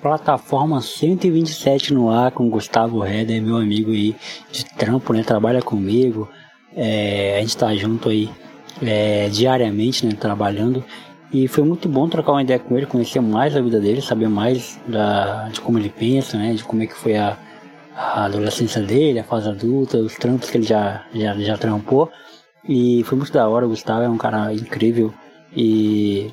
Plataforma 0.00 0.82
127 0.82 1.94
no 1.94 2.10
ar 2.10 2.30
com 2.30 2.50
Gustavo 2.50 3.00
Reder, 3.00 3.40
meu 3.40 3.56
amigo 3.56 3.92
aí 3.92 4.14
de 4.52 4.62
trampo, 4.66 5.14
né? 5.14 5.22
Trabalha 5.22 5.62
comigo. 5.62 6.28
É, 6.76 7.38
a 7.38 7.40
gente 7.40 7.56
tá 7.56 7.74
junto 7.74 8.10
aí 8.10 8.28
é, 8.82 9.30
diariamente, 9.30 10.04
né? 10.04 10.12
Trabalhando. 10.12 10.84
E 11.32 11.48
foi 11.48 11.64
muito 11.64 11.88
bom 11.88 12.08
trocar 12.10 12.32
uma 12.32 12.42
ideia 12.42 12.58
com 12.58 12.76
ele, 12.76 12.84
conhecer 12.84 13.20
mais 13.20 13.56
a 13.56 13.62
vida 13.62 13.80
dele, 13.80 14.02
saber 14.02 14.28
mais 14.28 14.78
da, 14.86 15.48
de 15.48 15.62
como 15.62 15.78
ele 15.78 15.88
pensa, 15.88 16.36
né? 16.36 16.52
De 16.52 16.62
como 16.62 16.82
é 16.82 16.86
que 16.86 16.94
foi 16.94 17.16
a, 17.16 17.38
a 17.96 18.26
adolescência 18.26 18.82
dele, 18.82 19.18
a 19.18 19.24
fase 19.24 19.48
adulta, 19.48 19.96
os 19.96 20.14
trampos 20.16 20.50
que 20.50 20.58
ele 20.58 20.66
já, 20.66 21.06
já, 21.14 21.32
já 21.38 21.56
trampou. 21.56 22.12
E 22.68 23.02
foi 23.04 23.16
muito 23.16 23.32
da 23.32 23.48
hora, 23.48 23.64
o 23.64 23.70
Gustavo 23.70 24.02
é 24.02 24.08
um 24.10 24.18
cara 24.18 24.52
incrível. 24.52 25.12
E 25.56 26.30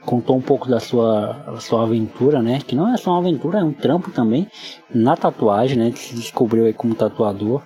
contou 0.00 0.36
um 0.36 0.40
pouco 0.40 0.68
da 0.68 0.80
sua, 0.80 1.56
sua 1.60 1.82
aventura, 1.84 2.42
né? 2.42 2.60
Que 2.66 2.74
não 2.74 2.92
é 2.92 2.96
só 2.96 3.10
uma 3.10 3.20
aventura, 3.20 3.60
é 3.60 3.64
um 3.64 3.72
trampo 3.72 4.10
também 4.10 4.46
na 4.92 5.16
tatuagem, 5.16 5.78
né? 5.78 5.90
Que 5.90 5.98
se 5.98 6.14
descobriu 6.14 6.64
aí 6.64 6.72
como 6.72 6.94
tatuador 6.94 7.62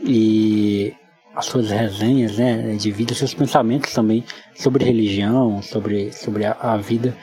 e 0.00 0.94
as 1.34 1.46
suas 1.46 1.70
resenhas, 1.70 2.38
né? 2.38 2.76
De 2.76 2.90
vida, 2.90 3.14
seus 3.14 3.34
pensamentos 3.34 3.92
também 3.92 4.24
sobre 4.54 4.84
religião, 4.84 5.62
sobre, 5.62 6.12
sobre 6.12 6.44
a, 6.44 6.56
a 6.60 6.76
vida 6.76 7.16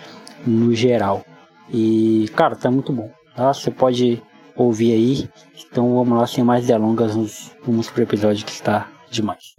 no 0.45 0.73
geral. 0.73 1.23
E, 1.71 2.29
cara, 2.35 2.55
tá 2.55 2.71
muito 2.71 2.91
bom. 2.91 3.09
Tá? 3.35 3.53
Você 3.53 3.71
pode 3.71 4.21
ouvir 4.55 4.93
aí. 4.93 5.29
Então 5.71 5.95
vamos 5.95 6.17
lá, 6.17 6.27
sem 6.27 6.43
mais 6.43 6.67
delongas, 6.67 7.13
vamos, 7.13 7.51
vamos 7.65 7.89
pro 7.89 8.03
episódio 8.03 8.45
que 8.45 8.51
está 8.51 8.89
demais. 9.09 9.55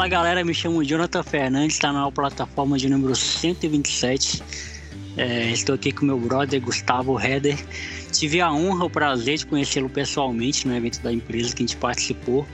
Fala 0.00 0.08
galera, 0.08 0.42
me 0.42 0.54
chamo 0.54 0.82
Jonathan 0.82 1.22
Fernandes, 1.22 1.74
está 1.74 1.92
na 1.92 2.10
plataforma 2.10 2.78
de 2.78 2.88
número 2.88 3.14
127. 3.14 4.42
É, 5.14 5.50
estou 5.50 5.74
aqui 5.74 5.92
com 5.92 6.06
meu 6.06 6.18
brother 6.18 6.58
Gustavo 6.58 7.20
Heder. 7.20 7.62
Tive 8.10 8.40
a 8.40 8.50
honra, 8.50 8.86
o 8.86 8.88
prazer 8.88 9.36
de 9.36 9.44
conhecê-lo 9.44 9.90
pessoalmente 9.90 10.66
no 10.66 10.74
evento 10.74 11.02
da 11.02 11.12
empresa 11.12 11.54
que 11.54 11.62
a 11.62 11.66
gente 11.66 11.76
participou. 11.76 12.46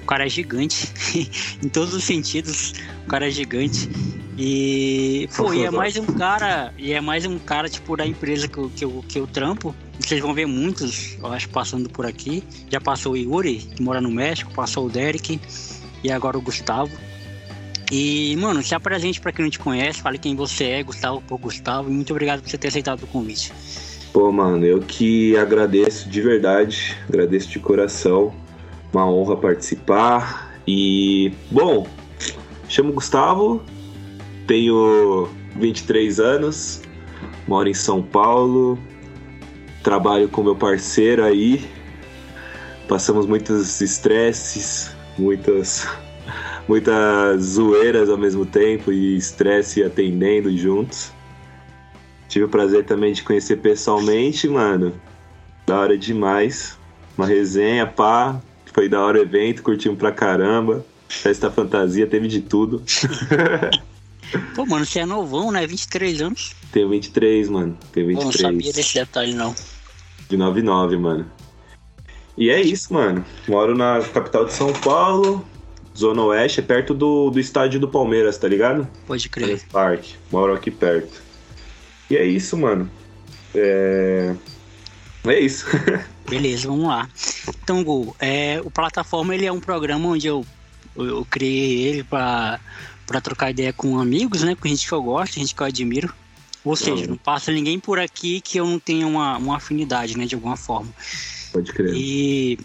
O 0.00 0.06
cara 0.06 0.26
é 0.26 0.28
gigante, 0.28 0.92
em 1.60 1.68
todos 1.68 1.92
os 1.92 2.04
sentidos, 2.04 2.72
o 3.04 3.08
cara 3.08 3.26
é 3.26 3.32
gigante. 3.32 3.90
E 4.38 5.26
foi, 5.32 5.64
é 5.64 5.70
mais 5.74 5.96
um 5.96 6.06
cara, 6.06 6.72
e 6.78 6.92
é 6.92 7.00
mais 7.00 7.26
um 7.26 7.36
cara 7.36 7.68
tipo 7.68 7.96
da 7.96 8.06
empresa 8.06 8.46
que 8.46 8.58
eu, 8.58 8.70
que 8.70 8.84
eu, 8.84 9.04
que 9.08 9.18
eu 9.18 9.26
trampo. 9.26 9.74
Vocês 9.98 10.20
vão 10.20 10.32
ver 10.32 10.46
muitos, 10.46 11.18
eu 11.18 11.26
acho, 11.32 11.48
passando 11.48 11.90
por 11.90 12.06
aqui. 12.06 12.44
Já 12.70 12.80
passou 12.80 13.14
o 13.14 13.16
Yuri, 13.16 13.56
que 13.56 13.82
mora 13.82 14.00
no 14.00 14.08
México, 14.08 14.52
passou 14.54 14.86
o 14.86 14.88
Derek 14.88 15.40
e 16.02 16.10
agora 16.10 16.38
o 16.38 16.40
Gustavo. 16.40 16.90
E, 17.90 18.34
mano, 18.36 18.62
se 18.62 18.74
apresente 18.74 19.20
para 19.20 19.32
quem 19.32 19.44
não 19.44 19.50
te 19.50 19.58
conhece, 19.58 20.00
fale 20.00 20.16
quem 20.16 20.34
você 20.34 20.64
é, 20.64 20.82
Gustavo 20.82 21.22
por 21.28 21.38
Gustavo, 21.38 21.90
e 21.90 21.92
muito 21.92 22.10
obrigado 22.10 22.40
por 22.40 22.48
você 22.48 22.56
ter 22.56 22.68
aceitado 22.68 23.02
o 23.02 23.06
convite. 23.06 23.52
Pô, 24.12 24.32
mano, 24.32 24.64
eu 24.64 24.80
que 24.80 25.36
agradeço 25.36 26.08
de 26.08 26.20
verdade, 26.20 26.96
agradeço 27.08 27.48
de 27.48 27.58
coração, 27.58 28.34
uma 28.92 29.06
honra 29.10 29.36
participar. 29.36 30.54
E, 30.66 31.32
bom, 31.50 31.86
chamo 32.68 32.92
Gustavo, 32.92 33.62
tenho 34.46 35.28
23 35.56 36.18
anos, 36.18 36.82
moro 37.46 37.68
em 37.68 37.74
São 37.74 38.02
Paulo, 38.02 38.78
trabalho 39.82 40.28
com 40.28 40.42
meu 40.42 40.56
parceiro 40.56 41.24
aí, 41.24 41.68
passamos 42.88 43.26
muitos 43.26 43.80
estresses, 43.80 44.94
muitas 45.18 45.88
muitas 46.68 47.42
zoeiras 47.42 48.08
ao 48.08 48.16
mesmo 48.16 48.46
tempo 48.46 48.92
e 48.92 49.16
estresse 49.16 49.82
atendendo 49.82 50.56
juntos. 50.56 51.12
Tive 52.28 52.46
o 52.46 52.48
prazer 52.48 52.84
também 52.84 53.12
de 53.12 53.22
conhecer 53.22 53.56
pessoalmente, 53.56 54.48
mano. 54.48 54.94
Da 55.66 55.78
hora 55.78 55.98
demais. 55.98 56.78
Uma 57.16 57.26
resenha, 57.26 57.86
pá. 57.86 58.40
Foi 58.72 58.88
da 58.88 59.00
hora 59.00 59.18
o 59.18 59.22
evento, 59.22 59.62
curtimos 59.62 59.98
pra 59.98 60.10
caramba. 60.10 60.84
Festa 61.08 61.50
fantasia, 61.50 62.06
teve 62.06 62.26
de 62.26 62.40
tudo. 62.40 62.82
Pô, 64.56 64.64
mano, 64.64 64.86
você 64.86 65.00
é 65.00 65.06
novão, 65.06 65.50
né? 65.50 65.66
23 65.66 66.22
anos. 66.22 66.56
Tenho 66.72 66.88
23, 66.88 67.50
mano. 67.50 67.76
Tenho 67.92 68.06
23. 68.06 68.16
Eu 68.16 68.24
não 68.24 68.32
sabia 68.32 68.72
desse 68.72 68.94
detalhe, 68.94 69.34
não. 69.34 69.54
De 70.30 70.36
99, 70.38 70.96
mano. 70.96 71.30
E 72.36 72.50
é 72.50 72.60
isso, 72.60 72.92
mano. 72.94 73.24
Moro 73.46 73.76
na 73.76 74.00
capital 74.00 74.44
de 74.44 74.52
São 74.52 74.72
Paulo, 74.72 75.44
Zona 75.96 76.22
Oeste, 76.22 76.60
é 76.60 76.62
perto 76.62 76.94
do, 76.94 77.30
do 77.30 77.38
estádio 77.38 77.78
do 77.78 77.88
Palmeiras, 77.88 78.38
tá 78.38 78.48
ligado? 78.48 78.88
Pode 79.06 79.28
crer. 79.28 79.62
Park. 79.70 80.04
Moro 80.30 80.54
aqui 80.54 80.70
perto. 80.70 81.22
E 82.10 82.16
é 82.16 82.24
isso, 82.24 82.56
mano. 82.56 82.90
É. 83.54 84.34
É 85.24 85.40
isso. 85.40 85.66
Beleza, 86.28 86.68
vamos 86.68 86.86
lá. 86.86 87.08
Então, 87.62 87.84
Gu, 87.84 88.16
é, 88.18 88.60
o 88.64 88.70
Plataforma 88.70 89.34
ele 89.34 89.46
é 89.46 89.52
um 89.52 89.60
programa 89.60 90.08
onde 90.08 90.26
eu, 90.26 90.44
eu, 90.96 91.04
eu 91.06 91.24
criei 91.24 91.82
ele 91.86 92.04
para 92.04 92.58
trocar 93.22 93.50
ideia 93.50 93.72
com 93.72 93.98
amigos, 93.98 94.42
né? 94.42 94.54
Com 94.54 94.68
gente 94.68 94.86
que 94.86 94.92
eu 94.92 95.02
gosto, 95.02 95.34
gente 95.34 95.54
que 95.54 95.60
eu 95.60 95.66
admiro. 95.66 96.12
Ou 96.64 96.76
seja, 96.76 97.06
não 97.06 97.16
passa 97.16 97.50
ninguém 97.50 97.78
por 97.78 97.98
aqui 97.98 98.40
que 98.40 98.58
eu 98.58 98.66
não 98.66 98.78
tenha 98.78 99.06
uma, 99.06 99.36
uma 99.36 99.56
afinidade, 99.56 100.16
né? 100.16 100.24
De 100.24 100.34
alguma 100.34 100.56
forma. 100.56 100.88
Pode 101.52 101.72
crer. 101.72 101.92
E, 101.94 102.58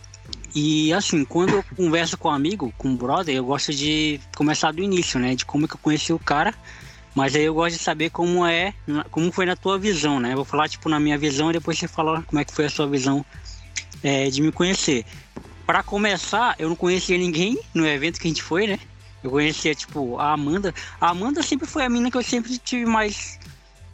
e 0.55 0.93
assim, 0.93 1.25
quando 1.25 1.55
eu 1.55 1.63
converso 1.75 2.17
com 2.17 2.29
um 2.29 2.31
amigo, 2.31 2.73
com 2.77 2.89
um 2.89 2.95
brother, 2.95 3.35
eu 3.35 3.45
gosto 3.45 3.73
de 3.73 4.19
começar 4.35 4.71
do 4.71 4.81
início, 4.81 5.19
né? 5.19 5.35
De 5.35 5.45
como 5.45 5.67
que 5.67 5.75
eu 5.75 5.79
conheci 5.79 6.13
o 6.13 6.19
cara. 6.19 6.53
Mas 7.13 7.35
aí 7.35 7.43
eu 7.43 7.53
gosto 7.53 7.77
de 7.77 7.83
saber 7.83 8.11
como 8.11 8.45
é, 8.45 8.73
como 9.09 9.31
foi 9.31 9.45
na 9.45 9.55
tua 9.55 9.79
visão, 9.79 10.19
né? 10.19 10.33
Eu 10.33 10.37
vou 10.37 10.45
falar, 10.45 10.69
tipo, 10.69 10.87
na 10.87 10.99
minha 10.99 11.17
visão 11.17 11.49
e 11.49 11.53
depois 11.53 11.77
você 11.77 11.87
fala 11.87 12.21
como 12.21 12.39
é 12.39 12.45
que 12.45 12.53
foi 12.53 12.65
a 12.65 12.69
sua 12.69 12.87
visão 12.87 13.25
é, 14.03 14.29
de 14.29 14.41
me 14.41 14.51
conhecer. 14.51 15.03
Para 15.65 15.81
começar, 15.81 16.55
eu 16.59 16.69
não 16.69 16.75
conhecia 16.75 17.17
ninguém 17.17 17.59
no 17.73 17.87
evento 17.87 18.19
que 18.19 18.27
a 18.27 18.29
gente 18.29 18.43
foi, 18.43 18.67
né? 18.67 18.79
Eu 19.23 19.31
conhecia, 19.31 19.73
tipo, 19.73 20.17
a 20.19 20.31
Amanda. 20.31 20.73
A 21.01 21.09
Amanda 21.09 21.41
sempre 21.41 21.67
foi 21.67 21.83
a 21.83 21.89
menina 21.89 22.11
que 22.11 22.17
eu 22.17 22.23
sempre 22.23 22.55
tive 22.57 22.85
mais 22.85 23.39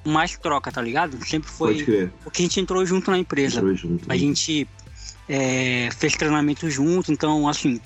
mais 0.05 0.37
troca, 0.37 0.69
tá 0.69 0.81
ligado? 0.81 1.17
Sempre 1.25 1.49
foi 1.49 2.09
porque 2.23 2.41
a 2.41 2.45
gente 2.45 2.59
entrou 2.59 2.85
junto 2.85 3.09
na 3.09 3.17
empresa. 3.17 3.61
Junto, 3.73 4.03
a 4.09 4.13
né? 4.13 4.19
É, 5.33 5.89
fez 5.97 6.13
treinamento 6.13 6.69
junto, 6.69 7.11
então 7.11 7.47
assim, 7.47 7.81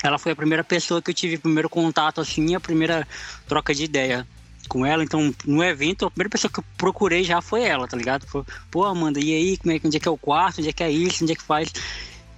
ela 0.00 0.16
foi 0.16 0.30
a 0.30 0.36
primeira 0.36 0.62
pessoa 0.62 1.02
que 1.02 1.10
eu 1.10 1.14
tive 1.14 1.36
primeiro 1.36 1.68
contato 1.68 2.20
assim, 2.20 2.54
a 2.54 2.60
primeira 2.60 3.06
troca 3.48 3.74
de 3.74 3.82
ideia 3.82 4.24
com 4.68 4.86
ela, 4.86 5.02
então 5.02 5.34
no 5.44 5.64
evento 5.64 6.06
a 6.06 6.10
primeira 6.10 6.30
pessoa 6.30 6.52
que 6.52 6.60
eu 6.60 6.64
procurei 6.76 7.24
já 7.24 7.42
foi 7.42 7.64
ela, 7.64 7.88
tá 7.88 7.96
ligado? 7.96 8.26
Pô, 8.70 8.84
Amanda, 8.84 9.18
e 9.18 9.34
aí, 9.34 9.56
como 9.56 9.72
é, 9.72 9.80
onde 9.84 9.96
é 9.96 10.00
que 10.00 10.06
é 10.06 10.10
o 10.10 10.16
quarto, 10.16 10.60
onde 10.60 10.68
é 10.68 10.72
que 10.72 10.84
é 10.84 10.90
isso, 10.90 11.24
onde 11.24 11.32
é 11.32 11.36
que 11.36 11.42
faz? 11.42 11.72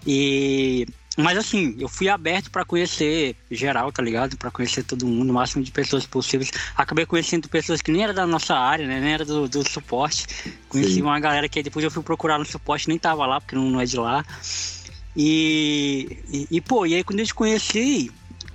E 0.07 0.87
mas 1.17 1.37
assim, 1.37 1.75
eu 1.79 1.89
fui 1.89 2.09
aberto 2.09 2.51
para 2.51 2.65
conhecer 2.65 3.35
geral, 3.51 3.91
tá 3.91 4.03
ligado? 4.03 4.37
Para 4.37 4.51
conhecer 4.51 4.85
todo 4.85 5.07
mundo, 5.07 5.31
o 5.31 5.35
máximo 5.35 5.63
de 5.63 5.71
pessoas 5.71 6.07
possíveis. 6.07 6.51
Acabei 6.77 7.05
conhecendo 7.05 7.49
pessoas 7.49 7.83
que 7.83 7.91
nem 7.91 8.05
era 8.05 8.13
da 8.13 8.27
nossa 8.27 8.55
área, 8.55 8.87
né? 8.87 9.01
Nem 9.01 9.13
era 9.13 9.25
do, 9.25 9.49
do 9.49 9.69
suporte. 9.69 10.27
Conheci 10.69 10.95
Sim. 10.95 11.03
uma 11.03 11.19
galera 11.19 11.49
que 11.49 11.63
depois 11.63 11.85
eu 11.85 11.91
fui 11.91 12.03
procurar 12.03 12.39
no 12.39 12.45
suporte, 12.45 12.89
nem 12.89 12.99
tava 12.99 13.27
lá, 13.27 13.41
porque 13.41 13.57
não, 13.57 13.69
não 13.69 13.81
é 13.81 13.85
de 13.85 13.97
lá. 13.97 14.25
E, 15.17 16.19
e, 16.33 16.47
e, 16.51 16.61
pô, 16.61 16.87
e 16.87 16.95
aí 16.95 17.03
quando 17.03 17.19
eu 17.19 17.27
te 17.27 17.35
conheci, 17.35 18.11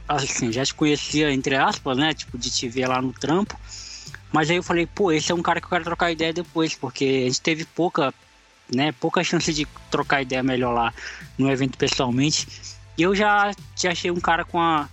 assim, 0.08 0.52
já 0.52 0.66
te 0.66 0.74
conhecia, 0.74 1.32
entre 1.32 1.56
aspas, 1.56 1.98
né? 1.98 2.14
Tipo, 2.14 2.38
de 2.38 2.50
te 2.50 2.70
ver 2.70 2.88
lá 2.88 3.02
no 3.02 3.12
trampo. 3.12 3.60
Mas 4.32 4.50
aí 4.50 4.56
eu 4.58 4.64
falei, 4.64 4.86
pô, 4.86 5.12
esse 5.12 5.32
é 5.32 5.36
um 5.36 5.42
cara 5.42 5.60
que 5.60 5.66
eu 5.66 5.70
quero 5.70 5.84
trocar 5.84 6.12
ideia 6.12 6.34
depois, 6.34 6.74
porque 6.74 7.24
a 7.26 7.28
gente 7.28 7.42
teve 7.42 7.66
pouca 7.66 8.14
né, 8.74 8.92
pouca 9.00 9.24
chance 9.24 9.54
de 9.54 9.68
trocar 9.92 10.22
ideia 10.22 10.44
melhor 10.44 10.74
lá 10.74 10.94
no 11.38 11.50
evento 11.50 11.78
pessoalmente. 11.78 12.48
E 12.98 13.04
eu 13.04 13.14
já 13.14 13.52
te 13.76 13.88
achei 13.88 14.10
um 14.10 14.20
cara 14.20 14.46
com 14.46 14.60
a 14.60 14.88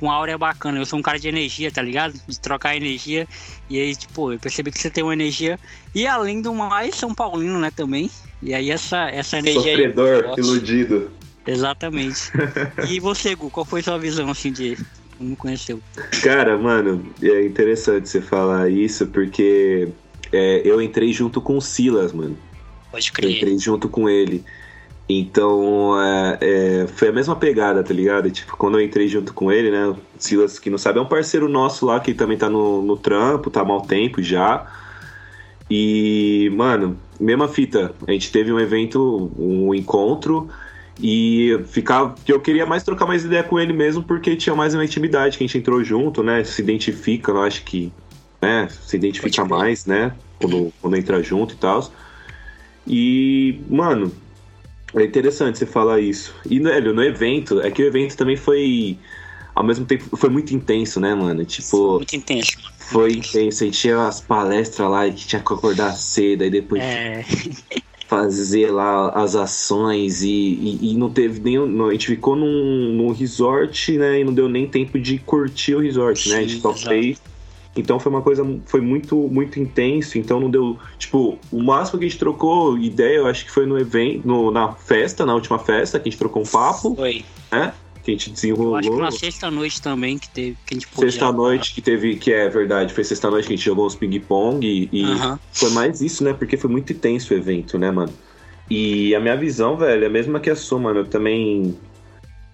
com 0.00 0.10
áurea 0.10 0.38
bacana. 0.38 0.78
Eu 0.78 0.86
sou 0.86 0.98
um 0.98 1.02
cara 1.02 1.18
de 1.18 1.28
energia, 1.28 1.70
tá 1.70 1.82
ligado? 1.82 2.14
De 2.26 2.40
trocar 2.40 2.74
energia. 2.74 3.28
E 3.68 3.78
aí, 3.78 3.94
tipo, 3.94 4.32
eu 4.32 4.38
percebi 4.38 4.70
que 4.72 4.78
você 4.78 4.88
tem 4.88 5.04
uma 5.04 5.12
energia. 5.12 5.58
E 5.94 6.06
além 6.06 6.40
do 6.40 6.54
mais, 6.54 6.94
São 6.94 7.14
Paulino, 7.14 7.58
né, 7.58 7.70
também. 7.70 8.10
E 8.42 8.54
aí 8.54 8.70
essa, 8.70 9.10
essa 9.10 9.38
energia. 9.38 9.76
Sofredor, 9.76 10.24
aí, 10.30 10.34
iludido. 10.38 11.10
Exatamente. 11.46 12.32
e 12.88 12.98
você, 12.98 13.34
Gu, 13.34 13.50
qual 13.50 13.66
foi 13.66 13.82
sua 13.82 13.98
visão 13.98 14.30
assim 14.30 14.50
de, 14.50 14.78
me 15.18 15.36
conheceu. 15.36 15.80
Cara, 16.22 16.56
mano, 16.56 17.04
é 17.22 17.44
interessante 17.44 18.08
você 18.08 18.22
falar 18.22 18.70
isso, 18.70 19.06
porque 19.06 19.88
é, 20.32 20.62
eu 20.64 20.80
entrei 20.80 21.12
junto 21.12 21.42
com 21.42 21.58
o 21.58 21.60
Silas, 21.60 22.12
mano. 22.12 22.38
Pode 22.90 23.12
crer. 23.12 23.30
Eu 23.30 23.36
entrei 23.36 23.58
junto 23.58 23.88
com 23.88 24.08
ele. 24.08 24.44
Então, 25.08 26.00
é, 26.00 26.38
é, 26.40 26.86
foi 26.86 27.08
a 27.08 27.12
mesma 27.12 27.34
pegada, 27.34 27.82
tá 27.82 27.92
ligado? 27.92 28.30
Tipo, 28.30 28.56
quando 28.56 28.78
eu 28.78 28.84
entrei 28.84 29.08
junto 29.08 29.34
com 29.34 29.50
ele, 29.50 29.70
né? 29.70 29.88
O 29.88 29.96
Silas, 30.18 30.58
que 30.58 30.70
não 30.70 30.78
sabe, 30.78 30.98
é 30.98 31.02
um 31.02 31.06
parceiro 31.06 31.48
nosso 31.48 31.86
lá 31.86 31.98
que 31.98 32.14
também 32.14 32.38
tá 32.38 32.48
no, 32.48 32.80
no 32.82 32.96
trampo, 32.96 33.50
tá 33.50 33.64
mal 33.64 33.80
tempo 33.80 34.22
já. 34.22 34.70
E, 35.68 36.50
mano, 36.54 36.96
mesma 37.18 37.48
fita. 37.48 37.92
A 38.06 38.12
gente 38.12 38.30
teve 38.30 38.52
um 38.52 38.60
evento, 38.60 39.32
um 39.36 39.74
encontro, 39.74 40.48
e 41.02 41.58
ficava. 41.68 42.14
Eu 42.28 42.40
queria 42.40 42.66
mais 42.66 42.82
trocar 42.82 43.06
mais 43.06 43.24
ideia 43.24 43.42
com 43.42 43.58
ele 43.58 43.72
mesmo, 43.72 44.02
porque 44.02 44.36
tinha 44.36 44.54
mais 44.54 44.74
uma 44.74 44.84
intimidade 44.84 45.38
que 45.38 45.44
a 45.44 45.46
gente 45.46 45.58
entrou 45.58 45.82
junto, 45.82 46.22
né? 46.22 46.44
Se 46.44 46.60
identifica, 46.62 47.32
eu 47.32 47.42
acho 47.42 47.64
que. 47.64 47.92
Né, 48.40 48.68
se 48.70 48.96
identifica 48.96 49.44
mais, 49.44 49.84
né? 49.84 50.14
Quando, 50.40 50.72
quando 50.80 50.96
entra 50.96 51.22
junto 51.22 51.54
e 51.54 51.56
tal. 51.56 51.90
E, 52.86 53.60
mano, 53.68 54.12
é 54.94 55.04
interessante 55.04 55.58
você 55.58 55.66
falar 55.66 56.00
isso. 56.00 56.34
E, 56.48 56.58
velho, 56.58 56.92
no 56.92 57.02
evento, 57.02 57.60
é 57.60 57.70
que 57.70 57.82
o 57.82 57.86
evento 57.86 58.16
também 58.16 58.36
foi. 58.36 58.98
Ao 59.54 59.64
mesmo 59.64 59.84
tempo, 59.84 60.16
foi 60.16 60.30
muito 60.30 60.54
intenso, 60.54 61.00
né, 61.00 61.14
mano? 61.14 61.44
Tipo. 61.44 61.96
Muito 61.96 62.16
intenso. 62.16 62.56
Foi 62.78 63.12
intenso. 63.12 63.62
A 63.62 63.66
gente 63.66 63.78
tinha 63.78 64.06
as 64.06 64.20
palestras 64.20 64.88
lá 64.90 65.08
que 65.08 65.26
tinha 65.26 65.40
que 65.40 65.52
acordar 65.52 65.92
cedo, 65.92 66.44
e 66.44 66.50
depois. 66.50 66.82
É. 66.82 67.24
Fazer 68.08 68.72
lá 68.72 69.10
as 69.10 69.36
ações 69.36 70.24
e, 70.24 70.28
e, 70.28 70.90
e 70.90 70.94
não 70.96 71.08
teve 71.10 71.38
nem. 71.38 71.56
A 71.58 71.92
gente 71.92 72.08
ficou 72.08 72.34
num, 72.34 72.92
num 72.92 73.12
resort, 73.12 73.96
né? 73.96 74.20
E 74.20 74.24
não 74.24 74.34
deu 74.34 74.48
nem 74.48 74.66
tempo 74.66 74.98
de 74.98 75.18
curtir 75.18 75.76
o 75.76 75.78
resort, 75.80 76.24
Sim, 76.24 76.30
né? 76.30 76.38
A 76.38 76.42
gente 76.42 76.60
só 76.60 76.74
fez 76.74 77.20
então 77.76 78.00
foi 78.00 78.10
uma 78.10 78.22
coisa, 78.22 78.44
foi 78.66 78.80
muito, 78.80 79.16
muito 79.28 79.60
intenso. 79.60 80.18
Então 80.18 80.40
não 80.40 80.50
deu. 80.50 80.78
Tipo, 80.98 81.38
o 81.52 81.62
máximo 81.62 81.98
que 81.98 82.04
a 82.06 82.08
gente 82.08 82.18
trocou 82.18 82.76
ideia, 82.78 83.16
eu 83.18 83.26
acho 83.26 83.44
que 83.44 83.50
foi 83.50 83.66
no 83.66 83.78
evento, 83.78 84.26
no, 84.26 84.50
na 84.50 84.72
festa, 84.72 85.24
na 85.24 85.34
última 85.34 85.58
festa, 85.58 85.98
que 86.00 86.08
a 86.08 86.10
gente 86.10 86.18
trocou 86.18 86.42
um 86.42 86.46
papo, 86.46 86.94
Foi. 86.96 87.24
né? 87.52 87.72
Que 88.02 88.12
a 88.12 88.14
gente 88.14 88.28
Eu 88.28 88.34
desenrolou. 88.34 88.76
acho 88.76 88.90
que 88.90 88.96
na 89.00 89.10
sexta-noite 89.10 89.82
também 89.82 90.18
que 90.18 90.28
teve. 90.30 90.56
Que 90.66 90.74
a 90.74 90.74
gente 90.74 90.88
podia- 90.88 91.10
Sexta-noite 91.10 91.74
que 91.74 91.82
teve, 91.82 92.16
que 92.16 92.32
é 92.32 92.48
verdade, 92.48 92.92
foi 92.94 93.04
sexta-noite 93.04 93.46
que 93.46 93.52
a 93.52 93.56
gente 93.56 93.64
jogou 93.64 93.86
uns 93.86 93.94
ping-pong 93.94 94.66
e, 94.66 94.88
e 94.90 95.04
Aham. 95.04 95.38
foi 95.52 95.70
mais 95.70 96.00
isso, 96.00 96.24
né? 96.24 96.32
Porque 96.32 96.56
foi 96.56 96.70
muito 96.70 96.92
intenso 96.92 97.32
o 97.32 97.36
evento, 97.36 97.78
né, 97.78 97.90
mano? 97.90 98.12
E 98.68 99.14
a 99.14 99.20
minha 99.20 99.36
visão, 99.36 99.76
velho, 99.76 100.04
é 100.04 100.06
a 100.06 100.10
mesma 100.10 100.40
que 100.40 100.48
a 100.48 100.56
sua, 100.56 100.78
mano. 100.78 101.00
Eu 101.00 101.04
também 101.04 101.76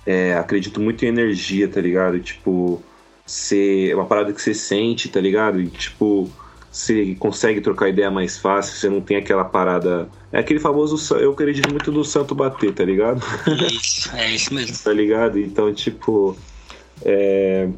é, 0.04 0.34
acredito 0.34 0.80
muito 0.80 1.04
em 1.04 1.08
energia, 1.08 1.68
tá 1.68 1.80
ligado? 1.80 2.18
Tipo, 2.18 2.82
ser 3.26 3.90
é 3.90 3.94
uma 3.94 4.06
parada 4.06 4.32
que 4.32 4.40
você 4.40 4.54
sente, 4.54 5.08
tá 5.08 5.20
ligado? 5.20 5.60
E, 5.60 5.68
tipo, 5.68 6.30
você 6.70 7.14
consegue 7.18 7.60
trocar 7.60 7.88
ideia 7.88 8.10
mais 8.10 8.38
fácil, 8.38 8.76
você 8.76 8.88
não 8.88 9.00
tem 9.00 9.16
aquela 9.16 9.44
parada. 9.44 10.08
É 10.32 10.38
aquele 10.40 10.60
famoso. 10.60 11.14
Eu 11.16 11.32
acredito 11.32 11.70
muito 11.70 11.90
no 11.92 12.04
santo 12.04 12.34
bater, 12.34 12.72
tá 12.74 12.84
ligado? 12.84 13.20
Isso, 13.70 14.14
é 14.16 14.30
isso 14.34 14.54
mesmo. 14.54 14.76
tá 14.84 14.92
ligado? 14.92 15.38
Então, 15.38 15.72
tipo. 15.74 16.36
é, 17.04 17.68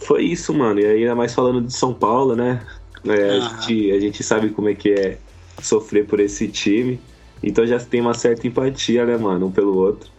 Foi 0.00 0.22
isso, 0.24 0.52
mano. 0.54 0.80
E 0.80 0.84
aí, 0.86 0.98
ainda 1.02 1.14
mais 1.14 1.34
falando 1.34 1.60
de 1.62 1.72
São 1.72 1.94
Paulo, 1.94 2.34
né? 2.36 2.66
É, 3.06 3.30
a, 3.30 3.34
Aham. 3.36 3.60
gente, 3.62 3.92
a 3.92 4.00
gente 4.00 4.22
sabe 4.22 4.50
como 4.50 4.68
é 4.68 4.74
que 4.74 4.90
é 4.92 5.18
sofrer 5.62 6.06
por 6.06 6.20
esse 6.20 6.48
time. 6.48 7.00
Então 7.42 7.66
já 7.66 7.78
tem 7.78 8.00
uma 8.00 8.14
certa 8.14 8.46
empatia, 8.46 9.04
né, 9.04 9.16
mano? 9.18 9.46
Um 9.46 9.52
pelo 9.52 9.76
outro. 9.76 10.10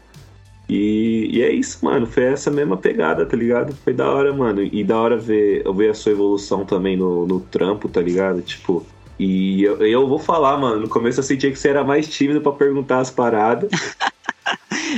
E, 0.68 1.30
e 1.32 1.42
é 1.44 1.52
isso, 1.52 1.84
mano. 1.86 2.08
Foi 2.08 2.24
essa 2.24 2.50
mesma 2.50 2.76
pegada, 2.78 3.26
tá 3.26 3.38
ligado? 3.38 3.74
Foi 3.84 3.94
da 3.94 4.10
hora, 4.10 4.34
mano. 4.34 4.64
E 4.64 4.84
da 4.84 4.98
hora 5.00 5.18
ver, 5.18 5.62
eu 5.66 5.74
ver 5.74 5.90
a 5.92 5.94
sua 5.94 6.12
evolução 6.12 6.66
também 6.66 6.98
no, 6.98 7.26
no 7.26 7.40
trampo, 7.40 7.88
tá 7.88 8.02
ligado? 8.02 8.42
Tipo. 8.42 8.86
E 9.18 9.64
eu, 9.64 9.78
eu 9.86 10.08
vou 10.08 10.20
falar, 10.20 10.58
mano. 10.58 10.82
No 10.82 10.90
começo 10.90 11.20
eu 11.20 11.24
sentia 11.24 11.52
que 11.52 11.58
você 11.58 11.70
era 11.70 11.84
mais 11.84 12.08
tímido 12.08 12.42
pra 12.42 12.52
perguntar 12.52 13.00
as 13.00 13.10
paradas. 13.12 13.70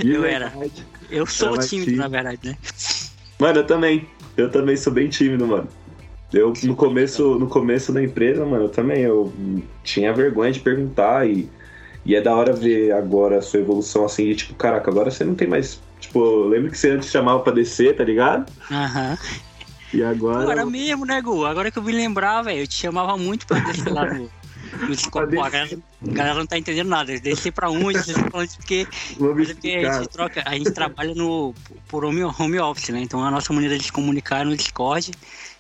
Eu 0.04 0.24
era. 0.26 0.50
verdade. 0.50 0.86
Eu 1.10 1.26
sou 1.26 1.56
Era 1.56 1.66
tímido, 1.66 1.86
tímido. 1.86 2.04
na 2.04 2.08
verdade, 2.08 2.40
né? 2.44 2.58
Mano, 3.40 3.60
eu 3.60 3.66
também. 3.66 4.08
Eu 4.36 4.52
também 4.52 4.76
sou 4.78 4.94
bem 4.94 5.08
tímido, 5.08 5.48
mano. 5.48 5.68
Eu 6.32 6.54
no 6.64 6.76
começo, 6.76 7.40
no 7.40 7.48
começo 7.48 7.94
da 7.94 8.04
empresa, 8.04 8.46
mano, 8.46 8.66
eu 8.66 8.70
também 8.70 9.02
eu 9.02 9.32
tinha 9.84 10.14
vergonha 10.14 10.52
de 10.52 10.60
perguntar 10.60 11.28
e, 11.28 11.50
e 12.08 12.16
é 12.16 12.22
da 12.22 12.34
hora 12.34 12.54
ver 12.54 12.94
agora 12.94 13.40
a 13.40 13.42
sua 13.42 13.60
evolução 13.60 14.06
assim, 14.06 14.28
de 14.28 14.36
tipo, 14.36 14.56
caraca, 14.56 14.90
agora 14.90 15.12
você 15.12 15.26
não 15.26 15.36
tem 15.36 15.46
mais. 15.46 15.82
Tipo, 16.00 16.20
eu 16.20 16.48
lembro 16.48 16.72
que 16.72 16.78
você 16.78 16.92
antes 16.92 17.10
chamava 17.10 17.42
pra 17.42 17.52
descer, 17.52 17.98
tá 17.98 18.04
ligado? 18.06 18.50
Aham. 18.72 19.18
E 19.94 20.02
agora. 20.02 20.42
Agora 20.42 20.66
mesmo, 20.66 21.06
né, 21.06 21.22
Gu? 21.22 21.46
Agora 21.46 21.70
que 21.70 21.78
eu 21.78 21.84
me 21.84 21.92
lembrar, 21.92 22.44
velho, 22.44 22.62
eu 22.62 22.68
te 22.68 22.76
chamava 22.76 23.18
muito 23.18 23.46
pra 23.46 23.60
descer 23.60 23.92
lá 23.92 24.06
no. 24.06 24.30
No 24.82 24.96
Discord. 24.96 25.36
Pô, 25.36 25.44
a 25.44 25.50
galera, 25.50 25.80
a 26.02 26.14
galera 26.14 26.36
não 26.36 26.46
tá 26.46 26.58
entendendo 26.58 26.90
nada. 26.90 27.20
Descer 27.20 27.52
pra 27.52 27.70
onde? 27.70 28.00
Descer 28.00 28.30
pra 28.30 28.42
onde? 28.42 28.56
Porque, 28.58 28.88
é 29.12 29.54
porque 29.54 29.70
a 29.70 30.00
gente 30.00 30.10
troca, 30.10 30.44
a 30.46 30.54
gente 30.56 30.72
trabalha 30.72 31.14
no, 31.16 31.54
por 31.88 32.06
home, 32.06 32.24
home 32.24 32.60
office, 32.60 32.90
né? 32.90 33.00
Então 33.02 33.24
a 33.24 33.32
nossa 33.32 33.52
maneira 33.54 33.78
de 33.78 33.86
se 33.86 33.92
comunicar 33.92 34.42
é 34.42 34.44
no 34.46 34.56
Discord. 34.56 35.12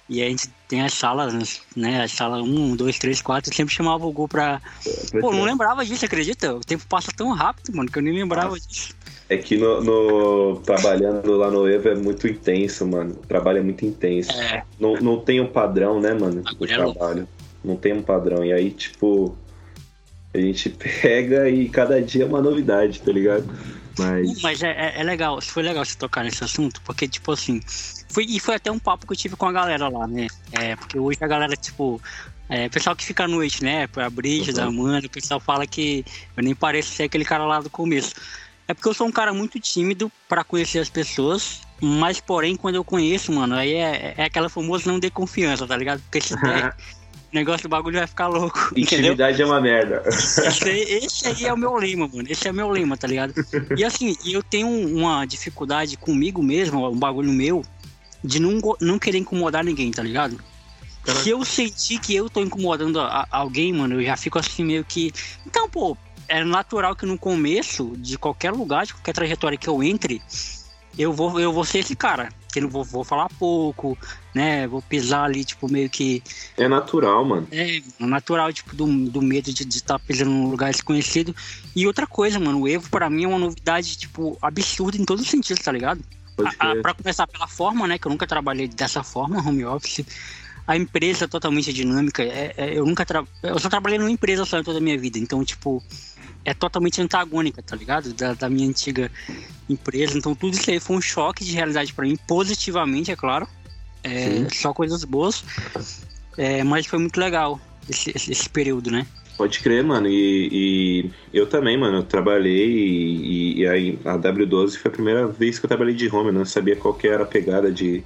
E 0.09 0.21
a 0.21 0.29
gente 0.29 0.49
tem 0.69 0.81
as 0.83 0.93
salas, 0.93 1.61
né? 1.75 2.01
A 2.03 2.07
sala 2.07 2.41
1, 2.41 2.75
2, 2.75 2.97
3, 2.97 3.21
4. 3.21 3.51
Eu 3.51 3.55
sempre 3.55 3.73
chamava 3.73 4.05
o 4.05 4.11
Gu 4.11 4.27
pra. 4.27 4.61
Pô, 5.19 5.31
não 5.31 5.43
lembrava 5.43 5.85
disso, 5.85 6.05
acredita? 6.05 6.55
O 6.55 6.61
tempo 6.61 6.85
passa 6.87 7.11
tão 7.15 7.31
rápido, 7.33 7.75
mano, 7.75 7.91
que 7.91 7.97
eu 7.97 8.03
nem 8.03 8.13
lembrava 8.13 8.51
Nossa. 8.51 8.67
disso. 8.67 8.95
É 9.29 9.35
que 9.35 9.57
no, 9.57 9.83
no- 9.83 10.61
trabalhando 10.61 11.35
lá 11.35 11.51
no 11.51 11.67
Evo 11.67 11.89
é 11.89 11.95
muito 11.95 12.25
intenso, 12.27 12.87
mano. 12.87 13.11
O 13.11 13.27
trabalho 13.27 13.57
é 13.57 13.61
muito 13.61 13.85
intenso. 13.85 14.31
É, 14.31 14.63
Não, 14.79 14.93
não 14.95 15.19
tem 15.19 15.41
um 15.41 15.47
padrão, 15.47 15.99
né, 15.99 16.13
mano? 16.13 16.41
É 16.45 16.77
louco. 16.77 16.93
trabalho. 16.97 17.27
Não 17.61 17.75
tem 17.75 17.91
um 17.91 18.01
padrão. 18.01 18.45
E 18.45 18.53
aí, 18.53 18.71
tipo, 18.71 19.37
a 20.33 20.37
gente 20.37 20.69
pega 21.01 21.49
e 21.49 21.67
cada 21.67 22.01
dia 22.01 22.23
é 22.23 22.25
uma 22.25 22.41
novidade, 22.41 23.01
tá 23.01 23.11
ligado? 23.11 23.45
Mas. 23.99 24.41
Mas 24.41 24.63
é, 24.63 24.69
é, 24.69 25.01
é 25.01 25.03
legal, 25.03 25.41
foi 25.41 25.63
legal 25.63 25.83
você 25.83 25.97
tocar 25.97 26.23
nesse 26.23 26.43
assunto, 26.45 26.81
porque, 26.85 27.05
tipo 27.07 27.31
assim, 27.33 27.59
foi, 28.09 28.25
e 28.25 28.39
foi 28.39 28.55
até 28.55 28.71
um 28.71 28.79
papo 28.79 29.05
que 29.05 29.13
eu 29.13 29.17
tive 29.17 29.35
com 29.35 29.45
a 29.45 29.51
galera 29.51 29.87
lá, 29.89 30.07
né? 30.07 30.27
É, 30.51 30.75
porque 30.75 30.97
hoje 30.97 31.17
a 31.21 31.27
galera, 31.27 31.55
tipo, 31.55 32.01
é, 32.49 32.69
pessoal 32.69 32.95
que 32.95 33.05
fica 33.05 33.25
à 33.25 33.27
noite, 33.27 33.63
né? 33.63 33.87
A 33.95 34.09
Brígida, 34.09 34.63
a 34.63 34.67
Amanda, 34.67 35.07
o 35.07 35.09
pessoal 35.09 35.39
fala 35.39 35.67
que 35.67 36.05
eu 36.35 36.43
nem 36.43 36.55
pareço 36.55 36.91
ser 36.91 37.03
aquele 37.03 37.25
cara 37.25 37.45
lá 37.45 37.59
do 37.59 37.69
começo. 37.69 38.13
É 38.67 38.73
porque 38.73 38.89
eu 38.89 38.93
sou 38.93 39.07
um 39.07 39.11
cara 39.11 39.33
muito 39.33 39.59
tímido 39.59 40.11
pra 40.27 40.43
conhecer 40.43 40.79
as 40.79 40.89
pessoas, 40.89 41.61
mas 41.81 42.19
porém, 42.19 42.55
quando 42.55 42.75
eu 42.75 42.83
conheço, 42.83 43.31
mano, 43.31 43.55
aí 43.55 43.73
é, 43.73 44.13
é 44.17 44.23
aquela 44.25 44.49
famosa 44.49 44.91
não 44.91 44.99
dê 44.99 45.09
confiança, 45.09 45.65
tá 45.65 45.75
ligado? 45.75 46.01
Porque 46.01 46.19
se 46.19 46.35
der, 46.41 46.75
o 47.31 47.35
negócio 47.35 47.63
do 47.63 47.69
bagulho 47.69 47.97
vai 47.97 48.07
ficar 48.07 48.27
louco, 48.27 48.59
entendeu? 48.75 49.13
Intimidade 49.13 49.41
é 49.41 49.45
uma 49.45 49.61
merda. 49.61 50.03
Esse 50.07 50.69
aí, 50.69 50.81
esse 50.81 51.27
aí 51.27 51.45
é 51.45 51.53
o 51.53 51.57
meu 51.57 51.75
lema, 51.75 52.09
mano. 52.13 52.27
Esse 52.29 52.47
é 52.47 52.51
o 52.51 52.53
meu 52.53 52.69
lema, 52.69 52.97
tá 52.97 53.07
ligado? 53.07 53.33
E 53.77 53.85
assim, 53.85 54.17
eu 54.25 54.43
tenho 54.43 54.67
uma 54.67 55.25
dificuldade 55.25 55.95
comigo 55.95 56.43
mesmo, 56.43 56.89
um 56.89 56.99
bagulho 56.99 57.31
meu, 57.31 57.63
de 58.23 58.39
não, 58.39 58.59
não 58.81 58.99
querer 58.99 59.17
incomodar 59.19 59.63
ninguém, 59.63 59.91
tá 59.91 60.01
ligado? 60.03 60.39
Se 61.23 61.29
eu 61.29 61.43
sentir 61.45 61.99
que 61.99 62.13
eu 62.13 62.29
tô 62.29 62.41
incomodando 62.41 62.99
a- 62.99 63.21
a- 63.21 63.27
alguém, 63.37 63.71
mano, 63.71 63.95
eu 63.95 64.03
já 64.05 64.17
fico 64.17 64.37
assim 64.37 64.65
meio 64.65 64.83
que. 64.83 65.13
Então, 65.45 65.69
pô, 65.69 65.97
é 66.27 66.43
natural 66.43 66.95
que 66.95 67.05
no 67.05 67.17
começo 67.17 67.93
de 67.97 68.17
qualquer 68.17 68.51
lugar, 68.51 68.85
de 68.85 68.93
qualquer 68.93 69.13
trajetória 69.13 69.57
que 69.57 69.69
eu 69.69 69.81
entre, 69.81 70.21
eu 70.97 71.13
vou, 71.13 71.39
eu 71.39 71.53
vou 71.53 71.63
ser 71.63 71.79
esse 71.79 71.95
cara. 71.95 72.29
Que 72.51 72.59
eu 72.59 72.63
não 72.63 72.69
vou, 72.69 72.83
vou 72.83 73.03
falar 73.05 73.29
pouco, 73.39 73.97
né? 74.33 74.67
Vou 74.67 74.81
pisar 74.81 75.23
ali, 75.25 75.45
tipo, 75.45 75.71
meio 75.71 75.89
que 75.89 76.21
É 76.57 76.67
natural, 76.67 77.23
mano. 77.23 77.47
é, 77.51 77.79
natural, 77.99 78.51
tipo, 78.51 78.75
do, 78.75 78.85
do 79.09 79.21
medo 79.21 79.53
de 79.53 79.63
estar 79.63 79.99
pisando 79.99 80.31
num 80.31 80.49
lugar 80.49 80.71
desconhecido. 80.71 81.33
E 81.75 81.85
outra 81.87 82.05
coisa, 82.07 82.37
mano, 82.39 82.61
o 82.61 82.67
Evo 82.67 82.89
pra 82.89 83.09
mim 83.09 83.23
é 83.25 83.27
uma 83.27 83.37
novidade, 83.39 83.95
tipo, 83.95 84.37
absurda 84.41 84.97
em 84.97 85.05
todos 85.05 85.23
os 85.23 85.29
sentidos, 85.29 85.61
tá 85.63 85.71
ligado? 85.71 86.01
Pode 86.37 86.55
A, 86.59 86.67
a, 86.67 86.71
crer. 86.71 86.81
pra 86.83 86.93
começar 86.93 87.27
pela 87.27 87.47
forma, 87.47 87.87
né, 87.87 87.97
que 87.97 88.07
eu 88.07 88.11
nunca 88.11 88.27
trabalhei 88.27 88.67
dessa 88.67 89.03
forma, 89.03 89.39
home 89.45 89.65
office. 89.65 90.05
A 90.67 90.77
empresa 90.77 91.25
é 91.25 91.27
totalmente 91.27 91.73
dinâmica. 91.73 92.21
É, 92.21 92.53
é, 92.55 92.77
eu 92.77 92.85
nunca 92.85 93.05
tra... 93.05 93.23
Eu 93.41 93.57
só 93.57 93.69
trabalhei 93.69 93.97
numa 93.97 94.11
empresa 94.11 94.45
só 94.45 94.59
em 94.59 94.63
toda 94.63 94.79
a 94.79 94.81
minha 94.81 94.97
vida. 94.97 95.17
Então, 95.17 95.43
tipo, 95.43 95.81
é 96.43 96.53
totalmente 96.53 97.01
antagônica, 97.01 97.63
tá 97.63 97.75
ligado? 97.75 98.13
Da, 98.13 98.33
da 98.33 98.49
minha 98.49 98.67
antiga 98.67 99.09
empresa. 99.69 100.17
Então, 100.17 100.35
tudo 100.35 100.55
isso 100.55 100.69
aí 100.69 100.79
foi 100.79 100.97
um 100.97 101.01
choque 101.01 101.43
de 101.43 101.53
realidade 101.53 101.93
pra 101.93 102.05
mim, 102.05 102.17
positivamente, 102.27 103.11
é 103.11 103.15
claro. 103.15 103.47
É, 104.03 104.47
só 104.53 104.73
coisas 104.73 105.03
boas. 105.05 105.43
É, 106.37 106.63
mas 106.63 106.85
foi 106.85 106.99
muito 106.99 107.17
legal 107.17 107.59
esse, 107.89 108.11
esse, 108.13 108.31
esse 108.31 108.49
período, 108.49 108.91
né? 108.91 109.07
Pode 109.37 109.59
crer, 109.59 109.83
mano. 109.83 110.07
E, 110.07 111.05
e 111.05 111.11
eu 111.31 111.47
também, 111.47 111.77
mano. 111.77 111.97
Eu 111.97 112.03
trabalhei 112.03 112.67
e, 112.69 113.59
e 113.59 113.67
aí 113.67 113.99
a 114.03 114.17
W12 114.17 114.77
foi 114.77 114.89
a 114.89 114.93
primeira 114.93 115.27
vez 115.27 115.59
que 115.59 115.65
eu 115.65 115.69
trabalhei 115.69 115.93
de 115.93 116.09
home. 116.09 116.29
Eu 116.29 116.33
não 116.33 116.45
sabia 116.45 116.75
qual 116.75 116.93
que 116.95 117.07
era 117.07 117.23
a 117.23 117.27
pegada 117.27 117.71
de, 117.71 118.03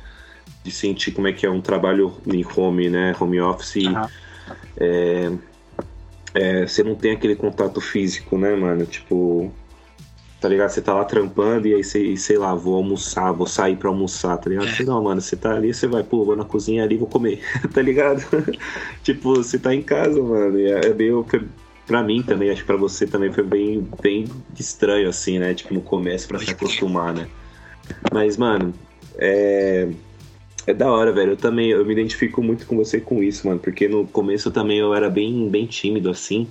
de 0.63 0.71
sentir 0.71 1.11
como 1.13 1.27
é 1.27 1.33
que 1.33 1.45
é 1.45 1.49
um 1.49 1.61
trabalho 1.61 2.17
em 2.27 2.45
home, 2.45 2.89
né? 2.89 3.15
Home 3.19 3.39
office. 3.39 3.77
E, 3.77 3.87
Aham. 3.87 4.09
é, 6.33 6.65
você 6.65 6.83
não 6.83 6.95
tem 6.95 7.11
aquele 7.11 7.35
contato 7.35 7.79
físico, 7.79 8.37
né, 8.37 8.55
mano? 8.55 8.85
Tipo, 8.85 9.53
tá 10.41 10.49
ligado? 10.49 10.69
Você 10.71 10.81
tá 10.81 10.93
lá 10.95 11.05
trampando 11.05 11.67
e 11.67 11.75
aí 11.75 11.83
você, 11.83 12.17
sei 12.17 12.37
lá, 12.37 12.55
vou 12.55 12.75
almoçar, 12.75 13.31
vou 13.31 13.45
sair 13.45 13.75
pra 13.75 13.89
almoçar, 13.89 14.35
tá 14.37 14.49
ligado? 14.49 14.67
É. 14.67 14.83
Não, 14.83 15.03
mano, 15.03 15.21
você 15.21 15.37
tá 15.37 15.53
ali, 15.53 15.71
você 15.71 15.85
vai, 15.87 16.03
pô, 16.03 16.25
vou 16.25 16.35
na 16.35 16.43
cozinha 16.43 16.83
ali, 16.83 16.97
vou 16.97 17.07
comer, 17.07 17.39
tá 17.71 17.79
ligado? 17.79 18.25
tipo, 19.03 19.35
você 19.35 19.59
tá 19.59 19.73
em 19.73 19.83
casa, 19.83 20.21
mano, 20.21 20.59
e 20.59 20.65
é, 20.65 20.87
é 20.87 20.93
meio. 20.93 21.23
Pra 21.85 22.01
mim 22.01 22.23
também, 22.23 22.49
acho 22.49 22.61
que 22.61 22.67
pra 22.67 22.77
você 22.77 23.05
também 23.05 23.31
foi 23.31 23.43
bem, 23.43 23.87
bem 24.01 24.25
estranho, 24.57 25.09
assim, 25.09 25.37
né? 25.37 25.53
Tipo, 25.53 25.73
no 25.73 25.81
começo 25.81 26.27
pra 26.27 26.39
se 26.39 26.49
acostumar, 26.49 27.13
né? 27.13 27.27
Mas, 28.11 28.35
mano, 28.35 28.73
é. 29.17 29.89
É 30.65 30.73
da 30.73 30.91
hora, 30.91 31.11
velho. 31.11 31.31
Eu 31.31 31.37
também, 31.37 31.71
eu 31.71 31.83
me 31.83 31.91
identifico 31.91 32.41
muito 32.41 32.67
com 32.67 32.77
você 32.77 33.01
com 33.01 33.21
isso, 33.21 33.47
mano. 33.47 33.59
Porque 33.59 33.87
no 33.87 34.05
começo 34.05 34.51
também 34.51 34.77
eu 34.77 34.93
era 34.93 35.09
bem, 35.09 35.49
bem 35.49 35.65
tímido, 35.65 36.09
assim. 36.09 36.47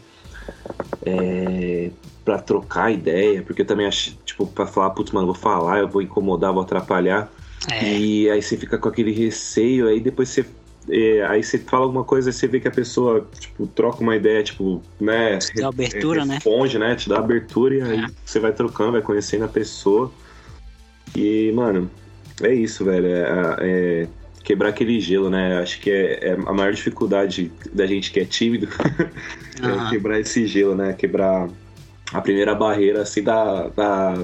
É, 1.06 1.90
pra 2.24 2.38
trocar 2.38 2.92
ideia, 2.92 3.42
porque 3.42 3.62
eu 3.62 3.66
também 3.66 3.86
acho, 3.86 4.16
tipo, 4.24 4.46
pra 4.46 4.66
falar, 4.66 4.90
putz, 4.90 5.12
mano, 5.12 5.26
vou 5.26 5.34
falar, 5.34 5.78
eu 5.78 5.88
vou 5.88 6.02
incomodar, 6.02 6.52
vou 6.52 6.62
atrapalhar. 6.62 7.30
É. 7.70 7.92
E 7.92 8.30
aí 8.30 8.40
você 8.40 8.56
fica 8.56 8.78
com 8.78 8.88
aquele 8.88 9.12
receio, 9.12 9.88
aí 9.88 10.00
depois 10.00 10.28
você. 10.28 10.44
É, 10.88 11.24
aí 11.26 11.42
você 11.42 11.58
fala 11.58 11.84
alguma 11.84 12.04
coisa, 12.04 12.32
você 12.32 12.46
vê 12.46 12.58
que 12.58 12.66
a 12.66 12.70
pessoa, 12.70 13.28
tipo, 13.38 13.66
troca 13.66 14.02
uma 14.02 14.16
ideia, 14.16 14.42
tipo, 14.42 14.82
né? 14.98 15.38
Te 15.38 15.54
dá 15.54 15.68
abertura, 15.68 16.24
né? 16.24 16.34
responde, 16.34 16.78
né? 16.78 16.88
né? 16.88 16.96
Te 16.96 17.08
dá 17.08 17.18
abertura 17.18 17.74
e 17.74 17.82
aí 17.82 18.04
é. 18.04 18.06
você 18.24 18.40
vai 18.40 18.52
trocando, 18.52 18.92
vai 18.92 19.02
conhecendo 19.02 19.44
a 19.44 19.48
pessoa. 19.48 20.10
E, 21.14 21.52
mano, 21.52 21.90
é 22.42 22.54
isso, 22.54 22.84
velho. 22.84 23.06
É, 23.06 23.56
é 23.60 24.08
quebrar 24.42 24.70
aquele 24.70 24.98
gelo, 25.00 25.28
né? 25.30 25.58
Acho 25.60 25.80
que 25.80 25.90
é, 25.90 26.30
é, 26.30 26.32
a 26.32 26.52
maior 26.52 26.72
dificuldade 26.72 27.52
da 27.72 27.86
gente 27.86 28.10
que 28.10 28.20
é 28.20 28.24
tímido 28.24 28.68
uhum. 29.62 29.86
é 29.86 29.90
quebrar 29.90 30.18
esse 30.18 30.46
gelo, 30.46 30.74
né? 30.74 30.92
Quebrar 30.92 31.48
a 32.12 32.21
primeira 32.21 32.55
barreira, 32.55 33.02
assim, 33.02 33.23
da, 33.23 33.69
da, 33.69 34.14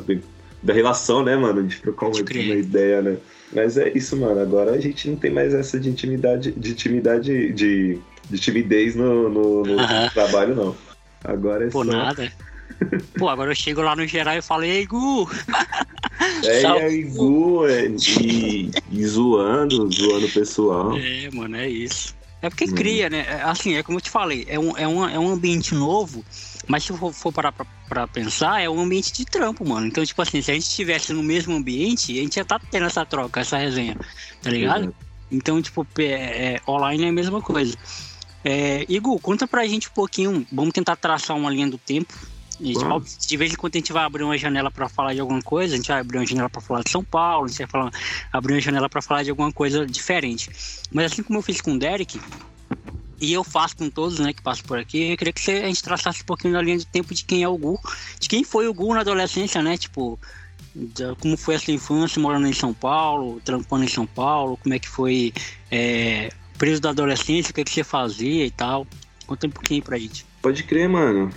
da 0.62 0.72
relação, 0.72 1.22
né, 1.22 1.36
mano? 1.36 1.66
De 1.66 1.80
trocar 1.80 2.06
uma, 2.06 2.18
uma 2.18 2.54
ideia, 2.54 3.02
né? 3.02 3.16
Mas 3.52 3.76
é 3.78 3.92
isso, 3.96 4.16
mano. 4.16 4.40
Agora 4.40 4.72
a 4.72 4.80
gente 4.80 5.08
não 5.08 5.16
tem 5.16 5.30
mais 5.30 5.54
essa 5.54 5.78
de 5.78 5.88
intimidade, 5.88 6.52
de 6.52 6.72
intimidade, 6.72 7.52
de, 7.52 7.98
de 8.28 8.38
timidez 8.38 8.96
no, 8.96 9.28
no, 9.28 9.62
no 9.62 9.72
uhum. 9.78 10.08
trabalho, 10.12 10.54
não. 10.54 10.76
Agora 11.24 11.66
é 11.66 11.70
Pô, 11.70 11.84
só... 11.84 11.90
nada. 11.90 12.32
Pô, 13.16 13.28
agora 13.28 13.50
eu 13.50 13.54
chego 13.54 13.80
lá 13.80 13.94
no 13.94 14.06
geral 14.06 14.36
e 14.36 14.42
falo, 14.42 14.64
ei, 14.64 14.84
Gu! 14.84 15.30
É, 16.44 16.62
e 16.62 16.66
aí, 16.66 17.02
Gu, 17.04 17.66
é, 17.66 17.86
e, 17.86 18.70
e 18.90 19.06
zoando, 19.06 19.90
zoando 19.92 20.26
o 20.26 20.32
pessoal. 20.32 20.96
É, 20.96 21.30
mano, 21.32 21.56
é 21.56 21.68
isso. 21.68 22.15
É 22.42 22.50
porque 22.50 22.64
hum. 22.64 22.74
cria, 22.74 23.08
né? 23.08 23.24
É, 23.26 23.42
assim, 23.42 23.74
é 23.74 23.82
como 23.82 23.98
eu 23.98 24.02
te 24.02 24.10
falei, 24.10 24.44
é 24.48 24.58
um, 24.58 24.76
é 24.76 24.86
um, 24.86 25.08
é 25.08 25.18
um 25.18 25.30
ambiente 25.30 25.74
novo, 25.74 26.24
mas 26.68 26.84
se 26.84 26.96
for, 26.96 27.12
for 27.12 27.32
parar 27.32 27.52
pra, 27.52 27.66
pra, 27.88 28.06
pensar, 28.06 28.60
é 28.60 28.68
um 28.68 28.80
ambiente 28.80 29.12
de 29.12 29.24
trampo, 29.24 29.66
mano. 29.66 29.86
Então, 29.86 30.04
tipo 30.04 30.20
assim, 30.20 30.42
se 30.42 30.50
a 30.50 30.54
gente 30.54 30.64
estivesse 30.64 31.12
no 31.12 31.22
mesmo 31.22 31.54
ambiente, 31.54 32.18
a 32.18 32.22
gente 32.22 32.36
ia 32.36 32.42
estar 32.42 32.58
tá 32.58 32.66
tendo 32.70 32.86
essa 32.86 33.04
troca, 33.06 33.40
essa 33.40 33.56
resenha, 33.56 33.96
tá 34.42 34.50
ligado? 34.50 34.94
Então, 35.30 35.60
tipo, 35.60 35.86
é, 35.98 36.54
é, 36.54 36.60
online 36.68 37.04
é 37.04 37.08
a 37.08 37.12
mesma 37.12 37.40
coisa. 37.40 37.76
É, 38.44 38.84
Igor, 38.88 39.18
conta 39.18 39.48
pra 39.48 39.66
gente 39.66 39.88
um 39.88 39.92
pouquinho, 39.92 40.46
vamos 40.52 40.72
tentar 40.72 40.94
traçar 40.94 41.36
uma 41.36 41.50
linha 41.50 41.68
do 41.68 41.78
tempo 41.78 42.14
Gente, 42.60 43.18
de 43.26 43.36
vez 43.36 43.52
em 43.52 43.56
quando 43.56 43.74
a 43.74 43.78
gente 43.78 43.92
vai 43.92 44.04
abrir 44.04 44.22
uma 44.22 44.38
janela 44.38 44.70
para 44.70 44.88
falar 44.88 45.12
de 45.12 45.20
alguma 45.20 45.42
coisa, 45.42 45.74
a 45.74 45.76
gente 45.76 45.88
vai 45.88 46.00
abrir 46.00 46.18
uma 46.18 46.26
janela 46.26 46.48
para 46.48 46.60
falar 46.60 46.82
de 46.82 46.90
São 46.90 47.04
Paulo, 47.04 47.44
a 47.44 47.48
gente 47.48 47.58
vai 47.58 47.66
falar, 47.66 47.90
abrir 48.32 48.54
uma 48.54 48.60
janela 48.60 48.88
para 48.88 49.02
falar 49.02 49.22
de 49.22 49.30
alguma 49.30 49.52
coisa 49.52 49.86
diferente. 49.86 50.50
Mas 50.90 51.12
assim 51.12 51.22
como 51.22 51.38
eu 51.38 51.42
fiz 51.42 51.60
com 51.60 51.74
o 51.74 51.78
Derek, 51.78 52.18
e 53.20 53.32
eu 53.32 53.42
faço 53.42 53.76
com 53.76 53.88
todos 53.88 54.18
né, 54.18 54.32
que 54.32 54.42
passam 54.42 54.64
por 54.64 54.78
aqui, 54.78 55.10
eu 55.10 55.16
queria 55.16 55.32
que 55.32 55.40
você, 55.40 55.52
a 55.52 55.66
gente 55.66 55.82
traçasse 55.82 56.22
um 56.22 56.26
pouquinho 56.26 56.54
da 56.54 56.62
linha 56.62 56.78
de 56.78 56.86
tempo 56.86 57.14
de 57.14 57.24
quem 57.24 57.42
é 57.42 57.48
o 57.48 57.56
Gu, 57.56 57.78
de 58.18 58.28
quem 58.28 58.44
foi 58.44 58.68
o 58.68 58.74
Gu 58.74 58.94
na 58.94 59.00
adolescência, 59.00 59.62
né? 59.62 59.76
Tipo, 59.76 60.18
como 61.20 61.36
foi 61.36 61.54
a 61.54 61.58
sua 61.58 61.72
infância 61.72 62.20
morando 62.20 62.46
em 62.46 62.52
São 62.52 62.74
Paulo, 62.74 63.40
trampando 63.44 63.84
em 63.84 63.88
São 63.88 64.06
Paulo, 64.06 64.58
como 64.58 64.74
é 64.74 64.78
que 64.78 64.88
foi 64.88 65.32
é, 65.70 66.30
preso 66.58 66.80
da 66.80 66.90
adolescência, 66.90 67.50
o 67.50 67.54
que, 67.54 67.62
é 67.62 67.64
que 67.64 67.72
você 67.72 67.84
fazia 67.84 68.44
e 68.44 68.50
tal. 68.50 68.86
Conta 69.26 69.46
um 69.46 69.50
pouquinho 69.50 69.82
pra 69.82 69.98
gente. 69.98 70.26
Pode 70.42 70.62
crer, 70.62 70.88
mano. 70.88 71.30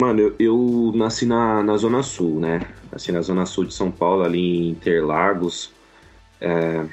Mano, 0.00 0.20
eu, 0.20 0.34
eu, 0.38 0.92
nasci 0.94 1.24
na, 1.24 1.62
na 1.62 1.76
Zona 1.76 2.02
Sul, 2.02 2.40
né? 2.40 2.66
Nasci 2.90 3.12
na 3.12 3.20
Zona 3.22 3.46
Sul 3.46 3.64
de 3.64 3.74
São 3.74 3.90
Paulo, 3.90 4.22
ali 4.22 4.38
em 4.38 4.70
Interlagos. 4.70 5.70
É, 6.40 6.84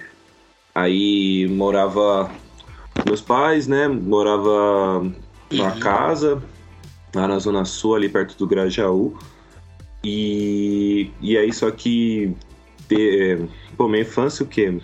aí 0.74 1.48
morava 1.50 2.32
meus 3.06 3.22
pais, 3.22 3.68
né? 3.68 3.88
Morava 3.88 5.04
numa 5.52 5.74
uhum. 5.74 5.80
casa 5.80 6.42
lá 7.14 7.28
na 7.28 7.40
Zona 7.40 7.66
Sul, 7.66 7.96
ali 7.96 8.08
perto 8.08 8.38
do 8.38 8.48
Grajaú. 8.48 9.18
E, 10.04 11.12
e 11.22 11.38
aí, 11.38 11.52
só 11.52 11.70
que. 11.72 12.36
É, 12.92 13.40
pô, 13.78 13.88
minha 13.88 14.02
infância, 14.02 14.44
o 14.44 14.48
quê? 14.48 14.80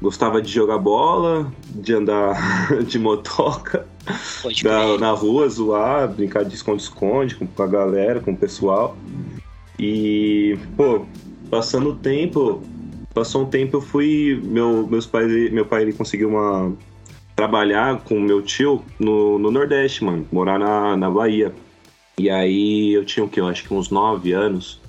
Gostava 0.00 0.40
de 0.40 0.50
jogar 0.50 0.78
bola, 0.78 1.52
de 1.68 1.92
andar 1.92 2.36
de 2.86 2.98
motoca 2.98 3.86
da, 4.62 4.98
na 4.98 5.10
rua, 5.12 5.48
zoar, 5.48 6.08
brincar 6.08 6.44
de 6.44 6.54
esconde-esconde 6.54 7.34
com 7.34 7.62
a 7.62 7.66
galera, 7.66 8.20
com 8.20 8.32
o 8.32 8.36
pessoal. 8.36 8.96
E, 9.78 10.58
pô, 10.76 11.06
passando 11.50 11.90
o 11.90 11.94
tempo, 11.94 12.62
passou 13.14 13.42
um 13.42 13.46
tempo 13.46 13.76
eu 13.76 13.80
fui. 13.80 14.40
Meu, 14.42 14.86
meus 14.86 15.06
pais, 15.06 15.52
meu 15.52 15.66
pai 15.66 15.82
ele 15.82 15.92
conseguiu 15.92 16.28
uma. 16.28 16.72
trabalhar 17.36 18.00
com 18.00 18.18
meu 18.20 18.42
tio 18.42 18.82
no, 18.98 19.38
no 19.38 19.50
Nordeste, 19.50 20.04
mano, 20.04 20.26
morar 20.32 20.58
na, 20.58 20.96
na 20.96 21.10
Bahia. 21.10 21.54
E 22.18 22.28
aí 22.28 22.92
eu 22.92 23.04
tinha 23.04 23.24
o 23.24 23.28
quê? 23.28 23.40
Eu 23.40 23.48
acho 23.48 23.64
que 23.64 23.72
uns 23.72 23.90
9 23.90 24.32
anos. 24.32 24.80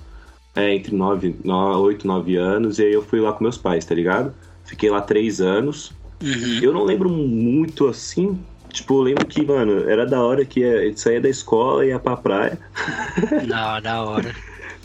É, 0.54 0.74
entre 0.74 0.94
9, 0.94 1.36
8 1.46 2.06
9 2.06 2.36
anos. 2.36 2.78
E 2.78 2.84
aí 2.84 2.92
eu 2.92 3.02
fui 3.02 3.20
lá 3.20 3.32
com 3.32 3.42
meus 3.42 3.56
pais, 3.56 3.84
tá 3.86 3.94
ligado? 3.94 4.34
Fiquei 4.72 4.88
lá 4.88 5.02
três 5.02 5.38
anos. 5.38 5.92
Uhum. 6.22 6.60
Eu 6.62 6.72
não 6.72 6.82
lembro 6.82 7.10
muito 7.10 7.86
assim. 7.88 8.40
Tipo, 8.70 8.94
eu 8.94 9.02
lembro 9.02 9.26
que, 9.26 9.44
mano, 9.44 9.86
era 9.86 10.06
da 10.06 10.22
hora 10.22 10.46
que 10.46 10.60
ia, 10.60 10.96
saía 10.96 11.20
da 11.20 11.28
escola 11.28 11.84
e 11.84 11.90
ia 11.90 11.98
pra 11.98 12.16
praia. 12.16 12.58
Não, 13.46 13.82
da 13.82 14.02
hora. 14.02 14.34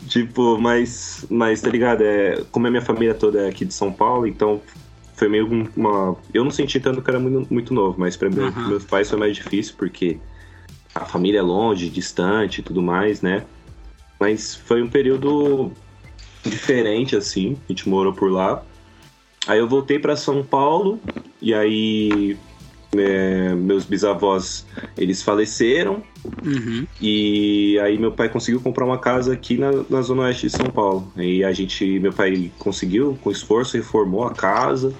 tipo, 0.06 0.58
mas, 0.58 1.24
mas, 1.30 1.62
tá 1.62 1.70
ligado? 1.70 2.02
É, 2.02 2.44
como 2.52 2.66
a 2.66 2.70
minha 2.70 2.82
família 2.82 3.14
toda 3.14 3.46
é 3.46 3.48
aqui 3.48 3.64
de 3.64 3.72
São 3.72 3.90
Paulo, 3.90 4.26
então 4.26 4.60
foi 5.14 5.26
meio 5.26 5.70
uma. 5.74 6.14
Eu 6.34 6.44
não 6.44 6.50
senti 6.50 6.78
tanto 6.78 7.00
que 7.00 7.08
era 7.08 7.18
muito, 7.18 7.50
muito 7.50 7.72
novo, 7.72 7.98
mas 7.98 8.14
pra 8.14 8.28
uhum. 8.28 8.68
meus 8.68 8.84
pais 8.84 9.08
foi 9.08 9.18
mais 9.18 9.34
difícil, 9.34 9.72
porque 9.78 10.18
a 10.94 11.06
família 11.06 11.38
é 11.38 11.42
longe, 11.42 11.88
distante 11.88 12.58
e 12.58 12.62
tudo 12.62 12.82
mais, 12.82 13.22
né? 13.22 13.42
Mas 14.20 14.54
foi 14.54 14.82
um 14.82 14.88
período 14.88 15.72
diferente, 16.44 17.16
assim. 17.16 17.56
A 17.66 17.72
gente 17.72 17.88
morou 17.88 18.12
por 18.12 18.30
lá. 18.30 18.62
Aí 19.48 19.58
eu 19.58 19.66
voltei 19.66 19.98
para 19.98 20.14
São 20.14 20.44
Paulo 20.44 21.00
e 21.40 21.54
aí 21.54 22.36
é, 22.94 23.54
meus 23.54 23.86
bisavós 23.86 24.66
eles 24.96 25.22
faleceram. 25.22 26.02
Uhum. 26.44 26.86
e 27.00 27.78
aí 27.78 27.96
meu 27.96 28.12
pai 28.12 28.28
conseguiu 28.28 28.60
comprar 28.60 28.84
uma 28.84 28.98
casa 28.98 29.32
aqui 29.32 29.56
na, 29.56 29.70
na 29.88 30.02
zona 30.02 30.22
oeste 30.24 30.48
de 30.48 30.52
São 30.52 30.70
Paulo. 30.70 31.10
E 31.16 31.42
a 31.42 31.52
gente 31.52 31.98
meu 31.98 32.12
pai 32.12 32.52
conseguiu 32.58 33.18
com 33.22 33.30
esforço 33.30 33.78
reformou 33.78 34.24
a 34.24 34.34
casa. 34.34 34.92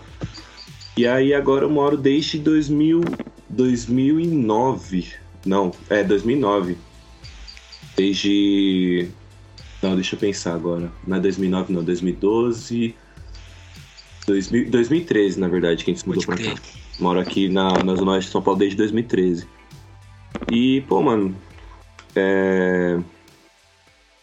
E 0.97 1.07
aí 1.07 1.35
agora 1.35 1.67
eu 1.67 1.71
moro 1.71 1.97
desde 1.97 2.39
2000, 2.39 3.03
2009 3.51 5.13
não 5.45 5.71
é 5.91 6.03
2009 6.03 6.77
desde 7.97 9.09
não 9.83 9.95
deixa 9.95 10.17
eu 10.17 10.19
pensar 10.19 10.55
agora. 10.55 10.91
Não 11.07 11.19
é 11.19 11.21
2009 11.21 11.73
não 11.73 11.85
2012 11.85 12.97
2000, 14.29 14.71
2013, 14.71 15.41
na 15.41 15.49
verdade, 15.49 15.85
que 15.85 15.91
a 15.91 15.95
gente 15.95 16.03
se 16.03 16.09
mudou 16.09 16.25
pra 16.25 16.37
cá. 16.37 16.55
Moro 16.99 17.19
aqui 17.19 17.49
na, 17.49 17.83
na 17.83 17.95
Zona 17.95 18.13
Oeste 18.13 18.27
de 18.27 18.33
São 18.33 18.43
Paulo 18.43 18.59
desde 18.59 18.77
2013. 18.77 19.47
E, 20.49 20.83
pô, 20.83 21.03
mano. 21.03 21.35
É... 22.15 22.99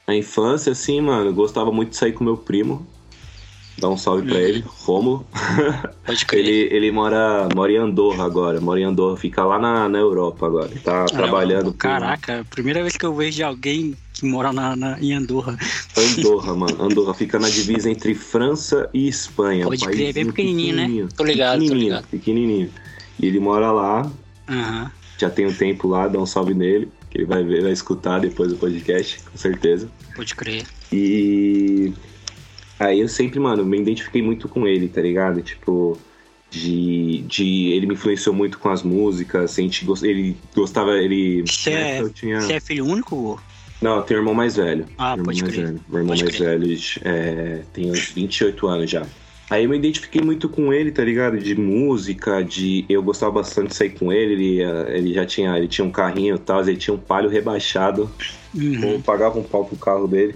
A 0.07 0.13
infância, 0.13 0.71
assim, 0.71 1.01
mano, 1.01 1.29
eu 1.29 1.33
gostava 1.33 1.71
muito 1.71 1.89
de 1.89 1.97
sair 1.97 2.11
com 2.11 2.23
meu 2.23 2.37
primo. 2.37 2.85
Dá 3.77 3.89
um 3.89 3.97
salve 3.97 4.27
pra 4.27 4.39
ele, 4.39 4.63
Romulo. 4.85 5.25
Pode 6.05 6.25
crer. 6.25 6.45
ele, 6.45 6.73
ele 6.73 6.91
mora, 6.91 7.49
mora 7.53 7.71
em 7.71 7.77
Andorra 7.77 8.23
agora, 8.23 8.61
mora 8.61 8.79
em 8.79 8.83
Andorra, 8.83 9.17
fica 9.17 9.43
lá 9.43 9.59
na, 9.59 9.89
na 9.89 9.97
Europa 9.97 10.45
agora. 10.45 10.69
Tá 10.83 11.05
trabalhando. 11.05 11.73
Caraca, 11.73 12.45
primeira 12.49 12.81
vez 12.81 12.95
que 12.95 13.05
eu 13.05 13.13
vejo 13.13 13.43
alguém 13.43 13.95
que 14.15 14.25
mora 14.25 14.51
na, 14.51 14.75
na, 14.75 14.99
em 14.99 15.13
Andorra. 15.13 15.57
Andorra, 15.97 16.55
mano. 16.55 16.83
Andorra 16.83 17.13
fica 17.13 17.37
na 17.37 17.49
divisa 17.49 17.89
entre 17.89 18.15
França 18.15 18.89
e 18.93 19.07
Espanha. 19.07 19.65
Pode 19.65 19.85
crer, 19.85 20.09
é 20.09 20.13
bem 20.13 20.25
pequenininho, 20.25 20.75
né? 20.75 21.07
Tô 21.15 21.23
ligado, 21.23 21.59
pequenininho, 21.59 21.69
tô 21.69 21.75
ligado. 21.75 22.07
Pequenininho. 22.07 22.69
E 23.19 23.25
ele 23.27 23.39
mora 23.39 23.71
lá. 23.71 24.11
Uhum. 24.49 24.89
Já 25.17 25.29
tem 25.29 25.45
um 25.45 25.53
tempo 25.53 25.87
lá, 25.87 26.07
dá 26.07 26.19
um 26.19 26.25
salve 26.25 26.53
nele. 26.53 26.89
Que 27.09 27.19
ele 27.19 27.25
vai 27.25 27.43
ver, 27.43 27.61
vai 27.61 27.71
escutar 27.71 28.19
depois 28.19 28.49
do 28.49 28.57
podcast, 28.57 29.21
com 29.23 29.37
certeza. 29.37 29.89
Pode 30.15 30.35
crer. 30.35 30.65
E 30.91 31.93
Aí 32.79 32.99
eu 32.99 33.07
sempre, 33.07 33.39
mano, 33.39 33.65
me 33.65 33.79
identifiquei 33.79 34.21
muito 34.21 34.49
com 34.49 34.67
ele, 34.67 34.87
tá 34.89 35.01
ligado? 35.01 35.41
Tipo, 35.41 35.97
de, 36.49 37.19
de 37.27 37.71
ele 37.71 37.85
me 37.85 37.93
influenciou 37.93 38.35
muito 38.35 38.59
com 38.59 38.69
as 38.69 38.83
músicas, 38.83 39.57
a 39.57 39.61
gente, 39.61 39.87
ele 40.03 40.35
gostava, 40.53 40.91
ele... 40.97 41.43
Você 41.43 41.71
é, 41.71 42.09
tinha... 42.09 42.37
é 42.37 42.59
filho 42.59 42.85
único? 42.85 43.41
Não, 43.81 43.97
eu 43.97 44.03
tenho 44.03 44.19
um 44.19 44.23
irmão 44.23 44.33
mais 44.33 44.55
velho. 44.55 44.85
Ah, 44.97 45.15
Meu 45.15 45.25
pode 45.25 45.39
irmão 45.39 45.51
mais 45.51 45.55
crer. 45.55 45.65
velho. 45.65 45.81
Meu 45.89 45.99
irmão 45.99 46.15
Pode 46.15 46.23
mais 46.23 46.35
crer. 46.35 46.59
velho 46.59 46.77
é, 47.03 47.61
tem 47.73 47.91
uns 47.91 48.11
28 48.11 48.67
anos 48.67 48.89
já. 48.89 49.05
Aí 49.49 49.63
eu 49.63 49.69
me 49.69 49.77
identifiquei 49.77 50.21
muito 50.21 50.49
com 50.49 50.73
ele, 50.73 50.91
tá 50.91 51.03
ligado? 51.03 51.37
De 51.37 51.55
música, 51.55 52.41
de. 52.43 52.83
Eu 52.89 53.03
gostava 53.03 53.31
bastante 53.33 53.69
de 53.69 53.75
sair 53.75 53.91
com 53.91 54.11
ele. 54.11 54.33
Ele, 54.33 54.61
ele 54.89 55.13
já 55.13 55.25
tinha. 55.25 55.55
Ele 55.57 55.67
tinha 55.67 55.85
um 55.85 55.91
carrinho 55.91 56.35
e 56.35 56.39
tal, 56.39 56.61
ele 56.61 56.77
tinha 56.77 56.93
um 56.93 56.97
palio 56.97 57.29
rebaixado. 57.29 58.09
Uhum. 58.55 58.93
Eu 58.93 58.99
pagava 59.01 59.37
um 59.37 59.43
pau 59.43 59.63
pro 59.65 59.77
carro 59.77 60.07
dele. 60.07 60.35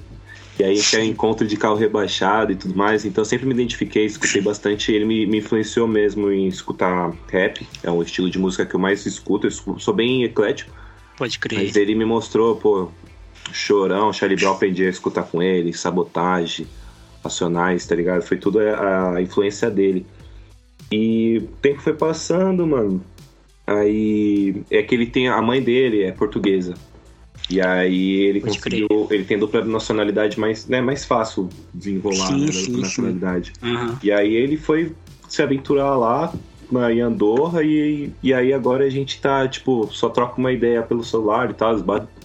E 0.60 0.64
aí 0.64 0.80
tinha 0.80 1.04
encontro 1.04 1.48
de 1.48 1.56
carro 1.56 1.76
rebaixado 1.76 2.52
e 2.52 2.56
tudo 2.56 2.76
mais. 2.76 3.04
Então 3.04 3.22
eu 3.22 3.26
sempre 3.26 3.48
me 3.48 3.54
identifiquei, 3.54 4.06
escutei 4.06 4.42
bastante. 4.42 4.92
Ele 4.92 5.06
me, 5.06 5.26
me 5.26 5.38
influenciou 5.38 5.88
mesmo 5.88 6.30
em 6.30 6.48
escutar 6.48 7.12
rap. 7.32 7.66
É 7.82 7.90
um 7.90 8.04
estilo 8.04 8.30
de 8.30 8.38
música 8.38 8.66
que 8.66 8.76
eu 8.76 8.80
mais 8.80 9.06
escuto. 9.06 9.48
Eu 9.48 9.80
sou 9.80 9.94
bem 9.94 10.24
eclético. 10.24 10.72
Pode 11.18 11.40
crer. 11.40 11.60
Mas 11.64 11.76
ele 11.76 11.96
me 11.96 12.06
mostrou, 12.06 12.58
pô, 12.58 12.92
Chorão, 13.54 14.12
Charlie 14.14 14.40
Brown 14.40 14.54
aprendi 14.54 14.86
a 14.86 14.90
escutar 14.90 15.24
com 15.24 15.42
ele, 15.42 15.74
Sabotagem, 15.74 16.68
Racionais, 17.24 17.86
tá 17.86 17.96
ligado? 17.96 18.22
Foi 18.22 18.38
tudo 18.38 18.60
a, 18.60 19.16
a 19.16 19.22
influência 19.22 19.70
dele. 19.70 20.06
E 20.92 21.38
o 21.38 21.48
tempo 21.62 21.82
foi 21.82 21.94
passando, 21.94 22.66
mano. 22.66 23.04
Aí 23.68 24.64
é 24.72 24.82
que 24.82 24.96
ele 24.96 25.06
tem. 25.06 25.28
A 25.28 25.42
mãe 25.42 25.62
dele 25.62 26.04
é 26.04 26.12
portuguesa. 26.12 26.74
E 27.50 27.62
aí 27.62 28.22
ele 28.22 28.42
Pode 28.42 28.58
conseguiu. 28.58 28.88
Ele 29.10 29.24
tem 29.24 29.38
dupla 29.38 29.64
nacionalidade 29.64 30.40
mais, 30.40 30.68
né, 30.68 30.82
mais 30.82 31.06
fácil 31.06 31.50
desenrolar 31.74 32.28
Sim, 32.28 32.46
né, 32.46 32.52
sim, 32.52 32.60
dupla 32.60 32.76
sim. 32.76 32.82
nacionalidade. 32.82 33.54
Aham. 33.62 34.00
E 34.02 34.12
aí 34.12 34.34
ele 34.34 34.58
foi 34.58 34.94
se 35.28 35.42
aventurar 35.42 35.96
lá 35.96 36.34
na, 36.72 36.92
em 36.92 37.02
Andorra 37.02 37.64
e, 37.64 38.14
e 38.22 38.34
aí 38.34 38.54
agora 38.54 38.86
a 38.86 38.90
gente 38.90 39.20
tá, 39.22 39.48
tipo, 39.48 39.90
só 39.92 40.10
troca 40.10 40.38
uma 40.40 40.52
ideia 40.52 40.84
pelo 40.84 41.04
celular 41.04 41.50
e 41.52 41.54
tal. 41.54 41.76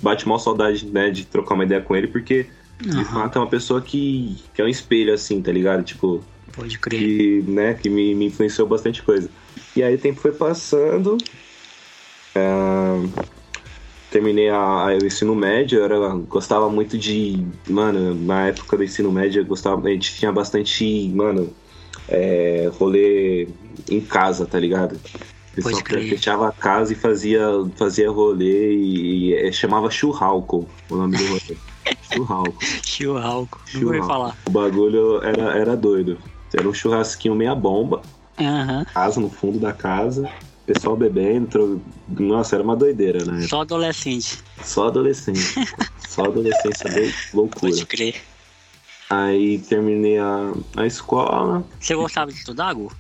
Bate, 0.03 0.29
mal 0.29 0.39
saudade, 0.39 0.87
né, 0.91 1.11
de 1.11 1.27
trocar 1.27 1.55
uma 1.55 1.65
ideia 1.65 1.81
com 1.83 1.97
ele, 1.97 2.09
porque 2.09 2.51
de 2.81 3.05
Aham. 3.05 3.05
fato 3.05 3.39
é 3.39 3.41
uma 3.43 3.51
pessoa 3.51 3.83
que, 3.83 4.49
que 4.55 4.61
é 4.63 4.65
um 4.65 4.69
espelho, 4.69 5.13
assim, 5.15 5.43
tá 5.43 5.51
ligado? 5.53 5.83
Tipo, 5.85 6.25
Pode 6.55 6.79
crer. 6.79 7.01
que, 7.01 7.43
né, 7.49 7.75
que 7.75 7.89
me, 7.91 8.15
me 8.15 8.27
influenciou 8.27 8.69
bastante 8.69 9.03
coisa. 9.03 9.31
E 9.77 9.83
aí 9.83 9.95
o 9.95 10.01
tempo 10.01 10.21
foi 10.21 10.33
passando. 10.33 11.17
é, 12.37 13.15
terminei 14.11 14.49
a, 14.51 14.57
a- 14.59 14.97
o 14.99 15.05
ensino 15.07 15.35
médio, 15.35 15.79
eu 15.81 15.85
era, 15.85 16.17
gostava 16.19 16.71
muito 16.71 16.99
de. 16.99 17.47
Mano, 17.67 18.15
na 18.15 18.49
época 18.49 18.77
do 18.77 18.85
ensino 18.85 19.11
médio, 19.13 19.43
eu 19.43 19.47
gostava, 19.47 19.87
a 19.89 19.91
gente 19.91 20.15
tinha 20.15 20.33
bastante, 20.33 21.13
mano, 21.15 21.57
é, 22.09 22.71
rolê 22.79 23.49
em 23.91 24.01
casa, 24.01 24.47
tá 24.47 24.59
ligado? 24.59 25.01
O 25.53 25.55
pessoal 25.57 25.83
fechava 25.85 26.49
a 26.49 26.53
casa 26.53 26.93
e 26.93 26.97
fazia, 26.97 27.47
fazia 27.77 28.11
rolê 28.11 28.75
e, 28.75 29.29
e, 29.31 29.35
é, 29.35 29.53
chamava 29.53 29.89
churralco 29.91 30.69
o 30.91 30.97
nome 30.97 31.17
do 31.17 31.25
rolê. 31.27 31.57
churralco. 32.13 32.59
Churralco. 32.83 33.61
Ouvi 33.61 33.79
Churralco. 33.79 34.07
falar. 34.07 34.39
O 34.47 34.51
bagulho 34.51 35.23
era, 35.23 35.57
era 35.59 35.77
doido. 35.77 36.19
Era 36.53 36.69
um 36.69 36.75
churrasquinho 36.75 37.35
meia 37.35 37.55
bomba, 37.55 38.03
Aham. 38.39 38.85
casa 38.95 39.21
no 39.21 39.29
fundo 39.29 39.59
da 39.59 39.73
casa, 39.73 40.29
pessoal 40.67 40.97
bebendo. 40.97 41.47
tro- 41.49 41.83
Nossa, 42.09 42.55
era 42.57 42.63
uma 42.65 42.77
doideira, 42.77 43.25
né? 43.25 43.47
Só 43.49 43.63
adolescente. 43.63 44.39
Só 44.63 44.87
adolescente. 44.89 45.41
Só 46.09 46.27
adolescência 46.27 46.89
loucura. 47.33 47.73
Pode 47.73 47.87
crer. 47.87 48.23
Aí 49.11 49.59
terminei 49.59 50.19
a, 50.19 50.53
a 50.77 50.87
escola. 50.87 51.65
Você 51.79 51.95
gostava 51.95 52.33
de 52.33 52.39
estudar, 52.39 52.73
Gu? 52.73 52.91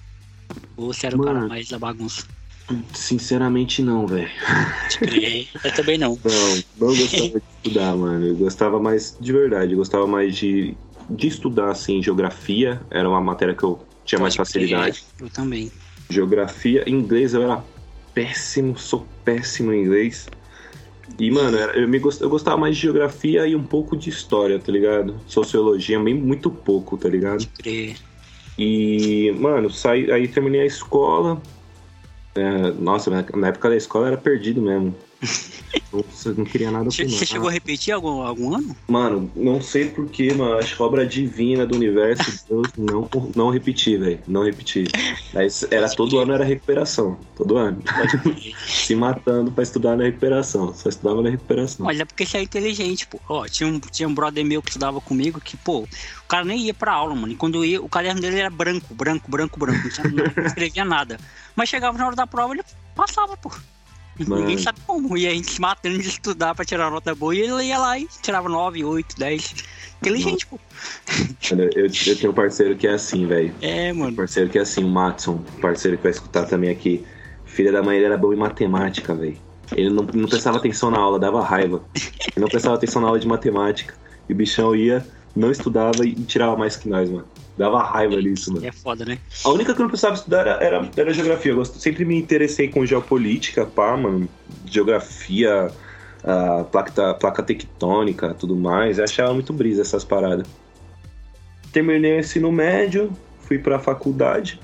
Ou 0.76 0.92
você 0.92 1.06
era 1.06 1.16
o 1.16 1.22
cara 1.22 1.34
Mano. 1.38 1.48
mais 1.48 1.68
da 1.68 1.78
bagunça? 1.78 2.26
Sinceramente, 2.92 3.82
não, 3.82 4.06
velho. 4.06 4.30
Crer. 4.98 5.48
Eu 5.62 5.74
também 5.74 5.98
não. 5.98 6.18
Não, 6.24 6.88
não 6.88 6.96
gostava 6.96 7.28
de 7.28 7.42
estudar, 7.56 7.96
mano. 7.96 8.26
Eu 8.26 8.36
gostava 8.36 8.80
mais, 8.80 9.16
de 9.20 9.32
verdade, 9.32 9.72
eu 9.72 9.78
gostava 9.78 10.06
mais 10.06 10.34
de, 10.36 10.74
de 11.10 11.26
estudar, 11.28 11.70
assim, 11.70 12.02
geografia. 12.02 12.80
Era 12.90 13.08
uma 13.08 13.20
matéria 13.20 13.54
que 13.54 13.62
eu 13.62 13.86
tinha 14.04 14.18
mais 14.20 14.36
Pode 14.36 14.50
crer. 14.50 14.68
facilidade. 14.68 15.04
Eu 15.20 15.28
também. 15.30 15.70
Geografia, 16.10 16.88
inglês 16.88 17.34
eu 17.34 17.42
era 17.42 17.62
péssimo, 18.14 18.78
sou 18.78 19.06
péssimo 19.24 19.72
em 19.72 19.82
inglês. 19.82 20.26
E, 21.18 21.30
mano, 21.30 21.56
eu, 21.56 21.88
me 21.88 21.98
gost- 21.98 22.20
eu 22.20 22.28
gostava 22.30 22.56
mais 22.56 22.76
de 22.76 22.82
geografia 22.82 23.46
e 23.46 23.54
um 23.54 23.62
pouco 23.64 23.96
de 23.96 24.08
história, 24.10 24.58
tá 24.58 24.70
ligado? 24.72 25.20
Sociologia, 25.26 26.00
bem 26.00 26.14
muito 26.14 26.50
pouco, 26.50 26.96
tá 26.96 27.08
ligado? 27.08 27.46
E, 28.58 29.32
mano, 29.38 29.68
saí, 29.70 30.10
aí 30.10 30.28
terminei 30.28 30.62
a 30.62 30.66
escola. 30.66 31.40
É, 32.34 32.70
nossa, 32.72 33.10
na 33.10 33.48
época 33.48 33.68
da 33.70 33.76
escola 33.76 34.08
era 34.08 34.16
perdido 34.16 34.60
mesmo. 34.60 34.94
Nossa, 35.92 36.34
não 36.34 36.44
queria 36.44 36.70
nada 36.70 36.84
Você 36.84 37.04
você 37.08 37.24
chegou 37.24 37.48
a 37.48 37.52
repetir 37.52 37.94
algum, 37.94 38.22
algum 38.22 38.54
ano? 38.54 38.76
Mano, 38.88 39.30
não 39.36 39.60
sei 39.60 39.88
porquê, 39.88 40.32
mano. 40.34 40.58
Acho 40.58 40.76
que 40.76 40.82
obra 40.82 41.06
divina 41.06 41.66
do 41.66 41.76
universo, 41.76 42.44
Deus, 42.48 42.68
não, 42.76 43.08
não 43.34 43.50
repeti, 43.50 43.96
velho. 43.96 44.18
Não 44.26 44.42
repeti. 44.42 44.84
Mas 45.32 45.64
era 45.70 45.88
todo 45.88 46.18
ano 46.18 46.32
era 46.32 46.44
recuperação. 46.44 47.18
Todo 47.36 47.56
ano. 47.56 47.82
Se 48.66 48.94
matando 48.94 49.52
pra 49.52 49.62
estudar 49.62 49.96
na 49.96 50.04
recuperação. 50.04 50.74
Só 50.74 50.88
estudava 50.88 51.22
na 51.22 51.30
recuperação. 51.30 51.86
Mas 51.86 52.00
é 52.00 52.04
porque 52.04 52.26
você 52.26 52.38
é 52.38 52.42
inteligente, 52.42 53.06
pô. 53.06 53.20
Ó, 53.28 53.46
tinha 53.46 53.68
um, 53.68 53.78
tinha 53.78 54.08
um 54.08 54.14
brother 54.14 54.44
meu 54.44 54.62
que 54.62 54.70
estudava 54.70 55.00
comigo 55.00 55.40
que, 55.40 55.56
pô, 55.56 55.80
o 55.80 56.28
cara 56.28 56.44
nem 56.44 56.60
ia 56.60 56.74
pra 56.74 56.92
aula, 56.92 57.14
mano. 57.14 57.32
E 57.32 57.36
quando 57.36 57.64
ia, 57.64 57.80
o 57.80 57.88
caderno 57.88 58.20
dele 58.20 58.40
era 58.40 58.50
branco, 58.50 58.94
branco, 58.94 59.30
branco, 59.30 59.58
branco. 59.58 59.82
Não, 59.82 59.90
tinha, 59.90 60.32
não 60.36 60.46
escrevia 60.46 60.84
nada. 60.84 61.18
Mas 61.54 61.68
chegava 61.68 61.96
na 61.96 62.06
hora 62.06 62.16
da 62.16 62.26
prova, 62.26 62.54
ele 62.54 62.64
passava, 62.94 63.36
pô. 63.36 63.50
Mano. 64.18 64.42
Ninguém 64.42 64.58
sabe 64.58 64.78
como. 64.86 65.16
E 65.16 65.26
a 65.26 65.30
gente 65.30 65.50
se 65.50 65.60
matando 65.60 65.98
de 65.98 66.08
estudar 66.08 66.54
pra 66.54 66.64
tirar 66.64 66.90
nota 66.90 67.14
boa. 67.14 67.34
E 67.34 67.40
ele 67.40 67.64
ia 67.64 67.78
lá 67.78 67.98
e 67.98 68.06
tirava 68.22 68.48
9, 68.48 68.84
8, 68.84 69.16
10. 69.18 69.54
Inteligente, 70.00 70.46
pô. 70.46 70.58
Mano, 71.50 71.62
Eu, 71.74 71.86
eu 71.86 72.16
tenho 72.16 72.30
um 72.30 72.34
parceiro 72.34 72.76
que 72.76 72.86
é 72.86 72.92
assim, 72.92 73.26
velho. 73.26 73.54
É, 73.60 73.92
Um 73.92 73.96
mano. 73.96 74.16
parceiro 74.16 74.48
que 74.50 74.58
é 74.58 74.62
assim, 74.62 74.84
o 74.84 74.88
Matson. 74.88 75.42
Um 75.56 75.60
parceiro 75.60 75.96
que 75.96 76.02
vai 76.02 76.12
escutar 76.12 76.44
também 76.46 76.70
aqui. 76.70 77.04
Filha 77.44 77.72
da 77.72 77.82
mãe, 77.82 77.96
ele 77.96 78.06
era 78.06 78.18
bom 78.18 78.32
em 78.32 78.36
matemática, 78.36 79.14
velho. 79.14 79.36
Ele 79.74 79.88
não, 79.90 80.04
não 80.12 80.28
prestava 80.28 80.58
atenção 80.58 80.90
na 80.90 80.98
aula, 80.98 81.18
dava 81.18 81.42
raiva. 81.42 81.82
Ele 81.94 82.40
não 82.40 82.48
prestava 82.48 82.74
atenção 82.76 83.00
na 83.00 83.08
aula 83.08 83.18
de 83.18 83.26
matemática. 83.26 83.94
E 84.28 84.32
o 84.32 84.36
bichão 84.36 84.74
ia, 84.76 85.06
não 85.34 85.50
estudava 85.50 86.04
e 86.06 86.14
tirava 86.14 86.56
mais 86.56 86.76
que 86.76 86.88
nós, 86.88 87.08
mano. 87.08 87.26
Dava 87.56 87.82
raiva 87.82 88.16
nisso, 88.16 88.52
mano. 88.52 88.66
É 88.66 88.72
foda, 88.72 89.04
né? 89.04 89.18
A 89.44 89.48
única 89.50 89.72
que 89.72 89.80
eu 89.80 89.84
não 89.84 89.88
precisava 89.88 90.14
estudar 90.14 90.40
era, 90.40 90.64
era, 90.64 90.90
era 90.96 91.12
geografia. 91.12 91.52
Eu 91.52 91.64
sempre 91.64 92.04
me 92.04 92.16
interessei 92.16 92.68
com 92.68 92.84
geopolítica, 92.84 93.64
pá, 93.64 93.96
mano. 93.96 94.28
Geografia, 94.66 95.70
ah, 96.24 96.64
placa, 96.70 97.14
placa 97.14 97.42
tectônica, 97.42 98.34
tudo 98.34 98.56
mais. 98.56 98.98
Eu 98.98 99.04
achava 99.04 99.32
muito 99.32 99.52
brisa 99.52 99.82
essas 99.82 100.04
paradas. 100.04 100.46
Terminei 101.72 102.16
o 102.16 102.20
ensino 102.20 102.50
médio, 102.50 103.12
fui 103.40 103.58
pra 103.58 103.78
faculdade. 103.78 104.60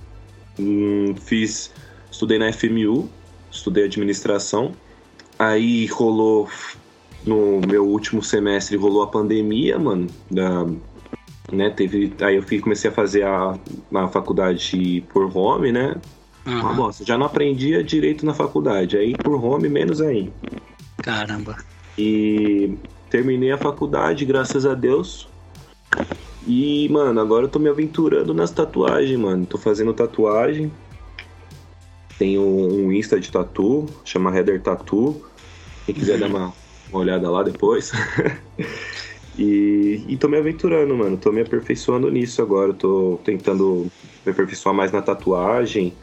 Hum, 0.59 1.14
fiz. 1.16 1.72
Estudei 2.11 2.38
na 2.38 2.53
FMU, 2.53 3.09
estudei 3.53 3.85
administração. 3.85 4.72
Aí 5.38 5.87
rolou. 5.87 6.48
No 7.24 7.61
meu 7.61 7.87
último 7.87 8.22
semestre 8.22 8.79
rolou 8.79 9.03
a 9.03 9.07
pandemia, 9.07 9.79
mano. 9.79 10.09
Da, 10.31 10.66
né, 11.53 11.71
teve, 11.71 12.13
aí 12.21 12.37
eu 12.37 12.43
fui, 12.43 12.61
comecei 12.61 12.91
a 12.91 12.93
fazer 12.93 13.25
a, 13.25 13.59
na 13.91 14.09
faculdade 14.09 15.05
por 15.13 15.37
home, 15.37 15.73
né? 15.73 15.95
Uma 16.47 16.71
Aham. 16.71 16.77
bosta. 16.77 17.05
Já 17.05 17.19
não 17.19 17.27
aprendia 17.27 17.85
direito 17.85 18.25
na 18.25 18.35
faculdade, 18.35 18.97
aí 18.97 19.15
por 19.15 19.43
home 19.43 19.69
menos 19.69 20.01
ainda. 20.01 20.33
Caramba. 21.03 21.57
E 21.99 22.79
terminei 23.11 23.53
a 23.53 23.59
faculdade, 23.59 24.25
graças 24.25 24.65
a 24.65 24.75
Deus. 24.75 25.29
E, 26.47 26.89
mano, 26.89 27.21
agora 27.21 27.45
eu 27.45 27.49
tô 27.49 27.59
me 27.59 27.69
aventurando 27.69 28.33
nas 28.33 28.51
tatuagens, 28.51 29.19
mano. 29.19 29.45
Tô 29.45 29.59
fazendo 29.59 29.93
tatuagem. 29.93 30.73
Tenho 32.19 32.43
um 32.43 32.93
Insta 32.93 33.19
de 33.21 33.31
tatu, 33.31 33.87
chama 34.05 34.35
Header 34.35 34.61
Tattoo. 34.63 35.25
Quem 35.87 35.95
quiser 35.95 36.19
dar 36.19 36.29
uma, 36.29 36.53
uma 36.91 37.01
olhada 37.01 37.31
lá 37.31 37.43
depois. 37.43 37.93
e, 39.40 40.05
e 40.07 40.16
tô 40.18 40.29
me 40.29 40.37
aventurando, 40.37 40.94
mano. 40.94 41.16
Tô 41.16 41.33
me 41.33 41.40
aperfeiçoando 41.40 42.11
nisso 42.11 42.42
agora. 42.42 42.74
Tô 42.74 43.18
tentando 43.24 43.87
me 44.24 44.33
aperfeiçoar 44.33 44.74
mais 44.74 44.92
na 44.92 45.00
tatuagem. 45.00 45.94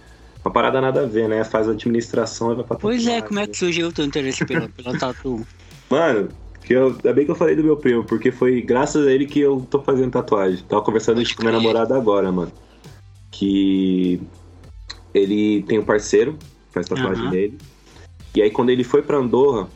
Uma 0.44 0.52
parada 0.52 0.82
nada 0.82 1.04
a 1.04 1.06
ver, 1.06 1.30
né? 1.30 1.44
Faz 1.44 1.70
administração 1.70 2.52
e 2.52 2.56
vai 2.56 2.66
pra 2.66 2.76
Pois 2.78 3.02
é, 3.04 3.22
tatuagem. 3.22 3.28
como 3.28 3.40
é 3.40 3.48
que 3.48 3.58
surgiu 3.58 3.88
o 3.90 3.94
teu 3.94 4.06
interesse 4.06 4.44
pela, 4.44 4.68
pela 4.70 4.96
tatu? 4.96 5.46
Mano, 5.90 6.30
que 6.66 6.74
eu, 6.74 6.88
ainda 6.88 7.14
bem 7.14 7.26
que 7.26 7.32
eu 7.32 7.36
falei 7.36 7.56
do 7.56 7.64
meu 7.64 7.78
primo, 7.78 8.04
porque 8.04 8.32
foi 8.32 8.60
graças 8.62 9.06
a 9.06 9.12
ele 9.12 9.28
que 9.28 9.40
eu 9.40 9.66
tô 9.70 9.82
fazendo 9.82 10.12
tatuagem. 10.12 10.64
Tava 10.66 10.82
conversando 10.82 11.22
isso 11.22 11.36
com 11.36 11.44
minha 11.44 11.54
namorada 11.54 11.96
agora, 11.96 12.32
mano. 12.32 12.52
Que 13.32 14.20
ele 15.14 15.62
tem 15.64 15.78
um 15.78 15.86
parceiro, 15.86 16.38
faz 16.72 16.88
tatuagem 16.88 17.24
Aham. 17.24 17.32
dele. 17.32 17.60
E 18.36 18.42
aí 18.42 18.50
quando 18.50 18.70
ele 18.72 18.84
foi 18.84 19.02
pra 19.02 19.18
Andorra, 19.18 19.70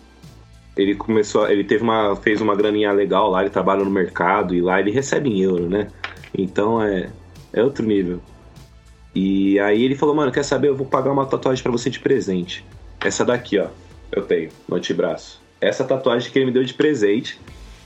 ele 0.81 0.95
começou, 0.95 1.49
ele 1.49 1.63
teve 1.63 1.83
uma, 1.83 2.15
fez 2.15 2.41
uma 2.41 2.55
graninha 2.55 2.91
legal 2.91 3.29
lá, 3.29 3.41
ele 3.41 3.49
trabalha 3.49 3.83
no 3.83 3.91
mercado 3.91 4.55
e 4.55 4.61
lá 4.61 4.79
ele 4.79 4.91
recebe 4.91 5.29
em 5.29 5.41
euro, 5.41 5.69
né? 5.69 5.87
Então 6.37 6.81
é, 6.81 7.09
é 7.53 7.63
outro 7.63 7.85
nível. 7.85 8.19
E 9.13 9.59
aí 9.59 9.83
ele 9.83 9.95
falou, 9.95 10.15
mano, 10.15 10.31
quer 10.31 10.43
saber? 10.43 10.69
Eu 10.69 10.75
vou 10.75 10.87
pagar 10.87 11.11
uma 11.11 11.25
tatuagem 11.25 11.61
pra 11.61 11.71
você 11.71 11.89
de 11.89 11.99
presente. 11.99 12.65
Essa 12.99 13.25
daqui, 13.25 13.59
ó, 13.59 13.67
eu 14.11 14.23
tenho 14.23 14.49
no 14.67 14.77
antebraço. 14.77 15.41
Essa 15.59 15.83
tatuagem 15.83 16.31
que 16.31 16.39
ele 16.39 16.45
me 16.45 16.51
deu 16.51 16.63
de 16.63 16.73
presente. 16.73 17.39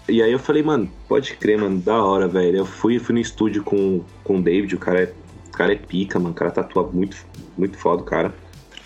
E 0.07 0.21
aí 0.21 0.31
eu 0.31 0.37
falei, 0.37 0.61
mano, 0.61 0.89
pode 1.07 1.33
crer, 1.35 1.57
mano, 1.57 1.79
da 1.79 2.03
hora, 2.03 2.27
velho. 2.27 2.57
Eu 2.57 2.65
fui, 2.65 2.99
fui 2.99 3.13
no 3.15 3.19
estúdio 3.19 3.63
com, 3.63 4.03
com 4.23 4.37
o 4.37 4.41
David, 4.41 4.75
o 4.75 4.77
cara 4.77 5.01
é, 5.01 5.13
o 5.47 5.51
cara 5.51 5.73
é 5.73 5.75
pica, 5.75 6.19
mano. 6.19 6.31
O 6.31 6.35
cara 6.35 6.51
tatua 6.51 6.83
muito, 6.83 7.17
muito 7.57 7.77
foda, 7.77 8.03
o 8.03 8.05
cara. 8.05 8.33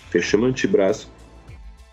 Fechou 0.08 0.40
meu 0.40 0.48
antebraço. 0.48 1.10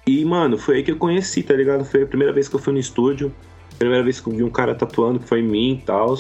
E, 0.08 0.24
mano, 0.24 0.58
foi 0.58 0.78
aí 0.78 0.84
que 0.84 0.92
eu 0.92 0.96
conheci, 0.96 1.44
tá 1.44 1.54
ligado? 1.54 1.84
Foi 1.84 2.04
a 2.04 2.08
primeira 2.08 2.32
vez 2.32 2.48
que 2.48 2.56
eu 2.56 2.60
fui 2.60 2.72
no 2.72 2.80
estúdio. 2.80 3.32
Primeira 3.78 4.02
vez 4.02 4.22
que 4.22 4.30
eu 4.30 4.34
vi 4.34 4.42
um 4.42 4.50
cara 4.50 4.74
tatuando, 4.74 5.20
que 5.20 5.28
foi 5.28 5.42
em 5.42 5.44
mim 5.44 5.74
e 5.74 5.86
tal. 5.86 6.18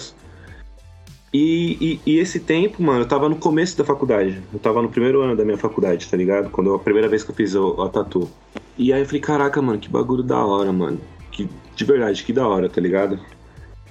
E, 1.34 1.78
e, 1.80 2.02
e, 2.06 2.19
esse 2.19 2.41
tempo, 2.41 2.84
mano, 2.84 3.02
eu 3.02 3.08
tava 3.08 3.30
no 3.30 3.38
começo 3.38 3.78
da 3.78 3.86
faculdade. 3.86 4.41
Eu 4.54 4.60
tava 4.60 4.82
no 4.82 4.89
primeiro 4.89 5.21
ano 5.21 5.38
da 5.38 5.45
minha 5.45 5.58
faculdade, 5.58 6.06
tá 6.08 6.17
ligado? 6.17 6.50
Quando 6.50 6.67
eu, 6.67 6.76
a 6.76 6.80
primeira 6.80 7.08
vez 7.08 7.23
que 7.23 7.32
eu 7.32 7.36
fiz 7.36 7.56
a, 7.56 7.60
a 7.86 7.88
tatu. 7.88 8.30
E 8.78 8.91
aí 8.91 9.02
eu 9.02 9.06
falei, 9.06 9.21
caraca, 9.21 9.62
mano, 9.62 9.80
que 9.80 9.88
bagulho 9.88 10.21
da 10.21 10.45
hora, 10.45 10.71
mano. 10.73 11.00
Que, 11.32 11.50
de 11.76 11.86
verdade, 11.86 12.23
que 12.26 12.34
da 12.34 12.45
hora, 12.45 12.67
tá 12.67 12.82
ligado? 12.82 13.17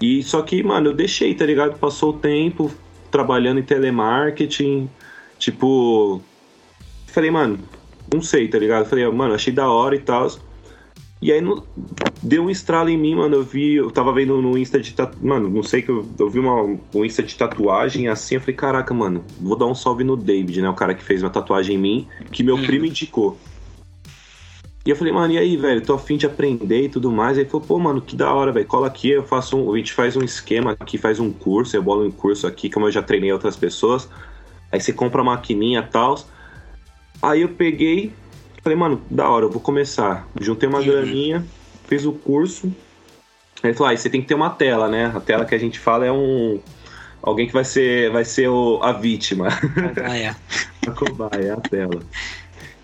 E 0.00 0.22
só 0.22 0.42
que, 0.42 0.62
mano, 0.62 0.90
eu 0.90 0.94
deixei, 0.94 1.34
tá 1.34 1.46
ligado? 1.46 1.78
Passou 1.78 2.10
o 2.10 2.18
tempo 2.18 2.70
trabalhando 3.10 3.60
em 3.60 3.62
telemarketing. 3.62 4.90
Tipo. 5.38 6.20
Falei, 7.06 7.30
mano, 7.30 7.58
não 8.12 8.22
sei, 8.22 8.48
tá 8.48 8.58
ligado? 8.58 8.86
Falei, 8.86 9.08
mano, 9.10 9.34
achei 9.34 9.52
da 9.52 9.70
hora 9.70 9.94
e 9.94 10.00
tal. 10.00 10.28
E 11.20 11.32
aí 11.32 11.42
deu 12.22 12.44
um 12.44 12.50
estralo 12.50 12.88
em 12.88 12.98
mim, 12.98 13.14
mano. 13.14 13.36
Eu 13.36 13.42
vi, 13.42 13.74
eu 13.74 13.90
tava 13.90 14.12
vendo 14.12 14.40
no 14.40 14.56
Insta 14.56 14.78
de 14.78 14.92
tatuagem. 14.92 15.28
Mano, 15.28 15.48
não 15.48 15.62
sei 15.62 15.82
que 15.82 15.88
eu, 15.88 16.06
eu 16.18 16.28
vi 16.28 16.38
uma, 16.38 16.62
um 16.62 17.04
Insta 17.04 17.22
de 17.22 17.34
tatuagem 17.34 18.08
assim. 18.08 18.34
Eu 18.34 18.40
falei, 18.40 18.54
caraca, 18.54 18.92
mano, 18.92 19.24
vou 19.40 19.56
dar 19.56 19.66
um 19.66 19.74
salve 19.74 20.04
no 20.04 20.16
David, 20.16 20.60
né? 20.60 20.68
O 20.68 20.74
cara 20.74 20.94
que 20.94 21.02
fez 21.02 21.22
uma 21.22 21.30
tatuagem 21.30 21.76
em 21.76 21.78
mim, 21.78 22.08
que 22.30 22.42
meu 22.42 22.58
primo 22.58 22.84
uhum. 22.84 22.90
indicou. 22.90 23.38
E 24.84 24.90
eu 24.90 24.94
falei, 24.94 25.12
mano, 25.12 25.32
e 25.32 25.38
aí, 25.38 25.56
velho? 25.56 25.80
Tô 25.80 25.94
afim 25.94 26.16
de 26.16 26.26
aprender 26.26 26.82
e 26.82 26.88
tudo 26.88 27.10
mais. 27.10 27.36
Aí 27.36 27.42
ele 27.42 27.50
falou, 27.50 27.66
pô, 27.66 27.78
mano, 27.78 28.00
que 28.00 28.14
da 28.14 28.32
hora, 28.32 28.52
velho. 28.52 28.66
Cola 28.66 28.86
aqui, 28.86 29.10
eu 29.10 29.24
faço 29.24 29.56
um. 29.56 29.74
A 29.74 29.76
gente 29.78 29.92
faz 29.92 30.16
um 30.16 30.22
esquema 30.22 30.76
aqui, 30.78 30.96
faz 30.96 31.18
um 31.18 31.32
curso, 31.32 31.76
eu 31.76 31.82
bolo 31.82 32.06
um 32.06 32.10
curso 32.10 32.46
aqui, 32.46 32.70
como 32.70 32.86
eu 32.86 32.92
já 32.92 33.02
treinei 33.02 33.32
outras 33.32 33.56
pessoas. 33.56 34.08
Aí 34.70 34.80
você 34.80 34.92
compra 34.92 35.22
a 35.22 35.24
maquininha 35.24 35.80
e 35.80 35.90
tal. 35.90 36.16
Aí 37.22 37.42
eu 37.42 37.48
peguei, 37.48 38.12
falei, 38.62 38.78
mano, 38.78 39.00
da 39.10 39.28
hora, 39.28 39.46
eu 39.46 39.50
vou 39.50 39.60
começar. 39.60 40.28
Juntei 40.40 40.68
uma 40.68 40.78
uhum. 40.78 40.86
graninha, 40.86 41.46
fiz 41.86 42.04
o 42.04 42.12
curso. 42.12 42.66
Aí 43.62 43.70
ele 43.70 43.74
falou, 43.74 43.92
ah, 43.92 43.96
você 43.96 44.10
tem 44.10 44.20
que 44.20 44.28
ter 44.28 44.34
uma 44.34 44.50
tela, 44.50 44.88
né? 44.88 45.12
A 45.14 45.20
tela 45.20 45.44
que 45.44 45.54
a 45.54 45.58
gente 45.58 45.78
fala 45.78 46.04
é 46.04 46.12
um. 46.12 46.60
Alguém 47.22 47.46
que 47.46 47.52
vai 47.52 47.64
ser, 47.64 48.10
vai 48.10 48.24
ser 48.24 48.48
o, 48.48 48.80
a 48.82 48.92
vítima. 48.92 49.48
Cobaia. 49.94 50.36
a 50.86 50.90
cobaia, 50.90 51.54
a 51.54 51.60
tela. 51.60 52.02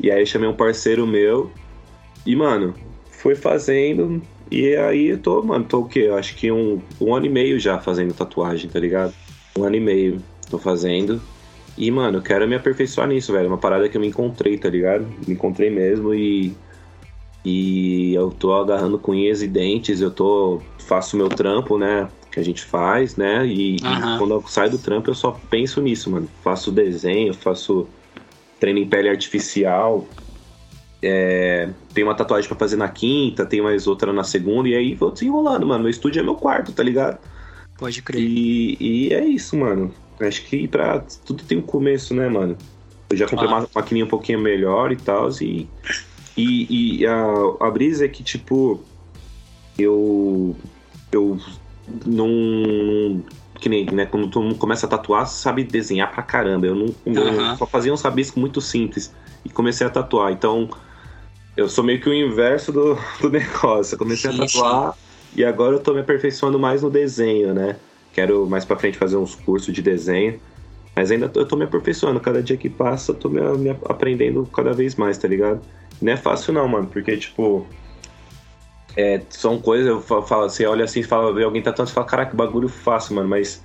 E 0.01 0.11
aí 0.11 0.21
eu 0.21 0.27
chamei 0.27 0.49
um 0.49 0.57
parceiro 0.57 1.07
meu. 1.07 1.53
E, 2.27 2.35
mano, 2.35 2.75
foi 3.11 3.35
fazendo. 3.35 4.23
E 4.51 4.75
aí 4.77 5.09
eu 5.09 5.19
tô, 5.19 5.43
mano, 5.43 5.65
tô 5.65 5.81
o 5.81 5.89
quê? 5.89 6.01
Eu 6.01 6.17
acho 6.17 6.35
que 6.35 6.51
um, 6.51 6.81
um 7.01 7.15
ano 7.15 7.27
e 7.27 7.29
meio 7.29 7.59
já 7.59 7.79
fazendo 7.79 8.13
tatuagem, 8.13 8.69
tá 8.69 8.81
ligado? 8.81 9.15
Um 9.57 9.65
ano 9.65 9.77
e 9.77 9.81
meio 9.81 10.23
tô 10.51 10.59
fazendo. 10.59 11.23
E, 11.77 11.91
mano, 11.91 12.19
eu 12.19 12.23
quero 12.23 12.47
me 12.47 12.55
aperfeiçoar 12.55 13.09
nisso, 13.09 13.33
velho. 13.33 13.47
É 13.47 13.49
uma 13.49 13.59
parada 13.59 13.89
que 13.89 13.97
eu 13.97 14.01
me 14.01 14.09
encontrei, 14.09 14.59
tá 14.59 14.69
ligado? 14.69 15.07
Me 15.27 15.35
encontrei 15.35 15.71
mesmo 15.71 16.15
e. 16.15 16.55
E 17.45 18.15
eu 18.15 18.31
tô 18.31 18.55
agarrando 18.55 18.99
com 18.99 19.13
unhas 19.13 19.43
e 19.43 19.49
dentes, 19.49 20.01
eu 20.01 20.11
tô. 20.11 20.61
faço 20.79 21.17
meu 21.17 21.29
trampo, 21.29 21.77
né? 21.77 22.09
Que 22.31 22.39
a 22.39 22.45
gente 22.45 22.63
faz, 22.63 23.17
né? 23.17 23.45
E, 23.47 23.79
uhum. 23.83 24.15
e 24.15 24.19
quando 24.19 24.35
eu 24.35 24.45
saio 24.47 24.71
do 24.71 24.79
trampo 24.79 25.11
eu 25.11 25.15
só 25.15 25.33
penso 25.51 25.81
nisso, 25.81 26.11
mano. 26.11 26.29
Faço 26.43 26.71
desenho, 26.71 27.35
faço 27.35 27.89
treino 28.61 28.79
em 28.79 28.89
pele 28.89 29.09
artificial. 29.09 30.07
É, 31.03 31.69
tem 31.93 32.05
uma 32.05 32.15
tatuagem 32.15 32.49
para 32.49 32.57
fazer 32.57 32.77
na 32.77 32.89
quinta, 32.89 33.45
tem 33.45 33.61
mais 33.61 33.89
outra 33.89 34.13
na 34.13 34.23
segunda, 34.23 34.69
e 34.69 34.77
aí 34.77 34.95
vou 34.95 35.11
desenrolando, 35.11 35.67
mano. 35.67 35.83
Meu 35.83 35.91
estúdio 35.91 36.21
é 36.21 36.23
meu 36.23 36.37
quarto, 36.37 36.71
tá 36.71 36.83
ligado? 36.83 37.19
Pode 37.77 38.01
crer. 38.03 38.23
E, 38.23 38.77
e 38.79 39.13
é 39.13 39.25
isso, 39.25 39.57
mano. 39.57 39.93
Acho 40.21 40.45
que 40.45 40.69
pra 40.69 41.01
tudo 41.25 41.43
tem 41.45 41.59
um 41.59 41.63
começo, 41.63 42.15
né, 42.15 42.29
mano? 42.29 42.57
Eu 43.11 43.17
já 43.17 43.27
comprei 43.27 43.49
ah. 43.49 43.59
uma 43.59 43.69
maquininha 43.75 44.05
um 44.05 44.09
pouquinho 44.09 44.39
melhor 44.39 44.93
e 44.93 44.97
tal, 44.97 45.29
e, 45.41 45.69
e, 46.37 47.01
e 47.01 47.07
a, 47.07 47.25
a 47.61 47.71
brisa 47.71 48.05
é 48.05 48.09
que, 48.09 48.23
tipo, 48.23 48.81
eu. 49.79 50.57
Eu 51.11 51.39
não. 52.07 53.23
Que 53.61 53.69
nem, 53.69 53.87
né? 53.87 54.07
Quando 54.07 54.29
todo 54.29 54.45
mundo 54.45 54.57
começa 54.57 54.87
a 54.87 54.89
tatuar, 54.89 55.27
sabe 55.27 55.63
desenhar 55.63 56.11
pra 56.11 56.23
caramba. 56.23 56.67
Eu 56.67 56.75
não. 56.75 56.87
Eu 57.05 57.57
só 57.57 57.67
fazia 57.67 57.93
uns 57.93 58.03
rabiscos 58.03 58.41
muito 58.41 58.61
simples 58.61 59.15
e 59.45 59.51
comecei 59.51 59.87
a 59.87 59.91
tatuar. 59.91 60.33
Então, 60.33 60.71
eu 61.57 61.69
sou 61.69 61.85
meio 61.85 62.01
que 62.01 62.09
o 62.09 62.15
inverso 62.15 62.73
do, 62.73 62.99
do 63.21 63.31
negócio. 63.31 63.95
Eu 63.95 63.99
comecei 63.99 64.33
sim, 64.33 64.39
a 64.39 64.47
tatuar 64.47 64.93
sim. 64.93 64.99
e 65.37 65.45
agora 65.45 65.77
eu 65.77 65.81
tô 65.81 65.93
me 65.93 66.01
aperfeiçoando 66.01 66.59
mais 66.59 66.83
no 66.83 66.91
desenho, 66.91 67.53
né? 67.53 67.77
Quero 68.13 68.47
mais 68.47 68.65
para 68.65 68.77
frente 68.77 68.99
fazer 68.99 69.17
uns 69.17 69.35
cursos 69.35 69.73
de 69.73 69.83
desenho. 69.83 70.41
Mas 70.95 71.11
ainda 71.11 71.31
eu 71.35 71.47
tô 71.47 71.57
me 71.57 71.65
aperfeiçoando. 71.65 72.21
Cada 72.21 72.43
dia 72.43 72.57
que 72.57 72.69
passa, 72.69 73.13
eu 73.13 73.17
tô 73.17 73.29
me, 73.29 73.41
me, 73.59 73.71
aprendendo 73.71 74.47
cada 74.47 74.73
vez 74.73 74.95
mais, 74.95 75.17
tá 75.19 75.27
ligado? 75.27 75.61
Não 76.01 76.13
é 76.13 76.17
fácil 76.17 76.53
não, 76.53 76.69
mano. 76.69 76.87
Porque, 76.87 77.17
tipo... 77.17 77.67
É, 78.95 79.23
são 79.31 79.59
coisas, 79.59 79.87
eu 79.87 80.03
falo, 80.03 80.51
você 80.51 80.67
olha 80.67 80.85
assim 80.85 81.01
e 81.01 81.03
fala, 81.03 81.33
vê 81.33 81.45
alguém 81.45 81.63
tatuando, 81.63 81.89
você 81.89 81.95
fala, 81.95 82.07
caraca, 82.07 82.31
que 82.33 82.37
bagulho 82.37 82.69
fácil, 82.69 83.15
mano. 83.15 83.29
Mas 83.29 83.63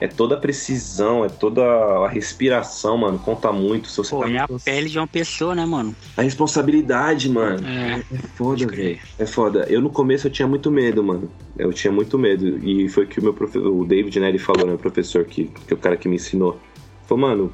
é 0.00 0.06
toda 0.06 0.36
a 0.36 0.38
precisão, 0.38 1.24
é 1.24 1.28
toda 1.28 1.62
a 1.62 2.08
respiração, 2.08 2.96
mano, 2.96 3.18
conta 3.18 3.50
muito. 3.50 3.88
Se 3.88 3.96
você 3.96 4.10
Pô, 4.10 4.20
tá 4.20 4.30
é 4.30 4.38
a 4.38 4.48
pele 4.64 4.88
de 4.88 4.98
uma 4.98 5.08
pessoa, 5.08 5.54
né, 5.54 5.66
mano? 5.66 5.94
A 6.16 6.22
responsabilidade, 6.22 7.28
mano. 7.28 7.66
É, 7.66 7.98
é 7.98 8.18
foda, 8.36 8.66
velho. 8.66 8.98
É 9.18 9.26
foda. 9.26 9.66
Eu 9.68 9.80
no 9.80 9.90
começo 9.90 10.28
eu 10.28 10.30
tinha 10.30 10.46
muito 10.46 10.70
medo, 10.70 11.02
mano. 11.02 11.28
Eu 11.58 11.72
tinha 11.72 11.92
muito 11.92 12.16
medo. 12.16 12.58
E 12.64 12.88
foi 12.88 13.06
que 13.06 13.18
o 13.18 13.22
meu 13.22 13.34
professor, 13.34 13.66
o 13.66 13.84
David, 13.84 14.20
né, 14.20 14.28
ele 14.28 14.38
falou, 14.38 14.66
né, 14.66 14.74
o 14.74 14.78
professor 14.78 15.24
que, 15.24 15.46
que 15.66 15.72
é 15.72 15.74
o 15.74 15.78
cara 15.78 15.96
que 15.96 16.08
me 16.08 16.14
ensinou. 16.14 16.60
Falou, 17.08 17.28
mano, 17.28 17.52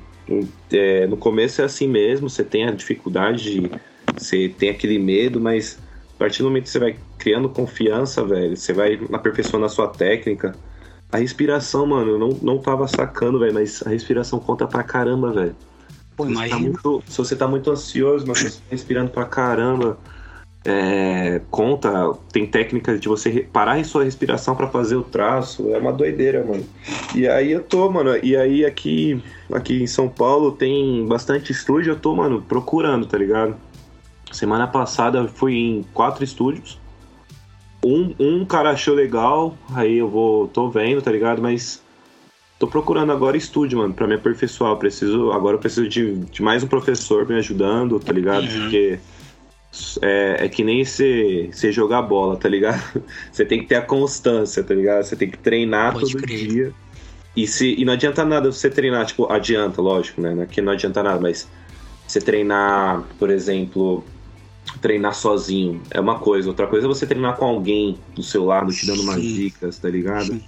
é, 0.70 1.06
no 1.06 1.16
começo 1.16 1.62
é 1.62 1.64
assim 1.64 1.88
mesmo, 1.88 2.28
você 2.28 2.44
tem 2.44 2.66
a 2.66 2.70
dificuldade 2.70 3.42
de. 3.42 3.70
Você 4.16 4.48
tem 4.48 4.68
aquele 4.68 4.98
medo, 4.98 5.40
mas 5.40 5.78
a 6.14 6.18
partir 6.18 6.42
do 6.42 6.48
momento 6.48 6.64
que 6.64 6.70
você 6.70 6.78
vai 6.78 6.96
criando 7.18 7.48
confiança, 7.48 8.22
velho, 8.22 8.54
você 8.54 8.72
vai 8.72 9.00
aperfeiçoando 9.12 9.64
a 9.64 9.68
sua 9.68 9.88
técnica 9.88 10.54
a 11.14 11.16
respiração, 11.16 11.86
mano, 11.86 12.10
eu 12.10 12.18
não, 12.18 12.30
não 12.42 12.58
tava 12.58 12.88
sacando, 12.88 13.38
velho, 13.38 13.54
mas 13.54 13.86
a 13.86 13.90
respiração 13.90 14.40
conta 14.40 14.66
pra 14.66 14.82
caramba, 14.82 15.30
velho. 15.30 15.54
Pô, 16.16 16.26
se, 16.26 16.48
tá 16.48 16.58
muito, 16.58 17.02
se 17.06 17.18
você 17.18 17.36
tá 17.36 17.46
muito 17.46 17.70
ansioso, 17.70 18.26
mas 18.26 18.38
você 18.38 18.50
tá 18.50 18.64
respirando 18.68 19.12
pra 19.12 19.24
caramba, 19.24 19.96
é, 20.64 21.40
conta, 21.52 22.12
tem 22.32 22.44
técnicas 22.44 23.00
de 23.00 23.06
você 23.06 23.46
parar 23.52 23.78
em 23.78 23.84
sua 23.84 24.02
respiração 24.02 24.56
para 24.56 24.66
fazer 24.66 24.96
o 24.96 25.04
traço, 25.04 25.72
é 25.72 25.78
uma 25.78 25.92
doideira, 25.92 26.44
mano. 26.44 26.66
E 27.14 27.28
aí 27.28 27.52
eu 27.52 27.62
tô, 27.62 27.88
mano, 27.88 28.16
e 28.20 28.36
aí 28.36 28.66
aqui, 28.66 29.22
aqui 29.52 29.84
em 29.84 29.86
São 29.86 30.08
Paulo 30.08 30.50
tem 30.50 31.06
bastante 31.06 31.52
estúdio, 31.52 31.92
eu 31.92 31.98
tô, 32.00 32.12
mano, 32.16 32.42
procurando, 32.42 33.06
tá 33.06 33.16
ligado? 33.16 33.54
Semana 34.32 34.66
passada 34.66 35.18
eu 35.18 35.28
fui 35.28 35.54
em 35.54 35.84
quatro 35.94 36.24
estúdios, 36.24 36.80
um, 37.84 38.14
um 38.18 38.44
cara 38.44 38.70
achou 38.70 38.94
legal, 38.94 39.56
aí 39.74 39.98
eu 39.98 40.08
vou. 40.08 40.48
tô 40.48 40.68
vendo, 40.70 41.02
tá 41.02 41.12
ligado? 41.12 41.42
Mas 41.42 41.82
tô 42.58 42.66
procurando 42.66 43.12
agora 43.12 43.36
estúdio, 43.36 43.78
mano, 43.78 43.92
pra 43.92 44.06
me 44.06 44.14
aperfeiçoar. 44.14 44.72
Eu 44.72 44.76
preciso. 44.76 45.30
Agora 45.32 45.56
eu 45.56 45.60
preciso 45.60 45.88
de, 45.88 46.16
de 46.16 46.42
mais 46.42 46.62
um 46.62 46.66
professor 46.66 47.28
me 47.28 47.36
ajudando, 47.36 48.00
tá 48.00 48.12
ligado? 48.12 48.44
Uhum. 48.44 48.60
Porque 48.62 48.98
é, 50.00 50.36
é, 50.40 50.48
que 50.48 50.62
nem 50.62 50.84
você 50.84 51.50
jogar 51.72 52.02
bola, 52.02 52.36
tá 52.36 52.48
ligado? 52.48 53.02
Você 53.30 53.44
tem 53.44 53.60
que 53.60 53.66
ter 53.66 53.74
a 53.74 53.82
constância, 53.82 54.62
tá 54.62 54.72
ligado? 54.72 55.02
Você 55.02 55.16
tem 55.16 55.28
que 55.28 55.38
treinar 55.38 55.92
Pode 55.92 56.12
todo 56.12 56.22
crer. 56.22 56.46
dia. 56.46 56.72
E, 57.36 57.46
se, 57.48 57.74
e 57.76 57.84
não 57.84 57.92
adianta 57.92 58.24
nada 58.24 58.52
você 58.52 58.70
treinar, 58.70 59.04
tipo, 59.06 59.30
adianta, 59.30 59.82
lógico, 59.82 60.20
né? 60.20 60.44
Aqui 60.44 60.60
não 60.60 60.72
adianta 60.72 61.02
nada, 61.02 61.20
mas 61.20 61.48
você 62.06 62.20
treinar, 62.20 63.02
por 63.18 63.28
exemplo, 63.28 64.04
treinar 64.84 65.14
sozinho 65.14 65.80
é 65.90 65.98
uma 65.98 66.18
coisa, 66.18 66.46
outra 66.46 66.66
coisa 66.66 66.86
é 66.86 66.88
você 66.88 67.06
treinar 67.06 67.38
com 67.38 67.46
alguém 67.46 67.96
do 68.14 68.22
seu 68.22 68.44
lado, 68.44 68.70
te 68.70 68.86
dando 68.86 69.00
umas 69.00 69.22
dicas, 69.22 69.78
tá 69.78 69.88
ligado? 69.88 70.26
Sim. 70.26 70.42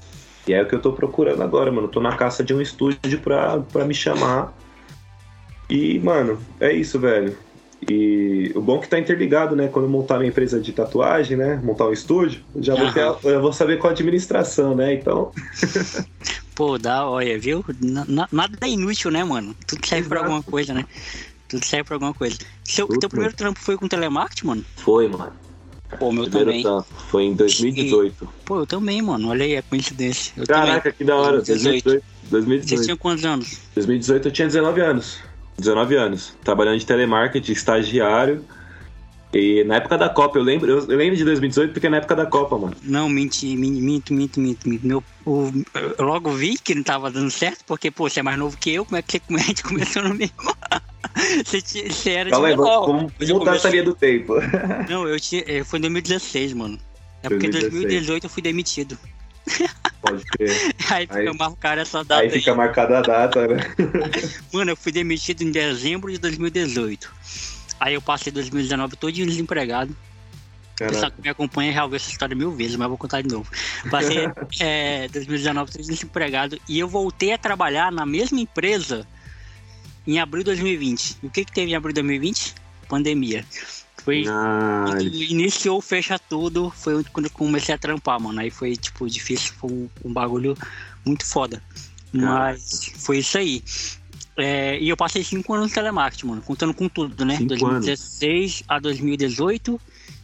E 0.46 0.52
é 0.52 0.62
o 0.62 0.66
que 0.66 0.74
eu 0.74 0.80
tô 0.80 0.92
procurando 0.92 1.42
agora, 1.42 1.72
mano. 1.72 1.88
tô 1.88 2.02
na 2.02 2.14
caça 2.14 2.44
de 2.44 2.52
um 2.52 2.60
estúdio 2.60 3.18
pra, 3.20 3.60
pra 3.60 3.86
me 3.86 3.94
chamar. 3.94 4.54
E, 5.70 5.98
mano, 6.00 6.38
é 6.60 6.70
isso, 6.70 7.00
velho. 7.00 7.34
E 7.88 8.52
o 8.54 8.60
bom 8.60 8.76
é 8.76 8.80
que 8.82 8.88
tá 8.90 8.98
interligado, 8.98 9.56
né? 9.56 9.68
Quando 9.68 9.86
eu 9.86 9.90
montar 9.90 10.18
minha 10.18 10.28
empresa 10.28 10.60
de 10.60 10.70
tatuagem, 10.70 11.36
né? 11.36 11.58
Montar 11.64 11.86
um 11.86 11.92
estúdio, 11.92 12.42
já 12.56 12.74
vou, 12.74 12.92
ter, 12.92 13.00
eu 13.24 13.40
vou 13.40 13.54
saber 13.54 13.78
qual 13.78 13.90
a 13.90 13.94
administração, 13.94 14.74
né? 14.74 14.92
Então. 14.92 15.32
Pô, 16.54 16.76
dá, 16.76 17.08
olha, 17.08 17.38
viu? 17.38 17.64
nada 18.30 18.56
é 18.62 18.68
inútil, 18.68 19.10
né, 19.10 19.24
mano? 19.24 19.54
Tudo 19.66 19.86
serve 19.86 20.06
Exato. 20.06 20.08
pra 20.08 20.18
alguma 20.20 20.42
coisa, 20.42 20.74
né? 20.74 20.84
Tudo 21.48 21.64
serve 21.64 21.84
pra 21.84 21.96
alguma 21.96 22.14
coisa. 22.14 22.38
Seu, 22.64 22.88
teu 22.88 23.08
primeiro 23.08 23.34
trampo 23.34 23.60
foi 23.60 23.76
com 23.76 23.86
telemarketing, 23.86 24.46
mano? 24.46 24.64
Foi, 24.76 25.08
mano. 25.08 25.32
Pô, 25.98 26.10
meu 26.10 26.24
primeiro 26.24 26.50
também. 26.50 26.62
Trampo. 26.62 26.86
Foi 27.08 27.22
em 27.24 27.34
2018. 27.34 28.24
E, 28.24 28.44
pô, 28.44 28.58
eu 28.58 28.66
também, 28.66 29.00
mano. 29.00 29.28
Olha 29.28 29.44
aí 29.44 29.56
a 29.56 29.62
coincidência. 29.62 30.32
Eu 30.36 30.46
Caraca, 30.46 30.80
também. 30.80 30.92
que 30.98 31.04
da 31.04 31.16
hora. 31.16 31.36
2018. 31.42 32.04
2018. 32.30 32.68
Você 32.68 32.84
tinha 32.84 32.96
quantos 32.96 33.24
anos? 33.24 33.60
2018 33.74 34.28
eu 34.28 34.32
tinha 34.32 34.48
19 34.48 34.80
anos. 34.80 35.18
19 35.58 35.96
anos. 35.96 36.34
Trabalhando 36.42 36.78
de 36.78 36.86
telemarketing, 36.86 37.52
estagiário. 37.52 38.44
E 39.32 39.64
na 39.64 39.76
época 39.76 39.98
da 39.98 40.08
Copa, 40.08 40.38
eu 40.38 40.42
lembro, 40.42 40.70
eu, 40.70 40.86
lembro 40.86 41.16
de 41.16 41.24
2018 41.24 41.72
porque 41.72 41.86
é 41.86 41.90
na 41.90 41.98
época 41.98 42.16
da 42.16 42.26
Copa, 42.26 42.56
mano. 42.56 42.76
Não, 42.82 43.08
menti, 43.08 43.56
minto, 43.56 44.12
minto, 44.12 44.40
minto, 44.40 44.68
minto. 44.68 44.86
Meu, 44.86 45.04
o, 45.24 45.52
eu 45.98 46.04
logo 46.04 46.30
vi 46.32 46.56
que 46.56 46.74
não 46.74 46.82
tava 46.82 47.10
dando 47.10 47.30
certo, 47.30 47.64
porque, 47.66 47.90
pô, 47.90 48.08
você 48.08 48.20
é 48.20 48.22
mais 48.22 48.38
novo 48.38 48.56
que 48.56 48.70
eu, 48.70 48.84
como 48.84 48.96
é 48.96 49.02
que 49.02 49.20
você, 49.28 49.38
gente 49.38 49.62
começou 49.62 50.02
no 50.02 50.14
mesmo? 50.14 50.34
você, 51.44 51.60
tinha, 51.60 51.90
você 51.90 52.10
era 52.10 52.30
Calma 52.30 52.50
tipo, 52.50 52.62
aí, 52.62 52.68
ó, 52.68 52.86
vamos 52.86 53.12
linha 53.70 53.84
do 53.84 53.94
tempo. 53.94 54.34
Não, 54.88 55.08
eu 55.08 55.18
tinha, 55.20 55.44
eh, 55.46 55.64
foi 55.64 55.78
em 55.78 55.82
2016, 55.82 56.52
mano. 56.52 56.78
É 57.22 57.28
porque 57.28 57.46
em 57.46 57.50
2016. 57.50 57.82
2018 57.82 58.24
eu 58.24 58.30
fui 58.30 58.42
demitido. 58.42 58.98
Pode 60.00 60.24
crer. 60.24 60.74
Aí 60.90 61.06
fica 61.06 61.18
Aí- 61.18 61.36
marcado 61.36 61.80
essa 61.80 62.04
data 62.04 62.20
Aí 62.20 62.28
aí. 62.28 62.38
fica 62.38 62.54
marcada 62.54 62.98
a 62.98 63.02
data, 63.02 63.46
né? 63.46 63.56
Mano, 64.52 64.72
eu 64.72 64.76
fui 64.76 64.92
demitido 64.92 65.42
em 65.42 65.50
dezembro 65.50 66.10
de 66.10 66.18
2018. 66.18 67.12
Aí 67.78 67.94
eu 67.94 68.02
passei 68.02 68.32
2019 68.32 68.96
todo 68.96 69.12
desempregado. 69.12 69.96
O 70.74 70.88
pessoal 70.88 71.10
que 71.10 71.22
me 71.22 71.28
acompanha 71.30 71.72
já 71.72 71.84
ouviu 71.84 71.96
essa 71.96 72.10
história 72.10 72.36
mil 72.36 72.52
vezes, 72.52 72.76
mas 72.76 72.86
vou 72.86 72.98
contar 72.98 73.22
de 73.22 73.28
novo. 73.32 73.50
Passei 73.90 74.28
é, 74.60 75.08
2019 75.08 75.72
todo 75.72 75.86
desempregado 75.86 76.58
e 76.68 76.78
eu 76.78 76.86
voltei 76.86 77.32
a 77.32 77.38
trabalhar 77.38 77.90
na 77.90 78.04
mesma 78.04 78.38
empresa 78.38 79.06
em 80.06 80.18
abril 80.18 80.42
de 80.42 80.46
2020. 80.46 81.18
E 81.22 81.26
o 81.26 81.30
que, 81.30 81.44
que 81.44 81.52
teve 81.52 81.72
em 81.72 81.74
abril 81.74 81.92
de 81.92 82.00
2020? 82.00 82.54
Pandemia. 82.88 83.44
Foi 84.04 84.24
quando 84.24 85.02
iniciou, 85.02 85.80
fecha 85.80 86.18
tudo, 86.18 86.70
foi 86.70 87.02
quando 87.12 87.26
eu 87.26 87.32
comecei 87.32 87.74
a 87.74 87.78
trampar, 87.78 88.20
mano. 88.20 88.38
Aí 88.38 88.50
foi, 88.50 88.76
tipo, 88.76 89.08
difícil, 89.08 89.52
foi 89.58 89.70
um, 89.70 89.88
um 90.04 90.12
bagulho 90.12 90.56
muito 91.04 91.26
foda. 91.26 91.60
Mas 92.12 92.92
foi 92.96 93.18
isso 93.18 93.36
aí. 93.36 93.62
É, 94.36 94.78
e 94.78 94.88
eu 94.88 94.96
passei 94.96 95.24
cinco 95.24 95.54
anos 95.54 95.68
no 95.68 95.74
telemarketing, 95.74 96.26
mano, 96.26 96.42
contando 96.42 96.74
com 96.74 96.88
tudo, 96.88 97.24
né? 97.24 97.36
Cinco 97.36 97.48
2016 97.48 98.64
a 98.68 98.78
2018, 98.78 99.80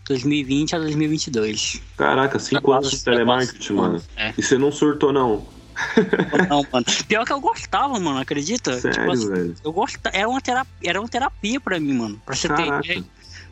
2020 0.06 0.76
a 0.76 0.78
2022. 0.78 1.82
caraca, 1.96 2.38
cinco 2.38 2.72
anos 2.72 2.90
de 2.90 3.02
telemarketing, 3.02 3.72
mano. 3.72 4.02
É. 4.14 4.34
E 4.36 4.42
você 4.42 4.58
não 4.58 4.70
surtou, 4.70 5.12
não? 5.12 5.46
Não, 6.48 6.66
mano. 6.72 6.86
Pior 7.08 7.24
que 7.24 7.32
eu 7.32 7.40
gostava, 7.40 7.98
mano, 7.98 8.18
acredita? 8.18 8.78
Sério, 8.80 8.98
Tipo 8.98 9.10
assim, 9.12 9.28
velho? 9.28 9.54
eu 9.64 9.72
gostava, 9.72 10.16
era 10.16 10.28
uma 10.28 10.40
terapia, 10.40 10.90
era 10.90 11.00
uma 11.00 11.08
terapia 11.08 11.60
pra 11.60 11.80
mim, 11.80 11.92
mano. 11.94 12.20
Pra 12.24 12.34
você 12.34 12.48
ter 12.48 12.56
Caraca. 12.56 12.84
ideia. 12.86 13.04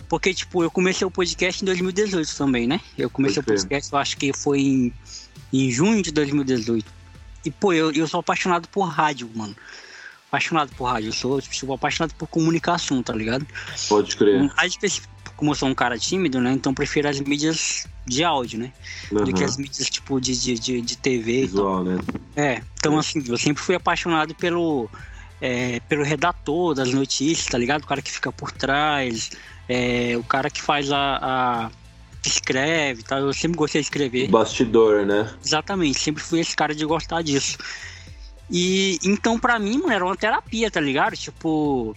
Porque, 0.08 0.34
tipo, 0.34 0.62
eu 0.62 0.70
comecei 0.70 1.06
o 1.06 1.10
podcast 1.10 1.62
em 1.62 1.66
2018 1.66 2.36
também, 2.36 2.66
né? 2.66 2.80
Eu 2.98 3.08
comecei 3.08 3.40
o 3.40 3.44
podcast, 3.44 3.92
eu 3.92 3.98
acho 3.98 4.16
que 4.16 4.32
foi 4.32 4.60
em, 4.60 4.92
em 5.52 5.70
junho 5.70 6.02
de 6.02 6.10
2018. 6.10 6.84
E, 7.44 7.50
pô, 7.50 7.72
eu, 7.72 7.92
eu 7.92 8.06
sou 8.08 8.20
apaixonado 8.20 8.68
por 8.68 8.82
rádio, 8.82 9.30
mano. 9.34 9.54
Apaixonado 10.28 10.72
por 10.76 10.84
rádio. 10.86 11.08
Eu 11.08 11.12
sou, 11.12 11.40
tipo, 11.40 11.72
apaixonado 11.72 12.12
por 12.14 12.26
comunicação, 12.26 13.02
tá 13.02 13.12
ligado? 13.12 13.46
Pode 13.88 14.16
crer. 14.16 14.50
Rádio, 14.56 14.80
como 15.36 15.52
eu 15.52 15.54
sou 15.54 15.68
um 15.68 15.74
cara 15.74 15.96
tímido, 15.96 16.40
né? 16.40 16.52
Então 16.52 16.74
prefiro 16.74 17.08
as 17.08 17.20
mídias 17.20 17.86
de 18.10 18.24
áudio, 18.24 18.58
né? 18.58 18.72
Do 19.10 19.32
que 19.32 19.44
as 19.44 19.56
mídias, 19.56 19.88
tipo, 19.88 20.20
de, 20.20 20.38
de, 20.38 20.58
de, 20.58 20.80
de 20.82 20.96
TV. 20.96 21.42
Visual, 21.42 21.84
né? 21.84 21.98
É, 22.36 22.62
então 22.78 22.98
assim, 22.98 23.22
eu 23.26 23.38
sempre 23.38 23.62
fui 23.62 23.74
apaixonado 23.74 24.34
pelo, 24.34 24.90
é, 25.40 25.80
pelo 25.88 26.02
redator 26.04 26.74
das 26.74 26.92
notícias, 26.92 27.46
tá 27.46 27.56
ligado? 27.56 27.82
O 27.82 27.86
cara 27.86 28.02
que 28.02 28.10
fica 28.10 28.30
por 28.30 28.52
trás, 28.52 29.30
é, 29.68 30.14
o 30.18 30.24
cara 30.24 30.50
que 30.50 30.60
faz 30.60 30.90
a. 30.92 31.18
a- 31.22 31.70
escreve, 32.22 33.02
tá? 33.02 33.18
Eu 33.18 33.32
sempre 33.32 33.56
gostei 33.56 33.80
de 33.80 33.86
escrever. 33.86 34.28
Bastidor, 34.28 35.06
né? 35.06 35.32
Exatamente, 35.42 35.98
sempre 35.98 36.22
fui 36.22 36.40
esse 36.40 36.54
cara 36.54 36.74
de 36.74 36.84
gostar 36.84 37.22
disso. 37.22 37.56
E 38.50 38.98
então, 39.04 39.38
pra 39.38 39.58
mim, 39.58 39.78
mano, 39.78 39.92
era 39.92 40.04
uma 40.04 40.16
terapia, 40.16 40.70
tá 40.70 40.80
ligado? 40.80 41.16
Tipo, 41.16 41.96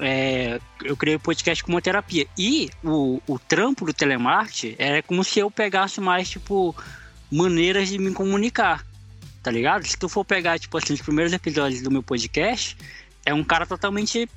é, 0.00 0.60
eu 0.84 0.96
criei 0.96 1.16
o 1.16 1.20
podcast 1.20 1.62
como 1.62 1.76
uma 1.76 1.82
terapia. 1.82 2.26
E 2.36 2.70
o, 2.84 3.20
o 3.26 3.38
trampo 3.38 3.84
do 3.84 3.92
telemarketing 3.92 4.76
era 4.78 5.02
como 5.02 5.24
se 5.24 5.38
eu 5.38 5.50
pegasse 5.50 6.00
mais, 6.00 6.28
tipo, 6.28 6.74
maneiras 7.30 7.88
de 7.88 7.98
me 7.98 8.12
comunicar, 8.12 8.84
tá 9.42 9.50
ligado? 9.50 9.86
Se 9.86 9.96
tu 9.96 10.08
for 10.08 10.24
pegar, 10.24 10.58
tipo 10.58 10.76
assim, 10.76 10.94
os 10.94 11.02
primeiros 11.02 11.32
episódios 11.32 11.82
do 11.82 11.90
meu 11.90 12.02
podcast, 12.02 12.76
é 13.24 13.32
um 13.32 13.44
cara 13.44 13.66
totalmente 13.66 14.28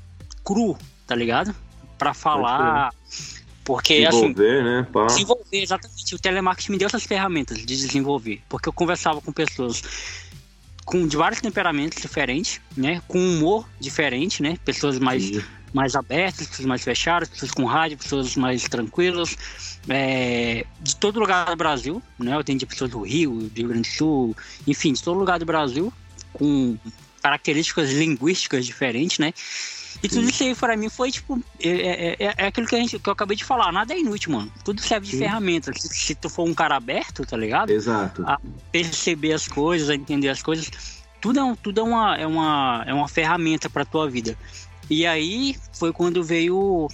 cru, 0.43 0.77
tá 1.05 1.15
ligado? 1.15 1.53
Pra 1.97 2.13
falar. 2.13 2.93
Porque, 3.63 4.05
assim, 4.07 4.33
Desenvolver, 4.33 4.63
né? 4.63 4.87
Pá. 4.91 5.05
desenvolver, 5.05 5.61
exatamente. 5.61 6.15
O 6.15 6.19
telemarketing 6.19 6.71
me 6.71 6.77
deu 6.77 6.87
essas 6.87 7.03
ferramentas 7.03 7.57
de 7.57 7.65
desenvolver. 7.65 8.41
Porque 8.49 8.67
eu 8.67 8.73
conversava 8.73 9.21
com 9.21 9.31
pessoas 9.31 9.83
com 10.89 11.07
de 11.07 11.15
vários 11.15 11.39
temperamentos 11.39 12.01
diferentes, 12.01 12.59
né? 12.75 12.99
Com 13.07 13.19
humor 13.19 13.69
diferente, 13.79 14.41
né? 14.41 14.57
Pessoas 14.65 14.97
mais, 14.97 15.23
Sim. 15.23 15.43
mais 15.71 15.95
abertas, 15.95 16.47
pessoas 16.47 16.65
mais 16.65 16.83
fechadas, 16.83 17.29
pessoas 17.29 17.51
com 17.51 17.63
rádio, 17.65 17.95
pessoas 17.97 18.35
mais 18.35 18.63
tranquilas. 18.63 19.37
é, 19.87 20.65
de 20.81 20.95
todo 20.95 21.19
lugar 21.19 21.45
do 21.45 21.55
Brasil, 21.55 22.01
né? 22.17 22.35
Eu 22.35 22.43
tenho 22.43 22.57
de 22.57 22.65
pessoas 22.65 22.89
do 22.89 23.01
Rio, 23.01 23.33
do 23.33 23.55
Rio 23.55 23.67
Grande 23.67 23.87
do 23.87 23.95
Sul, 23.95 24.35
enfim, 24.65 24.91
de 24.91 25.03
todo 25.03 25.19
lugar 25.19 25.37
do 25.37 25.45
Brasil, 25.45 25.93
com 26.33 26.75
características 27.21 27.91
linguísticas 27.91 28.65
diferentes, 28.65 29.19
né? 29.19 29.31
E 30.01 30.07
tudo 30.07 30.29
isso 30.29 30.43
aí 30.43 30.55
pra 30.55 30.77
mim 30.77 30.89
foi 30.89 31.11
tipo. 31.11 31.41
É, 31.61 31.69
é, 31.69 32.15
é- 32.19 32.33
é 32.37 32.47
aquilo 32.47 32.67
que, 32.67 32.75
a 32.75 32.79
gente, 32.79 32.97
que 32.97 33.09
eu 33.09 33.13
acabei 33.13 33.35
de 33.35 33.43
falar, 33.43 33.71
nada 33.71 33.93
é 33.93 33.99
inútil, 33.99 34.31
mano. 34.31 34.51
Tudo 34.63 34.81
serve 34.81 35.05
de 35.05 35.11
Sim. 35.13 35.19
ferramenta. 35.19 35.71
Se, 35.73 35.89
se 35.89 36.15
tu 36.15 36.29
for 36.29 36.47
um 36.47 36.53
cara 36.53 36.75
aberto, 36.75 37.25
tá 37.25 37.35
ligado? 37.35 37.69
Exato. 37.69 38.23
Ah. 38.25 38.39
Perceber 38.71 39.33
as 39.33 39.47
coisas, 39.47 39.89
a 39.89 39.95
entender 39.95 40.29
as 40.29 40.41
coisas, 40.41 40.71
tudo 41.19 41.39
é, 41.39 41.43
um, 41.43 41.55
tudo 41.55 41.81
é, 41.81 41.83
uma, 41.83 42.17
é, 42.17 42.25
uma, 42.25 42.83
é 42.87 42.93
uma 42.93 43.07
ferramenta 43.07 43.69
pra 43.69 43.83
tua 43.83 44.09
vida. 44.09 44.37
E 44.89 45.05
aí 45.05 45.55
foi 45.73 45.91
quando 45.91 46.23
veio 46.23 46.87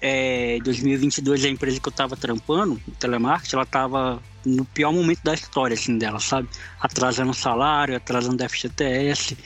é, 0.00 0.58
2022 0.64 1.44
a 1.44 1.48
empresa 1.48 1.78
que 1.80 1.88
eu 1.88 1.92
tava 1.92 2.16
trampando, 2.16 2.80
o 2.88 2.90
telemarketing, 2.92 3.56
ela 3.56 3.66
tava 3.66 4.22
no 4.44 4.64
pior 4.64 4.92
momento 4.92 5.20
da 5.22 5.34
história, 5.34 5.74
assim, 5.74 5.98
dela, 5.98 6.20
sabe? 6.20 6.48
Atrasando 6.80 7.34
salário, 7.34 7.96
atrasando 7.96 8.42
FGTS. 8.48 9.36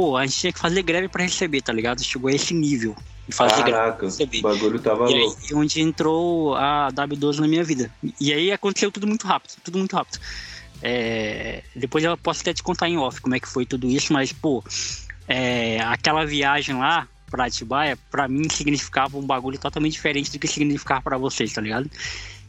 Pô, 0.00 0.16
a 0.16 0.24
gente 0.24 0.38
tinha 0.38 0.52
que 0.52 0.58
fazer 0.58 0.82
greve 0.82 1.08
pra 1.08 1.22
receber, 1.22 1.60
tá 1.60 1.72
ligado? 1.74 2.02
Chegou 2.02 2.30
a 2.30 2.32
esse 2.32 2.54
nível 2.54 2.96
de 3.28 3.34
fazer 3.36 3.56
greve. 3.56 3.70
pra 3.72 3.80
Caraca, 3.82 4.06
receber. 4.06 4.38
o 4.38 4.42
bagulho 4.42 4.78
tava 4.78 5.10
E 5.10 5.14
aí, 5.14 5.20
louco. 5.20 5.38
onde 5.56 5.80
entrou 5.82 6.54
a 6.54 6.88
W12 6.92 7.38
na 7.40 7.46
minha 7.46 7.62
vida. 7.62 7.92
E 8.18 8.32
aí 8.32 8.50
aconteceu 8.50 8.90
tudo 8.90 9.06
muito 9.06 9.26
rápido, 9.26 9.56
tudo 9.62 9.76
muito 9.76 9.94
rápido. 9.94 10.18
É, 10.82 11.62
depois 11.76 12.02
eu 12.02 12.16
posso 12.16 12.40
até 12.40 12.54
te 12.54 12.62
contar 12.62 12.88
em 12.88 12.96
off 12.96 13.20
como 13.20 13.34
é 13.34 13.40
que 13.40 13.46
foi 13.46 13.66
tudo 13.66 13.86
isso, 13.86 14.10
mas, 14.14 14.32
pô, 14.32 14.64
é, 15.28 15.78
aquela 15.82 16.24
viagem 16.24 16.78
lá 16.78 17.06
pra 17.30 17.44
Atibaia, 17.44 17.98
pra 18.10 18.26
mim 18.26 18.48
significava 18.48 19.18
um 19.18 19.22
bagulho 19.26 19.58
totalmente 19.58 19.92
diferente 19.92 20.32
do 20.32 20.38
que 20.38 20.48
significava 20.48 21.02
pra 21.02 21.18
vocês, 21.18 21.52
tá 21.52 21.60
ligado? 21.60 21.90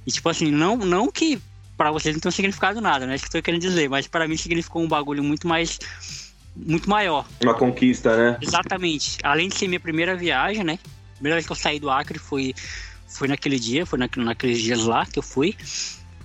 E 0.07 0.11
tipo 0.11 0.29
assim, 0.29 0.49
não, 0.49 0.77
não 0.77 1.11
que 1.11 1.37
pra 1.77 1.91
vocês 1.91 2.15
não 2.15 2.21
tenha 2.21 2.31
significado 2.31 2.79
nada, 2.79 3.05
né? 3.05 3.11
É 3.11 3.15
isso 3.17 3.25
que 3.29 3.35
eu 3.35 3.41
tô 3.41 3.45
querendo 3.45 3.61
dizer, 3.61 3.89
mas 3.89 4.07
pra 4.07 4.25
mim 4.25 4.37
significou 4.37 4.81
um 4.81 4.87
bagulho 4.87 5.21
muito 5.21 5.47
mais. 5.47 5.77
Muito 6.55 6.89
maior. 6.89 7.25
Uma 7.41 7.53
conquista, 7.53 8.15
né? 8.15 8.37
Exatamente. 8.41 9.17
Além 9.23 9.49
de 9.49 9.55
ser 9.55 9.67
minha 9.67 9.79
primeira 9.79 10.15
viagem, 10.15 10.63
né? 10.63 10.79
Primeira 11.15 11.35
vez 11.35 11.45
que 11.45 11.51
eu 11.51 11.55
saí 11.55 11.79
do 11.79 11.89
Acre 11.89 12.19
foi, 12.19 12.53
foi 13.07 13.27
naquele 13.27 13.59
dia, 13.59 13.85
foi 13.85 13.99
naquele, 13.99 14.25
naqueles 14.25 14.59
dias 14.59 14.85
lá 14.85 15.05
que 15.05 15.19
eu 15.19 15.23
fui. 15.23 15.55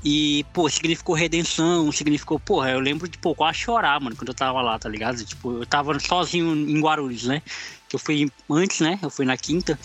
E, 0.04 0.44
pô, 0.52 0.68
significou 0.68 1.14
redenção, 1.14 1.90
significou, 1.90 2.38
porra, 2.38 2.70
eu 2.70 2.80
lembro 2.80 3.08
de, 3.08 3.18
pô, 3.18 3.34
quase 3.34 3.58
chorar, 3.58 4.00
mano, 4.00 4.14
quando 4.14 4.28
eu 4.28 4.34
tava 4.34 4.62
lá, 4.62 4.78
tá 4.78 4.88
ligado? 4.88 5.24
Tipo, 5.24 5.58
eu 5.58 5.66
tava 5.66 5.98
sozinho 5.98 6.54
em 6.54 6.80
Guarulhos, 6.80 7.24
né? 7.24 7.42
Que 7.88 7.96
eu 7.96 8.00
fui 8.00 8.30
antes, 8.48 8.80
né? 8.80 8.98
Eu 9.02 9.10
fui 9.10 9.24
na 9.24 9.36
quinta. 9.36 9.78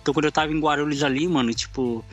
Então, 0.00 0.14
quando 0.14 0.26
eu 0.26 0.32
tava 0.32 0.52
em 0.52 0.60
Guarulhos 0.60 1.02
ali, 1.02 1.26
mano, 1.28 1.52
tipo. 1.52 2.04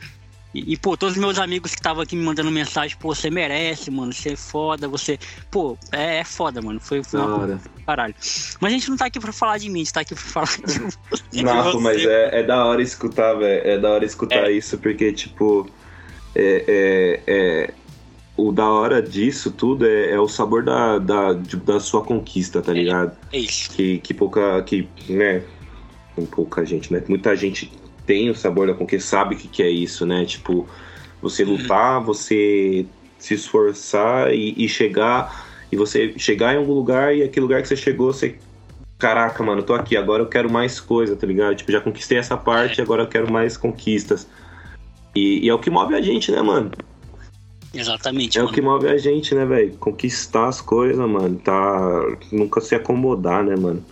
E, 0.54 0.72
e, 0.74 0.76
pô, 0.76 0.96
todos 0.96 1.16
os 1.16 1.20
meus 1.20 1.38
amigos 1.38 1.72
que 1.72 1.78
estavam 1.80 2.00
aqui 2.02 2.14
me 2.14 2.22
mandando 2.22 2.48
mensagem, 2.50 2.96
pô, 2.96 3.12
você 3.12 3.28
merece, 3.28 3.90
mano, 3.90 4.12
você 4.12 4.30
é 4.34 4.36
foda, 4.36 4.86
você. 4.86 5.18
Pô, 5.50 5.76
é, 5.90 6.18
é 6.18 6.24
foda, 6.24 6.62
mano. 6.62 6.78
Foi, 6.78 7.02
foi 7.02 7.18
uma 7.20 7.36
hora. 7.38 7.60
caralho. 7.84 8.14
Mas 8.60 8.72
a 8.72 8.74
gente 8.74 8.88
não 8.88 8.96
tá 8.96 9.06
aqui 9.06 9.18
pra 9.18 9.32
falar 9.32 9.58
de 9.58 9.68
mim, 9.68 9.80
a 9.80 9.84
gente 9.84 9.92
tá 9.92 10.00
aqui 10.00 10.14
pra 10.14 10.22
falar 10.22 10.56
de 10.64 10.78
você. 10.78 11.42
Não, 11.42 11.72
de 11.72 11.78
mas 11.78 12.04
é, 12.04 12.40
é 12.40 12.42
da 12.44 12.64
hora 12.64 12.80
escutar, 12.80 13.34
velho. 13.34 13.66
É 13.68 13.78
da 13.78 13.90
hora 13.90 14.04
escutar 14.04 14.48
isso, 14.50 14.78
porque, 14.78 15.12
tipo, 15.12 15.68
é, 16.36 16.64
é, 16.68 17.20
é- 17.26 17.74
o 18.36 18.50
da 18.52 18.68
hora 18.68 19.00
disso 19.02 19.50
tudo 19.52 19.86
é, 19.86 20.10
é 20.10 20.18
o 20.20 20.26
sabor 20.28 20.64
da, 20.64 20.98
da, 20.98 21.32
da 21.32 21.78
sua 21.80 22.02
conquista, 22.02 22.60
tá 22.62 22.72
É. 22.72 22.74
ligado? 22.74 23.16
É 23.32 23.38
isso. 23.38 23.70
Que, 23.70 23.98
que 23.98 24.14
pouca. 24.14 24.62
Que, 24.62 24.88
né? 25.08 25.42
Pouca 26.30 26.64
gente, 26.64 26.92
né? 26.92 27.02
Muita 27.08 27.34
gente 27.34 27.72
tem 28.06 28.30
o 28.30 28.34
sabor 28.34 28.66
da 28.66 28.74
conquista, 28.74 29.10
sabe 29.10 29.34
o 29.34 29.38
que, 29.38 29.48
que 29.48 29.62
é 29.62 29.70
isso, 29.70 30.04
né? 30.06 30.24
Tipo, 30.24 30.68
você 31.20 31.44
lutar, 31.44 32.00
você 32.00 32.86
se 33.18 33.34
esforçar 33.34 34.32
e, 34.34 34.54
e 34.56 34.68
chegar. 34.68 35.44
E 35.72 35.76
você 35.76 36.16
chegar 36.18 36.54
em 36.54 36.58
algum 36.58 36.74
lugar 36.74 37.16
e 37.16 37.22
aquele 37.22 37.42
lugar 37.42 37.62
que 37.62 37.68
você 37.68 37.76
chegou, 37.76 38.12
você. 38.12 38.36
Caraca, 38.98 39.42
mano, 39.42 39.62
tô 39.62 39.74
aqui, 39.74 39.96
agora 39.96 40.22
eu 40.22 40.26
quero 40.26 40.50
mais 40.50 40.78
coisa, 40.78 41.16
tá 41.16 41.26
ligado? 41.26 41.56
Tipo, 41.56 41.72
já 41.72 41.80
conquistei 41.80 42.16
essa 42.18 42.36
parte, 42.36 42.80
agora 42.80 43.02
eu 43.02 43.08
quero 43.08 43.30
mais 43.30 43.56
conquistas. 43.56 44.26
E, 45.14 45.44
e 45.44 45.48
é 45.48 45.54
o 45.54 45.58
que 45.58 45.70
move 45.70 45.94
a 45.94 46.00
gente, 46.00 46.30
né, 46.30 46.40
mano? 46.42 46.70
Exatamente. 47.72 48.38
É 48.38 48.40
o 48.40 48.44
mano. 48.44 48.54
que 48.54 48.62
move 48.62 48.88
a 48.88 48.96
gente, 48.96 49.34
né, 49.34 49.44
velho? 49.44 49.76
Conquistar 49.78 50.48
as 50.48 50.60
coisas, 50.60 50.96
mano. 51.08 51.36
Tá. 51.38 52.16
Nunca 52.30 52.60
se 52.60 52.74
acomodar, 52.74 53.42
né, 53.42 53.56
mano? 53.56 53.84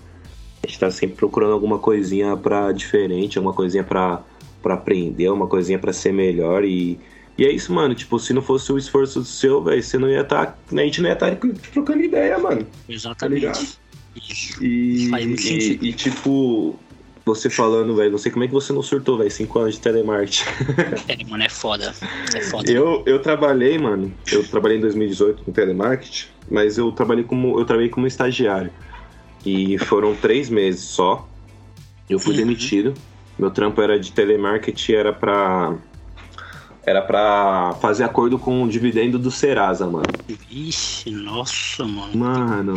A 0.62 0.66
gente 0.66 0.78
tá 0.78 0.90
sempre 0.90 1.16
procurando 1.16 1.52
alguma 1.52 1.78
coisinha 1.78 2.36
pra 2.36 2.70
diferente, 2.72 3.36
alguma 3.36 3.54
coisinha 3.54 3.82
pra, 3.82 4.22
pra 4.62 4.74
aprender, 4.74 5.28
uma 5.28 5.46
coisinha 5.46 5.78
para 5.78 5.92
ser 5.92 6.12
melhor 6.12 6.64
e. 6.64 6.98
E 7.36 7.46
é 7.46 7.50
isso, 7.50 7.72
mano. 7.72 7.94
Tipo, 7.94 8.18
se 8.18 8.34
não 8.34 8.42
fosse 8.42 8.70
o 8.70 8.76
esforço 8.76 9.24
seu, 9.24 9.64
velho, 9.64 9.82
você 9.82 9.96
não 9.96 10.08
ia 10.08 10.20
estar. 10.20 10.46
Tá, 10.46 10.56
a 10.70 10.84
gente 10.84 11.00
não 11.00 11.08
ia 11.08 11.14
estar 11.14 11.34
tá 11.34 11.48
trocando 11.72 12.02
ideia, 12.02 12.38
mano. 12.38 12.66
Exatamente. 12.86 13.46
Tá 13.46 13.52
isso. 13.52 14.62
E, 14.62 15.08
sentido. 15.38 15.84
E, 15.84 15.88
e 15.88 15.92
tipo, 15.94 16.78
você 17.24 17.48
falando, 17.48 17.94
velho, 17.94 18.10
não 18.10 18.18
sei 18.18 18.30
como 18.30 18.44
é 18.44 18.48
que 18.48 18.52
você 18.52 18.72
não 18.72 18.82
surtou, 18.82 19.16
velho, 19.16 19.30
cinco 19.30 19.58
anos 19.58 19.74
de 19.74 19.80
telemarketing. 19.80 20.44
É, 21.08 21.24
mano, 21.24 21.42
é 21.42 21.48
foda. 21.48 21.94
É 22.34 22.40
foda. 22.42 22.70
Eu, 22.70 23.02
eu 23.06 23.20
trabalhei, 23.20 23.78
mano, 23.78 24.12
eu 24.30 24.44
trabalhei 24.44 24.78
em 24.78 24.80
2018 24.80 25.44
com 25.44 25.52
telemarketing, 25.52 26.26
mas 26.50 26.78
eu 26.78 26.90
trabalhei 26.92 27.24
como, 27.24 27.58
eu 27.58 27.64
trabalhei 27.64 27.90
como 27.90 28.06
estagiário. 28.06 28.70
E 29.44 29.78
foram 29.78 30.14
três 30.14 30.48
meses 30.48 30.84
só. 30.84 31.28
Eu 32.08 32.18
fui 32.18 32.32
uhum. 32.32 32.38
demitido. 32.38 32.94
Meu 33.38 33.50
trampo 33.50 33.80
era 33.80 33.98
de 33.98 34.12
telemarketing, 34.12 34.92
era 34.92 35.12
pra. 35.12 35.76
Era 36.84 37.00
pra 37.00 37.76
fazer 37.80 38.02
acordo 38.02 38.38
com 38.38 38.64
o 38.64 38.68
dividendo 38.68 39.16
do 39.18 39.30
Serasa, 39.30 39.86
mano. 39.86 40.04
Ixi, 40.50 41.10
nossa, 41.10 41.84
mano. 41.84 42.16
Mano. 42.16 42.74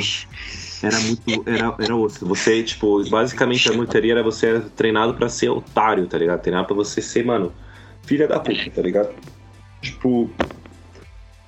Era 0.82 1.00
muito. 1.00 1.50
Era, 1.50 1.76
era 1.80 1.96
osso. 1.96 2.26
Você, 2.26 2.62
tipo, 2.64 3.04
basicamente 3.10 3.68
a 3.70 3.74
monitoria 3.74 4.14
era 4.14 4.24
você 4.24 4.48
era 4.48 4.62
treinado 4.62 5.16
pra 5.16 5.28
ser 5.28 5.50
otário, 5.50 6.06
tá 6.06 6.18
ligado? 6.18 6.42
Treinado 6.42 6.68
pra 6.68 6.76
você 6.76 7.02
ser, 7.02 7.26
mano, 7.26 7.52
filha 8.04 8.28
da 8.28 8.40
puta, 8.40 8.70
tá 8.70 8.82
ligado? 8.82 9.10
Tipo. 9.82 10.30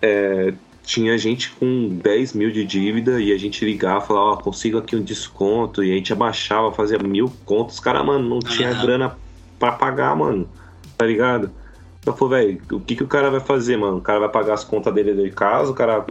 É, 0.01 0.53
tinha 0.88 1.17
gente 1.17 1.52
com 1.52 2.00
10 2.02 2.32
mil 2.32 2.50
de 2.50 2.63
dívida 2.63 3.19
e 3.19 3.34
a 3.34 3.38
gente 3.38 3.65
ligava, 3.65 4.00
falava, 4.00 4.26
ó, 4.28 4.34
oh, 4.34 4.38
consigo 4.38 4.78
aqui 4.78 4.95
um 4.95 5.04
desconto, 5.04 5.84
e 5.84 5.91
a 5.91 5.95
gente 5.95 6.13
abaixava, 6.13 6.71
fazia 6.71 6.97
mil 6.97 7.30
contos. 7.43 7.76
Os 7.76 7.82
caras, 7.82 8.06
mano, 8.06 8.28
não 8.28 8.39
tinha 8.39 8.71
uhum. 8.71 8.82
grana 8.82 9.17
pra 9.60 9.73
pagar, 9.73 10.15
mano, 10.15 10.50
tá 10.97 11.06
ligado? 11.06 11.52
Então, 12.00 12.15
velho, 12.30 12.62
o 12.71 12.80
que, 12.80 12.95
que 12.95 13.04
o 13.04 13.08
cara 13.08 13.30
vai 13.30 13.41
fazer, 13.41 13.76
mano? 13.76 13.97
O 13.97 14.02
cara 14.02 14.17
vai 14.17 14.30
pagar 14.30 14.54
as 14.54 14.63
contas 14.63 14.93
dele 14.93 15.13
de 15.13 15.30
casa, 15.30 15.69
o 15.69 15.76
cara 15.76 16.06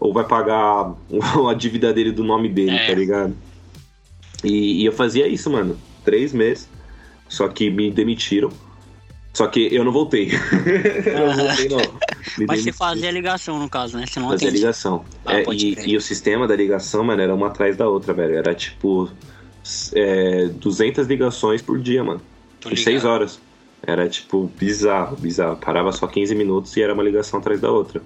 ou 0.00 0.12
vai 0.12 0.24
pagar 0.24 0.92
a 1.48 1.54
dívida 1.54 1.92
dele 1.92 2.10
do 2.10 2.24
nome 2.24 2.48
dele, 2.48 2.76
é. 2.76 2.86
tá 2.88 2.94
ligado? 2.94 3.32
E, 4.42 4.82
e, 4.82 4.84
eu 4.84 4.92
fazia 4.92 5.28
isso, 5.28 5.48
mano, 5.48 5.78
três 6.04 6.32
meses. 6.32 6.68
Só 7.28 7.46
que 7.46 7.70
me 7.70 7.92
demitiram. 7.92 8.50
Só 9.36 9.46
que 9.48 9.68
eu 9.70 9.84
não 9.84 9.92
voltei. 9.92 10.30
eu 11.04 11.26
não 11.26 11.36
voltei, 11.36 11.68
não. 11.68 11.76
Me 12.38 12.46
Mas 12.46 12.62
você 12.62 12.72
fazia 12.72 13.10
a 13.10 13.12
ligação, 13.12 13.58
no 13.58 13.68
caso, 13.68 13.98
né? 13.98 14.06
Você 14.06 14.18
não 14.18 14.30
fazia 14.30 14.48
a 14.48 14.50
ligação. 14.50 15.04
Ah, 15.26 15.40
é, 15.40 15.44
e, 15.52 15.90
e, 15.90 15.94
o 15.94 16.00
sistema 16.00 16.48
da 16.48 16.56
ligação, 16.56 17.04
mano, 17.04 17.20
era 17.20 17.34
uma 17.34 17.48
atrás 17.48 17.76
da 17.76 17.86
outra, 17.86 18.14
velho. 18.14 18.34
Era 18.34 18.54
tipo 18.54 19.10
é, 19.94 20.46
200 20.46 21.06
ligações 21.06 21.60
por 21.60 21.78
dia, 21.78 22.02
mano. 22.02 22.22
Por 22.62 22.78
seis 22.78 23.04
horas. 23.04 23.38
Era 23.86 24.08
tipo 24.08 24.50
bizarro, 24.58 25.18
bizarro. 25.18 25.58
Parava 25.58 25.92
só 25.92 26.06
15 26.06 26.34
minutos 26.34 26.74
e 26.74 26.80
era 26.80 26.94
uma 26.94 27.02
ligação 27.02 27.38
atrás 27.38 27.60
da 27.60 27.70
outra. 27.70 28.00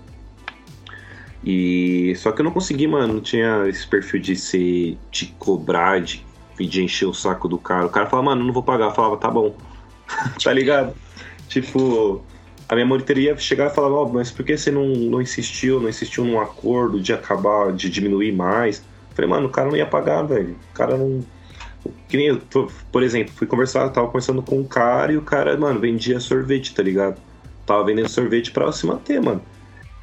E 1.44 2.12
só 2.16 2.32
que 2.32 2.40
eu 2.40 2.44
não 2.44 2.50
consegui, 2.50 2.88
mano, 2.88 3.14
não 3.14 3.20
tinha 3.20 3.68
esse 3.68 3.86
perfil 3.86 4.20
de 4.20 4.34
ser 4.34 4.98
de 5.12 5.26
cobrar, 5.38 6.00
de 6.00 6.26
pedir 6.56 6.82
encher 6.82 7.06
o 7.06 7.14
saco 7.14 7.46
do 7.46 7.56
cara. 7.56 7.86
O 7.86 7.88
cara 7.88 8.06
falava, 8.06 8.30
mano, 8.30 8.44
não 8.44 8.52
vou 8.52 8.64
pagar. 8.64 8.86
Eu 8.86 8.94
falava, 8.94 9.16
tá 9.16 9.30
bom. 9.30 9.54
tá 10.42 10.52
ligado? 10.52 10.92
Tipo, 11.50 12.22
a 12.68 12.74
minha 12.74 12.86
monitoria 12.86 13.36
chegava 13.36 13.72
e 13.72 13.74
falava, 13.74 13.94
ó, 13.94 14.04
oh, 14.04 14.08
mas 14.08 14.30
por 14.30 14.44
que 14.44 14.56
você 14.56 14.70
não, 14.70 14.86
não 14.86 15.20
insistiu, 15.20 15.80
não 15.80 15.88
insistiu 15.88 16.24
num 16.24 16.40
acordo 16.40 17.00
de 17.00 17.12
acabar, 17.12 17.72
de 17.72 17.90
diminuir 17.90 18.32
mais? 18.32 18.82
Falei, 19.14 19.28
mano, 19.28 19.48
o 19.48 19.50
cara 19.50 19.68
não 19.68 19.76
ia 19.76 19.84
pagar, 19.84 20.22
velho. 20.22 20.56
O 20.70 20.74
cara 20.74 20.96
não. 20.96 21.20
Que 22.08 22.16
nem 22.16 22.26
eu, 22.26 22.40
por 22.92 23.02
exemplo, 23.02 23.32
fui 23.34 23.46
conversar, 23.46 23.88
tava 23.88 24.06
conversando 24.06 24.40
com 24.40 24.58
um 24.58 24.64
cara 24.64 25.12
e 25.12 25.16
o 25.16 25.22
cara, 25.22 25.56
mano, 25.58 25.80
vendia 25.80 26.20
sorvete, 26.20 26.74
tá 26.74 26.82
ligado? 26.82 27.20
Tava 27.66 27.84
vendendo 27.84 28.08
sorvete 28.08 28.52
pra 28.52 28.70
se 28.70 28.86
manter, 28.86 29.20
mano. 29.20 29.42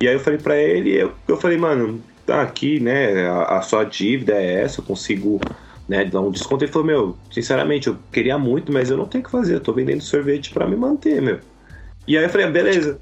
E 0.01 0.07
aí 0.07 0.15
eu 0.15 0.19
falei 0.19 0.39
para 0.39 0.57
ele, 0.57 0.91
eu, 0.91 1.13
eu 1.27 1.37
falei, 1.37 1.57
mano, 1.57 2.03
tá 2.25 2.41
aqui, 2.41 2.79
né, 2.79 3.27
a, 3.27 3.57
a, 3.57 3.61
sua 3.61 3.83
dívida 3.85 4.33
é 4.33 4.63
essa, 4.63 4.81
eu 4.81 4.85
consigo, 4.85 5.39
né, 5.87 6.05
dar 6.05 6.21
um 6.21 6.31
desconto. 6.31 6.63
Ele 6.63 6.71
falou, 6.71 6.87
meu, 6.87 7.17
sinceramente, 7.31 7.87
eu 7.87 7.97
queria 8.11 8.37
muito, 8.37 8.71
mas 8.71 8.89
eu 8.89 8.97
não 8.97 9.05
tenho 9.05 9.23
o 9.23 9.25
que 9.25 9.31
fazer, 9.31 9.55
eu 9.55 9.59
tô 9.59 9.73
vendendo 9.73 10.01
sorvete 10.01 10.51
para 10.51 10.67
me 10.67 10.75
manter, 10.75 11.21
meu. 11.21 11.39
E 12.07 12.17
aí 12.17 12.23
eu 12.23 12.29
falei, 12.29 12.47
ah, 12.47 12.51
beleza. 12.51 12.99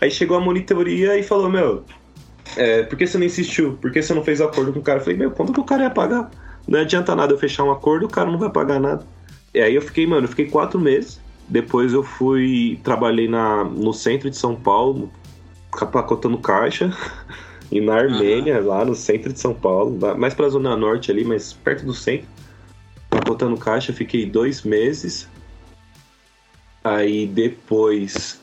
Aí 0.00 0.10
chegou 0.10 0.36
a 0.36 0.40
monitoria 0.40 1.18
e 1.18 1.22
falou, 1.22 1.48
meu, 1.48 1.84
é, 2.56 2.82
por 2.82 2.96
que 2.96 3.06
você 3.06 3.18
não 3.18 3.24
insistiu? 3.24 3.78
Por 3.80 3.90
que 3.90 4.02
você 4.02 4.14
não 4.14 4.22
fez 4.22 4.40
acordo 4.40 4.72
com 4.72 4.78
o 4.78 4.82
cara? 4.82 4.98
Eu 4.98 5.04
falei, 5.04 5.18
meu, 5.18 5.30
quando 5.30 5.52
que 5.52 5.60
o 5.60 5.64
cara 5.64 5.84
ia 5.84 5.90
pagar? 5.90 6.30
Não 6.68 6.80
adianta 6.80 7.14
nada 7.14 7.32
eu 7.32 7.38
fechar 7.38 7.64
um 7.64 7.70
acordo, 7.70 8.06
o 8.06 8.08
cara 8.08 8.30
não 8.30 8.38
vai 8.38 8.50
pagar 8.50 8.80
nada. 8.80 9.06
E 9.54 9.60
aí 9.60 9.74
eu 9.74 9.82
fiquei, 9.82 10.06
mano, 10.06 10.24
eu 10.24 10.28
fiquei 10.28 10.46
quatro 10.46 10.78
meses. 10.78 11.20
Depois 11.48 11.92
eu 11.92 12.02
fui, 12.02 12.80
trabalhei 12.82 13.28
na, 13.28 13.64
no 13.64 13.92
centro 13.92 14.28
de 14.28 14.36
São 14.36 14.56
Paulo, 14.56 15.10
capacotando 15.70 16.36
caixa. 16.38 16.90
E 17.70 17.80
na 17.80 17.96
Armênia, 17.96 18.60
uhum. 18.60 18.66
lá 18.66 18.84
no 18.84 18.94
centro 18.94 19.32
de 19.32 19.40
São 19.40 19.52
Paulo, 19.52 19.98
mais 20.16 20.34
pra 20.34 20.48
Zona 20.48 20.76
Norte 20.76 21.10
ali, 21.10 21.24
mas 21.24 21.52
perto 21.52 21.84
do 21.84 21.92
centro. 21.92 22.26
Capotando 23.10 23.56
caixa, 23.56 23.92
fiquei 23.92 24.26
dois 24.26 24.62
meses. 24.62 25.28
Aí 26.84 27.26
depois 27.26 28.40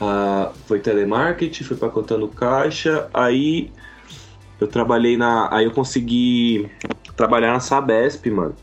uh, 0.00 0.52
foi 0.66 0.78
telemarketing, 0.80 1.64
fui 1.64 1.76
pacotando 1.76 2.28
caixa. 2.28 3.08
Aí 3.14 3.70
eu 4.60 4.66
trabalhei 4.66 5.16
na. 5.16 5.48
Aí 5.54 5.64
eu 5.64 5.70
consegui 5.70 6.70
trabalhar 7.16 7.52
na 7.52 7.60
Sabesp, 7.60 8.26
mano. 8.30 8.54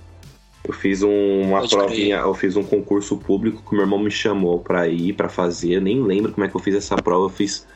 Eu 0.63 0.73
fiz 0.73 1.03
um, 1.03 1.41
uma 1.41 1.59
Pode 1.59 1.75
provinha, 1.75 2.17
crer. 2.17 2.27
eu 2.27 2.33
fiz 2.33 2.55
um 2.55 2.63
concurso 2.63 3.17
público 3.17 3.63
que 3.67 3.73
meu 3.73 3.83
irmão 3.83 3.99
me 3.99 4.09
chamou 4.09 4.59
pra 4.59 4.87
ir, 4.87 5.13
pra 5.13 5.29
fazer. 5.29 5.73
Eu 5.73 5.81
nem 5.81 6.01
lembro 6.01 6.31
como 6.31 6.45
é 6.45 6.49
que 6.49 6.55
eu 6.55 6.61
fiz 6.61 6.75
essa 6.75 6.95
prova. 6.95 7.25
Eu 7.25 7.29
fiz 7.29 7.67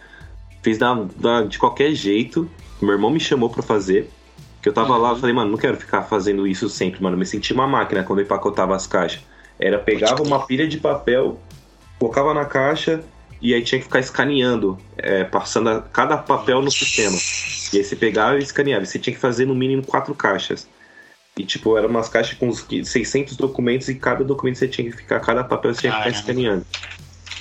Fiz 0.61 0.77
da, 0.77 0.93
da, 1.15 1.43
de 1.43 1.57
qualquer 1.57 1.93
jeito. 1.93 2.49
Meu 2.81 2.91
irmão 2.91 3.09
me 3.09 3.19
chamou 3.19 3.49
para 3.49 3.61
fazer. 3.61 4.09
Que 4.61 4.67
eu 4.67 4.73
tava 4.73 4.93
uhum. 4.93 5.01
lá, 5.01 5.09
eu 5.11 5.15
falei, 5.15 5.33
mano, 5.33 5.51
não 5.51 5.57
quero 5.57 5.77
ficar 5.77 6.03
fazendo 6.03 6.45
isso 6.45 6.69
sempre, 6.69 7.01
mano. 7.01 7.15
Eu 7.15 7.19
me 7.19 7.25
senti 7.25 7.53
uma 7.53 7.67
máquina 7.67 8.03
quando 8.03 8.19
eu 8.19 8.25
empacotava 8.25 8.75
as 8.75 8.85
caixas. 8.85 9.21
Era 9.57 9.79
pegava 9.79 10.21
uma 10.21 10.45
pilha 10.45 10.67
de 10.67 10.77
papel, 10.77 11.39
colocava 11.97 12.33
na 12.33 12.45
caixa 12.45 13.03
e 13.41 13.53
aí 13.53 13.61
tinha 13.63 13.79
que 13.79 13.85
ficar 13.85 13.99
escaneando, 13.99 14.77
é, 14.97 15.23
passando 15.23 15.69
a, 15.69 15.81
cada 15.81 16.17
papel 16.17 16.61
no 16.61 16.71
sistema. 16.71 17.17
E 17.73 17.77
aí 17.77 17.83
você 17.83 17.95
pegava 17.95 18.37
e 18.37 18.43
escaneava. 18.43 18.85
Você 18.85 18.99
tinha 18.99 19.13
que 19.13 19.19
fazer 19.19 19.45
no 19.45 19.55
mínimo 19.55 19.85
quatro 19.85 20.13
caixas. 20.13 20.67
E 21.37 21.45
tipo, 21.45 21.77
eram 21.77 21.87
umas 21.87 22.09
caixas 22.09 22.37
com 22.37 22.49
uns 22.49 22.65
600 22.83 23.37
documentos 23.37 23.87
e 23.87 23.95
cada 23.95 24.25
documento 24.25 24.57
você 24.57 24.67
tinha 24.67 24.89
que 24.89 24.97
ficar, 24.97 25.21
cada 25.21 25.41
papel 25.41 25.73
você 25.73 25.81
tinha 25.81 25.93
que 25.93 25.99
ficar 25.99 26.09
escaneando. 26.09 26.65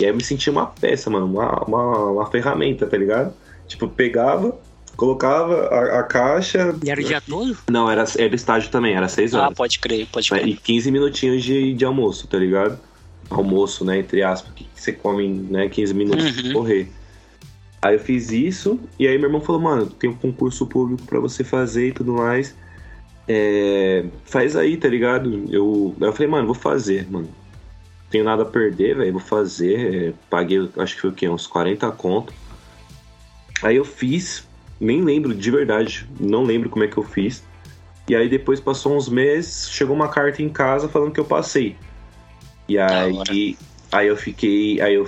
E 0.00 0.04
aí 0.04 0.11
eu 0.11 0.16
me 0.16 0.22
sentia 0.22 0.52
uma 0.52 0.66
peça, 0.66 1.11
mano, 1.11 1.26
uma, 1.26 1.64
uma, 1.64 2.11
uma 2.12 2.26
ferramenta, 2.30 2.87
tá 2.87 2.96
ligado? 2.96 3.34
Tipo, 3.66 3.88
pegava, 3.88 4.56
colocava 4.96 5.66
a, 5.66 6.00
a, 6.00 6.02
caixa. 6.04 6.74
E 6.84 6.90
era 6.90 7.00
o 7.00 7.04
dia 7.04 7.20
todo? 7.20 7.56
Não, 7.68 7.90
era, 7.90 8.04
era 8.16 8.34
estágio 8.34 8.70
também, 8.70 8.94
era 8.94 9.08
seis 9.08 9.34
ah, 9.34 9.38
horas. 9.38 9.52
Ah, 9.52 9.54
pode 9.56 9.78
crer, 9.78 10.06
pode 10.11 10.30
crer. 10.30 10.46
E 10.46 10.56
15 10.56 10.90
minutinhos 10.90 11.42
de, 11.42 11.74
de 11.74 11.84
almoço, 11.84 12.28
tá 12.28 12.38
ligado? 12.38 12.78
Almoço, 13.28 13.84
né, 13.84 13.98
entre 13.98 14.22
aspas, 14.22 14.52
que 14.54 14.66
você 14.74 14.92
come, 14.92 15.28
né, 15.28 15.68
15 15.68 15.94
minutos 15.94 16.24
uhum. 16.24 16.42
de 16.42 16.52
correr. 16.52 16.88
Aí 17.82 17.94
eu 17.94 18.00
fiz 18.00 18.30
isso, 18.30 18.80
e 18.98 19.06
aí 19.06 19.16
meu 19.18 19.28
irmão 19.28 19.40
falou, 19.40 19.61
mano, 19.61 19.87
tem 19.87 20.11
um 20.11 20.14
concurso 20.14 20.66
público 20.66 21.02
para 21.04 21.20
você 21.20 21.44
fazer 21.44 21.88
e 21.88 21.92
tudo 21.92 22.12
mais. 22.14 22.54
É, 23.26 24.04
faz 24.24 24.56
aí, 24.56 24.76
tá 24.76 24.88
ligado? 24.88 25.44
Eu, 25.50 25.94
eu 26.00 26.12
falei, 26.12 26.28
mano, 26.28 26.46
vou 26.46 26.54
fazer, 26.54 27.06
mano 27.11 27.28
tenho 28.11 28.25
nada 28.25 28.42
a 28.42 28.47
perder, 28.47 28.97
velho, 28.97 29.12
vou 29.12 29.21
fazer. 29.21 30.09
É, 30.09 30.12
paguei, 30.31 30.68
acho 30.77 30.94
que 30.94 31.01
foi 31.01 31.11
o 31.11 31.12
quê? 31.12 31.29
Uns 31.29 31.47
40 31.47 31.90
conto. 31.92 32.33
Aí 33.62 33.77
eu 33.77 33.85
fiz, 33.85 34.47
nem 34.81 35.03
lembro 35.03 35.35
de 35.35 35.51
verdade, 35.51 36.09
não 36.18 36.44
lembro 36.44 36.71
como 36.71 36.85
é 36.85 36.88
que 36.88 36.97
eu 36.97 37.03
fiz. 37.03 37.42
E 38.09 38.16
aí 38.16 38.29
depois 38.29 38.61
passou 38.61 38.97
uns 38.97 39.09
meses, 39.09 39.68
chegou 39.71 39.94
uma 39.94 40.09
carta 40.09 40.42
em 40.42 40.49
casa 40.49 40.88
falando 40.88 41.12
que 41.12 41.21
eu 41.21 41.25
passei. 41.25 41.77
E 42.66 42.79
aí, 42.79 43.57
aí 43.92 44.07
eu 44.07 44.16
fiquei, 44.16 44.81
aí 44.81 44.94
eu 44.94 45.07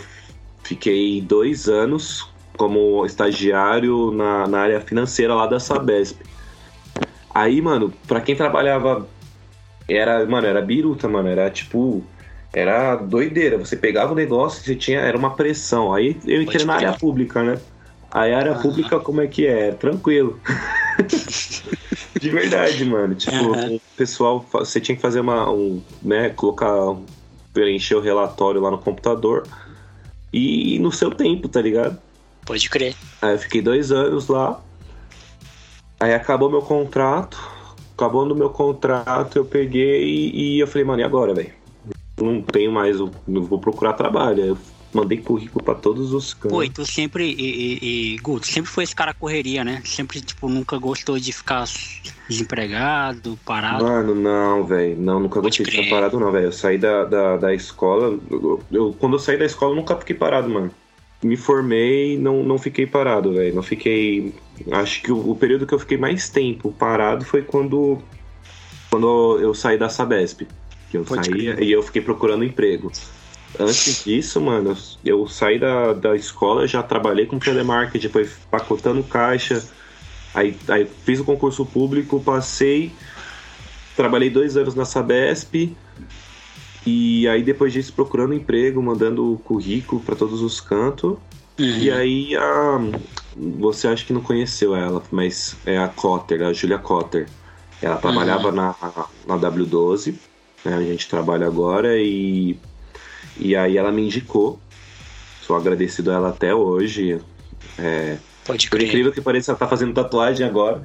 fiquei 0.62 1.20
dois 1.20 1.68
anos 1.68 2.28
como 2.56 3.06
estagiário 3.06 4.10
na, 4.10 4.46
na 4.46 4.60
área 4.60 4.80
financeira 4.80 5.34
lá 5.34 5.46
da 5.46 5.58
Sabesp. 5.58 6.20
Aí, 7.34 7.62
mano, 7.62 7.92
pra 8.06 8.20
quem 8.20 8.36
trabalhava 8.36 9.08
era, 9.88 10.26
mano, 10.26 10.46
era 10.46 10.60
biruta, 10.60 11.08
mano, 11.08 11.28
era 11.28 11.48
tipo 11.48 12.04
era 12.52 12.96
doideira. 12.96 13.58
Você 13.58 13.76
pegava 13.76 14.12
o 14.12 14.16
negócio, 14.16 14.62
você 14.62 14.74
tinha. 14.74 15.00
Era 15.00 15.16
uma 15.16 15.34
pressão. 15.34 15.92
Aí 15.92 16.18
eu 16.26 16.42
entrei 16.42 16.64
na 16.64 16.74
área 16.74 16.92
pública, 16.92 17.42
né? 17.42 17.58
Aí 18.10 18.34
a 18.34 18.38
área 18.38 18.54
pública, 18.56 18.98
como 18.98 19.20
é 19.20 19.26
que 19.28 19.46
é? 19.46 19.70
Tranquilo. 19.72 20.40
De 22.20 22.28
verdade, 22.28 22.84
mano. 22.84 23.14
Tipo, 23.14 23.36
uhum. 23.36 23.76
o 23.76 23.80
pessoal, 23.96 24.44
você 24.52 24.80
tinha 24.80 24.96
que 24.96 25.02
fazer 25.02 25.20
uma. 25.20 25.50
Um, 25.50 25.80
né, 26.02 26.30
colocar. 26.30 26.96
preencher 27.52 27.94
o 27.94 28.00
relatório 28.00 28.60
lá 28.60 28.70
no 28.70 28.78
computador. 28.78 29.46
E 30.32 30.78
no 30.80 30.92
seu 30.92 31.10
tempo, 31.10 31.48
tá 31.48 31.60
ligado? 31.60 31.98
Pode 32.44 32.68
crer. 32.68 32.94
Aí 33.22 33.34
eu 33.34 33.38
fiquei 33.38 33.62
dois 33.62 33.92
anos 33.92 34.28
lá. 34.28 34.60
Aí 36.00 36.14
acabou 36.14 36.50
meu 36.50 36.62
contrato. 36.62 37.38
Acabou 37.94 38.24
no 38.24 38.34
meu 38.34 38.48
contrato, 38.48 39.36
eu 39.36 39.44
peguei 39.44 40.02
e, 40.02 40.56
e 40.56 40.60
eu 40.60 40.66
falei, 40.66 40.84
mano, 40.84 41.02
e 41.02 41.04
agora, 41.04 41.34
velho? 41.34 41.59
Não 42.26 42.42
tenho 42.42 42.72
mais, 42.72 42.98
não 43.26 43.42
vou 43.42 43.58
procurar 43.58 43.92
trabalho. 43.94 44.44
Eu 44.44 44.58
mandei 44.92 45.18
currículo 45.18 45.64
para 45.64 45.74
todos 45.74 46.12
os 46.12 46.34
cantos. 46.34 46.50
Pô, 46.50 46.62
e 46.62 46.68
tu 46.68 46.84
sempre, 46.84 47.24
e, 47.24 47.42
e, 47.42 48.14
e 48.14 48.18
Guto, 48.18 48.46
sempre 48.46 48.70
foi 48.70 48.84
esse 48.84 48.94
cara 48.94 49.14
correria, 49.14 49.64
né? 49.64 49.82
Sempre, 49.84 50.20
tipo, 50.20 50.48
nunca 50.48 50.78
gostou 50.78 51.18
de 51.18 51.32
ficar 51.32 51.64
desempregado, 52.28 53.38
parado. 53.44 53.84
Mano, 53.84 54.14
não, 54.14 54.64
velho. 54.64 54.96
Não, 55.00 55.20
nunca 55.20 55.40
gostei 55.40 55.64
de 55.64 55.70
ficar 55.70 55.88
parado, 55.88 56.18
não, 56.18 56.30
velho. 56.32 56.46
Eu 56.46 56.52
saí 56.52 56.78
da, 56.78 57.04
da, 57.04 57.36
da 57.36 57.54
escola. 57.54 58.18
Eu, 58.30 58.62
eu, 58.70 58.96
quando 58.98 59.14
eu 59.14 59.18
saí 59.18 59.38
da 59.38 59.44
escola, 59.44 59.72
eu 59.72 59.76
nunca 59.76 59.96
fiquei 59.96 60.16
parado, 60.16 60.48
mano. 60.48 60.70
Me 61.22 61.36
formei, 61.36 62.18
não, 62.18 62.42
não 62.42 62.58
fiquei 62.58 62.86
parado, 62.86 63.34
velho. 63.34 63.54
Não 63.54 63.62
fiquei. 63.62 64.34
Acho 64.72 65.02
que 65.02 65.12
o, 65.12 65.30
o 65.30 65.36
período 65.36 65.66
que 65.66 65.74
eu 65.74 65.78
fiquei 65.78 65.98
mais 65.98 66.28
tempo 66.28 66.72
parado 66.72 67.24
foi 67.24 67.42
quando. 67.42 67.98
Quando 68.90 69.38
eu 69.40 69.54
saí 69.54 69.78
da 69.78 69.88
Sabesp. 69.88 70.48
Que 70.90 70.96
eu 70.96 71.04
Pode 71.04 71.26
saí 71.26 71.52
crer. 71.52 71.62
e 71.62 71.72
eu 71.72 71.82
fiquei 71.82 72.02
procurando 72.02 72.44
emprego. 72.44 72.90
Antes 73.58 74.04
disso, 74.04 74.40
mano, 74.40 74.76
eu 75.04 75.26
saí 75.26 75.58
da, 75.58 75.92
da 75.92 76.14
escola, 76.14 76.66
já 76.66 76.82
trabalhei 76.82 77.26
com 77.26 77.38
telemarketing, 77.38 78.06
depois 78.06 78.32
pacotando 78.50 79.02
caixa. 79.02 79.64
Aí, 80.34 80.56
aí 80.68 80.86
fiz 81.04 81.18
o 81.18 81.24
concurso 81.24 81.66
público, 81.66 82.20
passei, 82.20 82.92
trabalhei 83.96 84.30
dois 84.30 84.56
anos 84.56 84.74
na 84.74 84.84
Sabesp. 84.84 85.74
E 86.86 87.28
aí 87.28 87.42
depois 87.42 87.72
disso 87.72 87.92
procurando 87.92 88.32
emprego, 88.32 88.82
mandando 88.82 89.40
currículo 89.44 90.00
para 90.00 90.16
todos 90.16 90.40
os 90.42 90.60
cantos. 90.60 91.18
Uhum. 91.58 91.78
E 91.78 91.90
aí 91.90 92.36
a. 92.36 92.80
Você 93.36 93.86
acha 93.86 94.04
que 94.04 94.12
não 94.12 94.22
conheceu 94.22 94.74
ela, 94.74 95.02
mas 95.10 95.56
é 95.66 95.78
a 95.78 95.88
Cotter, 95.88 96.42
a 96.42 96.52
Julia 96.52 96.78
Cotter. 96.78 97.28
Ela 97.82 97.96
trabalhava 97.96 98.48
uhum. 98.48 98.54
na, 98.54 98.74
na 99.26 99.38
W12, 99.38 100.14
né, 100.64 100.74
a 100.74 100.82
gente 100.82 101.08
trabalha 101.08 101.46
agora, 101.46 101.96
e 101.98 102.56
e 103.38 103.56
aí 103.56 103.76
ela 103.76 103.90
me 103.90 104.02
indicou. 104.02 104.60
Sou 105.42 105.56
agradecido 105.56 106.10
a 106.10 106.14
ela 106.14 106.28
até 106.28 106.54
hoje. 106.54 107.20
É, 107.78 108.18
Pode 108.44 108.68
crer. 108.68 108.80
Por 108.80 108.86
incrível 108.88 109.12
que 109.12 109.20
pareça, 109.20 109.52
ela 109.52 109.58
tá 109.58 109.68
fazendo 109.68 109.94
tatuagem 109.94 110.46
agora. 110.46 110.82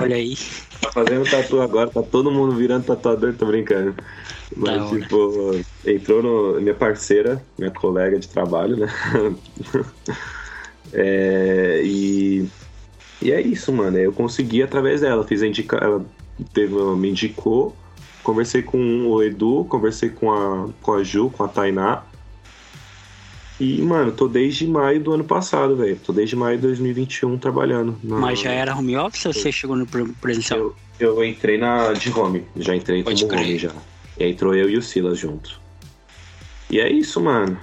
Olha 0.00 0.16
aí. 0.16 0.36
tá 0.80 0.92
fazendo 0.92 1.28
tatu 1.28 1.60
agora, 1.60 1.90
tá 1.90 2.02
todo 2.02 2.30
mundo 2.30 2.54
virando 2.54 2.84
tatuador, 2.84 3.34
tô 3.34 3.46
brincando. 3.46 3.94
Mas, 4.56 4.88
tipo, 4.90 5.60
entrou 5.86 6.22
no. 6.22 6.60
Minha 6.60 6.74
parceira, 6.74 7.42
minha 7.58 7.70
colega 7.70 8.18
de 8.18 8.28
trabalho, 8.28 8.76
né? 8.76 8.88
é, 10.92 11.80
e. 11.84 12.48
E 13.20 13.32
é 13.32 13.40
isso, 13.40 13.72
mano. 13.72 13.98
Eu 13.98 14.12
consegui 14.12 14.62
através 14.62 15.00
dela. 15.00 15.26
Fiz 15.26 15.42
a 15.42 15.46
indica... 15.46 15.76
Ela 15.76 16.04
teve, 16.54 16.72
me 16.72 17.10
indicou 17.10 17.74
conversei 18.28 18.60
com 18.60 19.06
o 19.06 19.22
Edu, 19.22 19.64
conversei 19.70 20.10
com 20.10 20.30
a, 20.30 20.68
com 20.82 20.92
a 20.92 21.02
Ju, 21.02 21.30
com 21.30 21.44
a 21.44 21.48
Tainá. 21.48 22.02
E, 23.58 23.80
mano, 23.80 24.12
tô 24.12 24.28
desde 24.28 24.66
maio 24.66 25.00
do 25.00 25.14
ano 25.14 25.24
passado, 25.24 25.74
velho. 25.74 25.98
Tô 26.04 26.12
desde 26.12 26.36
maio 26.36 26.56
de 26.56 26.62
2021 26.64 27.38
trabalhando. 27.38 27.96
Na... 28.04 28.18
Mas 28.18 28.40
já 28.40 28.50
era 28.50 28.76
home 28.76 28.98
office 28.98 29.24
ou 29.24 29.32
você 29.32 29.50
chegou 29.50 29.74
no 29.74 29.86
presencial? 30.20 30.58
Eu, 31.00 31.16
eu 31.16 31.24
entrei 31.24 31.56
na 31.56 31.94
de 31.94 32.12
home. 32.12 32.44
Já 32.54 32.76
entrei 32.76 33.02
Pode 33.02 33.24
como 33.24 33.32
crer. 33.34 33.46
home 33.46 33.58
já. 33.58 33.72
E 34.18 34.24
aí 34.24 34.32
entrou 34.32 34.54
eu 34.54 34.68
e 34.68 34.76
o 34.76 34.82
Silas 34.82 35.18
juntos. 35.18 35.58
E 36.68 36.78
é 36.78 36.92
isso, 36.92 37.22
mano. 37.22 37.58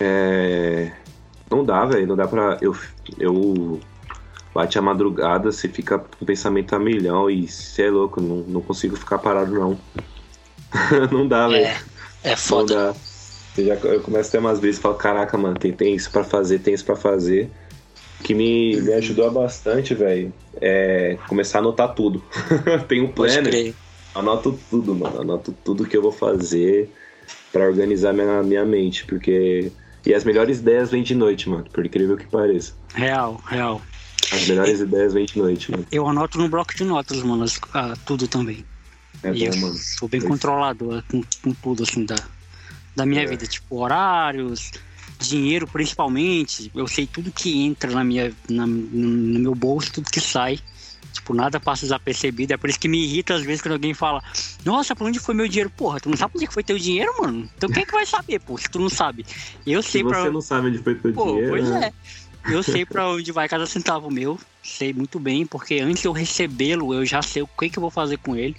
É... 0.00 0.90
Não 1.48 1.64
dá, 1.64 1.86
velho. 1.86 2.08
Não 2.08 2.16
dá 2.16 2.26
pra. 2.26 2.58
Eu, 2.60 2.76
eu 3.16 3.78
bate 4.54 4.78
a 4.78 4.82
madrugada, 4.82 5.50
você 5.50 5.68
fica 5.68 5.98
com 5.98 6.24
o 6.24 6.26
pensamento 6.26 6.74
a 6.74 6.78
milhão 6.78 7.28
e 7.28 7.48
você 7.48 7.82
é 7.82 7.90
louco, 7.90 8.20
não, 8.20 8.36
não 8.46 8.60
consigo 8.60 8.96
ficar 8.96 9.18
parado 9.18 9.52
não. 9.52 9.78
não 11.10 11.26
dá, 11.26 11.48
velho. 11.48 11.66
É, 11.66 11.80
é 12.22 12.36
foda. 12.36 12.74
Não 12.74 12.92
dá. 12.92 12.98
Eu, 13.56 13.64
já, 13.66 13.74
eu 13.74 14.00
começo 14.00 14.28
a 14.28 14.32
ter 14.32 14.38
umas 14.38 14.60
vezes 14.60 14.78
e 14.78 14.82
falo, 14.82 14.94
caraca, 14.94 15.36
mano, 15.36 15.56
tem, 15.56 15.72
tem 15.72 15.94
isso 15.94 16.10
pra 16.10 16.24
fazer, 16.24 16.60
tem 16.60 16.74
isso 16.74 16.84
pra 16.84 16.96
fazer. 16.96 17.50
O 18.20 18.22
que 18.22 18.34
me, 18.34 18.80
me 18.80 18.92
ajudou 18.94 19.30
bastante, 19.30 19.94
velho, 19.94 20.32
é 20.60 21.18
começar 21.28 21.58
a 21.58 21.60
anotar 21.60 21.94
tudo. 21.94 22.22
tem 22.88 23.02
um 23.02 23.08
planner. 23.08 23.74
Anoto 24.14 24.58
tudo, 24.70 24.94
mano. 24.94 25.20
Anoto 25.20 25.52
tudo 25.64 25.84
que 25.84 25.96
eu 25.96 26.02
vou 26.02 26.12
fazer 26.12 26.90
para 27.52 27.66
organizar 27.66 28.12
minha, 28.12 28.42
minha 28.42 28.64
mente, 28.64 29.04
porque. 29.04 29.72
E 30.06 30.12
as 30.12 30.22
melhores 30.22 30.58
ideias 30.58 30.90
vêm 30.90 31.02
de 31.02 31.14
noite, 31.14 31.48
mano, 31.48 31.64
por 31.72 31.84
incrível 31.84 32.16
que 32.16 32.26
pareça. 32.26 32.74
Real, 32.94 33.40
real. 33.46 33.80
As 34.34 34.48
melhores 34.48 34.80
ideias 34.80 35.12
vêm 35.12 35.26
de 35.26 35.38
noite, 35.38 35.70
mano. 35.70 35.86
Eu 35.90 36.08
anoto 36.08 36.38
no 36.38 36.48
bloco 36.48 36.74
de 36.74 36.84
notas, 36.84 37.22
mano, 37.22 37.44
ah, 37.72 37.94
tudo 38.04 38.26
também. 38.26 38.64
É 39.22 39.32
e 39.32 39.48
bom, 39.48 39.56
mano. 39.58 39.74
Sou 39.74 40.08
bem 40.08 40.20
controlador 40.20 41.02
com, 41.10 41.22
com, 41.42 41.52
tudo, 41.54 41.82
assim, 41.82 42.04
da, 42.04 42.16
da 42.94 43.06
minha 43.06 43.22
é. 43.22 43.26
vida. 43.26 43.46
Tipo, 43.46 43.76
horários, 43.76 44.72
dinheiro 45.18 45.66
principalmente. 45.66 46.70
Eu 46.74 46.86
sei 46.86 47.06
tudo 47.06 47.30
que 47.30 47.62
entra 47.62 47.90
na 47.90 48.04
minha, 48.04 48.32
na, 48.48 48.66
no 48.66 49.38
meu 49.40 49.54
bolso, 49.54 49.92
tudo 49.92 50.10
que 50.10 50.20
sai. 50.20 50.58
Tipo, 51.12 51.32
nada 51.32 51.60
passa 51.60 51.82
desapercebido. 51.82 52.52
É 52.52 52.56
por 52.56 52.68
isso 52.68 52.78
que 52.78 52.88
me 52.88 53.02
irrita 53.04 53.34
às 53.34 53.42
vezes 53.42 53.62
quando 53.62 53.74
alguém 53.74 53.94
fala: 53.94 54.22
Nossa, 54.64 54.96
pra 54.96 55.06
onde 55.06 55.20
foi 55.20 55.34
meu 55.34 55.46
dinheiro? 55.46 55.70
Porra, 55.70 56.00
tu 56.00 56.10
não 56.10 56.16
sabe 56.16 56.34
onde 56.36 56.48
foi 56.48 56.64
teu 56.64 56.76
dinheiro, 56.76 57.12
mano? 57.20 57.48
Então 57.56 57.70
quem 57.70 57.82
é 57.82 57.86
que 57.86 57.92
vai 57.92 58.04
saber, 58.04 58.40
pô, 58.40 58.58
se 58.58 58.68
tu 58.68 58.80
não 58.80 58.90
sabe? 58.90 59.24
Eu 59.64 59.80
sei 59.80 60.02
se 60.02 60.08
pra. 60.08 60.22
Você 60.22 60.30
não 60.30 60.40
sabe 60.40 60.68
onde 60.68 60.78
foi 60.78 60.96
teu 60.96 61.12
pô, 61.12 61.26
dinheiro. 61.26 61.48
Pois 61.50 61.70
né? 61.70 61.86
é. 61.86 61.92
Eu 62.46 62.62
sei 62.62 62.84
para 62.84 63.08
onde 63.08 63.32
vai 63.32 63.48
cada 63.48 63.66
centavo 63.66 64.10
meu, 64.10 64.38
sei 64.62 64.92
muito 64.92 65.18
bem, 65.18 65.46
porque 65.46 65.80
antes 65.80 66.02
de 66.02 66.08
eu 66.08 66.12
recebê-lo, 66.12 66.92
eu 66.92 67.04
já 67.04 67.22
sei 67.22 67.42
o 67.42 67.46
que, 67.46 67.70
que 67.70 67.78
eu 67.78 67.80
vou 67.80 67.90
fazer 67.90 68.18
com 68.18 68.36
ele. 68.36 68.56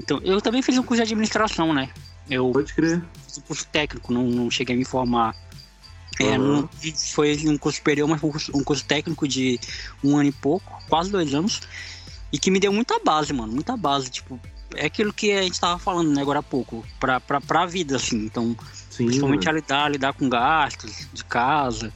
Então, 0.00 0.20
eu 0.24 0.40
também 0.40 0.62
fiz 0.62 0.76
um 0.76 0.82
curso 0.82 0.96
de 0.96 1.02
administração, 1.02 1.72
né? 1.72 1.90
Eu 2.28 2.50
Pode 2.50 2.72
crer. 2.74 3.02
Fiz 3.26 3.38
um 3.38 3.42
curso 3.42 3.66
técnico, 3.68 4.12
não, 4.12 4.24
não 4.24 4.50
cheguei 4.50 4.74
a 4.74 4.78
me 4.78 4.84
formar. 4.84 5.34
É, 6.18 6.38
uhum. 6.38 6.62
não, 6.62 6.70
foi 7.12 7.36
um 7.48 7.58
curso 7.58 7.78
superior, 7.78 8.08
mas 8.08 8.20
foi 8.20 8.28
um 8.28 8.32
curso, 8.32 8.56
um 8.56 8.64
curso 8.64 8.84
técnico 8.84 9.26
de 9.26 9.58
um 10.02 10.16
ano 10.16 10.28
e 10.28 10.32
pouco, 10.32 10.82
quase 10.88 11.10
dois 11.10 11.34
anos, 11.34 11.60
e 12.32 12.38
que 12.38 12.50
me 12.50 12.60
deu 12.60 12.72
muita 12.72 13.00
base, 13.00 13.32
mano, 13.32 13.52
muita 13.52 13.76
base, 13.76 14.10
tipo, 14.10 14.38
é 14.76 14.86
aquilo 14.86 15.12
que 15.12 15.32
a 15.32 15.42
gente 15.42 15.60
tava 15.60 15.78
falando, 15.78 16.10
né, 16.12 16.22
agora 16.22 16.38
há 16.38 16.42
pouco, 16.42 16.84
pra, 17.00 17.18
pra, 17.18 17.40
pra 17.40 17.66
vida, 17.66 17.96
assim, 17.96 18.16
então, 18.26 18.56
Sim, 18.90 19.06
principalmente 19.06 19.48
a 19.48 19.52
lidar, 19.52 19.90
lidar 19.90 20.12
com 20.12 20.28
gastos 20.28 21.08
de 21.12 21.24
casa, 21.24 21.92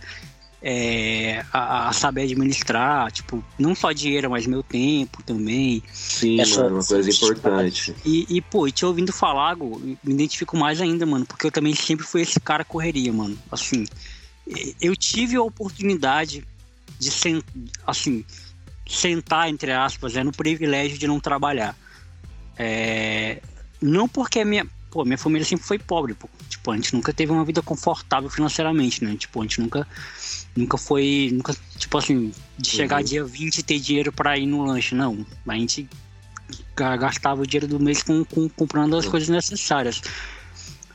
é, 0.61 1.45
a, 1.53 1.89
a, 1.89 1.93
saber 1.93 2.23
administrar, 2.23 3.11
tipo, 3.13 3.45
não 3.59 3.75
só 3.75 3.93
dinheiro, 3.93 4.31
mas 4.31 4.47
meu 4.47 4.63
tempo 4.63 5.23
também. 5.23 5.83
Sim, 5.93 6.41
essa, 6.41 6.65
mano, 6.65 6.77
uma 6.77 6.85
coisa 6.85 7.11
importante. 7.11 7.95
E, 8.05 8.27
e, 8.29 8.41
pô, 8.41 8.67
e 8.67 8.73
te 8.73 8.85
ouvindo 8.85 9.13
falar, 9.13 9.55
Go, 9.55 9.79
me 9.79 9.99
identifico 10.05 10.57
mais 10.57 10.81
ainda, 10.81 11.07
mano, 11.07 11.25
porque 11.25 11.47
eu 11.47 11.53
também 11.53 11.75
sempre 11.75 12.05
fui 12.05 12.23
esse 12.23 12.41
cara 12.41 12.65
correria, 12.65 13.13
mano. 13.13 13.39
Assim, 13.51 13.87
eu 14.81 14.97
tive 14.97 15.37
a 15.37 15.43
oportunidade 15.43 16.45
de, 16.99 17.11
sen, 17.11 17.43
assim, 17.87 18.25
sentar, 18.87 19.49
entre 19.49 19.73
aspas, 19.73 20.17
é 20.17 20.25
no 20.25 20.33
privilégio 20.33 20.99
de 20.99 21.07
não 21.07 21.21
trabalhar. 21.21 21.77
É, 22.57 23.41
não 23.81 24.09
porque 24.09 24.41
a 24.41 24.45
minha, 24.45 24.67
pô, 24.91 25.05
minha 25.05 25.19
família 25.19 25.45
sempre 25.45 25.65
foi 25.65 25.79
pobre, 25.79 26.15
pô. 26.15 26.29
Tipo, 26.49 26.73
a 26.73 26.75
gente 26.75 26.93
nunca 26.95 27.13
teve 27.13 27.31
uma 27.31 27.45
vida 27.45 27.63
confortável 27.63 28.29
financeiramente, 28.29 29.05
né? 29.05 29.15
Tipo, 29.17 29.41
a 29.41 29.43
gente 29.45 29.61
nunca 29.61 29.87
Nunca 30.57 30.77
foi, 30.77 31.31
nunca, 31.33 31.55
tipo 31.77 31.97
assim, 31.99 32.33
de 32.59 32.69
chegar 32.69 32.99
uhum. 32.99 33.05
dia 33.05 33.25
20 33.25 33.59
e 33.59 33.63
ter 33.63 33.79
dinheiro 33.79 34.13
para 34.13 34.37
ir 34.37 34.47
no 34.47 34.65
lanche, 34.65 34.95
não. 34.95 35.25
A 35.47 35.55
gente 35.55 35.89
gastava 36.75 37.43
o 37.43 37.47
dinheiro 37.47 37.69
do 37.69 37.81
mês 37.81 38.03
com, 38.03 38.25
com 38.25 38.49
comprando 38.49 38.97
as 38.97 39.05
uhum. 39.05 39.11
coisas 39.11 39.29
necessárias. 39.29 40.03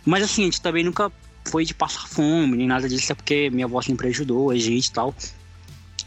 Mas 0.05 0.23
assim, 0.23 0.41
a 0.41 0.45
gente 0.45 0.61
também 0.61 0.83
nunca 0.83 1.11
foi 1.45 1.65
de 1.65 1.73
passar 1.73 2.07
fome, 2.07 2.57
nem 2.57 2.67
nada 2.67 2.87
disso, 2.87 3.11
é 3.11 3.15
porque 3.15 3.49
minha 3.49 3.65
avó 3.65 3.81
sempre 3.81 4.07
ajudou 4.09 4.51
a 4.51 4.55
gente 4.55 4.87
e 4.87 4.91
tal. 4.91 5.15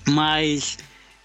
Mas 0.08 0.78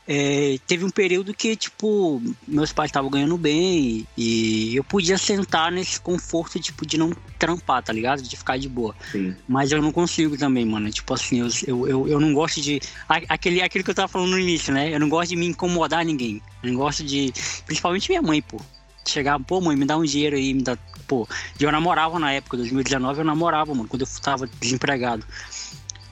é, 0.07 0.57
teve 0.65 0.83
um 0.83 0.89
período 0.89 1.33
que, 1.33 1.55
tipo, 1.55 2.21
meus 2.47 2.73
pais 2.73 2.89
estavam 2.89 3.09
ganhando 3.09 3.37
bem 3.37 4.05
e 4.17 4.75
eu 4.75 4.83
podia 4.83 5.17
sentar 5.17 5.71
nesse 5.71 6.01
conforto, 6.01 6.59
tipo, 6.59 6.85
de 6.85 6.97
não 6.97 7.11
trampar, 7.37 7.83
tá 7.83 7.93
ligado? 7.93 8.21
De 8.21 8.35
ficar 8.35 8.57
de 8.57 8.67
boa. 8.67 8.95
Sim. 9.11 9.35
Mas 9.47 9.71
eu 9.71 9.81
não 9.81 9.91
consigo 9.91 10.37
também, 10.37 10.65
mano. 10.65 10.89
Tipo 10.89 11.13
assim, 11.13 11.39
eu, 11.39 11.47
eu, 11.67 11.87
eu, 11.87 12.07
eu 12.07 12.19
não 12.19 12.33
gosto 12.33 12.59
de. 12.59 12.81
Aquele, 13.07 13.61
aquele 13.61 13.83
que 13.83 13.91
eu 13.91 13.95
tava 13.95 14.07
falando 14.07 14.31
no 14.31 14.39
início, 14.39 14.73
né? 14.73 14.93
Eu 14.93 14.99
não 14.99 15.07
gosto 15.07 15.29
de 15.29 15.35
me 15.35 15.45
incomodar 15.45 16.03
ninguém. 16.03 16.41
Eu 16.63 16.71
não 16.71 16.79
gosto 16.79 17.03
de. 17.03 17.31
Principalmente 17.65 18.09
minha 18.09 18.21
mãe, 18.21 18.41
pô. 18.41 18.59
Chegar, 19.07 19.39
pô, 19.39 19.61
mãe, 19.61 19.75
me 19.75 19.85
dá 19.85 19.97
um 19.97 20.03
dinheiro 20.03 20.35
aí, 20.35 20.53
me 20.53 20.63
dá. 20.63 20.77
Pô, 21.07 21.27
eu 21.59 21.71
namorava 21.71 22.17
na 22.17 22.31
época, 22.31 22.57
2019 22.57 23.19
eu 23.19 23.25
namorava, 23.25 23.73
mano, 23.73 23.87
quando 23.87 24.01
eu 24.03 24.07
tava 24.21 24.47
desempregado. 24.59 25.25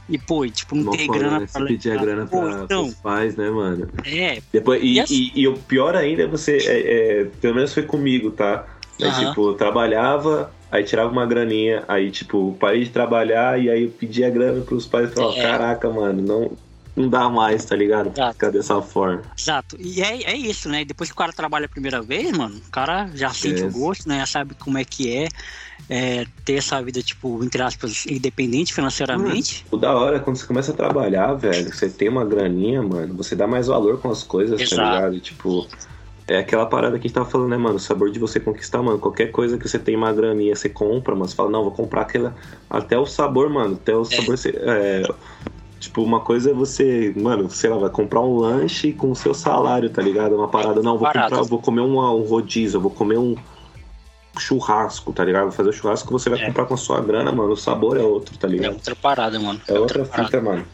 E, 0.10 0.18
pô, 0.18 0.48
tipo, 0.48 0.76
não, 0.76 0.92
tem 0.92 1.08
grana 1.08 1.42
né? 1.42 1.48
pra... 1.52 1.66
pedir 1.66 1.92
a 1.92 2.02
grana 2.02 2.26
pô, 2.26 2.42
pra, 2.42 2.64
então, 2.64 2.84
pros 2.86 2.96
pais, 2.96 3.36
né, 3.36 3.50
mano? 3.50 3.90
É. 4.04 4.42
Depois, 4.52 4.82
e, 4.82 4.94
e, 4.94 5.00
assim... 5.00 5.32
e, 5.36 5.42
e 5.42 5.48
o 5.48 5.54
pior 5.54 5.96
ainda 5.96 6.24
é 6.24 6.28
você... 6.28 6.58
É, 6.58 7.22
é, 7.22 7.26
pelo 7.40 7.56
menos 7.56 7.74
foi 7.74 7.84
comigo, 7.84 8.32
tá? 8.32 8.66
Mas, 9.00 9.18
tipo, 9.20 9.54
trabalhava, 9.54 10.52
aí 10.72 10.84
tirava 10.84 11.12
uma 11.12 11.26
graninha, 11.26 11.84
aí, 11.88 12.12
tipo, 12.12 12.58
parei 12.60 12.84
de 12.84 12.90
trabalhar 12.90 13.62
e 13.62 13.70
aí 13.70 13.84
eu 13.84 13.92
pedia 13.92 14.30
grana 14.30 14.62
pros 14.62 14.86
pais 14.86 15.10
e 15.10 15.14
falava, 15.14 15.38
é. 15.38 15.42
caraca, 15.42 15.90
mano, 15.90 16.22
não... 16.22 16.52
não 16.96 17.08
dá 17.08 17.30
mais, 17.30 17.64
tá 17.64 17.76
ligado? 17.76 18.08
Exato. 18.08 18.34
Ficar 18.34 18.50
dessa 18.52 18.82
forma. 18.82 19.22
Exato. 19.38 19.78
E 19.80 20.02
é, 20.02 20.24
é 20.24 20.36
isso, 20.36 20.68
né? 20.68 20.84
Depois 20.84 21.10
que 21.10 21.14
o 21.14 21.18
cara 21.18 21.32
trabalha 21.32 21.66
a 21.66 21.70
primeira 21.70 22.02
vez, 22.02 22.36
mano, 22.36 22.58
o 22.58 22.72
cara 22.72 23.10
já 23.14 23.30
sente 23.30 23.62
é. 23.62 23.66
o 23.66 23.72
gosto, 23.72 24.10
né? 24.10 24.20
Já 24.20 24.26
sabe 24.26 24.54
como 24.56 24.78
é 24.78 24.84
que 24.84 25.16
é, 25.16 25.28
é, 25.90 26.26
ter 26.44 26.56
essa 26.56 26.82
vida, 26.82 27.02
tipo, 27.02 27.44
entre 27.44 27.62
aspas, 27.62 28.06
independente 28.06 28.74
financeiramente. 28.74 29.66
o 29.72 29.78
da 29.78 29.96
hora, 29.96 30.20
quando 30.20 30.38
você 30.38 30.46
começa 30.46 30.72
a 30.72 30.76
trabalhar, 30.76 31.34
velho, 31.34 31.74
você 31.74 31.90
tem 31.90 32.10
uma 32.10 32.26
graninha, 32.26 32.82
mano, 32.82 33.14
você 33.16 33.36
dá 33.36 33.48
mais 33.48 33.68
valor 33.68 34.00
com 34.00 34.10
as 34.10 34.24
coisas, 34.24 34.58
tá 34.58 34.64
Exato. 34.64 34.82
tá 34.82 34.96
ligado? 34.96 35.20
tipo. 35.20 35.68
É 36.28 36.38
aquela 36.38 36.68
parada 36.68 37.00
que 37.00 37.08
a 37.08 37.08
gente 37.08 37.16
tava 37.16 37.28
falando, 37.28 37.50
né, 37.50 37.58
mano? 37.58 37.78
O 37.78 37.80
sabor 37.80 38.12
de 38.12 38.20
você 38.20 38.40
conquistar, 38.40 38.84
mano. 38.84 39.00
Qualquer 39.00 39.32
coisa 39.32 39.58
que 39.58 39.68
você 39.68 39.80
tem 39.80 39.96
uma 39.96 40.14
graninha, 40.14 40.56
você 40.56 40.70
compra, 40.70 41.16
mas 41.16 41.32
você 41.32 41.36
fala, 41.36 41.50
não, 41.50 41.64
vou 41.64 41.72
comprar 41.72 42.02
aquela. 42.02 42.36
Até 42.70 43.00
o 43.00 43.06
sabor, 43.08 43.50
mano. 43.50 43.74
Até 43.74 43.96
o 43.96 44.04
é. 44.04 44.06
sabor. 44.06 44.36
É, 44.46 45.04
Tipo, 45.80 46.04
uma 46.04 46.20
coisa 46.20 46.52
é 46.52 46.54
você, 46.54 47.14
mano, 47.16 47.50
sei 47.50 47.70
lá, 47.70 47.78
vai 47.78 47.90
comprar 47.90 48.20
um 48.20 48.38
lanche 48.38 48.92
com 48.92 49.12
o 49.12 49.16
seu 49.16 49.34
salário, 49.34 49.90
tá 49.90 50.02
ligado? 50.02 50.36
Uma 50.36 50.50
parada, 50.50 50.82
não, 50.82 50.98
vou 50.98 51.08
comprar, 51.08 51.30
vou 51.30 51.60
comer 51.60 51.82
um, 51.82 51.98
um 51.98 52.24
rodízio, 52.24 52.82
vou 52.82 52.92
comer 52.92 53.18
um 53.18 53.36
churrasco, 54.40 55.12
tá 55.14 55.24
ligado? 55.24 55.52
Fazer 55.52 55.74
churrasco 55.74 56.08
que 56.08 56.14
você 56.14 56.30
vai 56.30 56.42
é. 56.42 56.46
comprar 56.46 56.66
com 56.66 56.74
a 56.74 56.78
sua 56.78 57.02
grana, 57.02 57.32
mano. 57.32 57.52
O 57.52 57.58
sabor 57.58 57.98
é 57.98 58.02
outro, 58.02 58.38
tá 58.38 58.48
ligado? 58.48 58.72
É 58.72 58.74
outra 58.74 58.96
parada, 58.96 59.40
mano. 59.40 59.62
É, 59.68 59.74
é 59.74 59.80
outra, 59.80 60.02
outra 60.02 60.26
fita, 60.26 60.42
mano. 60.42 60.66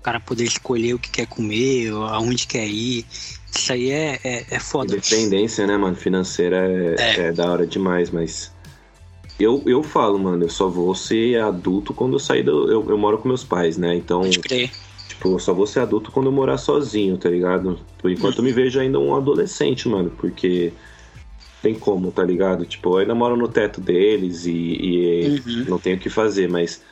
O 0.00 0.02
cara 0.02 0.20
poder 0.20 0.44
escolher 0.44 0.94
o 0.94 0.98
que 0.98 1.10
quer 1.10 1.26
comer, 1.26 1.90
aonde 1.90 2.46
quer 2.46 2.66
ir. 2.66 3.06
Isso 3.10 3.72
aí 3.72 3.90
é, 3.90 4.20
é, 4.22 4.46
é 4.50 4.58
foda. 4.60 4.96
Independência, 4.96 5.66
né, 5.66 5.76
mano? 5.76 5.96
Financeira 5.96 6.56
é, 6.56 6.94
é. 6.98 7.20
é 7.26 7.32
da 7.32 7.50
hora 7.50 7.66
demais, 7.66 8.10
mas 8.10 8.52
eu, 9.38 9.62
eu 9.66 9.82
falo, 9.82 10.18
mano, 10.18 10.44
eu 10.44 10.50
só 10.50 10.68
vou 10.68 10.94
ser 10.94 11.40
adulto 11.40 11.92
quando 11.92 12.14
eu 12.14 12.18
sair 12.18 12.42
do. 12.42 12.70
Eu, 12.70 12.88
eu 12.88 12.98
moro 12.98 13.18
com 13.18 13.28
meus 13.28 13.42
pais, 13.42 13.76
né? 13.76 13.94
Então. 13.94 14.20
Pode 14.20 14.38
crer. 14.40 14.70
Tipo, 15.08 15.32
eu 15.32 15.38
só 15.38 15.52
vou 15.52 15.66
ser 15.66 15.80
adulto 15.80 16.10
quando 16.10 16.26
eu 16.26 16.32
morar 16.32 16.56
sozinho, 16.56 17.16
tá 17.16 17.28
ligado? 17.28 17.78
Por 17.98 18.10
enquanto 18.10 18.38
eu 18.38 18.44
me 18.44 18.52
vejo 18.52 18.80
ainda 18.80 18.98
um 18.98 19.14
adolescente, 19.14 19.88
mano, 19.88 20.10
porque 20.10 20.72
tem 21.64 21.74
como, 21.74 22.12
tá 22.12 22.22
ligado? 22.22 22.66
Tipo, 22.66 22.90
eu 22.90 22.98
ainda 22.98 23.14
moro 23.14 23.38
no 23.38 23.48
teto 23.48 23.80
deles 23.80 24.44
e, 24.44 24.52
e 24.52 25.42
uhum. 25.46 25.64
não 25.66 25.78
tenho 25.78 25.96
o 25.96 25.98
que 25.98 26.10
fazer, 26.10 26.46
mas, 26.46 26.82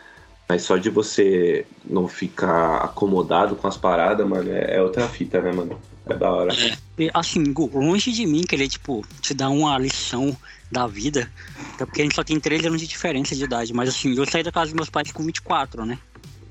mas 0.48 0.62
só 0.62 0.78
de 0.78 0.88
você 0.88 1.66
não 1.84 2.08
ficar 2.08 2.78
acomodado 2.78 3.54
com 3.54 3.68
as 3.68 3.76
paradas, 3.76 4.26
mano, 4.26 4.50
é, 4.50 4.76
é 4.76 4.82
outra 4.82 5.06
fita, 5.06 5.42
né, 5.42 5.52
mano? 5.52 5.78
É 6.06 6.14
da 6.14 6.30
hora. 6.30 6.54
É, 6.98 7.10
assim, 7.12 7.44
longe 7.74 8.12
de 8.12 8.24
mim 8.24 8.44
querer, 8.44 8.66
tipo, 8.66 9.04
te 9.20 9.34
dar 9.34 9.50
uma 9.50 9.78
lição 9.78 10.34
da 10.70 10.86
vida. 10.86 11.30
Até 11.74 11.84
porque 11.84 12.00
a 12.00 12.04
gente 12.04 12.14
só 12.14 12.24
tem 12.24 12.40
13 12.40 12.68
anos 12.68 12.80
de 12.80 12.86
diferença 12.86 13.36
de 13.36 13.44
idade. 13.44 13.74
Mas 13.74 13.90
assim, 13.90 14.16
eu 14.16 14.24
saí 14.24 14.42
da 14.42 14.50
casa 14.50 14.68
dos 14.70 14.74
meus 14.74 14.88
pais 14.88 15.12
com 15.12 15.22
24, 15.22 15.84
né? 15.84 15.98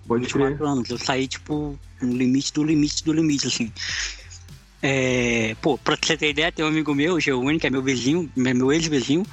Pode 0.08 0.26
24 0.26 0.58
crer. 0.58 0.68
anos. 0.68 0.90
Eu 0.92 1.00
saí, 1.00 1.28
tipo, 1.28 1.78
no 2.00 2.16
limite 2.16 2.54
do 2.54 2.64
limite 2.64 3.04
do 3.04 3.14
limite, 3.14 3.48
assim. 3.48 3.74
É, 4.82 5.56
pô, 5.62 5.78
pra 5.78 5.96
você 6.02 6.18
ter 6.18 6.30
ideia, 6.30 6.52
tem 6.52 6.66
um 6.66 6.68
amigo 6.68 6.94
meu, 6.96 7.16
o 7.16 7.20
Giovanni, 7.20 7.60
que 7.60 7.68
é 7.68 7.70
meu 7.70 7.84
vizinho, 7.84 8.30
meu 8.36 8.72
ex-vizinho, 8.72 9.26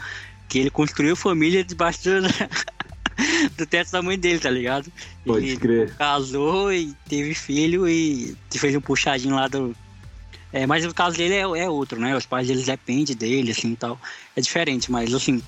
que 0.48 0.58
ele 0.58 0.70
construiu 0.70 1.16
família 1.16 1.64
debaixo 1.64 2.00
do, 2.02 2.20
do 3.56 3.66
teto 3.66 3.90
da 3.90 4.02
mãe 4.02 4.18
dele, 4.18 4.38
tá 4.38 4.50
ligado? 4.50 4.92
Pode 5.24 5.46
ele 5.46 5.56
crer. 5.56 5.94
casou 5.96 6.72
e 6.72 6.94
teve 7.08 7.34
filho 7.34 7.88
e 7.88 8.36
fez 8.52 8.76
um 8.76 8.80
puxadinho 8.80 9.34
lá 9.34 9.48
do, 9.48 9.74
é, 10.52 10.66
mas 10.66 10.84
o 10.84 10.94
caso 10.94 11.16
dele 11.16 11.34
é, 11.34 11.40
é, 11.40 11.68
outro, 11.68 12.00
né? 12.00 12.16
Os 12.16 12.24
pais 12.24 12.48
deles 12.48 12.66
dependem 12.66 13.14
dele, 13.14 13.50
assim, 13.50 13.74
tal. 13.74 14.00
É 14.34 14.40
diferente, 14.40 14.90
mas, 14.90 15.12
assim, 15.12 15.42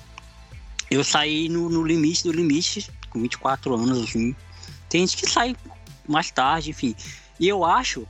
eu 0.89 1.03
saí 1.03 1.49
no, 1.49 1.69
no 1.69 1.83
limite 1.83 2.23
do 2.23 2.31
limite, 2.31 2.87
com 3.09 3.19
24 3.21 3.73
anos, 3.73 4.03
assim. 4.03 4.35
Tem 4.89 5.01
gente 5.01 5.17
que 5.17 5.29
sai 5.29 5.55
mais 6.07 6.29
tarde, 6.29 6.69
enfim. 6.69 6.95
E 7.39 7.47
eu 7.47 7.65
acho 7.65 8.07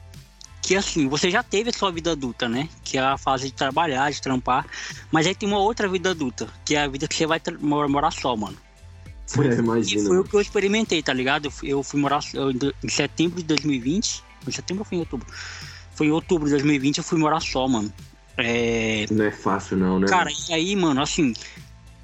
que, 0.62 0.76
assim, 0.76 1.08
você 1.08 1.30
já 1.30 1.42
teve 1.42 1.70
a 1.70 1.74
sua 1.74 1.92
vida 1.92 2.12
adulta, 2.12 2.48
né? 2.48 2.70
Que 2.84 2.98
é 2.98 3.02
a 3.02 3.18
fase 3.18 3.46
de 3.46 3.54
trabalhar, 3.54 4.12
de 4.12 4.22
trampar. 4.22 4.66
Mas 5.12 5.26
aí 5.26 5.34
tem 5.34 5.50
uma 5.50 5.60
outra 5.60 5.88
vida 5.88 6.12
adulta, 6.12 6.48
que 6.64 6.76
é 6.76 6.84
a 6.84 6.88
vida 6.88 7.08
que 7.08 7.16
você 7.16 7.26
vai 7.26 7.42
morar 7.60 8.12
só, 8.12 8.36
mano. 8.36 8.58
Foi, 9.28 9.48
é, 9.50 9.56
imagina. 9.56 10.08
Foi 10.08 10.20
o 10.20 10.24
que 10.24 10.36
eu 10.36 10.42
experimentei, 10.42 11.02
tá 11.02 11.14
ligado? 11.14 11.52
Eu 11.64 11.82
fui 11.82 12.00
morar 12.00 12.20
eu, 12.34 12.52
em 12.52 12.90
setembro 12.90 13.38
de 13.38 13.44
2020. 13.44 14.24
Em 14.48 14.52
setembro 14.52 14.82
ou 14.82 14.86
foi 14.86 14.98
em 14.98 15.02
outubro? 15.02 15.28
Foi 15.96 16.08
em 16.08 16.12
outubro 16.12 16.46
de 16.46 16.52
2020, 16.52 16.98
eu 17.00 17.04
fui 17.04 17.20
morar 17.20 17.40
só, 17.40 17.68
mano. 17.68 17.92
É... 18.38 19.06
Não 19.12 19.26
é 19.26 19.32
fácil, 19.32 19.78
não, 19.78 20.00
né? 20.00 20.08
Cara, 20.08 20.30
e 20.50 20.54
aí, 20.54 20.76
mano, 20.76 21.02
assim, 21.02 21.34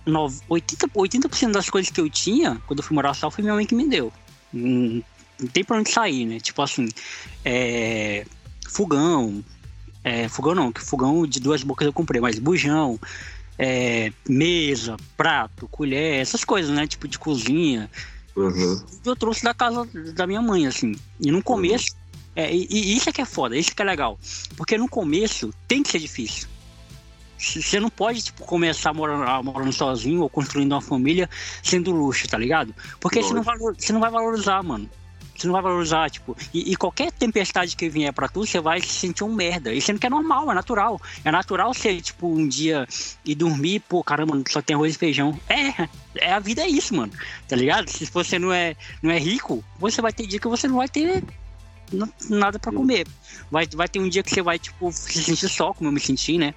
80%, 0.06 0.90
80 0.94 1.52
das 1.52 1.70
coisas 1.70 1.92
que 1.92 2.00
eu 2.00 2.10
tinha 2.10 2.62
quando 2.68 2.80
eu 2.80 2.84
fui 2.84 2.96
morar 2.96 3.14
só 3.14 3.30
foi 3.30 3.44
minha 3.44 3.56
mãe 3.56 3.66
que 3.66 3.76
me 3.76 3.88
deu. 3.88 4.12
Não, 4.54 5.04
não 5.40 5.48
tem 5.48 5.64
pra 5.64 5.78
onde 5.78 5.92
sair, 5.92 6.26
né? 6.26 6.40
Tipo 6.40 6.62
assim, 6.62 6.88
é... 7.44 8.26
fogão. 8.70 9.44
É, 10.04 10.30
fogão 10.30 10.56
não, 10.56 10.72
que 10.72 10.82
fogão 10.82 11.26
de 11.26 11.40
duas 11.40 11.64
bocas 11.64 11.86
eu 11.86 11.94
comprei, 11.94 12.22
mas 12.22 12.40
bujão, 12.40 13.00
é, 13.58 14.12
mesa, 14.28 14.96
prato, 15.18 15.68
colher, 15.68 16.22
essas 16.22 16.44
coisas, 16.44 16.72
né? 16.72 16.88
Tipo 16.88 17.08
de 17.08 17.20
cozinha. 17.20 17.90
Uhum. 18.36 18.82
Eu 19.04 19.16
trouxe 19.16 19.44
da 19.44 19.54
casa 19.54 19.88
da 20.14 20.28
minha 20.28 20.42
mãe, 20.42 20.68
assim. 20.68 20.96
E 21.20 21.32
no 21.32 21.44
começo, 21.44 21.92
uhum. 21.92 22.08
É, 22.38 22.54
e, 22.54 22.68
e, 22.70 22.96
isso 22.96 23.10
é 23.10 23.12
que 23.12 23.20
é 23.20 23.26
foda, 23.26 23.58
isso 23.58 23.76
que 23.76 23.82
é 23.82 23.86
legal. 23.86 24.20
Porque 24.56 24.78
no 24.78 24.88
começo 24.88 25.52
tem 25.68 25.82
que 25.82 25.90
ser 25.90 25.98
difícil. 25.98 26.48
Você 27.40 27.80
não 27.80 27.90
pode, 27.90 28.22
tipo, 28.22 28.44
começar 28.46 28.94
morando, 28.94 29.44
morando 29.44 29.74
sozinho 29.74 30.22
ou 30.22 30.30
construindo 30.30 30.72
uma 30.72 30.82
família 30.82 31.28
sendo 31.64 31.92
luxo, 31.92 32.28
tá 32.28 32.38
ligado? 32.38 32.76
Porque 33.00 33.22
você 33.22 33.34
não, 33.34 33.42
valor, 33.42 33.76
você 33.78 33.92
não 33.92 34.00
vai 34.00 34.12
valorizar, 34.12 34.62
mano. 34.62 34.88
Você 35.38 35.46
não 35.46 35.54
vai 35.54 35.62
valorizar, 35.62 36.10
tipo. 36.10 36.36
E, 36.52 36.72
e, 36.72 36.76
qualquer 36.76 37.12
tempestade 37.12 37.76
que 37.76 37.88
vier 37.88 38.12
pra 38.12 38.28
tu, 38.28 38.46
você 38.46 38.60
vai 38.60 38.82
se 38.82 38.88
sentir 38.88 39.24
um 39.24 39.32
merda. 39.34 39.72
E 39.72 39.80
sendo 39.80 40.00
que 40.00 40.08
é 40.08 40.10
normal, 40.10 40.52
é 40.52 40.56
natural. 40.56 41.00
É 41.24 41.32
natural 41.32 41.74
você, 41.74 42.02
tipo, 42.02 42.28
um 42.28 42.48
dia 42.48 42.88
ir 43.24 43.36
dormir, 43.36 43.82
pô, 43.82 44.04
caramba, 44.04 44.42
só 44.50 44.62
tem 44.62 44.76
arroz 44.76 44.96
e 44.96 44.98
feijão. 44.98 45.40
É, 45.48 45.88
é 46.16 46.34
a 46.34 46.40
vida 46.40 46.64
é 46.64 46.68
isso, 46.68 46.96
mano. 46.96 47.14
Tá 47.48 47.56
ligado? 47.56 47.90
Se 47.90 48.06
você 48.06 48.40
não 48.40 48.52
é, 48.52 48.76
não 49.02 49.12
é 49.12 49.20
rico, 49.20 49.64
você 49.80 50.02
vai 50.02 50.12
ter 50.12 50.26
dia 50.26 50.40
que 50.40 50.48
você 50.48 50.68
não 50.68 50.78
vai 50.78 50.88
ter 50.88 51.24
nada 52.30 52.58
para 52.58 52.72
comer. 52.72 53.08
Vai, 53.52 53.68
vai 53.68 53.88
ter 53.88 54.00
um 54.00 54.10
dia 54.10 54.24
que 54.24 54.32
você 54.32 54.42
vai, 54.42 54.58
tipo, 54.58 54.92
se 54.92 55.24
sentir 55.24 55.50
só, 55.50 55.74
como 55.74 55.90
eu 55.90 55.94
me 55.94 56.00
senti, 56.00 56.38
né? 56.38 56.54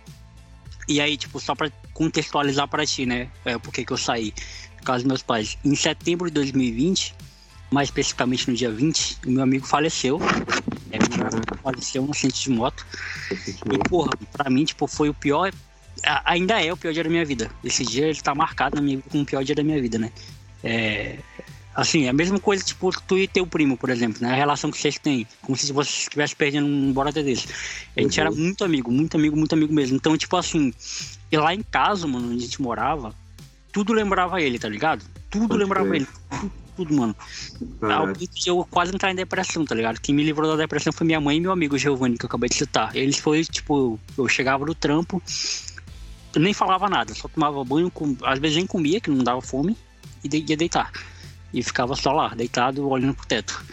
E 0.88 1.00
aí, 1.00 1.16
tipo, 1.16 1.38
só 1.38 1.54
para 1.54 1.70
contextualizar 1.92 2.66
para 2.66 2.86
ti, 2.86 3.06
né? 3.06 3.28
É, 3.44 3.58
por 3.58 3.72
que 3.72 3.84
eu 3.88 3.96
saí? 3.96 4.32
Por 4.78 4.84
causa 4.84 5.04
dos 5.04 5.08
meus 5.08 5.22
pais. 5.22 5.58
Em 5.64 5.74
setembro 5.74 6.28
de 6.28 6.34
2020, 6.34 7.14
mais 7.70 7.88
especificamente 7.88 8.50
no 8.50 8.56
dia 8.56 8.70
20, 8.70 9.18
o 9.26 9.30
meu 9.30 9.42
amigo 9.42 9.66
faleceu. 9.66 10.18
É, 10.90 10.98
faleceu 11.62 12.04
um 12.04 12.10
acidente 12.10 12.42
de 12.42 12.50
moto. 12.50 12.86
E, 13.30 13.88
porra, 13.88 14.10
pra 14.32 14.50
mim, 14.50 14.64
tipo, 14.64 14.86
foi 14.86 15.08
o 15.08 15.14
pior. 15.14 15.52
Ainda 16.24 16.62
é 16.62 16.72
o 16.72 16.76
pior 16.76 16.92
dia 16.92 17.04
da 17.04 17.10
minha 17.10 17.24
vida. 17.24 17.50
Esse 17.62 17.84
dia 17.84 18.06
ele 18.06 18.20
tá 18.20 18.34
marcado 18.34 18.76
na 18.76 18.82
minha, 18.82 19.00
como 19.10 19.22
o 19.22 19.26
pior 19.26 19.44
dia 19.44 19.54
da 19.54 19.62
minha 19.62 19.80
vida, 19.80 19.98
né? 19.98 20.10
É, 20.62 21.18
Assim, 21.74 22.06
é 22.06 22.08
a 22.08 22.12
mesma 22.12 22.40
coisa, 22.40 22.64
tipo, 22.64 22.90
tu 23.06 23.16
e 23.16 23.28
teu 23.28 23.46
primo, 23.46 23.76
por 23.76 23.90
exemplo, 23.90 24.20
né? 24.20 24.32
A 24.32 24.34
relação 24.34 24.70
que 24.70 24.78
vocês 24.78 24.98
têm, 24.98 25.26
como 25.40 25.56
se 25.56 25.72
você 25.72 25.88
estivesse 25.88 26.34
perdendo 26.34 26.66
um 26.66 26.92
bora 26.92 27.12
desse. 27.12 27.48
A 27.96 28.02
gente 28.02 28.18
uhum. 28.18 28.26
era 28.26 28.34
muito 28.34 28.64
amigo, 28.64 28.90
muito 28.90 29.16
amigo, 29.16 29.36
muito 29.36 29.52
amigo 29.54 29.72
mesmo. 29.72 29.96
Então, 29.96 30.16
tipo 30.16 30.36
assim, 30.36 30.74
e 31.30 31.36
lá 31.36 31.54
em 31.54 31.62
casa, 31.62 32.08
mano, 32.08 32.26
onde 32.26 32.38
a 32.38 32.40
gente 32.40 32.60
morava, 32.60 33.14
tudo 33.72 33.92
lembrava 33.92 34.42
ele, 34.42 34.58
tá 34.58 34.68
ligado? 34.68 35.04
Tudo 35.30 35.48
Pode 35.48 35.62
lembrava 35.62 35.94
ele. 35.94 36.08
Tudo, 36.28 36.52
tudo, 36.70 36.94
mano. 36.94 37.14
Ponto 37.78 38.18
de 38.18 38.48
eu 38.48 38.66
quase 38.70 38.94
entrar 38.94 39.10
em 39.10 39.14
depressão, 39.14 39.64
tá 39.64 39.74
ligado? 39.74 40.00
Quem 40.00 40.14
me 40.14 40.22
livrou 40.22 40.50
da 40.50 40.56
depressão 40.56 40.92
foi 40.92 41.06
minha 41.06 41.20
mãe 41.20 41.36
e 41.36 41.40
meu 41.40 41.52
amigo 41.52 41.76
Giovanni, 41.76 42.16
que 42.16 42.24
eu 42.24 42.28
acabei 42.28 42.48
de 42.48 42.56
citar. 42.56 42.94
Eles 42.94 43.18
foi, 43.18 43.44
tipo, 43.44 43.98
eu 44.16 44.28
chegava 44.28 44.64
no 44.64 44.74
trampo, 44.74 45.22
nem 46.36 46.54
falava 46.54 46.88
nada, 46.88 47.14
só 47.14 47.28
tomava 47.28 47.62
banho, 47.64 47.90
com... 47.90 48.16
às 48.22 48.38
vezes 48.38 48.56
nem 48.56 48.66
comia, 48.66 49.00
que 49.00 49.10
não 49.10 49.24
dava 49.24 49.40
fome, 49.40 49.76
e 50.24 50.44
ia 50.48 50.56
deitar 50.56 50.90
e 51.52 51.62
ficava 51.62 51.94
só 51.96 52.12
lá, 52.12 52.28
deitado, 52.28 52.88
olhando 52.88 53.14
pro 53.14 53.26
teto. 53.26 53.64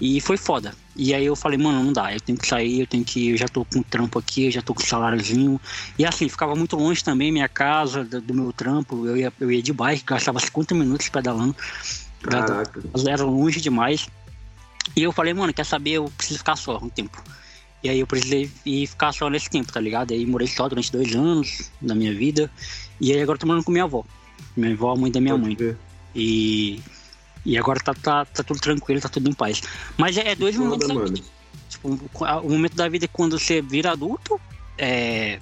E 0.00 0.20
foi 0.20 0.36
foda. 0.36 0.74
E 0.96 1.14
aí 1.14 1.26
eu 1.26 1.36
falei, 1.36 1.58
mano, 1.58 1.84
não 1.84 1.92
dá, 1.92 2.12
eu 2.12 2.20
tenho 2.20 2.38
que 2.38 2.46
sair, 2.46 2.80
eu 2.80 2.86
tenho 2.86 3.04
que. 3.04 3.30
Eu 3.30 3.36
já 3.36 3.46
tô 3.46 3.64
com 3.66 3.82
trampo 3.82 4.18
aqui, 4.18 4.46
eu 4.46 4.50
já 4.50 4.62
tô 4.62 4.74
com 4.74 4.80
saláriozinho. 4.80 5.60
E 5.98 6.06
assim, 6.06 6.28
ficava 6.28 6.56
muito 6.56 6.74
longe 6.76 7.04
também 7.04 7.30
minha 7.30 7.48
casa, 7.48 8.02
do, 8.02 8.20
do 8.20 8.34
meu 8.34 8.52
trampo. 8.52 9.06
Eu 9.06 9.16
ia, 9.16 9.32
eu 9.38 9.52
ia 9.52 9.62
de 9.62 9.72
bike, 9.72 10.04
gastava 10.04 10.40
50 10.40 10.74
minutos 10.74 11.08
pedalando. 11.10 11.54
Caraca. 12.22 12.80
Era 13.06 13.24
longe 13.24 13.60
demais. 13.60 14.08
E 14.96 15.02
eu 15.02 15.12
falei, 15.12 15.32
mano, 15.34 15.52
quer 15.52 15.64
saber? 15.64 15.92
Eu 15.92 16.10
preciso 16.16 16.38
ficar 16.38 16.56
só 16.56 16.78
um 16.78 16.88
tempo. 16.88 17.22
E 17.82 17.88
aí 17.88 18.00
eu 18.00 18.06
precisei 18.06 18.50
ir 18.66 18.86
ficar 18.86 19.12
só 19.12 19.30
nesse 19.30 19.48
tempo, 19.48 19.72
tá 19.72 19.80
ligado? 19.80 20.12
Aí 20.12 20.26
morei 20.26 20.46
só 20.46 20.68
durante 20.68 20.92
dois 20.92 21.14
anos 21.14 21.70
da 21.80 21.94
minha 21.94 22.14
vida. 22.14 22.50
E 23.00 23.12
aí 23.12 23.22
agora 23.22 23.36
eu 23.36 23.40
tô 23.40 23.46
morando 23.46 23.64
com 23.64 23.72
minha 23.72 23.84
avó. 23.84 24.04
Minha 24.56 24.74
avó, 24.74 24.92
a 24.92 24.96
mãe 24.96 25.10
da 25.10 25.20
minha 25.20 25.34
Pode 25.34 25.46
mãe. 25.46 25.56
Ver. 25.56 25.76
E 26.14 26.80
e 27.44 27.56
agora 27.56 27.80
tá, 27.80 27.94
tá, 27.94 28.24
tá 28.24 28.42
tudo 28.42 28.60
tranquilo, 28.60 29.00
tá 29.00 29.08
tudo 29.08 29.30
em 29.30 29.32
paz. 29.32 29.62
Mas 29.96 30.16
é, 30.16 30.28
é 30.28 30.34
dois 30.34 30.56
momentos 30.56 30.86
da 30.86 30.94
vida. 30.94 31.20
Tipo, 31.68 31.88
o 31.88 32.50
momento 32.50 32.74
da 32.74 32.88
vida 32.88 33.06
é 33.06 33.08
quando 33.08 33.38
você 33.38 33.62
vira 33.62 33.92
adulto, 33.92 34.38
é, 34.76 35.38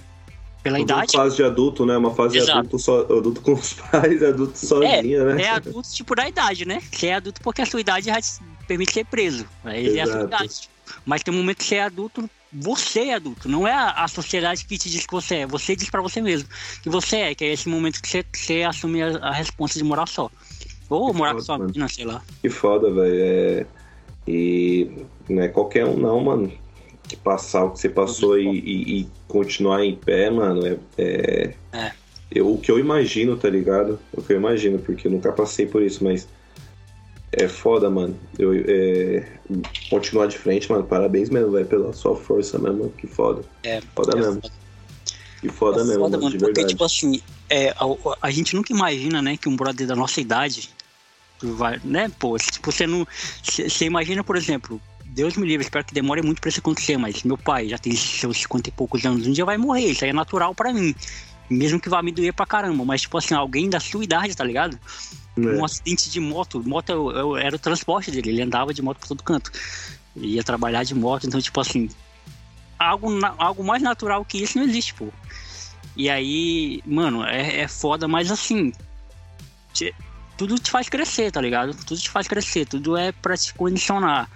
pela 0.68 0.78
Uma 0.78 0.82
idade. 0.82 1.12
fase 1.12 1.36
de 1.36 1.42
adulto, 1.42 1.86
né? 1.86 1.96
Uma 1.96 2.14
fase 2.14 2.36
Exato. 2.36 2.52
de 2.52 2.58
adulto, 2.58 2.78
so, 2.78 2.92
adulto 2.92 3.40
com 3.40 3.54
os 3.54 3.72
pais, 3.74 4.22
adulto 4.22 4.58
sozinho, 4.58 5.30
é, 5.30 5.34
né? 5.34 5.42
É 5.42 5.48
adulto, 5.48 5.88
tipo, 5.90 6.14
da 6.14 6.28
idade, 6.28 6.66
né? 6.66 6.80
Você 6.92 7.08
é 7.08 7.14
adulto 7.14 7.40
porque 7.40 7.62
a 7.62 7.66
sua 7.66 7.80
idade 7.80 8.06
já 8.06 8.20
te 8.20 8.38
permite 8.66 8.92
ser 8.92 9.06
preso. 9.06 9.46
Aí 9.64 9.98
é 9.98 10.02
a 10.02 10.06
sua 10.06 10.22
idade. 10.22 10.68
Mas 11.04 11.22
tem 11.22 11.32
um 11.32 11.38
momento 11.38 11.58
que 11.58 11.64
você 11.64 11.76
é 11.76 11.84
adulto, 11.84 12.30
você 12.52 13.00
é 13.00 13.14
adulto, 13.14 13.48
não 13.48 13.66
é 13.66 13.72
a, 13.72 14.04
a 14.04 14.08
sociedade 14.08 14.64
que 14.64 14.78
te 14.78 14.90
diz 14.90 15.06
que 15.06 15.12
você 15.12 15.36
é. 15.36 15.46
Você 15.46 15.74
diz 15.74 15.90
para 15.90 16.02
você 16.02 16.20
mesmo 16.20 16.48
que 16.82 16.88
você 16.88 17.16
é, 17.16 17.34
que 17.34 17.44
é 17.44 17.52
esse 17.52 17.68
momento 17.68 18.00
que 18.00 18.08
você, 18.08 18.24
você 18.32 18.62
assume 18.62 19.02
a, 19.02 19.08
a 19.08 19.66
de 19.66 19.84
morar 19.84 20.06
só. 20.06 20.30
Ou 20.88 21.12
que 21.12 21.18
morar 21.18 21.30
foda, 21.32 21.40
com 21.40 21.44
sua 21.44 21.58
mina, 21.58 21.88
sei 21.88 22.04
lá. 22.04 22.22
Que 22.40 22.48
foda, 22.48 22.90
velho. 22.90 23.14
É... 23.14 23.66
E 24.26 24.90
não 25.28 25.42
é 25.42 25.48
qualquer 25.48 25.86
um 25.86 25.96
não, 25.96 26.20
mano. 26.20 26.52
Que 27.08 27.16
passar 27.16 27.64
o 27.64 27.70
que 27.70 27.80
você 27.80 27.88
passou 27.88 28.38
e, 28.38 28.46
e, 28.46 29.00
e, 29.00 29.08
continuar 29.26 29.84
em 29.84 29.96
pé, 29.96 30.30
mano, 30.30 30.66
é, 30.66 30.78
é... 30.98 31.54
é. 31.72 31.92
Eu, 32.30 32.52
o 32.52 32.58
que 32.58 32.70
eu 32.70 32.78
imagino, 32.78 33.36
tá 33.38 33.48
ligado? 33.48 33.98
O 34.12 34.22
que 34.22 34.34
eu 34.34 34.36
imagino, 34.36 34.78
porque 34.78 35.06
eu 35.06 35.10
nunca 35.10 35.32
passei 35.32 35.64
por 35.64 35.82
isso, 35.82 36.04
mas 36.04 36.28
é 37.32 37.48
foda, 37.48 37.88
mano. 37.88 38.18
Eu, 38.38 38.52
é, 38.54 39.26
continuar 39.88 40.26
de 40.26 40.36
frente, 40.36 40.70
mano. 40.70 40.84
Parabéns 40.84 41.30
mesmo, 41.30 41.52
velho, 41.52 41.66
pela 41.66 41.92
sua 41.92 42.16
força 42.16 42.58
mesmo. 42.58 42.90
Que 42.90 43.06
foda. 43.06 43.42
É, 43.62 43.80
foda 43.94 44.12
é 44.16 44.20
mesmo. 44.20 44.42
Foda. 44.42 44.52
Que 45.40 45.48
foda 45.48 45.80
é 45.80 45.84
mesmo, 45.84 46.00
foda, 46.00 46.18
mano, 46.18 46.38
porque, 46.38 46.66
tipo 46.66 46.84
assim, 46.84 47.20
é, 47.48 47.70
a, 47.70 47.86
a, 48.22 48.30
gente 48.30 48.56
nunca 48.56 48.72
imagina, 48.72 49.22
né, 49.22 49.36
que 49.36 49.48
um 49.48 49.54
brother 49.54 49.86
da 49.86 49.94
nossa 49.94 50.20
idade 50.20 50.68
vai, 51.40 51.80
né, 51.84 52.10
pô, 52.18 52.36
tipo, 52.36 52.72
você 52.72 52.86
não. 52.86 53.06
Você 53.42 53.84
imagina, 53.84 54.24
por 54.24 54.36
exemplo, 54.36 54.80
Deus 55.08 55.36
me 55.36 55.46
livre, 55.46 55.64
espero 55.64 55.84
que 55.84 55.94
demore 55.94 56.22
muito 56.22 56.40
pra 56.40 56.48
isso 56.48 56.60
acontecer, 56.60 56.96
mas 56.96 57.22
meu 57.22 57.38
pai 57.38 57.68
já 57.68 57.78
tem 57.78 57.94
seus 57.94 58.38
50 58.38 58.68
e 58.68 58.72
poucos 58.72 59.04
anos, 59.04 59.26
um 59.26 59.32
dia 59.32 59.44
vai 59.44 59.56
morrer, 59.56 59.86
isso 59.86 60.04
aí 60.04 60.10
é 60.10 60.12
natural 60.12 60.54
pra 60.54 60.72
mim. 60.72 60.94
Mesmo 61.50 61.80
que 61.80 61.88
vá 61.88 62.02
me 62.02 62.12
doer 62.12 62.34
pra 62.34 62.44
caramba, 62.44 62.84
mas, 62.84 63.02
tipo 63.02 63.16
assim, 63.16 63.34
alguém 63.34 63.70
da 63.70 63.80
sua 63.80 64.04
idade, 64.04 64.36
tá 64.36 64.44
ligado? 64.44 64.78
É. 65.36 65.40
Um 65.40 65.64
acidente 65.64 66.10
de 66.10 66.20
moto, 66.20 66.62
moto 66.66 66.90
eu, 66.90 67.10
eu, 67.10 67.36
era 67.36 67.56
o 67.56 67.58
transporte 67.58 68.10
dele, 68.10 68.30
ele 68.30 68.42
andava 68.42 68.74
de 68.74 68.82
moto 68.82 68.98
por 68.98 69.08
todo 69.08 69.22
canto. 69.22 69.50
Ia 70.14 70.44
trabalhar 70.44 70.84
de 70.84 70.94
moto, 70.94 71.26
então, 71.26 71.40
tipo 71.40 71.58
assim, 71.58 71.88
algo, 72.78 73.08
algo 73.38 73.64
mais 73.64 73.82
natural 73.82 74.24
que 74.24 74.42
isso 74.42 74.58
não 74.58 74.66
existe, 74.66 74.92
pô. 74.92 75.08
E 75.96 76.10
aí, 76.10 76.82
mano, 76.86 77.24
é, 77.24 77.62
é 77.62 77.68
foda, 77.68 78.06
mas 78.06 78.30
assim, 78.30 78.72
te, 79.72 79.94
tudo 80.36 80.58
te 80.58 80.70
faz 80.70 80.88
crescer, 80.88 81.32
tá 81.32 81.40
ligado? 81.40 81.74
Tudo 81.74 81.98
te 81.98 82.10
faz 82.10 82.28
crescer, 82.28 82.66
tudo 82.66 82.96
é 82.96 83.10
pra 83.10 83.36
te 83.36 83.54
condicionar. 83.54 84.30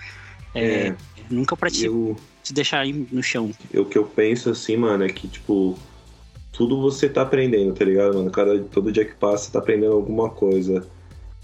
É, 0.54 0.88
é, 0.88 0.96
nunca 1.30 1.56
pra 1.56 1.70
te, 1.70 1.86
eu, 1.86 2.16
te 2.42 2.52
deixar 2.52 2.80
aí 2.80 2.92
no 3.10 3.22
chão. 3.22 3.50
O 3.74 3.84
que 3.84 3.96
eu 3.96 4.04
penso 4.04 4.50
assim, 4.50 4.76
mano, 4.76 5.04
é 5.04 5.08
que, 5.08 5.28
tipo, 5.28 5.78
tudo 6.52 6.80
você 6.80 7.08
tá 7.08 7.22
aprendendo, 7.22 7.74
tá 7.74 7.84
ligado, 7.84 8.14
mano? 8.14 8.30
Cada, 8.30 8.58
todo 8.64 8.92
dia 8.92 9.04
que 9.04 9.14
passa, 9.14 9.46
você 9.46 9.52
tá 9.52 9.58
aprendendo 9.58 9.94
alguma 9.94 10.28
coisa. 10.28 10.86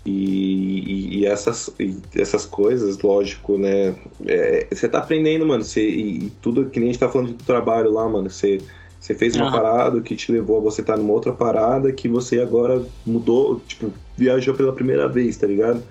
E, 0.04 0.10
e, 0.10 1.18
e 1.18 1.26
essas, 1.26 1.74
e 1.78 1.96
essas 2.14 2.46
coisas, 2.46 2.98
lógico, 2.98 3.58
né? 3.58 3.94
É, 4.26 4.66
você 4.70 4.88
tá 4.88 4.98
aprendendo, 4.98 5.46
mano. 5.46 5.64
Você, 5.64 5.86
e, 5.88 6.30
tudo 6.42 6.66
que 6.66 6.78
nem 6.78 6.90
a 6.90 6.92
gente 6.92 7.00
tá 7.00 7.08
falando 7.08 7.32
do 7.32 7.44
trabalho 7.44 7.90
lá, 7.90 8.08
mano. 8.08 8.30
Você, 8.30 8.60
você 9.00 9.14
fez 9.14 9.34
uma 9.36 9.46
uhum. 9.46 9.52
parada 9.52 10.00
que 10.00 10.14
te 10.14 10.30
levou 10.30 10.58
a 10.58 10.60
você 10.60 10.80
estar 10.80 10.94
tá 10.94 10.98
numa 10.98 11.12
outra 11.12 11.32
parada 11.32 11.92
que 11.92 12.08
você 12.08 12.40
agora 12.40 12.82
mudou, 13.06 13.60
tipo, 13.66 13.92
viajou 14.16 14.54
pela 14.54 14.72
primeira 14.72 15.08
vez, 15.08 15.36
tá 15.36 15.46
ligado? 15.46 15.82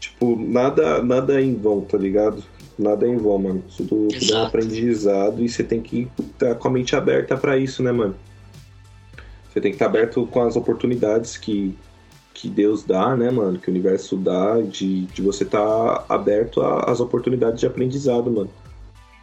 Tipo, 0.00 0.36
nada, 0.36 1.02
nada 1.02 1.40
é 1.40 1.44
em 1.44 1.54
vão, 1.54 1.80
tá 1.80 1.98
ligado? 1.98 2.42
Nada 2.78 3.06
é 3.06 3.10
em 3.10 3.16
vão, 3.16 3.38
mano. 3.38 3.64
Tudo, 3.76 4.08
tudo 4.08 4.32
é 4.32 4.36
um 4.36 4.46
aprendizado 4.46 5.42
e 5.42 5.48
você 5.48 5.64
tem 5.64 5.80
que 5.80 6.08
estar 6.18 6.48
tá 6.50 6.54
com 6.54 6.68
a 6.68 6.70
mente 6.70 6.94
aberta 6.94 7.36
para 7.36 7.56
isso, 7.56 7.82
né, 7.82 7.90
mano? 7.90 8.14
Você 9.48 9.60
tem 9.60 9.72
que 9.72 9.76
estar 9.76 9.86
tá 9.86 9.90
aberto 9.90 10.26
com 10.26 10.42
as 10.42 10.54
oportunidades 10.54 11.36
que, 11.36 11.74
que 12.32 12.48
Deus 12.48 12.84
dá, 12.84 13.16
né, 13.16 13.30
mano? 13.30 13.58
Que 13.58 13.68
o 13.68 13.72
universo 13.72 14.16
dá, 14.16 14.60
de, 14.60 15.06
de 15.06 15.20
você 15.20 15.42
estar 15.42 15.58
tá 15.58 16.04
aberto 16.08 16.60
às 16.62 17.00
oportunidades 17.00 17.58
de 17.58 17.66
aprendizado, 17.66 18.30
mano. 18.30 18.50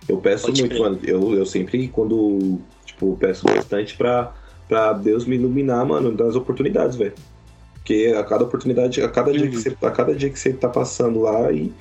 Eu 0.07 0.17
peço 0.17 0.47
Pode 0.47 0.61
muito, 0.61 0.78
mano. 0.78 0.99
Eu, 1.03 1.34
eu 1.34 1.45
sempre, 1.45 1.88
quando, 1.88 2.59
tipo, 2.86 3.15
peço 3.17 3.45
bastante 3.45 3.95
pra, 3.95 4.34
pra 4.67 4.91
Deus 4.93 5.26
me 5.26 5.36
iluminar, 5.36 5.86
mano, 5.86 6.11
das 6.11 6.36
oportunidades, 6.36 6.97
velho. 6.97 7.13
Porque 7.86 8.11
a 8.17 8.23
cada 8.23 8.43
oportunidade, 8.43 8.99
a 8.99 9.07
cada, 9.07 9.31
dia 9.31 9.47
que 9.47 9.55
uhum. 9.55 9.61
você, 9.61 9.77
a 9.79 9.91
cada 9.91 10.15
dia 10.15 10.27
que 10.31 10.39
você 10.39 10.51
tá 10.51 10.67
passando 10.67 11.21
lá 11.21 11.51
e 11.51 11.71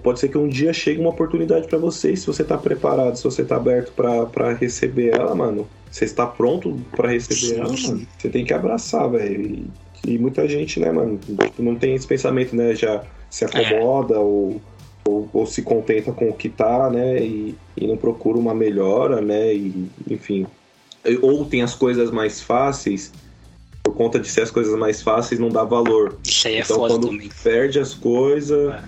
pode 0.00 0.20
ser 0.20 0.28
que 0.28 0.38
um 0.38 0.46
dia 0.46 0.72
chegue 0.72 1.00
uma 1.00 1.10
oportunidade 1.10 1.66
para 1.66 1.78
você 1.78 2.12
e 2.12 2.16
se 2.16 2.24
você 2.28 2.44
tá 2.44 2.56
preparado, 2.56 3.16
se 3.16 3.24
você 3.24 3.44
tá 3.44 3.56
aberto 3.56 3.92
para 3.92 4.52
receber 4.52 5.16
ela, 5.16 5.34
mano, 5.34 5.66
você 5.90 6.04
está 6.04 6.26
pronto 6.26 6.80
para 6.92 7.10
receber 7.10 7.58
ela, 7.58 7.72
mano, 7.72 8.06
você 8.16 8.28
tem 8.28 8.44
que 8.44 8.54
abraçar, 8.54 9.10
velho. 9.10 9.68
E, 10.04 10.12
e, 10.12 10.16
muita 10.16 10.46
gente, 10.48 10.78
né, 10.78 10.92
mano, 10.92 11.18
tipo, 11.18 11.60
não 11.60 11.74
tem 11.74 11.96
esse 11.96 12.06
pensamento, 12.06 12.54
né, 12.54 12.76
já 12.76 13.02
se 13.28 13.44
acomoda 13.44 14.14
é. 14.14 14.18
ou, 14.18 14.60
ou, 15.04 15.28
ou, 15.32 15.44
se 15.44 15.62
contenta 15.62 16.12
com 16.12 16.28
o 16.28 16.34
que 16.34 16.48
tá, 16.48 16.88
né, 16.88 17.20
e, 17.20 17.56
e 17.76 17.84
não 17.84 17.96
procura 17.96 18.38
uma 18.38 18.54
melhora, 18.54 19.20
né, 19.20 19.52
e, 19.52 19.88
enfim. 20.08 20.46
Ou 21.20 21.44
tem 21.44 21.62
as 21.62 21.74
coisas 21.74 22.12
mais 22.12 22.40
fáceis 22.40 23.12
conta 23.96 24.20
de 24.20 24.28
ser 24.28 24.42
as 24.42 24.50
coisas 24.50 24.78
mais 24.78 25.02
fáceis, 25.02 25.40
não 25.40 25.48
dá 25.48 25.64
valor. 25.64 26.18
Isso 26.22 26.46
aí 26.46 26.56
é 26.56 26.60
então, 26.60 26.76
foda 26.76 26.94
quando 26.94 27.08
também. 27.08 27.30
perde 27.42 27.78
as 27.78 27.94
coisas, 27.94 28.74
é. 28.74 28.82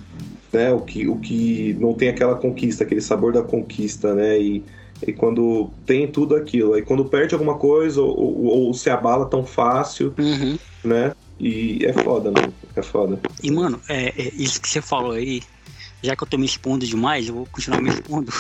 né, 0.53 0.73
o 0.73 0.81
que, 0.81 1.09
o 1.09 1.17
que 1.17 1.77
não 1.81 1.95
tem 1.95 2.09
aquela 2.09 2.37
conquista, 2.37 2.85
aquele 2.85 3.01
sabor 3.01 3.33
da 3.33 3.43
conquista, 3.43 4.15
né, 4.15 4.39
e, 4.39 4.63
e 5.07 5.13
quando 5.13 5.71
tem 5.87 6.07
tudo 6.07 6.37
aquilo, 6.37 6.75
aí 6.75 6.83
quando 6.83 7.05
perde 7.05 7.35
alguma 7.35 7.57
coisa 7.57 8.01
ou, 8.03 8.17
ou, 8.19 8.67
ou 8.67 8.75
se 8.75 8.91
abala 8.91 9.27
tão 9.27 9.45
fácil, 9.45 10.15
uhum. 10.19 10.59
né, 10.85 11.13
e 11.41 11.85
é 11.85 11.93
foda, 11.93 12.31
mano, 12.31 12.53
é 12.77 12.83
foda. 12.83 13.21
E, 13.43 13.51
mano, 13.51 13.81
é, 13.89 14.09
é 14.09 14.33
isso 14.35 14.61
que 14.61 14.69
você 14.69 14.83
falou 14.83 15.13
aí, 15.13 15.43
já 16.03 16.15
que 16.15 16.23
eu 16.23 16.29
tô 16.29 16.37
me 16.37 16.47
expondo 16.47 16.85
demais, 16.85 17.29
eu 17.29 17.35
vou 17.35 17.47
continuar 17.47 17.81
me 17.81 17.91
expondo. 17.91 18.33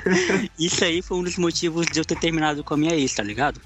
isso 0.58 0.84
aí 0.84 1.00
foi 1.00 1.18
um 1.18 1.22
dos 1.22 1.36
motivos 1.36 1.86
de 1.86 2.00
eu 2.00 2.04
ter 2.04 2.18
terminado 2.18 2.64
com 2.64 2.74
a 2.74 2.76
minha 2.76 2.94
ex, 2.94 3.14
tá 3.14 3.22
ligado? 3.22 3.60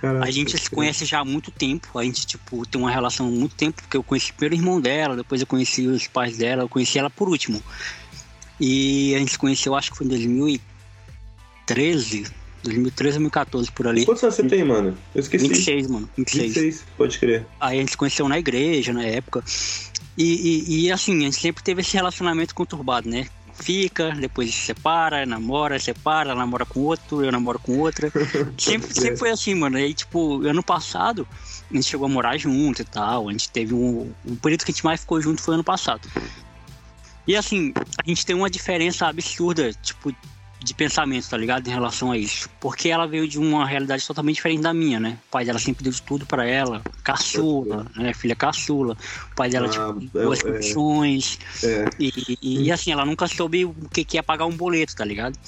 Caraca, 0.00 0.26
a 0.26 0.30
gente 0.30 0.56
se 0.58 0.70
conhece 0.70 1.04
já 1.04 1.20
há 1.20 1.24
muito 1.24 1.50
tempo. 1.50 1.98
A 1.98 2.04
gente, 2.04 2.26
tipo, 2.26 2.66
tem 2.66 2.80
uma 2.80 2.90
relação 2.90 3.26
há 3.26 3.30
muito 3.30 3.54
tempo, 3.54 3.82
porque 3.82 3.96
eu 3.96 4.02
conheci 4.02 4.32
primeiro 4.32 4.54
o 4.54 4.58
irmão 4.58 4.80
dela, 4.80 5.16
depois 5.16 5.40
eu 5.40 5.46
conheci 5.46 5.86
os 5.86 6.06
pais 6.06 6.36
dela, 6.36 6.62
eu 6.62 6.68
conheci 6.68 6.98
ela 6.98 7.10
por 7.10 7.28
último. 7.28 7.62
E 8.60 9.14
a 9.14 9.18
gente 9.18 9.32
se 9.32 9.38
conheceu, 9.38 9.74
acho 9.74 9.90
que 9.90 9.98
foi 9.98 10.06
em 10.06 10.10
2013, 10.10 12.24
2013 12.62 13.18
2014, 13.18 13.72
por 13.72 13.86
ali. 13.86 14.04
Quantos 14.04 14.22
anos 14.22 14.34
você 14.34 14.44
tem, 14.44 14.64
mano? 14.64 14.96
Eu 15.14 15.20
esqueci. 15.20 15.48
26, 15.48 15.88
mano. 15.88 16.08
26. 16.16 16.54
26, 16.54 16.84
pode 16.96 17.18
crer. 17.18 17.46
Aí 17.60 17.78
a 17.78 17.80
gente 17.80 17.90
se 17.90 17.96
conheceu 17.96 18.28
na 18.28 18.38
igreja, 18.38 18.92
na 18.92 19.04
época. 19.04 19.42
E, 20.16 20.24
e, 20.24 20.86
e, 20.86 20.92
assim, 20.92 21.18
a 21.18 21.22
gente 21.22 21.40
sempre 21.40 21.62
teve 21.62 21.82
esse 21.82 21.94
relacionamento 21.94 22.54
conturbado, 22.54 23.08
né? 23.08 23.28
Fica, 23.58 24.10
depois 24.12 24.54
se 24.54 24.66
separa, 24.66 25.24
namora, 25.26 25.78
separa, 25.78 26.34
namora 26.34 26.64
com 26.64 26.80
outro, 26.80 27.24
eu 27.24 27.32
namoro 27.32 27.58
com 27.58 27.78
outra. 27.78 28.10
sempre, 28.58 28.92
sempre 28.92 29.16
foi 29.16 29.30
assim, 29.30 29.54
mano. 29.54 29.76
Aí, 29.76 29.92
tipo, 29.94 30.46
ano 30.46 30.62
passado, 30.62 31.26
a 31.70 31.74
gente 31.74 31.88
chegou 31.88 32.06
a 32.06 32.08
morar 32.08 32.36
junto 32.36 32.82
e 32.82 32.84
tal. 32.84 33.28
A 33.28 33.32
gente 33.32 33.50
teve 33.50 33.74
um. 33.74 34.12
O 34.24 34.36
período 34.36 34.64
que 34.64 34.70
a 34.70 34.74
gente 34.74 34.84
mais 34.84 35.00
ficou 35.00 35.20
junto 35.20 35.42
foi 35.42 35.54
ano 35.54 35.64
passado. 35.64 36.08
E 37.26 37.34
assim, 37.34 37.72
a 37.76 38.08
gente 38.08 38.24
tem 38.24 38.36
uma 38.36 38.48
diferença 38.48 39.06
absurda, 39.06 39.72
tipo, 39.72 40.14
de 40.62 40.74
pensamento, 40.74 41.28
tá 41.28 41.36
ligado? 41.36 41.66
Em 41.66 41.70
relação 41.70 42.10
a 42.10 42.18
isso. 42.18 42.48
Porque 42.60 42.88
ela 42.88 43.06
veio 43.06 43.28
de 43.28 43.38
uma 43.38 43.66
realidade 43.66 44.06
totalmente 44.06 44.36
diferente 44.36 44.62
da 44.62 44.72
minha, 44.72 44.98
né? 44.98 45.18
O 45.28 45.30
pai 45.30 45.44
dela 45.44 45.58
sempre 45.58 45.84
deu 45.84 45.92
de 45.92 46.02
tudo 46.02 46.26
para 46.26 46.46
ela, 46.46 46.82
caçula, 47.04 47.86
né? 47.96 48.12
Filha 48.14 48.34
caçula. 48.34 48.96
O 49.32 49.34
pai 49.34 49.50
dela, 49.50 49.66
ah, 49.66 49.70
tipo, 49.70 49.92
boas 50.18 50.40
é, 50.40 50.42
condições. 50.42 51.38
É. 51.62 51.90
E, 51.98 52.38
e, 52.42 52.62
e, 52.64 52.72
assim, 52.72 52.90
ela 52.90 53.04
nunca 53.04 53.26
soube 53.28 53.64
o 53.64 53.74
que, 53.92 54.18
é 54.18 54.22
pagar 54.22 54.46
um 54.46 54.56
boleto, 54.56 54.96
tá 54.96 55.04
ligado? 55.04 55.38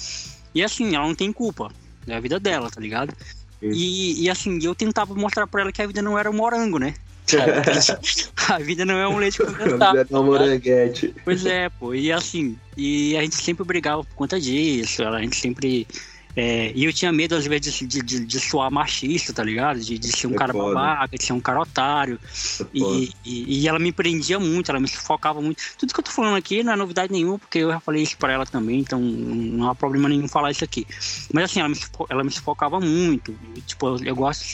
E 0.53 0.63
assim, 0.63 0.95
ela 0.95 1.07
não 1.07 1.15
tem 1.15 1.31
culpa. 1.33 1.71
É 2.07 2.15
a 2.15 2.19
vida 2.19 2.39
dela, 2.39 2.69
tá 2.69 2.79
ligado? 2.79 3.13
E, 3.61 4.23
e 4.23 4.29
assim, 4.29 4.57
eu 4.63 4.73
tentava 4.73 5.13
mostrar 5.13 5.45
pra 5.47 5.61
ela 5.61 5.71
que 5.71 5.81
a 5.81 5.87
vida 5.87 6.01
não 6.01 6.17
era 6.17 6.29
um 6.29 6.33
morango, 6.33 6.79
né? 6.79 6.93
a 8.49 8.59
vida 8.59 8.85
não 8.85 8.95
é 8.95 9.07
um 9.07 9.17
leite 9.17 9.37
condensado. 9.37 9.83
A 9.83 10.03
vida 10.03 10.07
é 10.11 10.17
um 10.17 10.23
moranguete. 10.23 11.13
Pois 11.23 11.45
é, 11.45 11.69
pô. 11.69 11.93
E 11.93 12.11
assim, 12.11 12.57
e 12.75 13.15
a 13.17 13.21
gente 13.21 13.35
sempre 13.35 13.63
brigava 13.63 14.03
por 14.03 14.15
conta 14.15 14.39
disso. 14.39 15.03
A 15.03 15.21
gente 15.21 15.35
sempre 15.35 15.87
é, 16.35 16.71
e 16.75 16.85
eu 16.85 16.93
tinha 16.93 17.11
medo, 17.11 17.35
às 17.35 17.45
vezes, 17.45 17.73
de, 17.79 18.01
de, 18.01 18.25
de 18.25 18.39
soar 18.39 18.71
machista, 18.71 19.33
tá 19.33 19.43
ligado? 19.43 19.79
De, 19.79 19.97
de 19.97 20.07
ser 20.15 20.27
um 20.27 20.33
é 20.33 20.35
cara 20.35 20.53
foda. 20.53 20.75
babaca, 20.75 21.17
de 21.17 21.25
ser 21.25 21.33
um 21.33 21.39
cara 21.39 21.61
otário. 21.61 22.19
É 22.61 22.65
e, 22.73 23.11
e, 23.25 23.61
e, 23.61 23.67
ela 23.67 23.79
me 23.79 23.91
prendia 23.91 24.39
muito, 24.39 24.69
ela 24.69 24.79
me 24.79 24.87
sufocava 24.87 25.41
muito. 25.41 25.61
Tudo 25.77 25.93
que 25.93 25.99
eu 25.99 26.03
tô 26.03 26.11
falando 26.11 26.35
aqui 26.35 26.63
não 26.63 26.73
é 26.73 26.75
novidade 26.75 27.11
nenhuma, 27.11 27.39
porque 27.39 27.59
eu 27.59 27.71
já 27.71 27.79
falei 27.79 28.03
isso 28.03 28.15
pra 28.17 28.31
ela 28.31 28.45
também, 28.45 28.79
então 28.79 28.99
não 28.99 29.69
há 29.69 29.75
problema 29.75 30.07
nenhum 30.07 30.27
falar 30.27 30.51
isso 30.51 30.63
aqui. 30.63 30.85
Mas 31.33 31.45
assim, 31.45 31.59
ela 31.59 31.69
me, 31.69 31.77
ela 32.09 32.23
me 32.23 32.31
sufocava 32.31 32.79
muito. 32.79 33.35
E, 33.55 33.61
tipo, 33.61 33.97
eu, 34.03 34.15
gosto. 34.15 34.45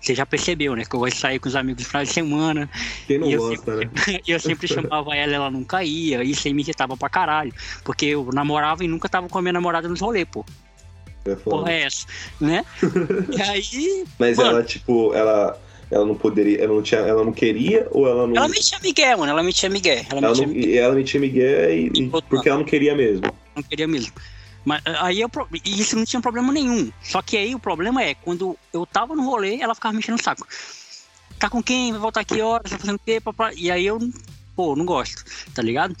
Você 0.00 0.14
já 0.14 0.26
percebeu, 0.26 0.76
né? 0.76 0.84
Que 0.84 0.94
eu 0.94 1.00
gosto 1.00 1.14
de 1.14 1.20
sair 1.20 1.38
com 1.38 1.48
os 1.48 1.56
amigos 1.56 1.82
no 1.82 1.88
final 1.88 2.04
de 2.04 2.12
semana. 2.12 2.70
Quem 3.06 3.18
não 3.18 3.30
gosta, 3.36 3.78
sempre, 3.78 4.12
né? 4.12 4.20
E 4.26 4.30
eu 4.30 4.40
sempre 4.40 4.68
chamava 4.68 5.14
ela, 5.16 5.32
ela 5.32 5.50
nunca 5.50 5.82
ia. 5.82 6.22
E 6.22 6.32
isso 6.32 6.46
aí 6.46 6.52
me 6.52 6.62
irritava 6.62 6.96
pra 6.96 7.08
caralho. 7.08 7.52
Porque 7.84 8.06
eu 8.06 8.28
namorava 8.32 8.84
e 8.84 8.88
nunca 8.88 9.08
tava 9.08 9.28
com 9.28 9.38
a 9.38 9.42
minha 9.42 9.52
namorada 9.52 9.88
nos 9.88 10.00
rolês, 10.00 10.26
pô. 10.30 10.44
É 11.24 11.34
porra 11.36 11.72
é 11.72 11.82
essa, 11.82 12.06
né? 12.40 12.64
e 13.36 13.42
aí. 13.42 14.04
Mas 14.18 14.36
mano, 14.36 14.50
ela, 14.50 14.62
tipo, 14.62 15.14
ela, 15.14 15.58
Ela 15.92 16.06
não 16.06 16.14
poderia, 16.14 16.58
ela 16.58 16.74
não 16.74 16.82
tinha, 16.82 17.02
ela 17.02 17.22
não 17.22 17.32
queria 17.32 17.86
ou 17.90 18.08
ela 18.08 18.26
não. 18.26 18.34
Ela 18.34 18.48
metia 18.48 18.78
Miguel, 18.82 19.18
mano. 19.18 19.30
Ela 19.30 19.42
metia 19.42 19.68
Miguel. 19.68 20.06
Ela, 20.10 20.18
ela, 20.18 20.28
metia, 20.30 20.46
não, 20.46 20.54
Miguel. 20.54 20.84
ela 20.84 20.94
metia 20.94 21.20
Miguel 21.20 21.70
e, 21.70 21.92
e 21.94 22.08
porque 22.08 22.48
ela 22.48 22.58
não 22.58 22.64
queria 22.64 22.94
mesmo. 22.94 23.22
Não 23.54 23.62
queria 23.62 23.86
mesmo. 23.86 24.10
Mas 24.64 24.80
aí 24.86 25.20
eu, 25.20 25.30
e 25.64 25.80
isso 25.80 25.94
não 25.94 26.06
tinha 26.06 26.22
problema 26.22 26.50
nenhum. 26.50 26.90
Só 27.02 27.20
que 27.20 27.36
aí 27.36 27.54
o 27.54 27.58
problema 27.58 28.02
é, 28.02 28.14
quando 28.14 28.56
eu 28.72 28.86
tava 28.86 29.14
no 29.14 29.22
rolê, 29.22 29.58
ela 29.60 29.74
ficava 29.74 29.94
mexendo 29.94 30.16
no 30.16 30.22
saco. 30.22 30.46
Tá 31.38 31.50
com 31.50 31.62
quem? 31.62 31.92
Vai 31.92 32.00
voltar 32.00 32.20
aqui 32.20 32.40
horas? 32.40 32.70
Tá 32.70 32.78
fazendo 32.78 32.96
o 32.96 33.00
quê? 33.00 33.20
E 33.56 33.70
aí 33.70 33.84
eu, 33.84 33.98
pô, 34.56 34.74
não 34.74 34.86
gosto, 34.86 35.22
tá 35.52 35.60
ligado? 35.60 35.94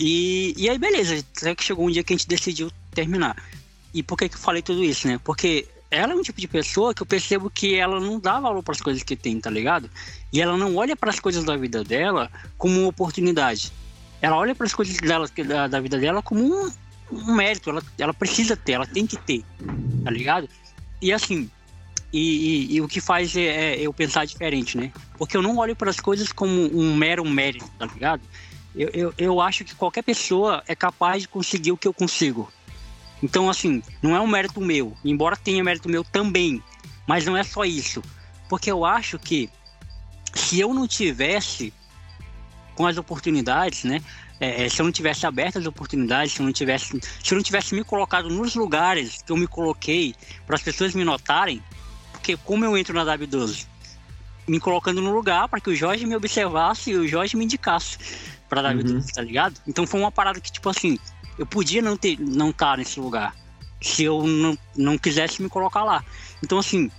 E, 0.00 0.52
e 0.56 0.68
aí 0.68 0.78
beleza, 0.78 1.24
até 1.36 1.54
que 1.54 1.62
chegou 1.62 1.86
um 1.86 1.90
dia 1.90 2.02
que 2.02 2.12
a 2.12 2.16
gente 2.16 2.26
decidiu 2.26 2.72
terminar. 2.92 3.36
E 3.94 4.02
por 4.02 4.16
que 4.16 4.28
que 4.28 4.36
eu 4.36 4.40
falei 4.40 4.62
tudo 4.62 4.82
isso, 4.82 5.06
né? 5.06 5.20
Porque 5.22 5.68
ela 5.90 6.12
é 6.12 6.16
um 6.16 6.22
tipo 6.22 6.40
de 6.40 6.48
pessoa 6.48 6.94
que 6.94 7.02
eu 7.02 7.06
percebo 7.06 7.50
que 7.50 7.74
ela 7.74 8.00
não 8.00 8.18
dá 8.18 8.40
valor 8.40 8.62
para 8.62 8.72
as 8.72 8.80
coisas 8.80 9.02
que 9.02 9.14
tem, 9.14 9.38
tá 9.38 9.50
ligado? 9.50 9.90
E 10.32 10.40
ela 10.40 10.56
não 10.56 10.74
olha 10.76 10.96
para 10.96 11.10
as 11.10 11.20
coisas 11.20 11.44
da 11.44 11.56
vida 11.56 11.84
dela 11.84 12.30
como 12.56 12.80
uma 12.80 12.88
oportunidade. 12.88 13.70
Ela 14.20 14.36
olha 14.36 14.54
para 14.54 14.66
as 14.66 14.74
coisas 14.74 14.96
dela, 14.96 15.28
da, 15.46 15.68
da 15.68 15.80
vida 15.80 15.98
dela 15.98 16.22
como 16.22 16.42
um, 16.42 16.72
um 17.12 17.34
mérito, 17.34 17.68
ela, 17.68 17.82
ela 17.98 18.14
precisa 18.14 18.56
ter, 18.56 18.72
ela 18.72 18.86
tem 18.86 19.06
que 19.06 19.18
ter, 19.18 19.44
tá 20.02 20.10
ligado? 20.10 20.48
E 21.00 21.12
assim, 21.12 21.50
e, 22.12 22.70
e, 22.72 22.76
e 22.76 22.80
o 22.80 22.88
que 22.88 23.00
faz 23.00 23.36
é, 23.36 23.42
é, 23.42 23.80
eu 23.80 23.92
pensar 23.92 24.24
diferente, 24.24 24.78
né? 24.78 24.92
Porque 25.18 25.36
eu 25.36 25.42
não 25.42 25.56
olho 25.58 25.74
para 25.74 25.90
as 25.90 25.98
coisas 25.98 26.32
como 26.32 26.74
um 26.74 26.94
mero 26.94 27.24
mérito, 27.24 27.68
tá 27.78 27.86
ligado? 27.86 28.22
Eu, 28.74 28.88
eu, 28.94 29.14
eu 29.18 29.40
acho 29.40 29.64
que 29.64 29.74
qualquer 29.74 30.02
pessoa 30.02 30.62
é 30.66 30.74
capaz 30.74 31.22
de 31.22 31.28
conseguir 31.28 31.72
o 31.72 31.76
que 31.76 31.86
eu 31.86 31.92
consigo. 31.92 32.50
Então, 33.22 33.48
assim, 33.48 33.82
não 34.02 34.16
é 34.16 34.20
um 34.20 34.26
mérito 34.26 34.60
meu, 34.60 34.96
embora 35.04 35.36
tenha 35.36 35.62
mérito 35.62 35.88
meu 35.88 36.02
também, 36.02 36.62
mas 37.06 37.24
não 37.24 37.36
é 37.36 37.44
só 37.44 37.64
isso. 37.64 38.02
Porque 38.48 38.70
eu 38.70 38.84
acho 38.84 39.18
que 39.18 39.48
se 40.34 40.58
eu 40.60 40.74
não 40.74 40.88
tivesse 40.88 41.72
com 42.74 42.86
as 42.86 42.96
oportunidades, 42.96 43.84
né? 43.84 44.02
É, 44.40 44.64
é, 44.64 44.68
se 44.68 44.80
eu 44.80 44.84
não 44.84 44.92
tivesse 44.92 45.24
aberto 45.24 45.58
as 45.58 45.66
oportunidades, 45.66 46.32
se 46.32 46.40
eu 46.40 46.46
não 46.46 46.52
tivesse, 46.52 47.00
se 47.22 47.32
eu 47.32 47.36
não 47.36 47.42
tivesse 47.42 47.74
me 47.74 47.84
colocado 47.84 48.28
nos 48.28 48.54
lugares 48.54 49.22
que 49.22 49.30
eu 49.30 49.36
me 49.36 49.46
coloquei 49.46 50.14
para 50.46 50.56
as 50.56 50.62
pessoas 50.62 50.94
me 50.94 51.04
notarem, 51.04 51.62
porque 52.10 52.36
como 52.36 52.64
eu 52.64 52.76
entro 52.76 52.92
na 52.92 53.04
W12, 53.04 53.66
me 54.48 54.58
colocando 54.58 55.00
no 55.00 55.14
lugar 55.14 55.48
para 55.48 55.60
que 55.60 55.70
o 55.70 55.76
Jorge 55.76 56.06
me 56.06 56.16
observasse 56.16 56.90
e 56.90 56.96
o 56.96 57.06
Jorge 57.06 57.36
me 57.36 57.44
indicasse 57.44 57.98
para 58.48 58.68
a 58.68 58.74
W12, 58.74 58.94
uhum. 58.94 59.06
tá 59.14 59.22
ligado? 59.22 59.60
Então 59.66 59.86
foi 59.86 60.00
uma 60.00 60.10
parada 60.10 60.40
que 60.40 60.50
tipo 60.50 60.68
assim, 60.68 60.98
eu 61.38 61.46
podia 61.46 61.82
não 61.82 61.96
ter, 61.96 62.18
não 62.18 62.50
estar 62.50 62.72
tá 62.72 62.76
nesse 62.76 63.00
lugar 63.00 63.34
se 63.80 64.04
eu 64.04 64.24
não, 64.24 64.56
não 64.76 64.96
quisesse 64.96 65.42
me 65.42 65.48
colocar 65.48 65.82
lá. 65.82 66.04
Então 66.42 66.58
assim, 66.58 66.90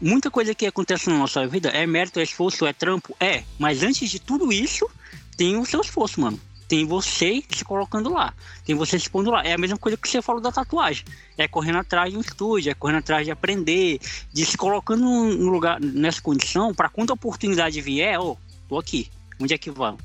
muita 0.00 0.30
coisa 0.30 0.54
que 0.54 0.66
acontece 0.66 1.10
na 1.10 1.18
nossa 1.18 1.46
vida 1.46 1.68
é 1.68 1.86
mérito, 1.86 2.18
é 2.18 2.22
esforço, 2.22 2.66
é 2.66 2.72
trampo, 2.72 3.14
é. 3.20 3.44
Mas 3.58 3.82
antes 3.82 4.10
de 4.10 4.18
tudo 4.18 4.52
isso, 4.52 4.88
tem 5.36 5.56
o 5.56 5.66
seu 5.66 5.80
esforço, 5.80 6.20
mano 6.20 6.40
tem 6.70 6.86
você 6.86 7.42
se 7.50 7.64
colocando 7.64 8.12
lá, 8.12 8.32
tem 8.64 8.76
você 8.76 8.96
se 8.96 9.10
pondo 9.10 9.28
lá. 9.28 9.42
É 9.42 9.54
a 9.54 9.58
mesma 9.58 9.76
coisa 9.76 9.96
que 9.96 10.08
você 10.08 10.22
falou 10.22 10.40
da 10.40 10.52
tatuagem. 10.52 11.04
É 11.36 11.48
correndo 11.48 11.78
atrás 11.78 12.12
de 12.12 12.16
um 12.16 12.20
estúdio, 12.20 12.70
é 12.70 12.74
correndo 12.74 12.98
atrás 12.98 13.26
de 13.26 13.32
aprender, 13.32 13.98
de 14.32 14.46
se 14.46 14.56
colocando 14.56 15.02
no 15.02 15.50
lugar, 15.50 15.80
nessa 15.80 16.22
condição, 16.22 16.72
para 16.72 16.88
quando 16.88 17.10
a 17.10 17.14
oportunidade 17.14 17.80
vier, 17.80 18.20
ó, 18.20 18.22
oh, 18.22 18.36
tô 18.68 18.78
aqui, 18.78 19.10
onde 19.40 19.52
é 19.52 19.58
que 19.58 19.68
vamos? 19.68 20.00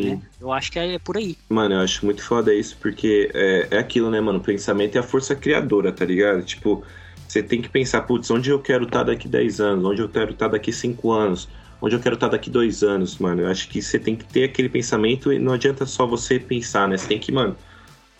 Sim. 0.00 0.10
Né? 0.16 0.22
Eu 0.40 0.52
acho 0.52 0.70
que 0.70 0.78
é 0.78 0.98
por 0.98 1.16
aí. 1.16 1.36
Mano, 1.48 1.74
eu 1.74 1.80
acho 1.80 2.04
muito 2.04 2.22
foda 2.22 2.54
isso, 2.54 2.76
porque 2.80 3.30
é, 3.34 3.68
é 3.70 3.78
aquilo, 3.78 4.10
né, 4.10 4.20
mano? 4.20 4.38
O 4.38 4.42
pensamento 4.42 4.96
é 4.96 4.98
a 4.98 5.02
força 5.02 5.34
criadora, 5.34 5.92
tá 5.92 6.04
ligado? 6.04 6.42
Tipo, 6.42 6.82
você 7.26 7.42
tem 7.42 7.62
que 7.62 7.68
pensar, 7.68 8.02
putz, 8.02 8.30
onde 8.30 8.50
eu 8.50 8.58
quero 8.58 8.84
estar 8.84 9.00
tá 9.00 9.04
daqui 9.04 9.28
10 9.28 9.60
anos? 9.60 9.84
Onde 9.84 10.02
eu 10.02 10.08
quero 10.08 10.32
estar 10.32 10.46
tá 10.46 10.52
daqui 10.52 10.72
5 10.72 11.10
anos? 11.10 11.48
onde 11.84 11.94
eu 11.94 12.00
quero 12.00 12.14
estar 12.14 12.28
daqui 12.28 12.48
dois 12.48 12.82
anos, 12.82 13.18
mano. 13.18 13.42
Eu 13.42 13.48
acho 13.48 13.68
que 13.68 13.82
você 13.82 13.98
tem 13.98 14.16
que 14.16 14.24
ter 14.24 14.44
aquele 14.44 14.70
pensamento 14.70 15.30
e 15.30 15.38
não 15.38 15.52
adianta 15.52 15.84
só 15.84 16.06
você 16.06 16.38
pensar, 16.38 16.88
né? 16.88 16.96
Você 16.96 17.06
tem 17.06 17.18
que, 17.18 17.30
mano, 17.30 17.54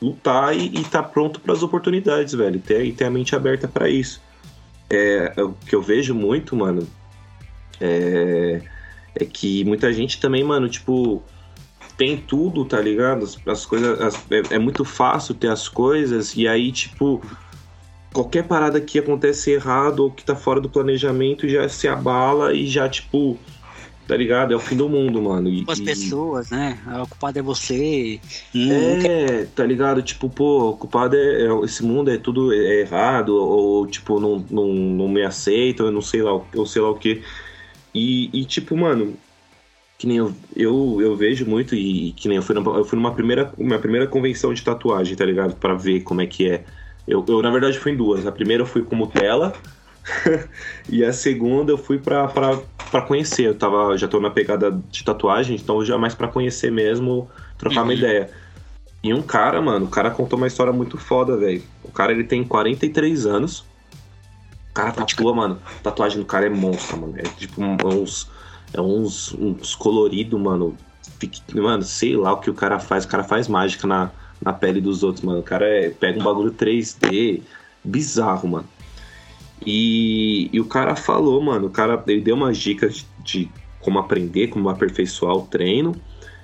lutar 0.02 0.54
e, 0.54 0.66
estar 0.74 1.02
tá 1.02 1.08
pronto 1.08 1.40
para 1.40 1.54
as 1.54 1.62
oportunidades, 1.62 2.34
velho. 2.34 2.60
Ter, 2.60 2.84
e 2.84 2.92
ter 2.92 3.04
a 3.04 3.10
mente 3.10 3.34
aberta 3.34 3.66
para 3.66 3.88
isso. 3.88 4.20
É, 4.90 5.32
é, 5.34 5.42
o 5.42 5.52
que 5.52 5.74
eu 5.74 5.80
vejo 5.80 6.14
muito, 6.14 6.54
mano, 6.54 6.86
é, 7.80 8.60
é 9.14 9.24
que 9.24 9.64
muita 9.64 9.90
gente 9.94 10.20
também, 10.20 10.44
mano, 10.44 10.68
tipo, 10.68 11.22
tem 11.96 12.16
tudo, 12.16 12.64
tá 12.64 12.80
ligado? 12.80 13.24
As, 13.24 13.38
as 13.46 13.66
coisas. 13.66 14.00
As, 14.00 14.14
é, 14.30 14.54
é, 14.54 14.58
muito 14.58 14.84
fácil 14.84 15.34
ter 15.34 15.48
as 15.48 15.68
coisas, 15.68 16.34
e 16.36 16.46
aí, 16.46 16.72
tipo, 16.72 17.22
qualquer 18.12 18.44
parada 18.44 18.80
que 18.80 18.98
acontece 18.98 19.52
errado 19.52 20.00
ou 20.00 20.10
que 20.10 20.24
tá 20.24 20.36
fora 20.36 20.60
do 20.60 20.68
planejamento 20.68 21.48
já 21.48 21.68
se 21.68 21.88
abala 21.88 22.54
e 22.54 22.66
já, 22.66 22.88
tipo, 22.88 23.38
tá 24.06 24.16
ligado? 24.16 24.52
É 24.52 24.56
o 24.56 24.60
fim 24.60 24.76
do 24.76 24.88
mundo, 24.88 25.22
mano. 25.22 25.48
E, 25.48 25.64
As 25.68 25.80
pessoas, 25.80 26.50
né? 26.50 26.78
O 27.02 27.08
culpado 27.08 27.38
é 27.38 27.42
você. 27.42 28.20
É, 28.54 29.46
tá 29.54 29.64
ligado? 29.64 30.02
Tipo, 30.02 30.28
pô, 30.28 30.70
o 30.70 30.76
culpado 30.76 31.16
é, 31.16 31.46
é, 31.46 31.64
Esse 31.64 31.84
mundo 31.84 32.10
é 32.10 32.18
tudo 32.18 32.52
é 32.52 32.80
errado, 32.80 33.30
ou, 33.30 33.86
tipo, 33.86 34.20
não, 34.20 34.44
não, 34.50 34.66
não 34.72 35.08
me 35.08 35.22
aceita, 35.22 35.84
eu 35.84 35.92
não 35.92 36.02
sei 36.02 36.22
lá, 36.22 36.40
eu 36.52 36.66
sei 36.66 36.82
lá 36.82 36.90
o 36.90 36.96
que. 36.96 37.22
E, 37.94 38.28
e, 38.32 38.44
tipo, 38.44 38.76
mano, 38.76 39.16
que 39.98 40.06
nem 40.06 40.16
eu, 40.16 40.34
eu, 40.56 40.98
eu 41.00 41.16
vejo 41.16 41.46
muito, 41.46 41.74
e 41.74 42.12
que 42.12 42.28
nem 42.28 42.36
eu 42.36 42.42
fui, 42.42 42.54
numa, 42.54 42.76
eu 42.76 42.84
fui 42.84 42.96
numa 42.98 43.14
primeira, 43.14 43.52
uma 43.56 43.78
primeira 43.78 44.06
convenção 44.06 44.52
de 44.52 44.62
tatuagem, 44.62 45.16
tá 45.16 45.24
ligado? 45.24 45.54
para 45.56 45.74
ver 45.74 46.00
como 46.00 46.20
é 46.20 46.26
que 46.26 46.50
é. 46.50 46.64
Eu, 47.06 47.24
eu, 47.28 47.42
na 47.42 47.50
verdade, 47.50 47.78
fui 47.78 47.92
em 47.92 47.96
duas. 47.96 48.26
A 48.26 48.32
primeira 48.32 48.62
eu 48.62 48.66
fui 48.66 48.82
como 48.82 49.06
tela. 49.06 49.52
e 50.88 51.04
a 51.04 51.12
segunda 51.12 51.72
eu 51.72 51.78
fui 51.78 51.98
pra, 51.98 52.26
pra, 52.28 52.58
pra 52.90 53.02
conhecer. 53.02 53.46
Eu 53.46 53.54
tava, 53.54 53.96
já 53.96 54.08
tô 54.08 54.20
na 54.20 54.30
pegada 54.30 54.70
de 54.90 55.04
tatuagem, 55.04 55.56
então 55.56 55.84
já 55.84 55.98
mais 55.98 56.14
pra 56.14 56.28
conhecer 56.28 56.72
mesmo, 56.72 57.28
trocar 57.58 57.80
uhum. 57.80 57.84
uma 57.84 57.94
ideia. 57.94 58.30
E 59.02 59.12
um 59.12 59.20
cara, 59.20 59.60
mano, 59.60 59.84
o 59.84 59.90
cara 59.90 60.10
contou 60.10 60.38
uma 60.38 60.46
história 60.46 60.72
muito 60.72 60.96
foda, 60.96 61.36
velho. 61.36 61.62
O 61.82 61.90
cara, 61.90 62.10
ele 62.12 62.24
tem 62.24 62.42
43 62.42 63.26
anos. 63.26 63.60
O 64.70 64.74
cara 64.74 64.92
tatua, 64.92 65.34
mano. 65.34 65.60
A 65.66 65.82
tatuagem 65.82 66.18
do 66.18 66.24
cara 66.24 66.46
é 66.46 66.48
monstro, 66.48 66.98
mano. 66.98 67.14
É 67.18 67.22
tipo 67.22 67.62
uns, 67.62 68.30
é 68.74 68.80
uns, 68.80 69.32
uns 69.34 69.74
colorido, 69.74 70.38
mano. 70.38 70.76
Mano, 71.54 71.82
sei 71.82 72.16
lá 72.16 72.32
o 72.32 72.38
que 72.38 72.50
o 72.50 72.54
cara 72.54 72.78
faz. 72.78 73.04
O 73.04 73.08
cara 73.08 73.24
faz 73.24 73.48
mágica 73.48 73.86
na, 73.86 74.10
na 74.42 74.52
pele 74.52 74.80
dos 74.80 75.02
outros, 75.02 75.24
mano. 75.24 75.40
O 75.40 75.42
cara 75.42 75.66
é, 75.66 75.90
pega 75.90 76.20
um 76.20 76.24
bagulho 76.24 76.52
3D 76.52 77.40
bizarro, 77.82 78.48
mano. 78.48 78.68
E, 79.64 80.50
e 80.52 80.60
o 80.60 80.66
cara 80.66 80.94
falou, 80.96 81.40
mano, 81.40 81.68
o 81.68 81.70
cara 81.70 82.02
ele 82.06 82.20
deu 82.20 82.34
umas 82.34 82.58
dicas 82.58 83.06
de, 83.22 83.44
de 83.44 83.50
como 83.80 83.98
aprender, 83.98 84.48
como 84.48 84.68
aperfeiçoar 84.68 85.36
o 85.36 85.42
treino. 85.42 85.94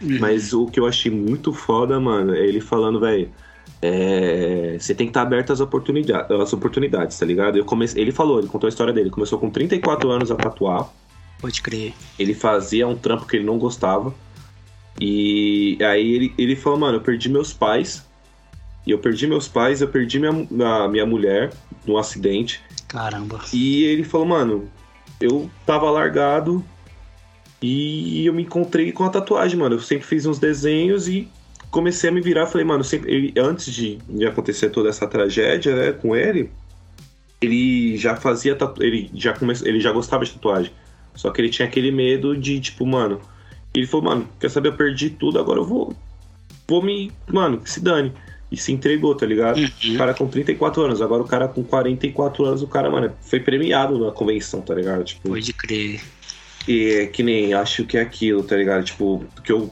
Uhum. 0.01 0.19
Mas 0.19 0.55
o 0.55 0.67
que 0.67 0.81
eu 0.81 0.87
achei 0.87 1.11
muito 1.11 1.53
foda, 1.53 2.01
mano, 2.01 2.35
é 2.35 2.47
ele 2.47 2.61
falando, 2.61 3.01
velho, 3.01 3.29
é, 3.83 4.77
você 4.79 4.95
tem 4.95 5.07
que 5.07 5.11
estar 5.11 5.23
aberto 5.23 5.53
às 5.53 5.61
oportunidades, 5.61 6.31
às 6.31 6.53
oportunidades, 6.53 7.19
tá 7.19 7.27
ligado? 7.27 7.59
Eu 7.59 7.65
comecei, 7.65 8.01
ele 8.01 8.13
falou, 8.13 8.39
ele 8.39 8.49
contou 8.49 8.69
a 8.69 8.71
história 8.71 8.93
dele, 8.93 9.11
começou 9.11 9.39
com 9.39 9.51
34 9.51 10.11
anos 10.11 10.31
a 10.31 10.37
tatuar. 10.37 10.89
Pode 11.41 11.63
crer. 11.63 11.95
Ele 12.19 12.35
fazia 12.35 12.87
um 12.87 12.97
trampo 12.97 13.27
que 13.27 13.37
ele 13.37 13.45
não 13.45 13.59
gostava. 13.59 14.15
E 15.01 15.79
aí 15.81 16.13
ele, 16.13 16.35
ele 16.37 16.55
falou, 16.55 16.79
mano, 16.79 16.99
eu 16.99 17.01
perdi 17.01 17.29
meus 17.29 17.53
pais. 17.53 18.07
E 18.87 18.91
eu 18.91 18.99
perdi 18.99 19.27
meus 19.27 19.49
pais, 19.49 19.81
eu 19.81 19.89
perdi 19.89 20.19
minha, 20.19 20.85
a 20.85 20.89
minha 20.89 21.07
mulher 21.07 21.53
num 21.87 21.97
acidente. 21.97 22.61
Caramba. 22.89 23.41
E 23.53 23.85
ele 23.85 24.05
falou, 24.05 24.27
mano, 24.27 24.71
eu 25.21 25.51
tava 25.65 25.91
largado 25.91 26.65
e 27.63 28.25
eu 28.27 28.33
me 28.33 28.43
encontrei 28.43 28.91
com 28.93 29.05
a 29.05 29.11
tatuagem, 29.11 29.59
mano. 29.59 29.77
Eu 29.77 29.81
sempre 29.81 30.07
fiz 30.07 30.27
uns 30.27 30.39
desenhos 30.39 31.09
e 31.09 31.29
comecei 31.71 32.11
a 32.11 32.13
me 32.13 32.21
virar. 32.21 32.47
Falei, 32.47 32.67
mano, 32.67 32.83
sempre, 32.83 33.13
ele, 33.13 33.35
antes 33.39 33.73
de, 33.73 33.97
de 34.09 34.27
acontecer 34.27 34.71
toda 34.71 34.89
essa 34.89 35.07
tragédia, 35.07 35.75
né, 35.75 35.93
com 35.93 36.17
ele, 36.17 36.51
ele 37.41 37.97
já 37.97 38.17
fazia 38.17 38.55
tatu... 38.55 38.83
ele 38.83 39.11
já 39.15 39.35
ele 39.65 39.81
já 39.81 39.93
gostava 39.93 40.25
de 40.25 40.33
tatuagem. 40.33 40.73
Só 41.21 41.31
que 41.31 41.39
ele 41.39 41.51
tinha 41.51 41.69
aquele 41.69 41.91
medo 41.91 42.35
de, 42.35 42.59
tipo, 42.59 42.87
mano, 42.87 43.21
ele 43.75 43.87
falou, 43.87 44.07
mano, 44.07 44.29
quer 44.41 44.49
saber? 44.49 44.71
Eu 44.71 44.73
perdi 44.73 45.11
tudo, 45.11 45.39
agora 45.39 45.61
eu 45.61 45.67
vou. 45.67 45.95
Vou 46.67 46.83
me. 46.83 47.13
Mano, 47.29 47.61
que 47.61 47.71
se 47.71 47.79
dane. 47.79 48.11
E 48.51 48.57
se 48.57 48.73
entregou, 48.73 49.15
tá 49.15 49.27
ligado? 49.27 49.59
Uhum. 49.59 49.95
O 49.95 49.99
cara 49.99 50.15
com 50.15 50.27
34 50.27 50.83
anos, 50.83 51.03
agora 51.03 51.23
o 51.23 51.27
cara 51.27 51.47
com 51.47 51.63
44 51.63 52.47
anos, 52.47 52.63
o 52.63 52.67
cara, 52.67 52.91
mano, 52.91 53.13
foi 53.21 53.39
premiado 53.39 53.99
na 53.99 54.11
convenção, 54.11 54.63
tá 54.63 54.75
ligado? 54.75 55.05
Tipo, 55.05 55.29
Pode 55.29 55.53
crer. 55.53 56.01
E 56.67 56.85
é 56.87 57.07
que 57.07 57.23
nem 57.23 57.53
acho 57.53 57.85
que 57.85 57.99
é 57.99 58.01
aquilo, 58.01 58.43
tá 58.43 58.57
ligado? 58.57 58.83
Tipo, 58.83 59.23
que 59.45 59.53
eu 59.53 59.71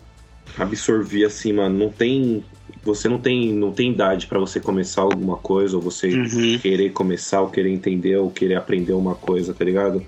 absorvi 0.59 1.25
assim, 1.25 1.55
mano, 1.55 1.79
não 1.79 1.91
tem. 1.91 2.45
Você 2.85 3.09
não 3.09 3.19
tem, 3.19 3.55
não 3.55 3.73
tem 3.73 3.91
idade 3.91 4.27
para 4.27 4.39
você 4.39 4.61
começar 4.61 5.01
alguma 5.01 5.39
coisa, 5.39 5.77
ou 5.77 5.83
você 5.83 6.09
uhum. 6.09 6.59
querer 6.59 6.91
começar, 6.91 7.41
ou 7.41 7.49
querer 7.49 7.71
entender, 7.71 8.17
ou 8.19 8.31
querer 8.31 8.57
aprender 8.57 8.93
uma 8.93 9.15
coisa, 9.15 9.55
tá 9.55 9.65
ligado? 9.65 10.05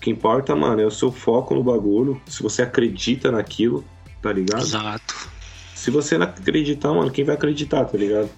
O 0.00 0.02
que 0.02 0.10
importa, 0.10 0.56
mano, 0.56 0.80
é 0.80 0.86
o 0.86 0.90
seu 0.90 1.12
foco 1.12 1.54
no 1.54 1.62
bagulho. 1.62 2.18
Se 2.26 2.42
você 2.42 2.62
acredita 2.62 3.30
naquilo, 3.30 3.84
tá 4.22 4.32
ligado? 4.32 4.62
Exato. 4.62 5.28
Se 5.74 5.90
você 5.90 6.16
não 6.16 6.24
acreditar, 6.24 6.90
mano, 6.94 7.10
quem 7.10 7.22
vai 7.22 7.34
acreditar, 7.34 7.84
tá 7.84 7.98
ligado? 7.98 8.30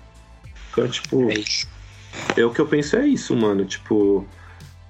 Então, 0.72 0.88
tipo. 0.88 1.30
É, 1.30 1.34
isso. 1.34 1.68
é 2.36 2.44
o 2.44 2.50
que 2.50 2.60
eu 2.60 2.66
penso 2.66 2.96
é 2.96 3.06
isso, 3.06 3.36
mano. 3.36 3.64
Tipo. 3.64 4.26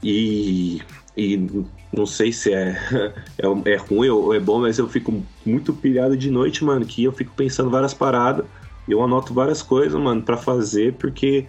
E, 0.02 0.80
e 1.14 1.46
não 1.92 2.06
sei 2.06 2.32
se 2.32 2.54
é, 2.54 2.70
é, 3.36 3.72
é 3.72 3.76
ruim 3.76 4.08
ou 4.08 4.34
é 4.34 4.40
bom, 4.40 4.58
mas 4.58 4.78
eu 4.78 4.88
fico 4.88 5.22
muito 5.44 5.74
pilhado 5.74 6.16
de 6.16 6.30
noite, 6.30 6.64
mano, 6.64 6.86
que 6.86 7.04
eu 7.04 7.12
fico 7.12 7.34
pensando 7.36 7.68
várias 7.68 7.92
paradas. 7.92 8.46
Eu 8.88 9.04
anoto 9.04 9.34
várias 9.34 9.60
coisas, 9.60 10.00
mano, 10.00 10.22
para 10.22 10.38
fazer, 10.38 10.94
porque 10.94 11.46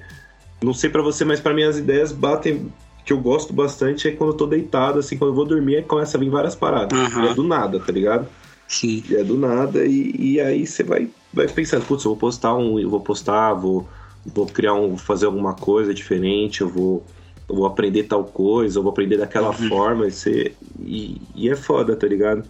não 0.62 0.74
sei 0.74 0.90
para 0.90 1.02
você, 1.02 1.24
mas 1.24 1.40
para 1.40 1.54
mim 1.54 1.64
as 1.64 1.78
ideias 1.78 2.12
batem 2.12 2.70
que 3.06 3.12
eu 3.12 3.20
gosto 3.20 3.54
bastante 3.54 4.08
é 4.08 4.12
quando 4.12 4.32
eu 4.32 4.38
tô 4.38 4.48
deitado, 4.48 5.00
assim, 5.00 5.18
quando 5.18 5.32
eu 5.32 5.36
vou 5.36 5.46
dormir, 5.46 5.78
aí 5.78 5.84
começa 5.84 6.18
a 6.18 6.20
vir 6.20 6.30
várias 6.30 6.56
paradas. 6.56 6.98
Uhum. 6.98 7.26
é 7.26 7.34
do 7.34 7.44
nada, 7.44 7.80
tá 7.80 7.92
ligado? 7.92 8.28
Sim. 8.68 9.04
é 9.12 9.24
do 9.24 9.38
nada, 9.38 9.86
e, 9.86 10.16
e 10.18 10.42
aí 10.42 10.66
você 10.66 10.84
vai, 10.84 11.10
vai 11.34 11.48
pensando, 11.48 11.86
putz, 11.86 12.04
eu 12.06 12.12
vou 12.12 12.18
postar 12.18 12.56
um, 12.56 12.80
eu 12.80 12.90
vou 12.90 13.02
postar, 13.02 13.54
vou, 13.54 13.88
vou 14.26 14.48
criar 14.48 14.74
um, 14.74 14.90
vou 14.90 14.98
fazer 14.98 15.26
alguma 15.26 15.54
coisa 15.54 15.94
diferente, 15.94 16.62
eu 16.62 16.70
vou, 16.70 17.06
eu 17.48 17.56
vou 17.56 17.66
aprender 17.66 18.04
tal 18.04 18.24
coisa, 18.24 18.80
eu 18.80 18.84
vou 18.84 18.92
aprender 18.92 19.18
daquela 19.18 19.50
uhum. 19.50 19.70
forma, 19.70 20.08
e, 20.08 20.12
você, 20.12 20.54
e, 20.80 21.22
e 21.36 21.50
é 21.50 21.56
foda, 21.56 21.96
tá 21.96 22.08
ligado? 22.08 22.44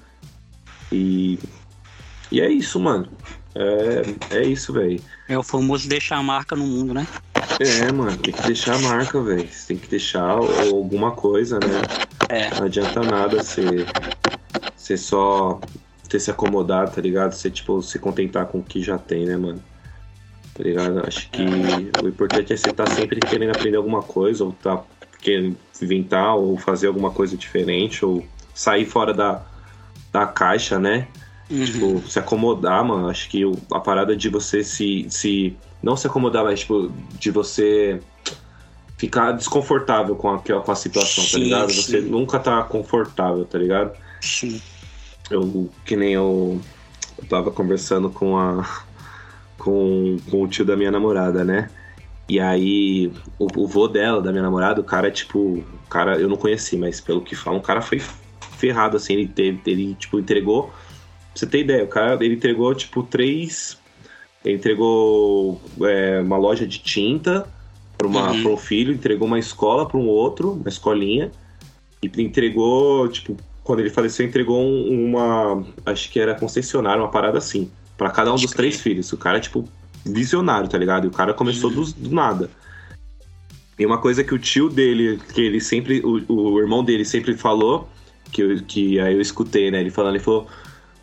E, 0.92 1.40
e 2.32 2.40
é 2.40 2.50
isso, 2.50 2.80
mano. 2.80 3.08
É, 3.56 4.38
é 4.38 4.44
isso, 4.44 4.74
velho. 4.74 5.02
É 5.28 5.38
o 5.38 5.44
famoso 5.44 5.88
deixar 5.88 6.18
a 6.18 6.24
marca 6.24 6.56
no 6.56 6.66
mundo, 6.66 6.94
né? 6.94 7.08
É, 7.60 7.92
mano, 7.92 8.18
tem 8.18 8.34
que 8.34 8.42
deixar 8.44 8.76
a 8.76 8.80
marca, 8.80 9.22
velho. 9.22 9.48
Tem 9.68 9.78
que 9.78 9.88
deixar 9.88 10.30
alguma 10.30 11.12
coisa, 11.12 11.60
né? 11.60 11.82
É. 12.30 12.50
Não 12.56 12.66
adianta 12.66 13.02
nada 13.02 13.42
você, 13.42 13.86
você 14.76 14.98
só 14.98 15.60
ter 16.10 16.20
se 16.20 16.32
acomodar, 16.32 16.90
tá 16.90 17.02
ligado? 17.02 17.34
Você, 17.34 17.50
tipo, 17.50 17.82
se 17.82 17.98
contentar 18.00 18.46
com 18.46 18.60
o 18.60 18.64
que 18.64 18.82
já 18.82 18.98
tem, 18.98 19.26
né, 19.26 19.36
mano? 19.36 19.62
Tá 20.54 20.64
ligado? 20.64 21.04
Acho 21.08 21.30
que 21.32 21.44
o 22.04 22.08
importante 22.08 22.54
é 22.54 22.58
você 22.58 22.70
estar 22.70 22.86
tá 22.86 22.92
sempre 22.92 23.20
querendo 23.20 23.52
aprender 23.52 23.78
alguma 23.78 24.04
coisa, 24.04 24.44
ou 24.44 24.52
tá 24.52 24.84
querendo 25.20 25.58
inventar, 25.82 26.36
ou 26.36 26.58
fazer 26.58 26.88
alguma 26.88 27.10
coisa 27.10 27.36
diferente, 27.36 28.06
ou 28.06 28.24
sair 28.54 28.86
fora 28.86 29.14
da, 29.14 29.42
da 30.12 30.28
caixa, 30.28 30.78
né? 30.78 31.08
Uhum. 31.50 31.66
Tipo, 31.66 32.04
se 32.08 32.20
acomodar, 32.20 32.86
mano. 32.86 33.10
Acho 33.10 33.28
que 33.30 33.44
a 33.72 33.80
parada 33.80 34.16
de 34.16 34.30
você 34.30 34.64
se, 34.64 35.08
se. 35.10 35.58
Não 35.84 35.96
se 35.96 36.08
acomodar, 36.08 36.44
mas, 36.44 36.62
tipo, 36.62 36.92
de 37.20 37.30
você 37.30 38.00
ficar 38.98 39.34
desconfortável 39.34 40.16
com 40.16 40.30
a, 40.32 40.40
com 40.40 40.72
a 40.72 40.76
situação, 40.76 41.24
tá 41.24 41.30
sim, 41.30 41.34
tá 41.34 41.40
ligado? 41.40 41.72
Sim. 41.72 41.82
Você 41.82 42.02
nunca 42.02 42.40
tá 42.40 42.64
confortável, 42.64 43.46
tá 43.46 43.58
ligado? 43.58 43.92
Sim. 44.22 44.62
Eu, 45.30 45.70
que 45.86 45.96
nem 45.96 46.14
eu, 46.14 46.60
eu 47.18 47.28
tava 47.28 47.52
conversando 47.52 48.10
com 48.10 48.38
a. 48.38 48.84
Com, 49.58 50.18
com 50.30 50.44
o 50.44 50.48
tio 50.48 50.66
da 50.66 50.76
minha 50.76 50.92
namorada, 50.92 51.44
né? 51.44 51.70
E 52.28 52.40
aí, 52.40 53.12
o, 53.40 53.48
o 53.56 53.68
vô 53.68 53.88
dela, 53.88 54.22
da 54.22 54.32
minha 54.32 54.44
namorada, 54.44 54.82
o 54.82 54.84
cara, 54.84 55.12
tipo, 55.12 55.40
o 55.40 55.88
cara, 55.90 56.18
eu 56.18 56.28
não 56.28 56.36
conheci, 56.36 56.76
mas 56.76 57.00
pelo 57.00 57.22
que 57.22 57.36
falam, 57.36 57.60
o 57.60 57.64
cara 57.64 57.82
foi 57.82 58.02
ferrado, 58.58 58.98
assim, 58.98 59.14
ele 59.14 59.28
teve, 59.28 59.62
ele, 59.66 59.96
tipo, 59.96 60.20
entregou 60.20 60.74
Pra 61.34 61.40
você 61.40 61.48
ter 61.48 61.62
ideia, 61.62 61.84
o 61.84 61.88
cara 61.88 62.14
ele 62.24 62.36
entregou 62.36 62.74
tipo 62.76 63.02
três. 63.02 63.78
Ele 64.44 64.56
entregou 64.56 65.62
é, 65.82 66.20
uma 66.22 66.38
loja 66.38 66.68
de 66.68 66.80
tinta 66.80 67.48
para 67.98 68.08
uhum. 68.08 68.54
um 68.54 68.58
filho, 68.58 68.94
entregou 68.94 69.28
uma 69.28 69.40
escola 69.40 69.88
para 69.88 69.98
um 69.98 70.08
outro, 70.08 70.52
uma 70.52 70.68
escolinha, 70.68 71.32
e 72.02 72.22
entregou, 72.22 73.08
tipo, 73.08 73.38
quando 73.64 73.80
ele 73.80 73.90
faleceu, 73.90 74.26
entregou 74.26 74.62
uma. 74.62 75.64
Acho 75.86 76.12
que 76.12 76.20
era 76.20 76.36
concessionária, 76.36 77.02
uma 77.02 77.10
parada 77.12 77.38
assim, 77.38 77.72
para 77.98 78.10
cada 78.10 78.32
um 78.32 78.36
dos 78.36 78.52
três 78.52 78.82
filhos. 78.82 79.12
O 79.14 79.18
cara, 79.18 79.40
tipo, 79.40 79.68
visionário, 80.06 80.68
tá 80.68 80.78
ligado? 80.78 81.06
E 81.06 81.08
o 81.08 81.12
cara 81.12 81.34
começou 81.34 81.70
uhum. 81.70 81.84
do, 81.84 81.94
do, 81.94 82.14
nada. 82.14 82.50
E 83.80 83.86
uma 83.86 83.98
coisa 83.98 84.24
que 84.24 84.34
o 84.34 84.40
tio 84.40 84.70
dele, 84.70 85.20
que 85.34 85.40
ele 85.40 85.62
sempre. 85.62 86.02
O, 86.04 86.22
o 86.28 86.60
irmão 86.60 86.84
dele 86.84 87.06
sempre 87.06 87.38
falou, 87.38 87.88
que, 88.32 88.42
eu, 88.42 88.62
que 88.64 89.00
aí 89.00 89.14
eu 89.14 89.22
escutei, 89.22 89.72
né? 89.72 89.80
Ele 89.80 89.90
falando, 89.90 90.16
ele 90.16 90.24
falou 90.24 90.48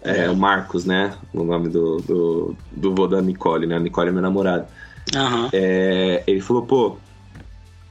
é, 0.02 0.30
o 0.30 0.36
Marcos, 0.36 0.84
né? 0.84 1.14
O 1.32 1.44
nome 1.44 1.68
do, 1.68 1.98
do, 1.98 2.56
do 2.72 2.94
vô 2.94 3.06
da 3.06 3.20
Nicole, 3.20 3.66
né? 3.66 3.76
A 3.76 3.80
Nicole 3.80 4.08
é 4.08 4.12
minha 4.12 4.22
namorada. 4.22 4.68
Uhum. 5.14 5.48
É, 5.52 6.22
ele 6.26 6.40
falou, 6.40 6.62
pô, 6.62 6.96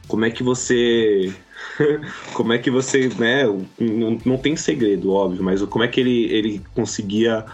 como 0.08 0.26
é 0.26 0.32
que 0.32 0.44
você. 0.44 1.34
como 2.34 2.54
é 2.54 2.58
que 2.58 2.72
você. 2.72 3.10
Né? 3.10 3.44
Não, 3.80 4.18
não 4.26 4.38
tem 4.38 4.56
segredo, 4.56 5.14
óbvio, 5.14 5.44
mas 5.44 5.62
como 5.64 5.84
é 5.84 5.88
que 5.88 6.00
ele, 6.00 6.26
ele 6.32 6.62
conseguia 6.74 7.46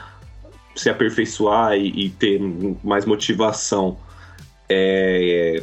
se 0.75 0.89
aperfeiçoar 0.89 1.77
e, 1.77 2.05
e 2.05 2.09
ter 2.09 2.39
mais 2.83 3.05
motivação? 3.05 3.97
É, 4.67 5.61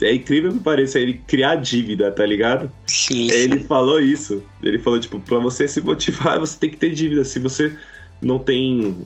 é 0.00 0.14
incrível 0.14 0.52
que 0.52 0.60
pareça 0.60 1.00
ele 1.00 1.14
criar 1.26 1.56
dívida, 1.56 2.12
tá 2.12 2.24
ligado? 2.24 2.70
Sim. 2.86 3.30
Ele 3.30 3.60
falou 3.60 4.00
isso. 4.00 4.42
Ele 4.62 4.78
falou, 4.78 5.00
tipo, 5.00 5.18
pra 5.18 5.38
você 5.38 5.66
se 5.66 5.80
motivar, 5.80 6.38
você 6.38 6.58
tem 6.58 6.70
que 6.70 6.76
ter 6.76 6.90
dívida. 6.90 7.24
Se 7.24 7.40
você 7.40 7.76
não 8.20 8.38
tem 8.38 8.96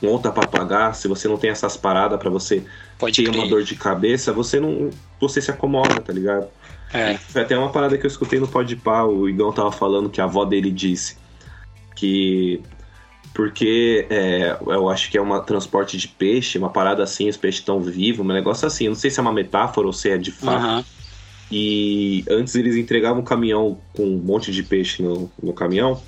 conta 0.00 0.32
para 0.32 0.48
pagar, 0.48 0.94
se 0.94 1.06
você 1.06 1.28
não 1.28 1.36
tem 1.36 1.50
essas 1.50 1.76
paradas 1.76 2.18
para 2.18 2.28
você 2.28 2.64
Pode 2.98 3.14
ter 3.14 3.30
crer. 3.30 3.38
uma 3.38 3.48
dor 3.48 3.62
de 3.62 3.76
cabeça, 3.76 4.32
você 4.32 4.58
não. 4.58 4.90
Você 5.20 5.40
se 5.40 5.50
acomoda, 5.50 6.00
tá 6.00 6.12
ligado? 6.12 6.48
É. 6.92 7.16
Foi 7.16 7.42
até 7.42 7.56
uma 7.56 7.70
parada 7.70 7.96
que 7.96 8.04
eu 8.04 8.10
escutei 8.10 8.38
no 8.38 8.48
Podpah, 8.48 9.04
o 9.04 9.28
Igão 9.28 9.52
tava 9.52 9.72
falando 9.72 10.10
que 10.10 10.20
a 10.20 10.24
avó 10.24 10.44
dele 10.44 10.70
disse 10.70 11.16
que 11.94 12.60
porque 13.32 14.06
é, 14.10 14.56
eu 14.66 14.88
acho 14.90 15.10
que 15.10 15.16
é 15.16 15.22
um 15.22 15.40
transporte 15.42 15.96
de 15.96 16.06
peixe, 16.06 16.58
uma 16.58 16.68
parada 16.68 17.02
assim, 17.02 17.28
os 17.28 17.36
peixes 17.36 17.60
estão 17.60 17.80
vivos, 17.80 18.24
um 18.24 18.28
negócio 18.28 18.66
assim. 18.66 18.84
Eu 18.84 18.90
não 18.90 18.98
sei 18.98 19.10
se 19.10 19.18
é 19.18 19.22
uma 19.22 19.32
metáfora 19.32 19.86
ou 19.86 19.92
se 19.92 20.10
é 20.10 20.18
de 20.18 20.30
fato. 20.30 20.64
Uhum. 20.64 20.84
E 21.50 22.24
antes 22.28 22.54
eles 22.54 22.76
entregavam 22.76 23.20
um 23.20 23.24
caminhão 23.24 23.78
com 23.94 24.04
um 24.04 24.18
monte 24.18 24.52
de 24.52 24.62
peixe 24.62 25.02
no, 25.02 25.30
no 25.42 25.52
caminhão. 25.52 26.00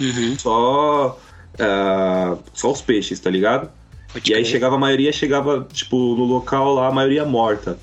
Uhum. 0.00 0.36
Só 0.38 1.18
uh, 1.54 2.38
só 2.52 2.72
os 2.72 2.80
peixes, 2.80 3.20
tá 3.20 3.30
ligado? 3.30 3.70
Pode 4.12 4.30
e 4.30 4.34
aí 4.34 4.44
chegava 4.44 4.76
a 4.76 4.78
maioria, 4.78 5.12
chegava, 5.12 5.66
tipo, 5.72 5.96
no 5.96 6.24
local 6.24 6.74
lá, 6.74 6.88
a 6.88 6.92
maioria 6.92 7.24
morta. 7.24 7.78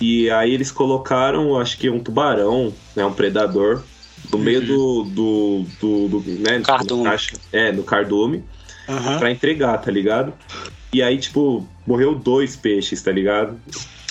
E 0.00 0.30
aí 0.30 0.52
eles 0.52 0.70
colocaram, 0.70 1.58
acho 1.58 1.78
que 1.78 1.88
um 1.88 2.00
tubarão, 2.00 2.72
né, 2.94 3.04
um 3.04 3.12
predador, 3.12 3.82
no 4.30 4.38
meio 4.38 4.60
uhum. 4.60 4.66
do, 4.66 5.04
do, 5.04 5.66
do, 5.80 6.20
do, 6.20 6.30
né, 6.40 6.60
cardume. 6.60 7.08
É, 7.52 7.72
no 7.72 7.82
cardume, 7.82 8.44
uhum. 8.88 9.18
pra 9.18 9.30
entregar, 9.30 9.78
tá 9.78 9.90
ligado? 9.90 10.32
E 10.92 11.02
aí, 11.02 11.18
tipo, 11.18 11.66
morreu 11.86 12.14
dois 12.14 12.56
peixes, 12.56 13.00
tá 13.02 13.12
ligado? 13.12 13.58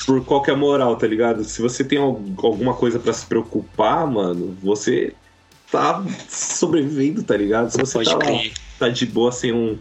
Por 0.06 0.24
qualquer 0.24 0.56
moral, 0.56 0.96
tá 0.96 1.08
ligado? 1.08 1.44
Se 1.44 1.62
você 1.62 1.84
tem 1.84 1.98
alguma 1.98 2.74
coisa 2.74 3.00
para 3.00 3.12
se 3.12 3.26
preocupar, 3.26 4.08
mano, 4.08 4.56
você 4.62 5.14
tá 5.72 6.04
sobrevivendo, 6.30 7.24
tá 7.24 7.36
ligado? 7.36 7.72
Se 7.72 7.78
você 7.78 7.94
Pode 7.94 8.10
tá, 8.10 8.18
lá, 8.18 8.42
tá 8.80 8.90
de 8.90 9.06
boa 9.06 9.32
sem 9.32 9.54
um, 9.54 9.78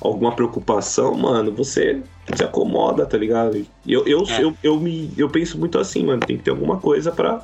alguma 0.00 0.34
preocupação, 0.34 1.14
mano, 1.14 1.52
você 1.52 2.02
se 2.34 2.42
acomoda, 2.42 3.06
tá 3.06 3.16
ligado? 3.16 3.64
Eu, 3.86 4.06
eu, 4.06 4.24
é. 4.28 4.42
eu, 4.42 4.56
eu, 4.62 4.80
me, 4.80 5.12
eu 5.16 5.28
penso 5.28 5.58
muito 5.58 5.78
assim, 5.78 6.04
mano, 6.04 6.20
tem 6.20 6.36
que 6.36 6.42
ter 6.42 6.50
alguma 6.50 6.78
coisa 6.78 7.12
pra, 7.12 7.42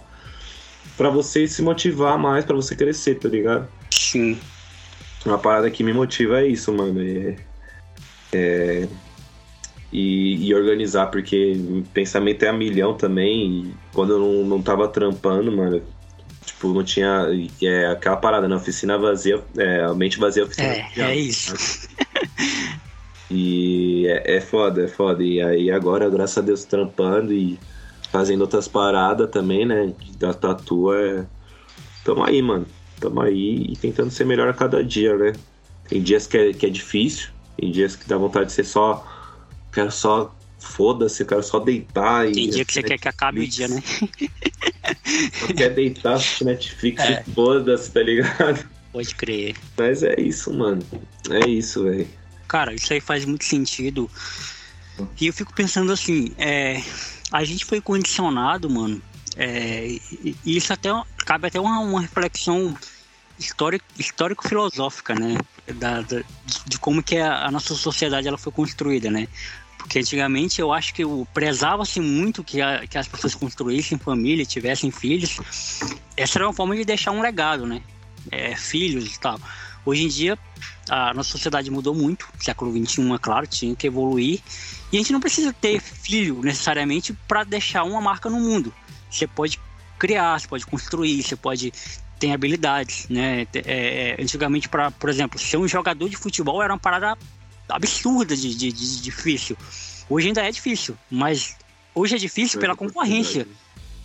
pra 0.96 1.10
você 1.10 1.46
se 1.46 1.62
motivar 1.62 2.18
mais, 2.18 2.44
pra 2.44 2.56
você 2.56 2.74
crescer, 2.74 3.16
tá 3.16 3.28
ligado? 3.28 3.68
Sim. 3.90 4.38
Uma 5.24 5.38
parada 5.38 5.70
que 5.70 5.82
me 5.82 5.92
motiva 5.92 6.40
é 6.40 6.46
isso, 6.46 6.72
mano. 6.72 7.00
É, 7.00 7.36
é, 8.32 8.88
e, 9.92 10.48
e, 10.48 10.54
organizar, 10.54 11.06
porque 11.06 11.52
o 11.52 11.82
pensamento 11.92 12.44
é 12.44 12.48
a 12.48 12.52
milhão 12.52 12.94
também. 12.94 13.62
E 13.62 13.74
quando 13.92 14.12
eu 14.12 14.18
não, 14.18 14.44
não 14.44 14.62
tava 14.62 14.86
trampando, 14.88 15.50
mano, 15.50 15.82
Tipo, 16.58 16.74
não 16.74 16.82
tinha. 16.82 17.28
É 17.62 17.86
aquela 17.86 18.16
parada, 18.16 18.48
né? 18.48 18.56
Oficina 18.56 18.98
vazia, 18.98 19.40
é, 19.56 19.84
a 19.84 19.94
mente 19.94 20.18
vazia, 20.18 20.42
oficina 20.42 20.66
É, 20.66 20.82
vazia, 20.82 21.04
é 21.04 21.16
isso. 21.16 21.88
e 23.30 24.08
é, 24.08 24.38
é 24.38 24.40
foda, 24.40 24.84
é 24.84 24.88
foda. 24.88 25.22
E 25.22 25.40
aí 25.40 25.70
agora, 25.70 26.10
graças 26.10 26.38
a 26.38 26.40
Deus, 26.40 26.64
trampando 26.64 27.32
e 27.32 27.56
fazendo 28.10 28.40
outras 28.40 28.66
paradas 28.66 29.30
também, 29.30 29.64
né? 29.64 29.94
Da 30.18 30.34
tatu 30.34 30.92
é. 30.92 31.24
Tamo 32.04 32.24
aí, 32.24 32.42
mano. 32.42 32.66
Tamo 32.98 33.20
aí 33.20 33.66
e 33.70 33.76
tentando 33.76 34.10
ser 34.10 34.26
melhor 34.26 34.48
a 34.48 34.52
cada 34.52 34.82
dia, 34.82 35.16
né? 35.16 35.34
Tem 35.88 36.02
dias 36.02 36.26
que 36.26 36.36
é, 36.36 36.52
que 36.52 36.66
é 36.66 36.70
difícil, 36.70 37.30
tem 37.56 37.70
dias 37.70 37.94
que 37.94 38.08
dá 38.08 38.16
vontade 38.16 38.46
de 38.46 38.52
ser 38.52 38.64
só. 38.64 39.06
Quero 39.72 39.92
só 39.92 40.34
foda-se, 40.58 41.24
quero 41.24 41.42
só 41.44 41.60
deitar. 41.60 42.24
Tem 42.32 42.46
e 42.46 42.50
dia 42.50 42.64
que 42.64 42.72
você 42.72 42.82
quer 42.82 42.98
que 42.98 43.08
acabe 43.08 43.42
o 43.42 43.46
dia, 43.46 43.68
né? 43.68 43.80
Só 45.40 45.46
quer 45.54 45.70
deitar, 45.70 46.14
assistir 46.14 46.44
Netflix 46.44 47.02
é. 47.02 47.22
foda-se, 47.34 47.90
tá 47.90 48.02
ligado? 48.02 48.68
Pode 48.92 49.14
crer. 49.14 49.54
Mas 49.76 50.02
é 50.02 50.18
isso, 50.20 50.52
mano. 50.52 50.82
É 51.30 51.48
isso, 51.48 51.84
velho. 51.84 52.08
Cara, 52.46 52.74
isso 52.74 52.92
aí 52.92 53.00
faz 53.00 53.24
muito 53.24 53.44
sentido. 53.44 54.10
E 55.20 55.26
eu 55.26 55.32
fico 55.32 55.52
pensando 55.54 55.92
assim, 55.92 56.32
é, 56.38 56.82
a 57.30 57.44
gente 57.44 57.64
foi 57.64 57.80
condicionado, 57.80 58.68
mano. 58.70 59.00
É, 59.36 59.86
e 59.86 60.56
isso 60.56 60.72
até 60.72 60.88
cabe 61.24 61.46
até 61.46 61.60
uma, 61.60 61.78
uma 61.80 62.00
reflexão 62.00 62.76
histórico-filosófica, 63.98 65.14
né? 65.14 65.38
Da, 65.74 66.00
da, 66.00 66.22
de 66.66 66.78
como 66.78 67.02
que 67.02 67.18
a, 67.18 67.46
a, 67.46 67.50
nossa 67.50 67.74
sociedade 67.74 68.26
ela 68.26 68.38
foi 68.38 68.50
construída, 68.50 69.10
né? 69.10 69.28
Porque 69.88 70.00
antigamente 70.00 70.60
eu 70.60 70.70
acho 70.70 70.92
que 70.92 71.02
prezava-se 71.32 71.98
muito 71.98 72.44
que, 72.44 72.60
a, 72.60 72.86
que 72.86 72.98
as 72.98 73.08
pessoas 73.08 73.34
construíssem 73.34 73.96
família, 73.96 74.44
tivessem 74.44 74.90
filhos. 74.90 75.38
Essa 76.14 76.36
era 76.36 76.46
uma 76.46 76.52
forma 76.52 76.76
de 76.76 76.84
deixar 76.84 77.10
um 77.10 77.22
legado, 77.22 77.64
né? 77.64 77.80
É, 78.30 78.54
filhos 78.54 79.06
e 79.06 79.18
tal. 79.18 79.40
Hoje 79.86 80.04
em 80.04 80.08
dia, 80.08 80.38
a 80.90 81.14
nossa 81.14 81.30
sociedade 81.30 81.70
mudou 81.70 81.94
muito. 81.94 82.28
Século 82.38 82.70
XXI, 82.70 83.14
é 83.14 83.18
claro, 83.18 83.46
tinha 83.46 83.74
que 83.74 83.86
evoluir. 83.86 84.42
E 84.92 84.96
a 84.96 85.00
gente 85.00 85.10
não 85.10 85.20
precisa 85.20 85.54
ter 85.54 85.80
filho 85.80 86.42
necessariamente 86.42 87.14
para 87.26 87.42
deixar 87.42 87.84
uma 87.84 88.02
marca 88.02 88.28
no 88.28 88.38
mundo. 88.38 88.74
Você 89.10 89.26
pode 89.26 89.58
criar, 89.98 90.38
você 90.38 90.46
pode 90.46 90.66
construir, 90.66 91.22
você 91.22 91.34
pode 91.34 91.72
ter 92.18 92.30
habilidades, 92.30 93.08
né? 93.08 93.46
É, 93.54 94.16
é, 94.18 94.22
antigamente, 94.22 94.68
para, 94.68 94.90
por 94.90 95.08
exemplo, 95.08 95.38
ser 95.38 95.56
um 95.56 95.66
jogador 95.66 96.10
de 96.10 96.16
futebol 96.18 96.62
era 96.62 96.74
uma 96.74 96.78
parada 96.78 97.16
absurda 97.68 98.36
de, 98.36 98.54
de, 98.54 98.72
de, 98.72 99.02
difícil. 99.02 99.56
Hoje 100.08 100.28
ainda 100.28 100.42
é 100.42 100.50
difícil, 100.50 100.96
mas 101.10 101.56
hoje 101.94 102.14
é 102.14 102.18
difícil 102.18 102.58
pela 102.58 102.74
concorrência, 102.74 103.46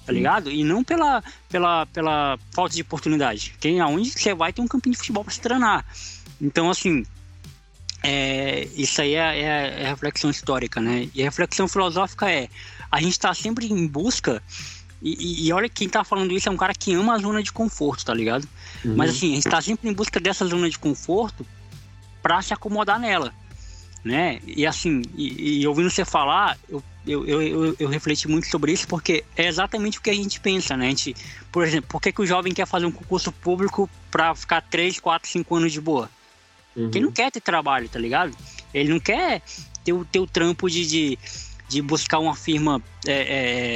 tá 0.05 0.11
ligado? 0.11 0.51
E 0.51 0.63
não 0.63 0.83
pela, 0.83 1.23
pela, 1.49 1.85
pela 1.87 2.37
falta 2.51 2.75
de 2.75 2.81
oportunidade. 2.81 3.55
Quem 3.59 3.79
aonde 3.79 4.11
você 4.11 4.33
vai 4.33 4.51
ter 4.51 4.61
um 4.61 4.67
campinho 4.67 4.93
de 4.93 4.99
futebol 4.99 5.23
para 5.23 5.33
se 5.33 5.39
treinar. 5.39 5.85
Então, 6.41 6.69
assim, 6.69 7.05
é, 8.01 8.67
isso 8.75 9.01
aí 9.01 9.15
é, 9.15 9.39
é, 9.39 9.83
é, 9.83 9.87
reflexão 9.87 10.29
histórica, 10.29 10.81
né? 10.81 11.09
E 11.15 11.21
a 11.21 11.25
reflexão 11.25 11.67
filosófica 11.67 12.29
é: 12.29 12.49
a 12.91 12.99
gente 12.99 13.13
está 13.13 13.33
sempre 13.33 13.67
em 13.67 13.87
busca. 13.87 14.43
E, 15.01 15.47
e, 15.47 15.53
olha, 15.53 15.67
quem 15.67 15.89
tá 15.89 16.03
falando 16.03 16.31
isso 16.31 16.47
é 16.47 16.51
um 16.51 16.57
cara 16.57 16.73
que 16.73 16.93
ama 16.93 17.15
a 17.15 17.17
zona 17.17 17.43
de 17.43 17.51
conforto, 17.51 18.05
tá 18.05 18.13
ligado? 18.13 18.47
Uhum. 18.85 18.95
Mas 18.95 19.11
assim, 19.11 19.33
a 19.33 19.35
gente 19.35 19.49
tá 19.49 19.61
sempre 19.61 19.89
em 19.89 19.93
busca 19.93 20.17
dessa 20.17 20.45
zona 20.45 20.69
de 20.69 20.79
conforto 20.79 21.45
para 22.21 22.41
se 22.41 22.53
acomodar 22.53 22.97
nela 22.97 23.33
né? 24.03 24.39
E 24.45 24.65
assim, 24.65 25.01
e, 25.15 25.61
e 25.61 25.67
ouvindo 25.67 25.89
você 25.89 26.03
falar, 26.03 26.57
eu, 26.67 26.83
eu, 27.05 27.41
eu, 27.41 27.75
eu, 27.79 27.89
refleti 27.89 28.27
muito 28.27 28.47
sobre 28.47 28.71
isso 28.71 28.87
porque 28.87 29.23
é 29.35 29.47
exatamente 29.47 29.97
o 29.97 30.01
que 30.01 30.09
a 30.09 30.13
gente 30.13 30.39
pensa, 30.39 30.75
né? 30.75 30.87
A 30.87 30.89
gente, 30.89 31.15
por 31.51 31.63
exemplo, 31.65 31.87
por 31.89 32.01
que, 32.01 32.11
que 32.11 32.21
o 32.21 32.25
jovem 32.25 32.53
quer 32.53 32.67
fazer 32.67 32.85
um 32.85 32.91
concurso 32.91 33.31
público 33.31 33.89
para 34.11 34.35
ficar 34.35 34.61
3, 34.61 34.99
4, 34.99 35.29
5 35.29 35.55
anos 35.55 35.71
de 35.71 35.79
boa? 35.79 36.09
Uhum. 36.75 36.83
Porque 36.83 36.97
ele 36.97 37.05
não 37.05 37.11
quer 37.11 37.31
ter 37.31 37.41
trabalho, 37.41 37.87
tá 37.87 37.99
ligado? 37.99 38.35
Ele 38.73 38.89
não 38.89 38.99
quer 38.99 39.41
ter 39.83 39.93
o, 39.93 40.03
ter 40.03 40.19
o 40.19 40.27
trampo 40.27 40.69
de, 40.69 40.85
de, 40.85 41.19
de 41.69 41.81
buscar 41.81 42.19
uma 42.19 42.35
firma 42.35 42.81
é, 43.05 43.11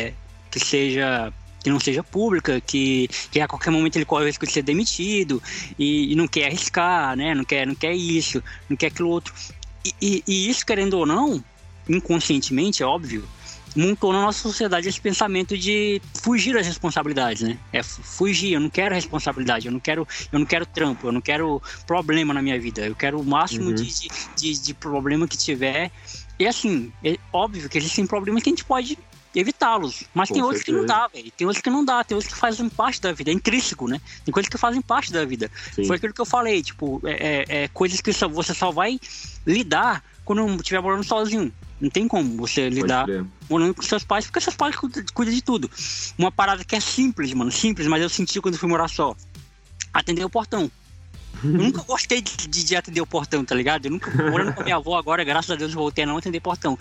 é, 0.08 0.14
que 0.52 0.60
seja 0.60 1.32
que 1.64 1.72
não 1.72 1.80
seja 1.82 2.02
pública, 2.02 2.62
que, 2.62 3.10
que 3.30 3.42
a 3.42 3.48
qualquer 3.48 3.72
momento 3.72 3.98
ele 3.98 4.06
corre 4.06 4.24
o 4.24 4.28
risco 4.28 4.46
de 4.46 4.54
ser 4.54 4.62
demitido 4.62 5.44
e, 5.78 6.14
e, 6.14 6.16
não 6.16 6.26
quer 6.26 6.46
arriscar, 6.46 7.16
né? 7.18 7.36
Não 7.36 7.44
quer, 7.44 7.68
não 7.68 7.76
quer 7.76 7.94
isso, 7.94 8.42
não 8.70 8.78
quer 8.78 8.88
aquilo 8.88 9.10
outro. 9.10 9.34
E, 10.02 10.24
e, 10.28 10.50
isso, 10.50 10.66
querendo 10.66 10.96
ou 10.96 11.06
não, 11.06 11.44
inconscientemente, 11.88 12.84
é 12.84 12.86
óbvio, 12.86 13.28
montou 13.76 14.12
na 14.12 14.22
nossa 14.22 14.40
sociedade 14.40 14.88
esse 14.88 15.00
pensamento 15.00 15.58
de 15.58 16.02
fugir 16.22 16.54
das 16.54 16.66
responsabilidades, 16.66 17.44
né? 17.44 17.58
É 17.72 17.84
fugir, 17.84 18.54
eu 18.54 18.60
não 18.60 18.70
quero 18.70 18.96
responsabilidade, 18.96 19.68
eu 19.68 19.72
não 19.72 19.80
quero, 19.80 20.08
eu 20.32 20.40
não 20.40 20.46
quero 20.46 20.66
trampo, 20.66 21.08
eu 21.08 21.12
não 21.12 21.22
quero 21.22 21.62
problema 21.86 22.34
na 22.34 22.42
minha 22.42 22.60
vida, 22.60 22.86
eu 22.86 22.96
quero 22.96 23.20
o 23.20 23.26
máximo 23.26 23.70
uhum. 23.70 23.76
de, 23.76 24.08
de, 24.36 24.60
de, 24.60 24.74
problema 24.74 25.28
que 25.28 25.38
tiver. 25.38 25.92
E 26.40 26.48
assim, 26.48 26.92
é 27.04 27.18
óbvio 27.32 27.70
que 27.70 27.78
existem 27.78 28.06
problemas 28.06 28.44
que 28.44 28.50
a 28.50 28.52
gente 28.52 28.66
pode 28.66 28.98
evitá-los. 29.40 30.04
Mas 30.14 30.30
Com 30.30 30.36
tem 30.36 30.44
outros 30.44 30.64
que 30.64 30.72
não 30.72 30.86
dá, 30.86 31.08
velho. 31.08 31.32
Tem 31.32 31.48
outros 31.48 31.62
que 31.62 31.70
não 31.70 31.84
dá, 31.84 32.04
tem 32.04 32.16
outros 32.16 32.34
que 32.34 32.40
fazem 32.40 32.68
parte 32.70 33.02
da 33.02 33.12
vida. 33.12 33.32
É 33.32 33.34
intrínseco, 33.34 33.88
né? 33.88 34.02
Tem 34.26 34.32
coisas 34.32 34.50
que 34.50 34.58
fazem 34.58 34.82
parte 34.82 35.12
da 35.12 35.26
vida. 35.26 35.52
Sim. 35.74 35.86
Foi 35.86 35.98
aquilo 35.98 36.14
que 36.14 36.22
eu 36.22 36.26
falei, 36.26 36.62
tipo, 36.62 37.02
é, 37.06 37.46
é, 37.48 37.64
é 37.64 37.68
coisas 37.70 38.02
que 38.02 38.12
só, 38.14 38.28
você 38.28 38.54
só 38.54 38.72
vai 38.72 39.00
lidar 39.46 40.04
quando 40.26 40.46
estiver 40.56 40.82
morando 40.82 41.04
sozinho. 41.04 41.52
Não 41.80 41.90
tem 41.90 42.08
como 42.08 42.38
você 42.38 42.70
lidar 42.70 43.08
morando 43.50 43.74
com 43.76 43.84
seus 43.84 44.04
pais, 44.04 44.26
porque 44.26 44.42
seus 44.42 44.56
pais 44.56 44.76
cuidam, 44.76 45.04
cuidam 45.14 45.34
de 45.34 45.42
tudo. 45.42 45.70
Uma 46.18 46.32
parada 46.32 46.64
que 46.64 46.76
é 46.76 46.80
simples, 46.80 47.32
mano, 47.34 47.52
simples, 47.52 47.88
mas 47.88 48.02
eu 48.02 48.10
senti 48.10 48.42
quando 48.42 48.58
fui 48.58 48.68
morar 48.68 48.88
só. 48.88 49.16
Atender 49.94 50.26
o 50.26 50.30
portão. 50.30 50.72
Eu 51.44 51.50
nunca 51.50 51.84
gostei 51.84 52.22
de, 52.22 52.48
de, 52.48 52.64
de, 52.64 52.76
atender 52.76 53.02
o 53.02 53.08
portão, 53.08 53.44
tá 53.44 53.54
ligado? 53.56 53.86
Eu 53.86 53.92
nunca, 53.92 54.12
morando 54.30 54.54
com 54.54 54.62
a 54.62 54.64
minha 54.64 54.76
avó 54.76 54.98
agora, 54.98 55.24
graças 55.24 55.52
a 55.52 55.56
Deus, 55.56 55.74
voltei 55.74 56.04
a 56.04 56.08
não 56.08 56.18
atender 56.18 56.40
portão. 56.40 56.78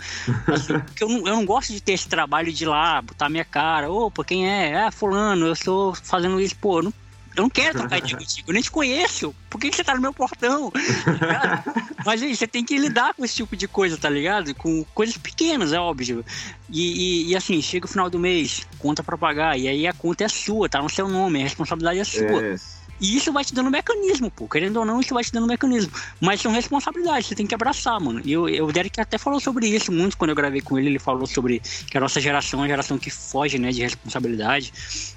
Assim, 0.47 0.79
porque 0.79 1.05
eu 1.05 1.09
não, 1.09 1.19
eu 1.19 1.35
não 1.35 1.45
gosto 1.45 1.73
de 1.73 1.81
ter 1.81 1.93
esse 1.93 2.09
trabalho 2.09 2.53
de 2.53 2.65
ir 2.65 2.67
lá, 2.67 3.03
botar 3.03 3.29
minha 3.29 3.45
cara, 3.45 3.91
opa, 3.91 4.25
quem 4.25 4.49
é? 4.49 4.87
É, 4.87 4.91
fulano, 4.91 5.47
eu 5.47 5.53
estou 5.53 5.95
fazendo 5.95 6.41
isso, 6.41 6.57
pô, 6.57 6.83
não, 6.83 6.93
eu 7.37 7.43
não 7.43 7.51
quero 7.51 7.79
trocar 7.79 7.99
ideia 7.99 8.17
contigo, 8.17 8.51
eu 8.51 8.55
nem 8.55 8.63
te 8.63 8.71
conheço. 8.71 9.35
Por 9.51 9.61
que, 9.61 9.69
que 9.69 9.77
você 9.77 9.85
tá 9.85 9.95
no 9.95 10.01
meu 10.01 10.13
portão? 10.13 10.71
Tá 10.71 11.65
Mas 12.05 12.23
aí, 12.23 12.35
você 12.35 12.47
tem 12.47 12.65
que 12.65 12.79
lidar 12.79 13.13
com 13.13 13.25
esse 13.25 13.35
tipo 13.35 13.55
de 13.55 13.69
coisa, 13.69 13.99
tá 13.99 14.09
ligado? 14.09 14.55
Com 14.55 14.85
coisas 14.95 15.19
pequenas, 15.19 15.73
é 15.73 15.79
óbvio. 15.79 16.25
E, 16.71 17.27
e, 17.27 17.31
e, 17.31 17.37
assim, 17.37 17.61
chega 17.61 17.85
o 17.85 17.89
final 17.89 18.09
do 18.09 18.19
mês, 18.19 18.67
conta 18.79 19.03
pra 19.03 19.19
pagar, 19.19 19.59
e 19.59 19.69
aí 19.69 19.87
a 19.87 19.93
conta 19.93 20.25
é 20.25 20.29
sua, 20.29 20.67
tá 20.69 20.81
no 20.81 20.89
seu 20.89 21.09
nome, 21.09 21.41
a 21.41 21.45
responsabilidade 21.45 21.99
é 21.99 22.05
sua. 22.05 22.43
É. 22.43 22.57
E 23.01 23.17
isso 23.17 23.33
vai 23.33 23.45
te 23.45 23.55
dando 23.55 23.71
mecanismo, 23.71 24.31
pô. 24.31 24.49
Querendo 24.49 24.79
ou 24.79 24.85
não, 24.85 25.01
isso 25.01 25.13
vai 25.13 25.23
te 25.23 25.33
dando 25.33 25.47
mecanismo. 25.47 25.93
Mas 26.21 26.41
são 26.41 26.51
responsabilidades, 26.51 27.29
você 27.29 27.35
tem 27.35 27.47
que 27.47 27.55
abraçar, 27.55 28.01
mano. 28.01 28.21
E 28.25 28.33
eu, 28.33 28.45
o 28.45 28.73
Derek 28.73 29.01
até 29.01 29.19
falou 29.19 29.39
sobre 29.41 29.67
isso 29.67 29.93
muito 29.93 30.17
quando 30.17 30.31
eu 30.31 30.37
gravei 30.37 30.61
com 30.61 30.79
ele. 30.79 30.89
Ele 30.89 30.99
falou 30.99 31.27
sobre 31.27 31.61
que 31.91 31.97
a 31.97 32.01
nossa 32.01 32.21
geração 32.21 32.61
é 32.61 32.63
uma 32.63 32.69
geração 32.69 32.99
que 32.99 33.11
foge, 33.11 33.59
né, 33.59 33.71
de 33.71 33.83
responsabilidade. 33.83 34.73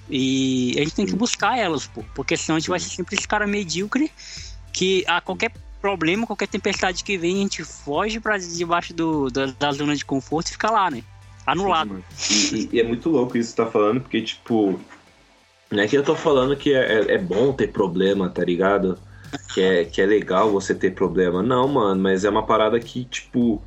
E 0.09 0.73
a 0.77 0.81
gente 0.81 0.95
tem 0.95 1.05
que 1.05 1.15
buscar 1.15 1.57
elas, 1.57 1.87
pô. 1.87 2.03
Porque 2.13 2.35
senão 2.35 2.57
a 2.57 2.59
gente 2.59 2.69
vai 2.69 2.79
ser 2.79 2.89
sempre 2.89 3.15
esse 3.15 3.27
cara 3.27 3.47
medíocre 3.47 4.11
que 4.73 5.03
a 5.07 5.21
qualquer 5.21 5.51
problema, 5.81 6.27
qualquer 6.27 6.47
tempestade 6.47 7.03
que 7.03 7.17
vem, 7.17 7.37
a 7.37 7.39
gente 7.39 7.63
foge 7.63 8.19
para 8.19 8.37
debaixo 8.37 8.93
do, 8.93 9.29
da, 9.29 9.47
da 9.47 9.71
zona 9.71 9.95
de 9.95 10.05
conforto 10.05 10.49
e 10.49 10.51
fica 10.51 10.69
lá, 10.69 10.91
né? 10.91 11.03
Anulado. 11.45 12.03
E, 12.51 12.69
e, 12.73 12.79
é 12.79 12.83
muito 12.83 13.09
louco 13.09 13.37
isso 13.37 13.49
que 13.49 13.55
você 13.55 13.65
tá 13.65 13.71
falando, 13.71 14.01
porque, 14.01 14.21
tipo, 14.21 14.79
não 15.71 15.83
é 15.83 15.87
que 15.87 15.97
eu 15.97 16.03
tô 16.03 16.15
falando 16.15 16.55
que 16.55 16.73
é, 16.73 16.99
é, 16.99 17.13
é 17.13 17.17
bom 17.17 17.53
ter 17.53 17.67
problema, 17.67 18.29
tá 18.29 18.43
ligado? 18.43 18.97
Que 19.53 19.61
é, 19.61 19.85
que 19.85 20.01
é 20.01 20.05
legal 20.05 20.51
você 20.51 20.73
ter 20.73 20.93
problema. 20.93 21.43
Não, 21.43 21.67
mano, 21.67 22.01
mas 22.01 22.25
é 22.25 22.29
uma 22.29 22.45
parada 22.45 22.79
que, 22.79 23.05
tipo, 23.05 23.61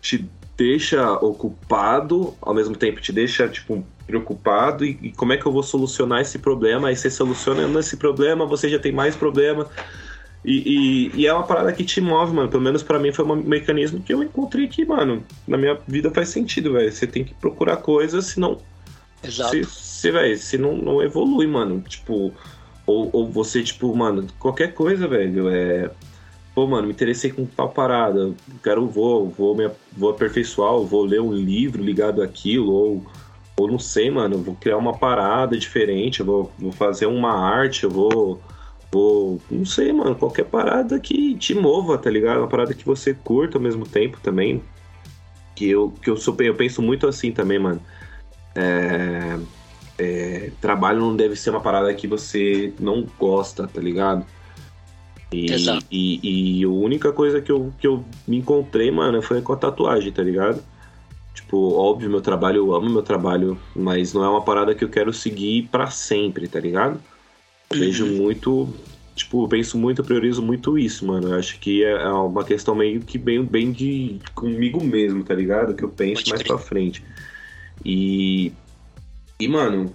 te 0.00 0.26
deixa 0.56 1.12
ocupado, 1.14 2.34
ao 2.40 2.54
mesmo 2.54 2.74
tempo 2.74 3.00
te 3.00 3.12
deixa, 3.12 3.48
tipo, 3.48 3.84
preocupado. 4.06 4.84
E, 4.84 4.98
e 5.02 5.12
como 5.12 5.32
é 5.32 5.36
que 5.36 5.44
eu 5.44 5.52
vou 5.52 5.62
solucionar 5.62 6.20
esse 6.20 6.38
problema? 6.38 6.88
Aí 6.88 6.96
você 6.96 7.10
solucionando 7.10 7.78
esse 7.78 7.96
problema, 7.96 8.46
você 8.46 8.68
já 8.68 8.78
tem 8.78 8.92
mais 8.92 9.14
problema. 9.14 9.68
E, 10.44 11.10
e, 11.14 11.20
e, 11.20 11.26
é 11.26 11.32
uma 11.32 11.44
parada 11.44 11.72
que 11.72 11.84
te 11.84 12.00
move, 12.00 12.34
mano. 12.34 12.48
Pelo 12.48 12.62
menos 12.62 12.82
para 12.82 12.98
mim 12.98 13.12
foi 13.12 13.24
um 13.24 13.36
mecanismo 13.36 14.00
que 14.00 14.12
eu 14.12 14.22
encontrei 14.22 14.66
que, 14.66 14.84
mano, 14.84 15.22
na 15.46 15.56
minha 15.56 15.78
vida 15.86 16.10
faz 16.10 16.30
sentido, 16.30 16.72
velho. 16.72 16.90
Você 16.90 17.06
tem 17.06 17.22
que 17.24 17.34
procurar 17.34 17.76
coisas, 17.76 18.26
senão. 18.26 18.58
Exato. 19.22 19.50
Se, 19.50 19.64
você, 19.64 20.10
velho, 20.10 20.36
você 20.36 20.58
não, 20.58 20.76
não 20.76 21.02
evolui, 21.02 21.46
mano. 21.46 21.80
Tipo, 21.80 22.32
ou, 22.86 23.08
ou 23.12 23.30
você, 23.30 23.62
tipo, 23.62 23.94
mano, 23.94 24.26
qualquer 24.38 24.74
coisa, 24.74 25.06
velho, 25.06 25.48
é. 25.48 25.90
Pô, 26.54 26.66
mano, 26.66 26.86
me 26.86 26.92
interessei 26.92 27.30
com 27.32 27.46
tal 27.46 27.70
parada, 27.70 28.34
quero, 28.62 28.86
vou, 28.86 29.30
vou, 29.30 29.56
me, 29.56 29.70
vou 29.96 30.10
aperfeiçoar, 30.10 30.78
vou 30.80 31.02
ler 31.02 31.20
um 31.20 31.32
livro 31.32 31.82
ligado 31.82 32.20
àquilo, 32.20 32.70
ou, 32.70 33.06
ou 33.56 33.68
não 33.68 33.78
sei, 33.78 34.10
mano, 34.10 34.36
vou 34.36 34.54
criar 34.54 34.76
uma 34.76 34.92
parada 34.92 35.56
diferente, 35.56 36.20
eu 36.20 36.26
vou, 36.26 36.52
vou 36.58 36.70
fazer 36.70 37.06
uma 37.06 37.32
arte, 37.32 37.84
eu 37.84 37.90
vou, 37.90 38.38
vou, 38.92 39.40
não 39.50 39.64
sei, 39.64 39.94
mano, 39.94 40.14
qualquer 40.14 40.44
parada 40.44 41.00
que 41.00 41.34
te 41.36 41.54
mova, 41.54 41.96
tá 41.96 42.10
ligado? 42.10 42.40
Uma 42.40 42.48
parada 42.48 42.74
que 42.74 42.84
você 42.84 43.14
curta 43.14 43.56
ao 43.56 43.62
mesmo 43.62 43.86
tempo 43.86 44.18
também, 44.22 44.62
que 45.56 45.70
eu, 45.70 45.90
que 46.02 46.10
eu, 46.10 46.18
sou, 46.18 46.36
eu 46.40 46.54
penso 46.54 46.82
muito 46.82 47.06
assim 47.06 47.32
também, 47.32 47.58
mano. 47.58 47.80
É 48.54 49.38
é, 49.98 50.50
trabalho 50.60 51.00
não 51.00 51.14
deve 51.14 51.36
ser 51.36 51.50
uma 51.50 51.60
parada 51.60 51.92
que 51.94 52.06
você 52.06 52.72
não 52.80 53.06
gosta, 53.18 53.68
tá 53.68 53.80
ligado? 53.80 54.26
E, 55.30 55.50
Exato. 55.50 55.86
E, 55.90 56.58
e 56.60 56.64
a 56.64 56.68
única 56.68 57.12
coisa 57.12 57.40
que 57.40 57.50
eu, 57.50 57.72
que 57.78 57.86
eu 57.86 58.04
me 58.26 58.38
encontrei, 58.38 58.90
mano, 58.90 59.22
foi 59.22 59.40
com 59.40 59.52
a 59.52 59.56
tatuagem, 59.56 60.12
tá 60.12 60.22
ligado? 60.22 60.62
Tipo, 61.32 61.74
óbvio, 61.74 62.10
meu 62.10 62.20
trabalho, 62.20 62.58
eu 62.58 62.74
amo 62.74 62.90
meu 62.90 63.02
trabalho, 63.02 63.58
mas 63.74 64.12
não 64.12 64.24
é 64.24 64.28
uma 64.28 64.42
parada 64.42 64.74
que 64.74 64.84
eu 64.84 64.88
quero 64.88 65.12
seguir 65.12 65.68
para 65.70 65.90
sempre, 65.90 66.48
tá 66.48 66.60
ligado? 66.60 67.00
Eu 67.70 67.78
vejo 67.78 68.04
uhum. 68.04 68.16
muito, 68.16 68.68
tipo, 69.14 69.44
eu 69.44 69.48
penso 69.48 69.78
muito, 69.78 70.02
eu 70.02 70.04
priorizo 70.04 70.42
muito 70.42 70.76
isso, 70.76 71.06
mano. 71.06 71.28
Eu 71.28 71.38
acho 71.38 71.58
que 71.58 71.82
é, 71.82 71.92
é 71.92 72.08
uma 72.08 72.44
questão 72.44 72.74
meio 72.74 73.00
que 73.00 73.16
bem, 73.16 73.42
bem 73.42 73.72
de 73.72 74.18
comigo 74.34 74.82
mesmo, 74.84 75.24
tá 75.24 75.32
ligado? 75.32 75.74
Que 75.74 75.84
eu 75.84 75.88
penso 75.88 76.28
mais 76.28 76.42
pra 76.42 76.58
frente. 76.58 77.02
E 77.84 78.52
e, 79.42 79.48
mano, 79.48 79.92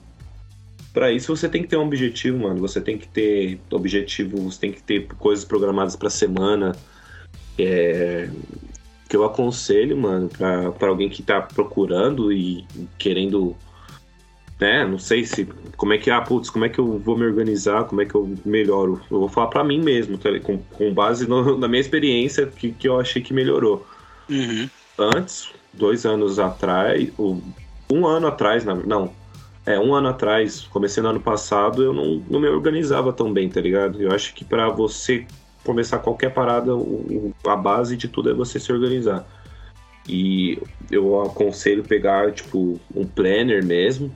para 0.94 1.10
isso 1.10 1.34
você 1.34 1.48
tem 1.48 1.62
que 1.62 1.70
ter 1.70 1.78
um 1.78 1.86
objetivo, 1.86 2.40
mano. 2.40 2.60
Você 2.60 2.82
tem 2.82 2.98
que 2.98 3.08
ter 3.08 3.62
objetivos, 3.72 4.42
você 4.42 4.60
tem 4.60 4.74
que 4.74 4.84
ter 4.84 5.08
coisas 5.20 5.46
programadas 5.46 5.96
pra 5.96 6.10
semana. 6.10 6.76
É, 7.58 8.30
que 9.08 9.16
eu 9.16 9.24
aconselho, 9.24 9.96
mano, 9.96 10.30
para 10.30 10.90
alguém 10.90 11.08
que 11.08 11.24
tá 11.24 11.42
procurando 11.42 12.30
e 12.30 12.66
querendo, 12.98 13.56
né, 14.60 14.86
não 14.86 15.00
sei 15.00 15.24
se, 15.24 15.48
como 15.78 15.94
é 15.94 15.98
que, 15.98 16.12
ah, 16.12 16.22
putz, 16.22 16.50
como 16.50 16.66
é 16.66 16.70
que 16.70 16.78
eu 16.78 17.00
vou 17.00 17.18
me 17.18 17.26
organizar, 17.26 17.86
como 17.86 18.02
é 18.02 18.06
que 18.06 18.14
eu 18.14 18.36
melhoro. 18.44 19.02
Eu 19.10 19.20
vou 19.22 19.30
falar 19.30 19.48
para 19.48 19.64
mim 19.64 19.82
mesmo, 19.82 20.18
tá, 20.18 20.30
com, 20.42 20.58
com 20.58 20.94
base 20.94 21.26
no, 21.26 21.56
na 21.58 21.70
minha 21.70 21.80
experiência 21.80 22.48
que, 22.48 22.74
que 22.74 22.90
eu 22.90 23.00
achei 23.00 23.22
que 23.22 23.34
melhorou. 23.34 23.88
Uhum. 24.30 24.70
Antes, 25.00 25.54
dois 25.74 26.06
anos 26.06 26.38
atrás, 26.38 27.10
um 27.92 28.06
ano 28.06 28.28
atrás, 28.28 28.66
não, 28.66 29.12
é, 29.66 29.80
um 29.80 29.94
ano 29.94 30.08
atrás, 30.08 30.62
comecei 30.62 31.04
no 31.04 31.10
ano 31.10 31.20
passado, 31.20 31.84
eu 31.84 31.94
não, 31.94 32.24
não 32.30 32.40
me 32.40 32.48
organizava 32.48 33.12
tão 33.12 33.32
bem, 33.34 33.50
tá 33.50 33.60
ligado? 33.60 34.02
Eu 34.02 34.12
acho 34.12 34.34
que 34.34 34.46
para 34.46 34.70
você 34.70 35.26
começar 35.64 36.00
qualquer 36.00 36.34
parada, 36.34 36.72
a 37.46 37.56
base 37.56 37.98
de 37.98 38.08
tudo 38.08 38.30
é 38.30 38.34
você 38.34 38.60
se 38.60 38.72
organizar. 38.72 39.28
E 40.08 40.58
eu 40.90 41.22
aconselho 41.22 41.84
pegar, 41.84 42.32
tipo, 42.32 42.80
um 42.96 43.06
planner 43.06 43.64
mesmo 43.66 44.10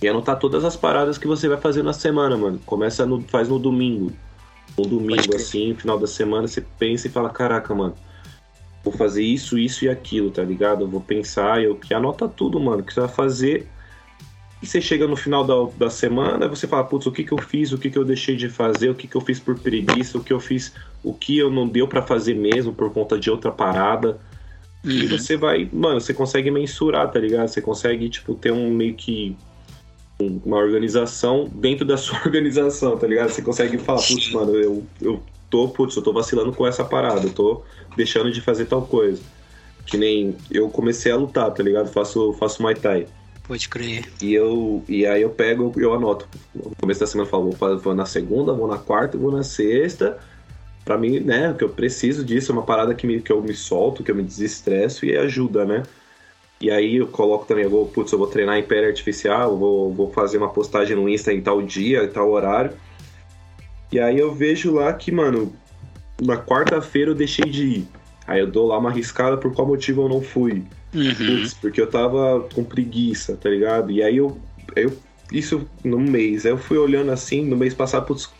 e 0.00 0.06
anotar 0.06 0.38
todas 0.38 0.64
as 0.64 0.76
paradas 0.76 1.18
que 1.18 1.26
você 1.26 1.48
vai 1.48 1.58
fazer 1.58 1.82
na 1.82 1.92
semana, 1.92 2.36
mano. 2.36 2.60
Começa 2.64 3.04
no, 3.04 3.20
faz 3.22 3.48
no 3.48 3.58
domingo. 3.58 4.12
Um 4.78 4.82
domingo, 4.82 5.34
assim, 5.34 5.74
final 5.74 5.98
da 5.98 6.06
semana, 6.06 6.46
você 6.46 6.60
pensa 6.78 7.08
e 7.08 7.10
fala, 7.10 7.30
caraca, 7.30 7.74
mano, 7.74 7.96
vou 8.82 8.92
fazer 8.92 9.22
isso, 9.22 9.58
isso 9.58 9.84
e 9.84 9.88
aquilo, 9.88 10.30
tá 10.30 10.42
ligado? 10.42 10.84
Eu 10.84 10.88
vou 10.88 11.00
pensar, 11.00 11.62
eu 11.62 11.74
que 11.74 11.92
anota 11.92 12.28
tudo, 12.28 12.60
mano, 12.60 12.82
que 12.82 12.92
você 12.92 13.00
vai 13.00 13.08
fazer 13.08 13.68
e 14.60 14.66
você 14.66 14.80
chega 14.80 15.06
no 15.06 15.16
final 15.16 15.44
da, 15.44 15.54
da 15.76 15.90
semana, 15.90 16.48
você 16.48 16.66
fala, 16.66 16.82
putz, 16.82 17.06
o 17.06 17.12
que, 17.12 17.22
que 17.22 17.32
eu 17.32 17.38
fiz, 17.38 17.70
o 17.72 17.78
que, 17.78 17.90
que 17.90 17.98
eu 17.98 18.04
deixei 18.04 18.34
de 18.34 18.48
fazer, 18.48 18.90
o 18.90 18.94
que, 18.94 19.06
que 19.06 19.16
eu 19.16 19.20
fiz 19.20 19.38
por 19.38 19.58
preguiça, 19.58 20.18
o 20.18 20.24
que 20.24 20.32
eu 20.32 20.40
fiz, 20.40 20.72
o 21.02 21.14
que 21.14 21.38
eu 21.38 21.48
não 21.48 21.68
deu 21.68 21.86
para 21.86 22.02
fazer 22.02 22.34
mesmo 22.34 22.72
por 22.72 22.92
conta 22.92 23.18
de 23.18 23.30
outra 23.30 23.52
parada. 23.52 24.18
Uhum. 24.84 24.90
E 24.90 25.06
você 25.06 25.36
vai, 25.36 25.68
mano, 25.72 26.00
você 26.00 26.12
consegue 26.12 26.50
mensurar, 26.50 27.10
tá 27.10 27.20
ligado? 27.20 27.46
Você 27.46 27.62
consegue, 27.62 28.08
tipo, 28.08 28.34
ter 28.34 28.52
um 28.52 28.70
meio 28.70 28.94
que 28.94 29.36
uma 30.20 30.56
organização 30.56 31.48
dentro 31.54 31.86
da 31.86 31.94
sua 31.98 32.18
organização, 32.18 32.96
tá 32.98 33.06
ligado? 33.06 33.28
Você 33.28 33.42
consegue 33.42 33.78
falar, 33.78 34.02
putz, 34.02 34.32
mano, 34.32 34.56
eu, 34.56 34.84
eu 35.00 35.22
tô, 35.50 35.68
putz, 35.68 35.96
eu 35.96 36.02
tô 36.02 36.12
vacilando 36.12 36.52
com 36.52 36.66
essa 36.66 36.84
parada, 36.84 37.26
eu 37.26 37.32
tô 37.32 37.62
deixando 37.96 38.30
de 38.30 38.40
fazer 38.40 38.66
tal 38.66 38.82
coisa. 38.82 39.22
Que 39.86 39.96
nem 39.96 40.36
eu 40.50 40.68
comecei 40.68 41.10
a 41.10 41.16
lutar, 41.16 41.50
tá 41.52 41.62
ligado? 41.62 41.88
Faço, 41.88 42.32
faço 42.34 42.62
Muay 42.62 42.74
Thai. 42.74 43.06
Pode 43.46 43.68
crer. 43.68 44.06
E, 44.20 44.34
eu, 44.34 44.84
e 44.86 45.06
aí 45.06 45.22
eu 45.22 45.30
pego, 45.30 45.72
eu 45.78 45.94
anoto. 45.94 46.28
No 46.54 46.72
começo 46.78 47.00
da 47.00 47.06
semana 47.06 47.26
eu 47.26 47.30
falo, 47.30 47.50
vou, 47.50 47.78
vou 47.78 47.94
na 47.94 48.04
segunda, 48.04 48.52
vou 48.52 48.68
na 48.68 48.76
quarta, 48.76 49.16
vou 49.16 49.32
na 49.32 49.42
sexta. 49.42 50.18
Pra 50.84 50.98
mim, 50.98 51.20
né, 51.20 51.54
que 51.56 51.64
eu 51.64 51.70
preciso 51.70 52.24
disso, 52.24 52.52
é 52.52 52.54
uma 52.54 52.64
parada 52.64 52.94
que, 52.94 53.06
me, 53.06 53.22
que 53.22 53.32
eu 53.32 53.40
me 53.40 53.54
solto, 53.54 54.04
que 54.04 54.10
eu 54.10 54.14
me 54.14 54.22
desestresso 54.22 55.06
e 55.06 55.16
ajuda, 55.16 55.64
né? 55.64 55.82
E 56.60 56.70
aí 56.70 56.96
eu 56.96 57.06
coloco 57.06 57.46
também, 57.46 57.64
eu 57.64 57.70
vou, 57.70 57.86
putz, 57.86 58.12
eu 58.12 58.18
vou 58.18 58.26
treinar 58.26 58.58
em 58.58 58.64
pele 58.64 58.86
artificial, 58.86 59.56
vou, 59.56 59.94
vou 59.94 60.12
fazer 60.12 60.38
uma 60.38 60.48
postagem 60.50 60.96
no 60.96 61.08
Insta 61.08 61.32
em 61.32 61.40
tal 61.40 61.62
dia, 61.62 62.04
em 62.04 62.08
tal 62.08 62.30
horário. 62.30 62.72
E 63.90 63.98
aí 63.98 64.18
eu 64.18 64.34
vejo 64.34 64.72
lá 64.72 64.92
que, 64.92 65.10
mano, 65.10 65.52
na 66.20 66.36
quarta-feira 66.36 67.10
eu 67.10 67.14
deixei 67.14 67.48
de 67.48 67.64
ir. 67.64 67.88
Aí 68.26 68.40
eu 68.40 68.46
dou 68.46 68.66
lá 68.66 68.78
uma 68.78 68.90
arriscada 68.90 69.36
por 69.36 69.54
qual 69.54 69.66
motivo 69.66 70.02
eu 70.02 70.08
não 70.08 70.20
fui. 70.20 70.62
Uhum. 70.94 71.14
Putz, 71.14 71.54
porque 71.54 71.80
eu 71.80 71.86
tava 71.86 72.46
com 72.54 72.62
preguiça, 72.62 73.36
tá 73.36 73.48
ligado? 73.48 73.90
E 73.90 74.02
aí 74.02 74.18
eu, 74.18 74.38
eu. 74.76 74.92
Isso 75.32 75.66
no 75.82 75.98
mês. 75.98 76.44
Aí 76.44 76.52
eu 76.52 76.58
fui 76.58 76.76
olhando 76.76 77.10
assim, 77.10 77.44
no 77.44 77.56
mês 77.56 77.72
passado, 77.72 78.06
putz. 78.06 78.30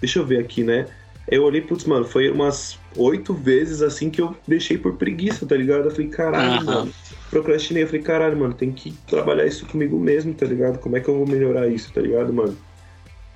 Deixa 0.00 0.18
eu 0.18 0.26
ver 0.26 0.38
aqui, 0.38 0.62
né? 0.62 0.86
Eu 1.28 1.44
olhei, 1.44 1.60
putz, 1.60 1.84
mano, 1.84 2.04
foi 2.04 2.30
umas 2.30 2.78
oito 2.96 3.34
vezes 3.34 3.82
assim 3.82 4.10
que 4.10 4.20
eu 4.20 4.34
deixei 4.48 4.78
por 4.78 4.94
preguiça, 4.96 5.46
tá 5.46 5.54
ligado? 5.54 5.84
Eu 5.84 5.90
falei, 5.90 6.08
caralho, 6.08 6.60
uhum. 6.60 6.64
mano. 6.64 6.92
Procrastinei. 7.30 7.82
Eu 7.82 7.86
falei, 7.86 8.02
caralho, 8.02 8.38
mano, 8.38 8.54
tem 8.54 8.72
que 8.72 8.92
trabalhar 9.06 9.46
isso 9.46 9.66
comigo 9.66 9.98
mesmo, 9.98 10.32
tá 10.32 10.46
ligado? 10.46 10.78
Como 10.78 10.96
é 10.96 11.00
que 11.00 11.08
eu 11.08 11.16
vou 11.16 11.26
melhorar 11.26 11.68
isso, 11.68 11.92
tá 11.92 12.00
ligado, 12.00 12.32
mano? 12.32 12.56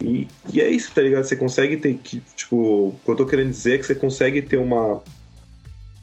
E, 0.05 0.28
e 0.52 0.61
é 0.61 0.68
isso, 0.68 0.92
tá 0.94 1.00
ligado? 1.00 1.24
Você 1.24 1.36
consegue 1.36 1.76
ter 1.78 1.94
que, 1.94 2.22
tipo, 2.36 2.57
o 2.57 3.00
que 3.05 3.11
eu 3.11 3.16
tô 3.16 3.26
querendo 3.26 3.50
dizer 3.50 3.74
é 3.74 3.78
que 3.78 3.86
você 3.86 3.94
consegue 3.94 4.42
ter 4.42 4.59
uma 4.59 5.00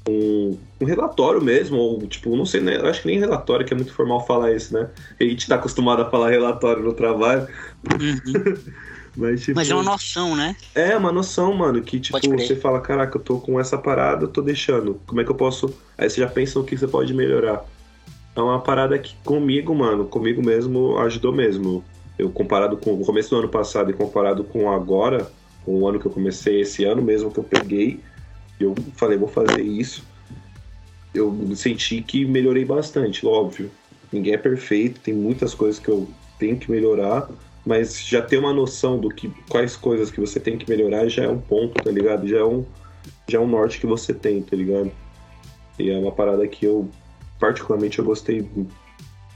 um, 0.10 0.58
um, 0.82 0.86
relatório 0.86 1.42
mesmo, 1.42 1.78
ou 1.78 2.08
tipo, 2.08 2.36
não 2.36 2.46
sei, 2.46 2.62
né? 2.62 2.78
Eu 2.78 2.88
acho 2.88 3.02
que 3.02 3.08
nem 3.08 3.20
relatório, 3.20 3.66
que 3.66 3.74
é 3.74 3.78
muito 3.78 3.94
formal 3.94 4.26
falar 4.26 4.54
isso, 4.54 4.74
né? 4.74 4.90
A 5.20 5.24
gente 5.24 5.48
tá 5.48 5.56
acostumado 5.56 6.02
a 6.02 6.10
falar 6.10 6.32
relatório 6.32 6.84
no 6.84 6.94
trabalho. 6.94 7.48
Uhum. 8.02 8.56
Mas, 9.16 9.42
tipo, 9.42 9.58
Mas 9.58 9.70
é 9.70 9.76
uma 9.76 9.84
noção, 9.84 10.36
né? 10.38 10.56
É, 10.74 10.96
uma 10.96 11.12
noção, 11.12 11.54
mano, 11.54 11.82
que 11.82 12.00
tipo, 12.00 12.18
você 12.18 12.56
fala, 12.56 12.80
caraca, 12.80 13.18
eu 13.18 13.22
tô 13.22 13.40
com 13.40 13.60
essa 13.60 13.78
parada, 13.78 14.24
eu 14.24 14.30
tô 14.30 14.42
deixando. 14.42 15.02
Como 15.06 15.20
é 15.20 15.26
que 15.26 15.30
eu 15.30 15.36
posso. 15.36 15.74
Aí 15.98 16.10
você 16.10 16.22
já 16.22 16.28
pensa 16.28 16.58
no 16.58 16.66
que 16.66 16.78
você 16.78 16.88
pode 16.88 17.14
melhorar. 17.14 17.66
É 18.34 18.42
uma 18.42 18.62
parada 18.62 18.98
que 18.98 19.14
comigo, 19.26 19.76
mano, 19.76 20.06
comigo 20.06 20.42
mesmo 20.42 20.98
ajudou 21.00 21.34
mesmo. 21.34 21.84
Eu 22.18 22.30
comparado 22.30 22.78
com 22.78 22.94
o 22.94 23.06
começo 23.06 23.30
do 23.30 23.38
ano 23.38 23.50
passado 23.50 23.90
e 23.90 23.94
comparado 23.94 24.44
com 24.44 24.72
agora, 24.72 25.32
com 25.66 25.80
o 25.80 25.88
ano 25.88 26.00
que 26.00 26.06
eu 26.06 26.12
comecei 26.12 26.62
esse 26.62 26.84
ano 26.84 27.02
mesmo 27.02 27.32
que 27.32 27.40
eu 27.40 27.44
peguei, 27.44 28.00
eu 28.60 28.76
falei, 28.96 29.18
vou 29.18 29.28
fazer 29.28 29.62
isso. 29.62 30.04
Eu 31.14 31.36
senti 31.56 32.02
que 32.02 32.26
melhorei 32.26 32.64
bastante, 32.64 33.26
óbvio. 33.26 33.72
Ninguém 34.12 34.34
é 34.34 34.38
perfeito, 34.38 35.00
tem 35.02 35.14
muitas 35.14 35.54
coisas 35.54 35.80
que 35.80 35.90
eu 35.90 36.08
tenho 36.38 36.58
que 36.58 36.70
melhorar, 36.70 37.30
mas 37.66 38.06
já 38.06 38.22
ter 38.22 38.38
uma 38.38 38.54
noção 38.54 39.00
do 39.00 39.10
que 39.10 39.32
quais 39.50 39.76
coisas 39.76 40.10
que 40.10 40.20
você 40.20 40.40
tem 40.40 40.58
que 40.58 40.70
melhorar 40.70 41.08
já 41.08 41.24
é 41.24 41.30
um 41.30 41.40
ponto, 41.40 41.82
tá 41.84 41.92
ligado? 41.92 42.28
Já 42.28 42.40
é 42.40 42.44
um 42.44 42.66
já 43.28 43.38
é 43.38 43.42
um 43.42 43.48
norte 43.48 43.80
que 43.80 43.88
você 43.88 44.14
tem, 44.14 44.42
tá 44.42 44.56
ligado? 44.56 44.92
E 45.80 45.90
é 45.90 45.98
uma 45.98 46.12
parada 46.12 46.48
que 46.48 46.66
eu 46.66 46.90
particularmente 47.40 48.00
eu 48.00 48.06
gostei 48.06 48.48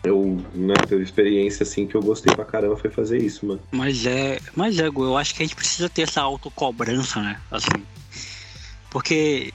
eu, 0.05 0.41
né, 0.53 0.73
teve 0.87 1.03
experiência 1.03 1.63
assim 1.63 1.87
que 1.87 1.95
eu 1.95 2.01
gostei 2.01 2.33
pra 2.33 2.45
caramba 2.45 2.77
foi 2.77 2.89
fazer 2.89 3.21
isso, 3.21 3.45
mano. 3.45 3.61
Mas 3.71 4.05
é, 4.05 4.39
mas 4.55 4.79
é, 4.79 4.87
eu 4.87 5.17
acho 5.17 5.33
que 5.33 5.43
a 5.43 5.45
gente 5.45 5.55
precisa 5.55 5.89
ter 5.89 6.03
essa 6.03 6.21
autocobrança, 6.21 7.21
né? 7.21 7.39
Assim, 7.49 7.83
porque 8.89 9.53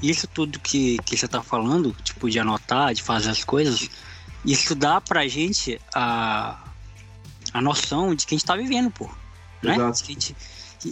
isso 0.00 0.26
tudo 0.26 0.58
que, 0.60 0.98
que 1.04 1.16
você 1.16 1.28
tá 1.28 1.42
falando, 1.42 1.94
tipo, 2.02 2.30
de 2.30 2.38
anotar, 2.38 2.94
de 2.94 3.02
fazer 3.02 3.30
as 3.30 3.44
coisas, 3.44 3.90
isso 4.44 4.74
dá 4.74 5.00
pra 5.00 5.26
gente 5.28 5.80
a, 5.94 6.58
a 7.52 7.60
noção 7.60 8.14
de 8.14 8.24
que 8.26 8.34
a 8.34 8.38
gente 8.38 8.46
tá 8.46 8.56
vivendo, 8.56 8.90
pô. 8.90 9.10
Né? 9.62 9.74
Exato. 9.74 9.98
De 9.98 10.04
que, 10.04 10.10
a 10.10 10.14
gente, 10.14 10.36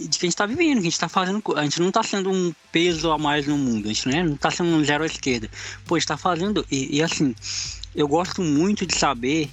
de 0.09 0.19
que 0.19 0.25
a 0.25 0.29
gente 0.29 0.37
tá 0.37 0.45
vivendo, 0.45 0.75
que 0.75 0.87
a 0.87 0.89
gente 0.89 0.99
tá 0.99 1.09
fazendo. 1.09 1.41
A 1.55 1.63
gente 1.63 1.81
não 1.81 1.91
tá 1.91 2.03
sendo 2.03 2.29
um 2.29 2.53
peso 2.71 3.11
a 3.11 3.17
mais 3.17 3.47
no 3.47 3.57
mundo, 3.57 3.85
a 3.85 3.87
gente 3.87 4.07
né? 4.07 4.23
não 4.23 4.35
tá 4.35 4.51
sendo 4.51 4.69
um 4.69 4.83
zero 4.83 5.03
à 5.03 5.07
esquerda. 5.07 5.49
Pô, 5.85 5.95
a 5.95 5.99
gente 5.99 6.07
tá 6.07 6.17
fazendo. 6.17 6.65
E, 6.69 6.97
e 6.97 7.03
assim, 7.03 7.35
eu 7.95 8.07
gosto 8.07 8.41
muito 8.41 8.85
de 8.85 8.95
saber 8.95 9.49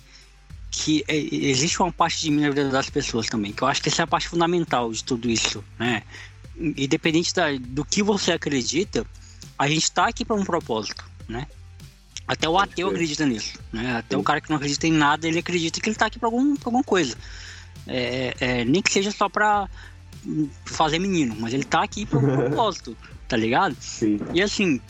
que 0.70 1.05
é, 1.09 1.16
existe 1.16 1.80
uma 1.80 1.91
parte 1.91 2.20
de 2.20 2.30
mim 2.30 2.43
na 2.43 2.51
vida 2.51 2.68
das 2.68 2.91
pessoas 2.91 3.26
também, 3.26 3.53
que 3.53 3.62
eu 3.62 3.68
acho 3.68 3.82
que 3.82 3.89
essa 3.89 4.03
é 4.03 4.05
a 4.05 4.07
parte 4.07 4.28
fundamental 4.28 4.93
de 4.93 5.03
tudo 5.03 5.30
isso, 5.30 5.64
né? 5.78 6.03
independente 6.59 7.32
da, 7.32 7.47
do 7.57 7.84
que 7.84 8.03
você 8.03 8.32
acredita, 8.32 9.07
a 9.59 9.68
gente 9.68 9.84
está 9.84 10.09
aqui 10.09 10.24
para 10.24 10.36
um 10.36 10.45
propósito, 10.45 11.05
né? 11.28 11.47
Até 12.26 12.49
o 12.49 12.59
ateu 12.59 12.89
acredita 12.89 13.24
nisso, 13.24 13.59
né? 13.72 13.97
Até 13.97 14.14
Sim. 14.14 14.20
o 14.20 14.24
cara 14.24 14.41
que 14.41 14.51
não 14.51 14.57
acredita 14.57 14.86
em 14.86 14.93
nada, 14.93 15.26
ele 15.26 15.39
acredita 15.39 15.80
que 15.80 15.89
ele 15.89 15.95
está 15.95 16.07
aqui 16.07 16.18
para 16.18 16.28
algum, 16.28 16.55
alguma 16.64 16.84
coisa. 16.84 17.16
É, 17.86 18.34
é, 18.39 18.64
nem 18.64 18.82
que 18.82 18.93
seja 18.93 19.11
só 19.11 19.28
para 19.28 19.68
fazer 20.66 20.99
menino, 20.99 21.34
mas 21.39 21.55
ele 21.55 21.62
está 21.62 21.82
aqui 21.82 22.05
para 22.05 22.18
um 22.18 22.36
propósito, 22.36 22.97
tá 23.26 23.36
ligado? 23.36 23.76
Sim. 23.80 24.18
E 24.34 24.43
assim, 24.43 24.80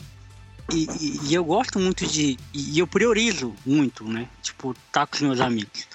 e, 0.71 1.29
e, 1.29 1.33
eu 1.33 1.43
gosto 1.43 1.79
muito 1.79 2.05
de. 2.05 2.37
E 2.53 2.77
eu 2.77 2.87
priorizo 2.87 3.53
muito, 3.65 4.03
né? 4.03 4.27
Tipo, 4.41 4.75
tá 4.91 5.05
com 5.05 5.15
os 5.15 5.21
meus 5.21 5.39
amigos. 5.39 5.87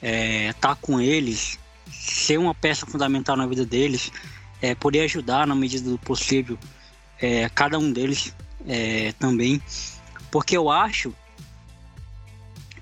É, 0.00 0.52
tá 0.54 0.74
com 0.74 1.00
eles, 1.00 1.58
ser 1.90 2.38
uma 2.38 2.54
peça 2.54 2.84
fundamental 2.86 3.36
na 3.36 3.46
vida 3.46 3.64
deles 3.64 4.10
é, 4.62 4.74
poder 4.74 5.00
ajudar 5.00 5.46
na 5.46 5.54
medida 5.54 5.90
do 5.90 5.98
possível 5.98 6.56
é, 7.20 7.48
cada 7.48 7.78
um 7.78 7.92
deles 7.92 8.34
é, 8.66 9.12
também, 9.18 9.60
porque 10.30 10.56
eu 10.56 10.70
acho 10.70 11.12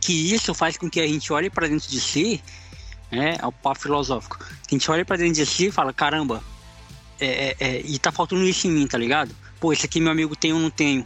que 0.00 0.12
isso 0.12 0.54
faz 0.54 0.76
com 0.76 0.88
que 0.88 1.00
a 1.00 1.06
gente 1.06 1.32
olhe 1.32 1.50
para 1.50 1.66
dentro 1.66 1.88
de 1.88 2.00
si, 2.00 2.42
né, 3.10 3.38
o 3.42 3.50
papo 3.50 3.80
filosófico, 3.80 4.38
que 4.66 4.74
a 4.74 4.78
gente 4.78 4.90
olhe 4.90 5.04
para 5.04 5.16
dentro 5.16 5.34
de 5.34 5.46
si 5.46 5.66
e 5.66 5.72
fala, 5.72 5.92
caramba, 5.92 6.42
é, 7.18 7.26
é, 7.26 7.56
é, 7.60 7.80
e 7.84 7.98
tá 7.98 8.12
faltando 8.12 8.44
isso 8.44 8.66
em 8.66 8.70
mim, 8.70 8.86
tá 8.86 8.96
ligado? 8.96 9.34
Pô, 9.58 9.72
esse 9.72 9.84
aqui 9.84 10.00
meu 10.00 10.12
amigo 10.12 10.34
tem 10.36 10.52
ou 10.52 10.58
não 10.58 10.70
tenho. 10.70 11.04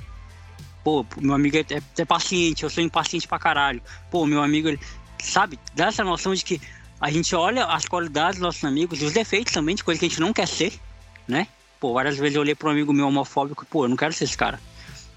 Pô, 0.85 1.05
meu 1.19 1.35
amigo 1.35 1.57
é, 1.57 1.65
é, 1.99 2.05
paciente, 2.05 2.63
eu 2.63 2.71
sou 2.71 2.85
impaciente 2.85 3.27
pra 3.27 3.39
caralho. 3.39 3.83
Pô, 4.11 4.27
meu 4.27 4.43
amigo, 4.43 4.69
ele, 4.69 4.79
sabe, 5.19 5.59
dá 5.75 5.87
essa 5.87 6.05
noção 6.05 6.35
de 6.35 6.45
que 6.45 6.61
a 7.01 7.11
gente 7.11 7.35
olha 7.35 7.65
as 7.65 7.87
qualidades 7.87 8.39
dos 8.39 8.43
nossos 8.43 8.65
amigos 8.65 9.01
e 9.01 9.05
os 9.07 9.13
defeitos 9.13 9.53
também, 9.53 9.75
de 9.75 9.83
coisa 9.83 9.99
que 9.99 10.05
a 10.05 10.09
gente 10.09 10.21
não 10.21 10.33
quer 10.33 10.47
ser, 10.47 10.79
né? 11.27 11.49
Pô, 11.81 11.95
várias 11.95 12.19
vezes 12.19 12.37
eu 12.37 12.43
olhei 12.43 12.55
para 12.55 12.69
um 12.69 12.73
amigo 12.73 12.93
meu 12.93 13.09
homofóbico, 13.09 13.65
pô, 13.67 13.87
eu 13.87 13.89
não 13.89 13.97
quero 13.97 14.13
ser 14.13 14.25
esse 14.25 14.37
cara. 14.37 14.61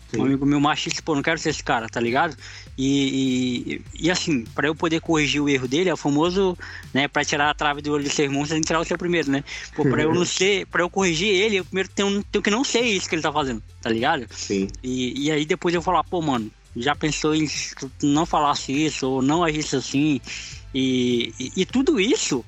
Sim. 0.09 0.19
Um 0.21 0.25
amigo 0.25 0.45
meu 0.45 0.59
machista, 0.59 1.01
pô, 1.01 1.15
não 1.15 1.21
quero 1.21 1.38
ser 1.38 1.49
esse 1.49 1.63
cara, 1.63 1.88
tá 1.89 1.99
ligado? 1.99 2.35
E, 2.77 3.81
e, 3.93 4.05
e 4.05 4.11
assim, 4.11 4.45
para 4.45 4.67
eu 4.67 4.75
poder 4.75 5.01
corrigir 5.01 5.41
o 5.41 5.49
erro 5.49 5.67
dele, 5.67 5.89
é 5.89 5.93
o 5.93 5.97
famoso, 5.97 6.57
né, 6.93 7.07
para 7.07 7.25
tirar 7.25 7.49
a 7.49 7.53
trave 7.53 7.81
do 7.81 7.91
olho 7.91 8.03
do 8.03 8.09
seu 8.09 8.25
irmão, 8.25 8.45
você 8.45 8.53
tem 8.53 8.61
que 8.61 8.67
tirar 8.67 8.79
o 8.79 8.85
seu 8.85 8.97
primeiro, 8.97 9.29
né? 9.29 9.43
Pô, 9.75 9.84
pra 9.84 10.03
eu 10.03 10.13
não 10.13 10.23
ser, 10.25 10.65
para 10.67 10.81
eu 10.81 10.89
corrigir 10.89 11.27
ele, 11.27 11.57
eu 11.57 11.65
primeiro 11.65 11.89
tenho, 11.89 12.23
tenho 12.23 12.41
que 12.41 12.49
não 12.49 12.63
ser 12.63 12.81
isso 12.81 13.09
que 13.09 13.15
ele 13.15 13.21
tá 13.21 13.31
fazendo, 13.31 13.61
tá 13.81 13.89
ligado? 13.89 14.25
Sim. 14.31 14.67
E, 14.81 15.25
e 15.25 15.31
aí 15.31 15.45
depois 15.45 15.75
eu 15.75 15.81
falar, 15.81 16.03
pô, 16.05 16.21
mano, 16.21 16.49
já 16.75 16.95
pensou 16.95 17.35
em 17.35 17.47
não 18.01 18.25
falasse 18.25 18.71
isso, 18.71 19.09
ou 19.09 19.21
não 19.21 19.43
agisse 19.43 19.75
assim, 19.75 20.21
e, 20.73 21.34
e, 21.39 21.51
e 21.57 21.65
tudo 21.65 21.99
isso 21.99 22.45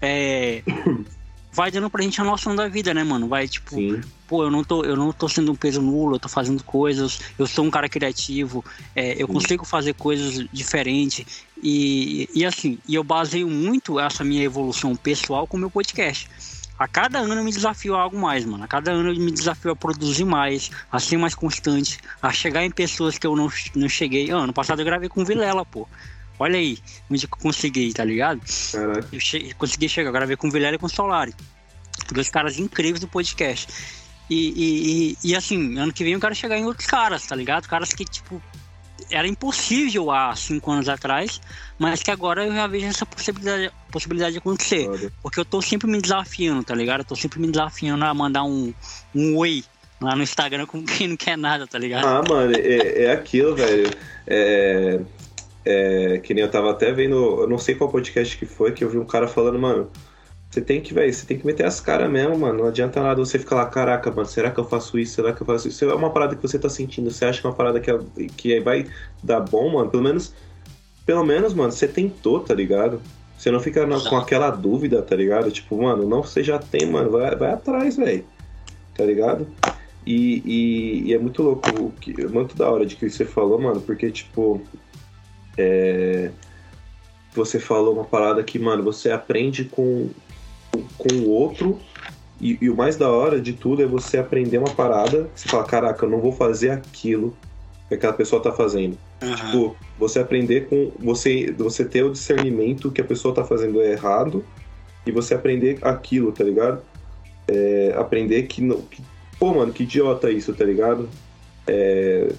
é, 0.00 0.62
vai 1.54 1.70
dando 1.70 1.88
pra 1.88 2.02
gente 2.02 2.20
a 2.20 2.24
noção 2.24 2.54
da 2.56 2.66
vida, 2.66 2.92
né, 2.92 3.04
mano? 3.04 3.28
Vai, 3.28 3.46
tipo, 3.46 3.76
Sim. 3.76 4.00
pô, 4.26 4.42
eu 4.42 4.50
não, 4.50 4.64
tô, 4.64 4.84
eu 4.84 4.96
não 4.96 5.12
tô 5.12 5.28
sendo 5.28 5.52
um 5.52 5.54
peso 5.54 5.80
nulo, 5.80 6.16
eu 6.16 6.18
tô 6.18 6.28
fazendo 6.28 6.64
coisas, 6.64 7.20
eu 7.38 7.46
sou 7.46 7.64
um 7.64 7.70
cara 7.70 7.88
criativo, 7.88 8.64
é, 8.94 9.12
eu 9.12 9.28
Sim. 9.28 9.32
consigo 9.32 9.64
fazer 9.64 9.94
coisas 9.94 10.44
diferentes. 10.52 11.46
E, 11.62 12.28
e 12.34 12.44
assim, 12.44 12.78
e 12.88 12.96
eu 12.96 13.04
baseio 13.04 13.48
muito 13.48 14.00
essa 14.00 14.24
minha 14.24 14.42
evolução 14.42 14.96
pessoal 14.96 15.46
com 15.46 15.56
o 15.56 15.60
meu 15.60 15.70
podcast. 15.70 16.28
A 16.76 16.88
cada 16.88 17.20
ano 17.20 17.34
eu 17.34 17.44
me 17.44 17.52
desafio 17.52 17.94
a 17.94 18.00
algo 18.00 18.18
mais, 18.18 18.44
mano. 18.44 18.64
A 18.64 18.66
cada 18.66 18.90
ano 18.90 19.10
eu 19.10 19.20
me 19.20 19.30
desafio 19.30 19.70
a 19.70 19.76
produzir 19.76 20.24
mais, 20.24 20.72
a 20.90 20.98
ser 20.98 21.16
mais 21.16 21.36
constante, 21.36 22.00
a 22.20 22.32
chegar 22.32 22.64
em 22.64 22.70
pessoas 22.70 23.16
que 23.16 23.24
eu 23.24 23.36
não, 23.36 23.48
não 23.76 23.88
cheguei. 23.88 24.32
Ah, 24.32 24.38
ano 24.38 24.52
passado 24.52 24.80
eu 24.80 24.84
gravei 24.84 25.08
com 25.08 25.24
Vilela, 25.24 25.64
pô. 25.64 25.88
Olha 26.38 26.58
aí, 26.58 26.78
onde 27.10 27.24
eu 27.24 27.28
consegui, 27.30 27.92
tá 27.92 28.04
ligado? 28.04 28.40
Caraca. 28.72 29.08
Eu 29.12 29.20
che- 29.20 29.54
consegui 29.54 29.88
chegar, 29.88 30.10
gravei 30.10 30.36
com 30.36 30.48
o 30.48 30.50
Vilela 30.50 30.74
e 30.76 30.78
com 30.78 30.86
o 30.86 30.90
Solari. 30.90 31.34
Dois 32.12 32.28
caras 32.28 32.58
incríveis 32.58 33.00
do 33.00 33.08
podcast. 33.08 33.68
E, 34.28 34.34
e, 34.34 35.16
e, 35.24 35.30
e, 35.30 35.36
assim, 35.36 35.78
ano 35.78 35.92
que 35.92 36.02
vem 36.02 36.14
eu 36.14 36.20
quero 36.20 36.34
chegar 36.34 36.56
em 36.58 36.64
outros 36.64 36.86
caras, 36.86 37.24
tá 37.26 37.36
ligado? 37.36 37.68
Caras 37.68 37.90
que, 37.92 38.04
tipo, 38.04 38.42
era 39.10 39.28
impossível 39.28 40.10
há 40.10 40.34
cinco 40.34 40.70
anos 40.72 40.88
atrás, 40.88 41.40
mas 41.78 42.02
que 42.02 42.10
agora 42.10 42.44
eu 42.46 42.52
já 42.52 42.66
vejo 42.66 42.86
essa 42.86 43.04
possibilidade, 43.06 43.70
possibilidade 43.90 44.32
de 44.32 44.38
acontecer. 44.38 44.86
Foda. 44.86 45.12
Porque 45.22 45.38
eu 45.40 45.44
tô 45.44 45.60
sempre 45.62 45.88
me 45.88 46.00
desafiando, 46.00 46.64
tá 46.64 46.74
ligado? 46.74 47.00
Eu 47.00 47.04
tô 47.04 47.14
sempre 47.14 47.38
me 47.38 47.48
desafiando 47.48 48.04
a 48.04 48.12
mandar 48.14 48.44
um, 48.44 48.72
um 49.14 49.36
oi 49.36 49.62
lá 50.00 50.16
no 50.16 50.22
Instagram 50.22 50.66
com 50.66 50.82
quem 50.84 51.06
não 51.08 51.16
quer 51.16 51.36
nada, 51.36 51.66
tá 51.66 51.78
ligado? 51.78 52.06
Ah, 52.06 52.22
mano, 52.28 52.54
é, 52.56 53.04
é 53.04 53.12
aquilo, 53.12 53.54
velho. 53.54 53.90
É, 54.26 55.00
é, 55.64 56.18
que 56.18 56.34
nem 56.34 56.44
eu 56.44 56.50
tava 56.50 56.70
até 56.70 56.92
vendo, 56.92 57.42
eu 57.42 57.48
não 57.48 57.58
sei 57.58 57.74
qual 57.74 57.90
podcast 57.90 58.36
que 58.38 58.46
foi, 58.46 58.72
que 58.72 58.84
eu 58.84 58.90
vi 58.90 58.98
um 58.98 59.06
cara 59.06 59.26
falando, 59.28 59.58
mano, 59.58 59.90
você 60.50 60.60
tem 60.62 60.80
que, 60.80 60.94
velho, 60.94 61.12
você 61.12 61.26
tem 61.26 61.38
que 61.38 61.46
meter 61.46 61.66
as 61.66 61.80
caras 61.80 62.10
mesmo, 62.10 62.38
mano. 62.38 62.60
Não 62.60 62.66
adianta 62.68 63.02
nada 63.02 63.18
você 63.24 63.38
ficar 63.38 63.56
lá, 63.56 63.66
caraca, 63.66 64.10
mano, 64.10 64.26
será 64.26 64.50
que 64.52 64.60
eu 64.60 64.64
faço 64.64 64.98
isso? 64.98 65.14
Será 65.14 65.32
que 65.32 65.42
eu 65.42 65.46
faço 65.46 65.68
isso? 65.68 65.84
É 65.84 65.94
uma 65.94 66.12
parada 66.12 66.36
que 66.36 66.42
você 66.42 66.58
tá 66.58 66.68
sentindo, 66.68 67.10
você 67.10 67.24
acha 67.24 67.40
que 67.40 67.46
é 67.46 67.50
uma 67.50 67.56
parada 67.56 67.80
que, 67.80 67.90
é- 67.90 67.98
que 68.36 68.60
vai 68.60 68.86
dar 69.22 69.40
bom, 69.40 69.68
mano, 69.72 69.90
pelo 69.90 70.02
menos, 70.02 70.34
pelo 71.06 71.24
menos, 71.24 71.54
mano, 71.54 71.72
você 71.72 71.88
tentou, 71.88 72.40
tá 72.44 72.54
ligado? 72.54 73.02
Você 73.36 73.50
não 73.50 73.60
fica 73.60 73.86
na- 73.86 74.00
com 74.00 74.16
aquela 74.16 74.50
dúvida, 74.50 75.02
tá 75.02 75.16
ligado? 75.16 75.50
Tipo, 75.50 75.82
mano, 75.82 76.08
não, 76.08 76.22
você 76.22 76.42
já 76.42 76.58
tem, 76.58 76.86
mano, 76.86 77.10
vai, 77.10 77.34
vai 77.36 77.52
atrás, 77.52 77.96
velho. 77.96 78.24
Tá 78.94 79.04
ligado? 79.04 79.48
E, 80.06 80.42
e- 80.44 81.08
e 81.10 81.14
é 81.14 81.18
muito 81.18 81.42
louco, 81.42 81.94
é 82.06 82.26
muito 82.28 82.56
da 82.56 82.70
hora 82.70 82.86
de 82.86 82.96
que 82.96 83.08
você 83.08 83.24
falou, 83.24 83.58
mano, 83.60 83.80
porque, 83.82 84.10
tipo, 84.12 84.62
é, 85.56 86.30
você 87.34 87.58
falou 87.58 87.94
uma 87.94 88.04
parada 88.04 88.42
que, 88.42 88.58
mano, 88.58 88.82
você 88.82 89.10
aprende 89.10 89.64
com, 89.64 90.10
com 90.96 91.08
o 91.08 91.28
outro, 91.28 91.80
e, 92.40 92.58
e 92.60 92.70
o 92.70 92.76
mais 92.76 92.96
da 92.96 93.10
hora 93.10 93.40
de 93.40 93.52
tudo 93.52 93.82
é 93.82 93.86
você 93.86 94.18
aprender 94.18 94.58
uma 94.58 94.70
parada, 94.70 95.28
você 95.34 95.48
fala, 95.48 95.64
caraca, 95.64 96.04
eu 96.04 96.10
não 96.10 96.20
vou 96.20 96.32
fazer 96.32 96.70
aquilo 96.70 97.36
que 97.88 97.94
aquela 97.94 98.12
pessoa 98.12 98.42
tá 98.42 98.52
fazendo. 98.52 98.98
Aham. 99.22 99.36
Tipo, 99.36 99.76
você 99.98 100.18
aprender 100.18 100.68
com. 100.68 100.92
Você, 100.98 101.52
você 101.56 101.84
ter 101.84 102.02
o 102.02 102.10
discernimento 102.10 102.90
que 102.90 103.00
a 103.00 103.04
pessoa 103.04 103.34
tá 103.34 103.44
fazendo 103.44 103.80
é 103.80 103.92
errado 103.92 104.44
e 105.06 105.12
você 105.12 105.34
aprender 105.34 105.78
aquilo, 105.82 106.32
tá 106.32 106.42
ligado? 106.42 106.82
É, 107.46 107.94
aprender 107.96 108.44
que, 108.44 108.60
não- 108.62 108.82
que. 108.82 109.02
Pô, 109.38 109.54
mano, 109.54 109.72
que 109.72 109.84
idiota 109.84 110.30
isso, 110.30 110.52
tá 110.54 110.64
ligado? 110.64 111.08
É. 111.66 112.32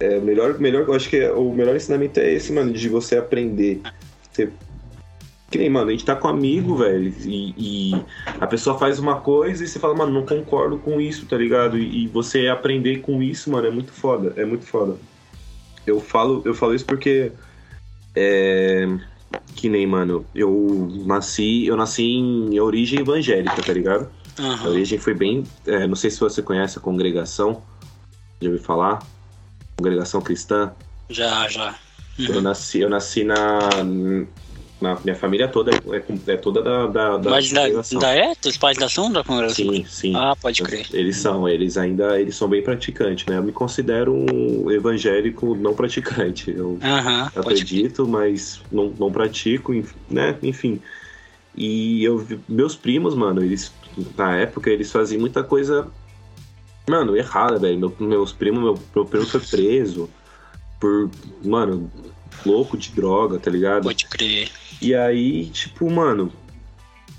É 0.00 0.18
melhor, 0.18 0.58
melhor, 0.58 0.88
eu 0.88 0.94
acho 0.94 1.08
que 1.08 1.16
é- 1.16 1.30
o 1.32 1.52
melhor 1.52 1.76
ensinamento 1.76 2.18
é 2.18 2.32
esse, 2.32 2.52
mano, 2.52 2.72
de 2.72 2.88
você 2.88 3.16
aprender. 3.18 3.82
Você, 4.32 4.48
que 5.50 5.58
nem, 5.58 5.68
mano, 5.68 5.88
a 5.88 5.92
gente 5.92 6.04
tá 6.04 6.16
com 6.16 6.26
um 6.26 6.30
amigo, 6.30 6.76
velho, 6.76 7.12
e, 7.24 7.54
e 7.58 8.04
a 8.40 8.46
pessoa 8.46 8.78
faz 8.78 8.98
uma 8.98 9.20
coisa 9.20 9.62
e 9.62 9.68
você 9.68 9.78
fala, 9.78 9.94
mano, 9.94 10.12
não 10.12 10.24
concordo 10.24 10.78
com 10.78 11.00
isso, 11.00 11.26
tá 11.26 11.36
ligado? 11.36 11.76
E, 11.76 12.04
e 12.04 12.06
você 12.08 12.48
aprender 12.48 13.00
com 13.00 13.22
isso, 13.22 13.50
mano, 13.50 13.66
é 13.66 13.70
muito 13.70 13.92
foda, 13.92 14.32
é 14.36 14.44
muito 14.44 14.64
foda. 14.64 14.96
Eu 15.86 16.00
falo, 16.00 16.40
eu 16.46 16.54
falo 16.54 16.74
isso 16.74 16.86
porque 16.86 17.32
é 18.16 18.88
que 19.54 19.68
nem, 19.68 19.86
mano, 19.86 20.24
eu 20.34 20.88
nasci, 21.04 21.66
eu 21.66 21.76
nasci 21.76 22.04
em 22.04 22.58
origem 22.58 23.00
evangélica, 23.00 23.62
tá 23.62 23.72
ligado? 23.72 24.08
A 24.38 24.42
Aham. 24.42 24.70
origem 24.70 24.98
foi 24.98 25.12
bem, 25.12 25.44
é, 25.66 25.86
não 25.86 25.94
sei 25.94 26.10
se 26.10 26.18
você 26.18 26.40
conhece 26.42 26.78
a 26.78 26.80
congregação, 26.80 27.62
já 28.40 28.48
ouviu 28.48 28.64
falar? 28.64 29.06
Congregação 29.80 30.20
cristã. 30.20 30.72
Já, 31.08 31.48
já. 31.48 31.74
Eu 32.18 32.42
nasci, 32.42 32.80
eu 32.80 32.90
nasci 32.90 33.24
na, 33.24 33.58
na 34.78 35.00
minha 35.00 35.14
família 35.16 35.48
toda 35.48 35.70
é, 35.72 36.32
é 36.32 36.36
toda 36.36 36.62
da, 36.62 36.86
da, 36.86 37.16
da 37.16 37.30
Mas 37.30 37.52
ainda, 37.56 37.80
ainda 37.90 38.14
é? 38.14 38.32
Os 38.46 38.58
pais 38.58 38.76
da 38.76 38.88
são 38.90 39.10
da 39.10 39.24
congregação? 39.24 39.64
Sim, 39.64 39.84
sim. 39.86 40.14
Ah, 40.14 40.36
pode 40.36 40.62
crer. 40.62 40.86
Eles 40.92 41.16
são, 41.16 41.48
eles 41.48 41.78
ainda 41.78 42.20
eles 42.20 42.36
são 42.36 42.46
bem 42.46 42.62
praticantes, 42.62 43.26
né? 43.26 43.38
Eu 43.38 43.42
me 43.42 43.52
considero 43.52 44.12
um 44.12 44.70
evangélico 44.70 45.54
não 45.54 45.72
praticante. 45.74 46.50
Eu 46.50 46.78
acredito, 47.34 48.06
mas 48.06 48.60
não, 48.70 48.90
não 48.90 49.10
pratico, 49.10 49.72
né? 50.10 50.38
Enfim. 50.42 50.78
E 51.56 52.04
eu 52.04 52.24
meus 52.46 52.76
primos, 52.76 53.14
mano, 53.14 53.42
eles 53.42 53.74
na 54.16 54.36
época 54.36 54.70
eles 54.70 54.92
faziam 54.92 55.20
muita 55.20 55.42
coisa, 55.42 55.90
mano, 56.90 57.16
errada, 57.16 57.58
velho. 57.58 57.78
Meu- 57.78 57.94
meus 58.00 58.32
primos, 58.32 58.62
meu, 58.62 58.78
meu 58.94 59.04
primo 59.04 59.24
foi 59.26 59.40
preso 59.40 60.10
por, 60.80 61.10
mano, 61.42 61.90
louco 62.44 62.76
de 62.76 62.90
droga, 62.90 63.38
tá 63.38 63.50
ligado? 63.50 63.84
Pode 63.84 64.06
crer. 64.06 64.50
E 64.82 64.94
aí, 64.94 65.46
tipo, 65.46 65.90
mano. 65.90 66.32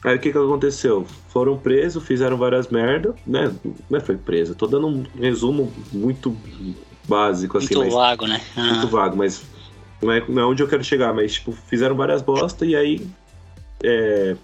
Aí 0.03 0.15
o 0.15 0.19
que 0.19 0.31
que 0.31 0.37
aconteceu? 0.37 1.05
Foram 1.29 1.57
presos, 1.57 2.03
fizeram 2.03 2.35
várias 2.35 2.67
merda, 2.69 3.13
né? 3.25 3.53
Não 3.89 3.99
é 3.99 4.01
foi 4.01 4.17
preso, 4.17 4.55
tô 4.55 4.65
dando 4.65 4.87
um 4.87 5.03
resumo 5.19 5.71
muito 5.93 6.35
básico, 7.07 7.57
assim, 7.59 7.75
Muito 7.75 7.85
mas 7.85 7.93
vago, 7.93 8.25
né? 8.25 8.41
muito 8.57 8.87
Aham. 8.87 8.87
vago, 8.87 9.17
mas 9.17 9.43
não 10.01 10.11
é, 10.11 10.27
não 10.27 10.41
é 10.41 10.45
onde 10.45 10.63
eu 10.63 10.67
quero 10.67 10.83
chegar, 10.83 11.13
mas 11.13 11.33
tipo, 11.33 11.51
fizeram 11.51 11.95
várias 11.95 12.23
bosta 12.23 12.65
e 12.65 12.75
aí 12.75 13.07
é, 13.83 14.35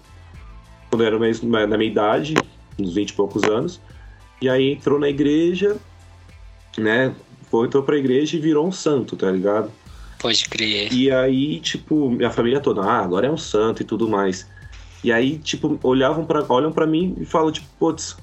quando 0.88 1.02
eu 1.02 1.06
era 1.08 1.18
mais 1.18 1.42
na 1.42 1.66
minha 1.66 1.90
idade, 1.90 2.34
uns 2.78 2.94
20 2.94 3.10
e 3.10 3.14
poucos 3.14 3.42
anos, 3.42 3.80
e 4.40 4.48
aí 4.48 4.72
entrou 4.72 4.98
na 4.98 5.08
igreja, 5.08 5.76
né? 6.76 7.14
Foi, 7.50 7.66
entrou 7.66 7.82
pra 7.82 7.96
igreja 7.96 8.36
e 8.36 8.40
virou 8.40 8.66
um 8.66 8.72
santo, 8.72 9.16
tá 9.16 9.30
ligado? 9.30 9.70
Pode 10.18 10.48
crer. 10.48 10.92
E 10.92 11.10
aí, 11.10 11.60
tipo, 11.60 12.10
minha 12.10 12.30
família 12.30 12.60
toda, 12.60 12.82
ah, 12.82 13.04
agora 13.04 13.26
é 13.26 13.30
um 13.30 13.36
santo 13.36 13.82
e 13.82 13.84
tudo 13.84 14.08
mais. 14.08 14.46
E 15.02 15.12
aí, 15.12 15.38
tipo, 15.38 15.78
olhavam 15.82 16.24
para 16.24 16.44
olham 16.48 16.72
pra 16.72 16.86
mim 16.86 17.16
e 17.20 17.24
falam, 17.24 17.52
tipo, 17.52 17.66
putz, 17.78 18.16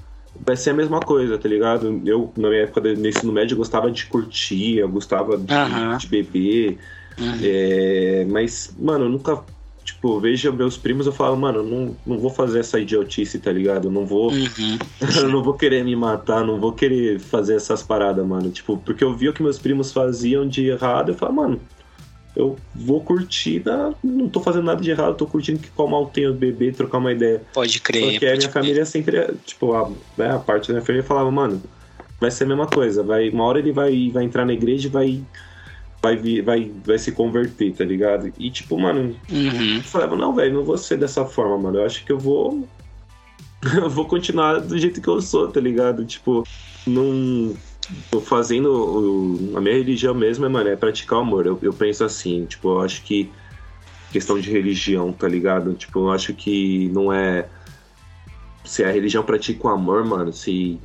vai 0.44 0.56
ser 0.56 0.70
a 0.70 0.74
mesma 0.74 1.00
coisa, 1.00 1.38
tá 1.38 1.48
ligado? 1.48 2.02
Eu, 2.04 2.32
na 2.36 2.48
minha 2.48 2.62
época 2.62 2.80
de 2.80 3.08
ensino 3.08 3.32
médio, 3.32 3.54
eu 3.54 3.58
gostava 3.58 3.90
de 3.90 4.06
curtir, 4.06 4.78
eu 4.78 4.88
gostava 4.88 5.38
de, 5.38 5.98
de 5.98 6.06
beber. 6.06 6.78
Uhum. 7.18 7.38
é, 7.42 8.26
mas, 8.28 8.74
mano, 8.78 9.06
eu 9.06 9.08
nunca, 9.08 9.42
tipo, 9.86 10.18
vejo 10.20 10.52
meus 10.52 10.76
primos, 10.76 11.06
eu 11.06 11.12
falo, 11.12 11.36
mano, 11.36 11.62
não, 11.62 11.96
não 12.04 12.18
vou 12.18 12.30
fazer 12.30 12.58
essa 12.58 12.78
idiotice, 12.78 13.38
tá 13.38 13.52
ligado? 13.52 13.86
Eu 13.86 13.92
não 13.92 14.04
vou. 14.04 14.32
Uhum. 14.32 14.76
eu 15.16 15.28
não 15.30 15.42
vou 15.42 15.54
querer 15.54 15.84
me 15.84 15.94
matar, 15.94 16.44
não 16.44 16.58
vou 16.60 16.72
querer 16.72 17.20
fazer 17.20 17.54
essas 17.54 17.82
paradas, 17.82 18.26
mano. 18.26 18.50
Tipo, 18.50 18.76
porque 18.78 19.04
eu 19.04 19.14
vi 19.14 19.28
o 19.28 19.32
que 19.32 19.42
meus 19.42 19.58
primos 19.58 19.92
faziam 19.92 20.46
de 20.46 20.66
errado, 20.68 21.10
eu 21.10 21.14
falo, 21.14 21.34
mano, 21.34 21.60
eu 22.34 22.58
vou 22.74 23.00
curtir, 23.02 23.62
na- 23.64 23.94
não 24.04 24.28
tô 24.28 24.40
fazendo 24.40 24.64
nada 24.64 24.82
de 24.82 24.90
errado, 24.90 25.16
tô 25.16 25.26
curtindo 25.26 25.58
que 25.60 25.70
qual 25.70 25.88
mal 25.88 26.06
tenho 26.06 26.34
beber, 26.34 26.74
trocar 26.74 26.98
uma 26.98 27.12
ideia. 27.12 27.42
Pode 27.54 27.80
crer. 27.80 28.10
Porque 28.10 28.26
a 28.26 28.28
minha 28.30 28.40
crer. 28.40 28.52
família 28.52 28.84
sempre, 28.84 29.16
tipo, 29.44 29.72
a, 29.72 29.88
né, 30.18 30.32
a 30.32 30.38
parte 30.38 30.68
da 30.68 30.74
minha 30.74 30.84
família 30.84 31.06
falava, 31.06 31.30
mano, 31.30 31.62
vai 32.20 32.30
ser 32.30 32.44
a 32.44 32.48
mesma 32.48 32.66
coisa, 32.66 33.02
vai, 33.02 33.30
uma 33.30 33.44
hora 33.44 33.58
ele 33.58 33.72
vai, 33.72 34.10
vai 34.10 34.24
entrar 34.24 34.44
na 34.44 34.52
igreja 34.52 34.88
e 34.88 34.90
vai, 34.90 35.24
vai, 36.06 36.16
vir- 36.16 36.42
vai, 36.42 36.70
vai 36.84 36.98
se 36.98 37.10
converter, 37.10 37.72
tá 37.74 37.84
ligado? 37.84 38.32
E 38.38 38.48
tipo, 38.50 38.78
mano, 38.78 39.16
Uhum. 39.30 39.76
eu 39.78 39.82
falava, 39.82 40.14
não, 40.14 40.32
velho, 40.34 40.54
não 40.54 40.64
vou 40.64 40.78
ser 40.78 40.96
dessa 40.96 41.24
forma, 41.24 41.58
mano. 41.58 41.78
Eu 41.78 41.86
acho 41.86 42.04
que 42.04 42.12
eu 42.12 42.18
vou. 42.18 42.66
eu 43.82 43.90
vou 43.90 44.04
continuar 44.06 44.60
do 44.60 44.78
jeito 44.78 45.00
que 45.00 45.08
eu 45.08 45.20
sou, 45.20 45.48
tá 45.48 45.60
ligado? 45.60 46.04
Tipo, 46.04 46.44
não. 46.86 47.54
Tô 48.10 48.20
fazendo. 48.20 48.66
o- 48.70 49.56
a 49.56 49.60
minha 49.60 49.74
religião 49.76 50.14
mesmo, 50.14 50.44
é, 50.44 50.48
mano, 50.48 50.68
é 50.68 50.76
praticar 50.76 51.18
o 51.18 51.22
amor. 51.22 51.46
Eu, 51.46 51.58
eu 51.62 51.72
penso 51.72 52.04
assim, 52.04 52.44
tipo, 52.46 52.68
eu 52.68 52.80
acho 52.82 53.02
que. 53.02 53.30
Questão 54.12 54.38
de 54.40 54.48
religião, 54.50 55.12
tá 55.12 55.26
ligado? 55.28 55.74
Tipo, 55.74 55.98
eu 56.00 56.12
acho 56.12 56.32
que 56.34 56.88
não 56.92 57.12
é. 57.12 57.48
Se 58.64 58.82
a 58.84 58.90
religião 58.90 59.22
pratica 59.24 59.66
o 59.66 59.70
amor, 59.70 60.04
mano, 60.04 60.32
se. 60.32 60.78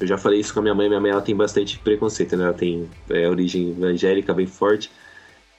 Eu 0.00 0.06
já 0.06 0.18
falei 0.18 0.40
isso 0.40 0.52
com 0.52 0.60
a 0.60 0.62
minha 0.62 0.74
mãe, 0.74 0.88
minha 0.88 1.00
mãe 1.00 1.10
ela 1.10 1.22
tem 1.22 1.34
bastante 1.34 1.78
preconceito, 1.78 2.36
né? 2.36 2.44
Ela 2.44 2.52
tem 2.52 2.88
é, 3.08 3.28
origem 3.28 3.70
evangélica 3.70 4.34
bem 4.34 4.46
forte. 4.46 4.90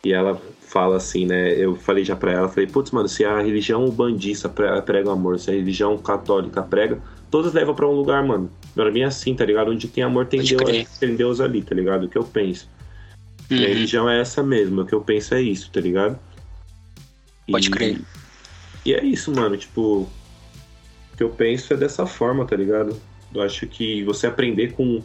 E 0.06 0.14
ela 0.14 0.40
fala 0.62 0.98
assim, 0.98 1.26
né? 1.26 1.52
Eu 1.54 1.76
falei 1.76 2.04
já 2.06 2.16
pra 2.16 2.32
ela, 2.32 2.48
falei, 2.48 2.68
putz, 2.68 2.92
mano, 2.92 3.08
se 3.10 3.26
a 3.26 3.42
religião 3.42 3.90
bandista 3.90 4.48
pre- 4.48 4.80
prega 4.84 5.10
o 5.10 5.12
amor, 5.12 5.40
se 5.40 5.50
a 5.50 5.54
religião 5.54 5.98
católica 5.98 6.62
prega, 6.62 7.02
todas 7.32 7.54
levam 7.54 7.74
pra 7.74 7.88
um 7.88 7.94
lugar, 7.94 8.24
mano. 8.24 8.50
Pra 8.76 8.92
mim 8.92 9.00
é 9.00 9.06
assim, 9.06 9.34
tá 9.34 9.44
ligado? 9.44 9.72
Onde 9.72 9.88
tem 9.88 10.04
amor 10.04 10.28
tem 10.28 10.40
Pode 10.40 10.56
Deus, 10.56 10.88
tem 11.00 11.16
Deus 11.16 11.42
ali, 11.42 11.64
tá 11.64 11.74
ligado? 11.74 12.06
O 12.06 12.10
que 12.10 12.18
eu 12.18 12.24
penso. 12.24 12.70
E 13.50 13.56
a 13.56 13.58
Uhum. 13.58 13.64
religião 13.66 14.10
é 14.10 14.22
essa 14.22 14.44
mesmo, 14.44 14.82
o 14.82 14.86
que 14.86 14.94
eu 14.94 15.02
penso 15.02 15.34
é 15.34 15.42
isso, 15.42 15.72
tá 15.72 15.82
ligado? 15.82 16.20
Pode 17.50 17.68
E- 17.70 17.72
crer. 17.72 18.02
E 18.86 18.94
é 18.94 19.04
isso, 19.04 19.32
mano, 19.34 19.58
tipo. 19.58 20.08
que 21.18 21.24
eu 21.24 21.30
penso 21.32 21.74
é 21.74 21.78
dessa 21.78 22.06
forma, 22.06 22.46
tá 22.46 22.56
ligado? 22.56 22.96
Eu 23.34 23.42
acho 23.42 23.68
que 23.68 24.04
você 24.04 24.28
aprender 24.28 24.74
com 24.74 25.04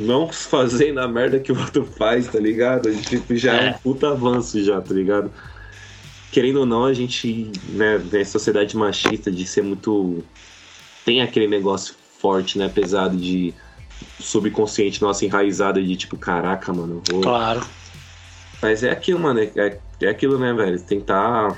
não 0.00 0.30
fazendo 0.32 1.00
a 1.00 1.08
merda 1.08 1.38
que 1.38 1.52
o 1.52 1.58
outro 1.58 1.84
faz, 1.84 2.28
tá 2.28 2.38
ligado? 2.38 2.94
Tipo, 3.02 3.36
já 3.36 3.54
é. 3.54 3.66
é 3.66 3.70
um 3.70 3.72
puta 3.74 4.08
avanço 4.08 4.62
já, 4.62 4.80
tá 4.80 4.94
ligado? 4.94 5.30
Querendo 6.30 6.60
ou 6.60 6.66
não, 6.66 6.84
a 6.84 6.92
gente, 6.92 7.50
né, 7.70 7.98
vê 7.98 8.24
sociedade 8.24 8.76
machista 8.76 9.30
de 9.30 9.46
ser 9.46 9.62
muito. 9.62 10.22
Tem 11.04 11.22
aquele 11.22 11.46
negócio 11.46 11.94
forte, 12.18 12.58
né, 12.58 12.68
pesado 12.68 13.16
de 13.16 13.54
subconsciente 14.20 15.00
nossa 15.00 15.24
enraizada 15.24 15.82
de 15.82 15.96
tipo, 15.96 16.16
caraca, 16.16 16.72
mano. 16.72 17.02
Vou... 17.08 17.22
Claro. 17.22 17.66
Mas 18.60 18.82
é 18.82 18.90
aquilo, 18.90 19.20
mano, 19.20 19.40
é, 19.40 19.78
é 20.00 20.08
aquilo, 20.08 20.38
né, 20.38 20.52
velho? 20.52 20.80
Tentar 20.80 21.56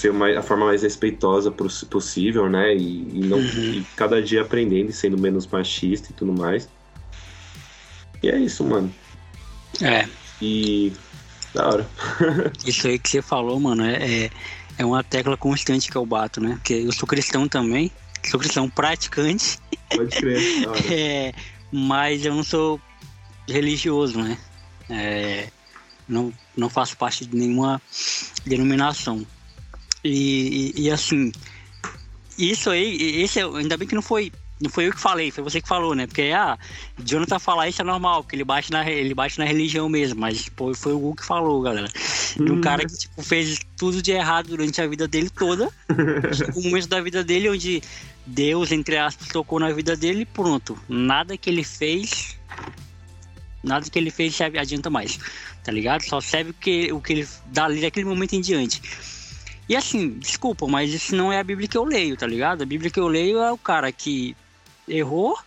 ser 0.00 0.12
mais, 0.14 0.34
a 0.34 0.42
forma 0.42 0.66
mais 0.66 0.82
respeitosa 0.82 1.50
possível, 1.50 2.48
né? 2.48 2.74
E, 2.74 3.06
e 3.12 3.20
não 3.20 3.36
uhum. 3.36 3.74
e 3.74 3.86
cada 3.94 4.22
dia 4.22 4.40
aprendendo 4.40 4.88
e 4.88 4.92
sendo 4.94 5.18
menos 5.18 5.46
machista 5.46 6.10
e 6.10 6.14
tudo 6.14 6.32
mais. 6.32 6.68
E 8.22 8.30
é 8.30 8.38
isso, 8.38 8.64
mano. 8.64 8.92
É. 9.82 10.08
E. 10.40 10.92
Da 11.52 11.68
hora. 11.68 11.90
isso 12.64 12.86
aí 12.86 12.98
que 12.98 13.10
você 13.10 13.20
falou, 13.20 13.60
mano, 13.60 13.84
é, 13.84 14.24
é, 14.24 14.30
é 14.78 14.84
uma 14.84 15.04
tecla 15.04 15.36
constante 15.36 15.90
que 15.90 15.96
eu 15.96 16.06
bato, 16.06 16.40
né? 16.40 16.54
Porque 16.54 16.74
eu 16.74 16.92
sou 16.92 17.06
cristão 17.06 17.46
também, 17.46 17.90
sou 18.24 18.40
cristão 18.40 18.70
praticante. 18.70 19.58
Pode 19.94 20.16
crer. 20.16 20.40
é, 20.90 21.32
mas 21.70 22.24
eu 22.24 22.34
não 22.34 22.42
sou 22.42 22.80
religioso, 23.46 24.18
né? 24.18 24.38
É, 24.88 25.48
não, 26.08 26.32
não 26.56 26.70
faço 26.70 26.96
parte 26.96 27.26
de 27.26 27.36
nenhuma 27.36 27.82
denominação. 28.46 29.26
E, 30.04 30.72
e, 30.76 30.82
e, 30.82 30.90
assim, 30.90 31.32
isso 32.38 32.70
aí, 32.70 33.22
esse, 33.22 33.38
é, 33.38 33.44
ainda 33.44 33.76
bem 33.76 33.86
que 33.86 33.94
não 33.94 34.02
foi, 34.02 34.32
não 34.60 34.70
foi 34.70 34.86
eu 34.86 34.92
que 34.92 35.00
falei, 35.00 35.30
foi 35.30 35.44
você 35.44 35.60
que 35.60 35.68
falou, 35.68 35.94
né? 35.94 36.06
Porque, 36.06 36.32
ah, 36.34 36.58
Jonathan 37.04 37.38
falar 37.38 37.68
isso 37.68 37.82
é 37.82 37.84
normal, 37.84 38.22
porque 38.22 38.36
ele 38.36 38.44
bate 38.44 38.70
na, 38.70 38.88
ele 38.88 39.14
bate 39.14 39.38
na 39.38 39.44
religião 39.44 39.88
mesmo, 39.88 40.20
mas 40.20 40.48
pô, 40.48 40.74
foi 40.74 40.92
o 40.92 40.96
Hugo 40.96 41.16
que 41.16 41.24
falou, 41.24 41.60
galera. 41.62 41.88
De 42.36 42.50
um 42.50 42.56
hum. 42.56 42.60
cara 42.60 42.86
que 42.86 42.96
tipo, 42.96 43.22
fez 43.22 43.58
tudo 43.76 44.02
de 44.02 44.12
errado 44.12 44.48
durante 44.48 44.80
a 44.80 44.86
vida 44.86 45.06
dele 45.08 45.30
toda. 45.30 45.68
um 46.56 46.62
momento 46.62 46.88
da 46.88 47.00
vida 47.00 47.24
dele 47.24 47.48
onde 47.48 47.82
Deus, 48.26 48.70
entre 48.70 48.96
aspas, 48.96 49.28
tocou 49.28 49.58
na 49.58 49.72
vida 49.72 49.96
dele 49.96 50.22
e 50.22 50.26
pronto. 50.26 50.78
Nada 50.88 51.36
que 51.36 51.50
ele 51.50 51.64
fez, 51.64 52.38
nada 53.62 53.88
que 53.88 53.98
ele 53.98 54.10
fez 54.10 54.38
adianta 54.40 54.88
mais, 54.88 55.18
tá 55.64 55.72
ligado? 55.72 56.02
Só 56.02 56.20
serve 56.20 56.50
o 56.50 56.54
que, 56.54 56.92
o 56.92 57.00
que 57.00 57.12
ele 57.14 57.28
dá 57.46 57.64
ali 57.64 57.80
daquele 57.80 58.06
momento 58.06 58.34
em 58.34 58.40
diante. 58.40 58.80
E 59.70 59.76
assim, 59.76 60.18
desculpa, 60.18 60.66
mas 60.66 60.92
isso 60.92 61.14
não 61.14 61.32
é 61.32 61.38
a 61.38 61.44
Bíblia 61.44 61.68
que 61.68 61.78
eu 61.78 61.84
leio, 61.84 62.16
tá 62.16 62.26
ligado? 62.26 62.62
A 62.62 62.66
Bíblia 62.66 62.90
que 62.90 62.98
eu 62.98 63.06
leio 63.06 63.38
é 63.38 63.52
o 63.52 63.56
cara 63.56 63.92
que 63.92 64.36
errou, 64.88 65.38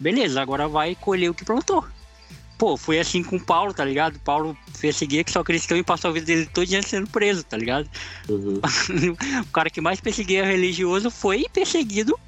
beleza, 0.00 0.40
agora 0.40 0.66
vai 0.66 0.94
colher 0.94 1.28
o 1.28 1.34
que 1.34 1.44
plantou. 1.44 1.84
Pô, 2.56 2.78
foi 2.78 2.98
assim 2.98 3.22
com 3.22 3.38
Paulo, 3.38 3.74
tá 3.74 3.84
ligado? 3.84 4.18
Paulo 4.20 4.56
perseguia 4.80 5.22
que 5.22 5.30
só 5.30 5.44
cristão 5.44 5.76
e 5.76 5.82
passou 5.82 6.08
a 6.08 6.14
vida 6.14 6.24
dele 6.24 6.46
todo 6.46 6.64
dia 6.64 6.82
sendo 6.82 7.06
preso, 7.10 7.44
tá 7.44 7.58
ligado? 7.58 7.86
Uhum. 8.30 8.62
o 9.44 9.52
cara 9.52 9.68
que 9.68 9.82
mais 9.82 10.00
perseguia 10.00 10.42
religioso 10.42 11.10
foi 11.10 11.44
perseguido 11.52 12.18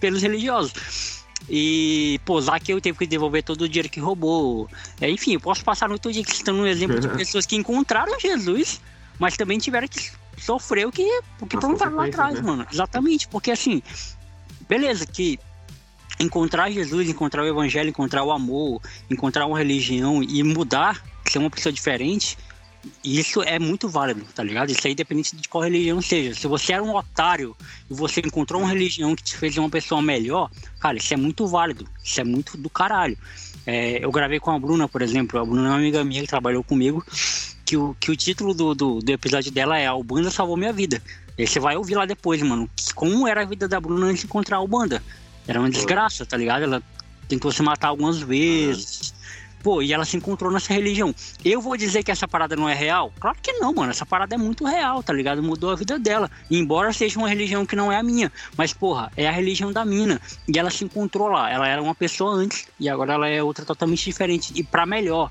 pelos 0.00 0.20
religiosos. 0.20 1.22
E, 1.48 2.20
pô, 2.24 2.40
Zaqueu 2.40 2.80
teve 2.80 2.98
que 2.98 3.06
devolver 3.06 3.44
todo 3.44 3.62
o 3.62 3.68
dinheiro 3.68 3.88
que 3.88 4.00
roubou. 4.00 4.68
É, 5.00 5.08
enfim, 5.08 5.34
eu 5.34 5.40
posso 5.40 5.62
passar 5.62 5.88
no 5.88 5.96
todo 5.96 6.12
dia 6.12 6.24
citando 6.26 6.58
um 6.58 6.66
exemplo 6.66 6.98
de 6.98 7.06
pessoas 7.16 7.46
que 7.46 7.54
encontraram 7.54 8.18
Jesus, 8.18 8.80
mas 9.16 9.36
também 9.36 9.60
tiveram 9.60 9.86
que 9.86 10.10
sofreu 10.38 10.90
que, 10.90 11.20
que 11.48 11.56
plantaram 11.56 11.96
lá 11.96 12.06
atrás, 12.06 12.36
né? 12.36 12.42
mano. 12.42 12.66
Exatamente, 12.70 13.28
porque 13.28 13.50
assim, 13.50 13.82
beleza, 14.68 15.06
que 15.06 15.38
encontrar 16.20 16.70
Jesus, 16.70 17.08
encontrar 17.08 17.42
o 17.42 17.46
evangelho, 17.46 17.90
encontrar 17.90 18.24
o 18.24 18.32
amor, 18.32 18.80
encontrar 19.10 19.46
uma 19.46 19.58
religião 19.58 20.22
e 20.22 20.42
mudar, 20.42 21.02
ser 21.26 21.38
uma 21.38 21.50
pessoa 21.50 21.72
diferente, 21.72 22.36
isso 23.02 23.42
é 23.42 23.58
muito 23.58 23.88
válido, 23.88 24.24
tá 24.34 24.42
ligado? 24.42 24.70
Isso 24.70 24.86
aí 24.86 24.92
independente 24.92 25.36
de 25.36 25.48
qual 25.48 25.64
religião 25.64 26.00
seja. 26.00 26.34
Se 26.34 26.46
você 26.46 26.72
era 26.72 26.82
um 26.82 26.94
otário 26.94 27.56
e 27.90 27.94
você 27.94 28.20
encontrou 28.20 28.62
uma 28.62 28.70
religião 28.70 29.14
que 29.14 29.22
te 29.22 29.36
fez 29.36 29.56
uma 29.58 29.68
pessoa 29.68 30.00
melhor, 30.00 30.50
cara, 30.78 30.96
isso 30.98 31.12
é 31.12 31.16
muito 31.16 31.46
válido. 31.46 31.88
Isso 32.02 32.20
é 32.20 32.24
muito 32.24 32.56
do 32.56 32.70
caralho. 32.70 33.18
É, 33.66 34.02
eu 34.04 34.10
gravei 34.10 34.40
com 34.40 34.50
a 34.50 34.58
Bruna, 34.58 34.88
por 34.88 35.02
exemplo. 35.02 35.38
A 35.38 35.44
Bruna 35.44 35.68
é 35.68 35.70
uma 35.70 35.76
amiga 35.78 36.04
minha 36.04 36.22
que 36.22 36.28
trabalhou 36.28 36.62
comigo 36.64 37.04
que 37.68 37.76
o, 37.76 37.94
que 38.00 38.10
o 38.10 38.16
título 38.16 38.54
do, 38.54 38.74
do, 38.74 38.98
do 39.00 39.12
episódio 39.12 39.52
dela 39.52 39.78
é 39.78 39.86
A 39.86 40.02
Banda 40.02 40.30
Salvou 40.30 40.56
Minha 40.56 40.72
Vida. 40.72 41.02
E 41.36 41.46
você 41.46 41.60
vai 41.60 41.76
ouvir 41.76 41.96
lá 41.96 42.06
depois, 42.06 42.40
mano, 42.40 42.68
como 42.94 43.28
era 43.28 43.42
a 43.42 43.44
vida 43.44 43.68
da 43.68 43.78
Bruna 43.78 44.06
antes 44.06 44.22
de 44.22 44.26
encontrar 44.26 44.58
o 44.60 44.66
Banda. 44.66 45.02
Era 45.46 45.60
uma 45.60 45.68
desgraça, 45.68 46.24
tá 46.24 46.34
ligado? 46.34 46.62
Ela 46.62 46.82
tentou 47.28 47.52
se 47.52 47.62
matar 47.62 47.88
algumas 47.88 48.20
vezes. 48.20 49.12
Pô, 49.62 49.82
e 49.82 49.92
ela 49.92 50.06
se 50.06 50.16
encontrou 50.16 50.50
nessa 50.50 50.72
religião. 50.72 51.14
Eu 51.44 51.60
vou 51.60 51.76
dizer 51.76 52.02
que 52.02 52.10
essa 52.10 52.26
parada 52.26 52.56
não 52.56 52.66
é 52.66 52.74
real? 52.74 53.12
Claro 53.20 53.36
que 53.42 53.52
não, 53.52 53.74
mano. 53.74 53.90
Essa 53.90 54.06
parada 54.06 54.34
é 54.34 54.38
muito 54.38 54.64
real, 54.64 55.02
tá 55.02 55.12
ligado? 55.12 55.42
Mudou 55.42 55.70
a 55.70 55.76
vida 55.76 55.98
dela. 55.98 56.30
Embora 56.50 56.90
seja 56.94 57.18
uma 57.18 57.28
religião 57.28 57.66
que 57.66 57.76
não 57.76 57.92
é 57.92 57.98
a 57.98 58.02
minha, 58.02 58.32
mas, 58.56 58.72
porra, 58.72 59.12
é 59.14 59.28
a 59.28 59.32
religião 59.32 59.70
da 59.74 59.84
mina. 59.84 60.18
E 60.48 60.58
ela 60.58 60.70
se 60.70 60.84
encontrou 60.84 61.28
lá. 61.28 61.50
Ela 61.50 61.68
era 61.68 61.82
uma 61.82 61.94
pessoa 61.94 62.32
antes 62.32 62.66
e 62.80 62.88
agora 62.88 63.12
ela 63.12 63.28
é 63.28 63.42
outra 63.42 63.66
totalmente 63.66 64.06
diferente. 64.06 64.54
E 64.56 64.62
para 64.62 64.86
melhor. 64.86 65.30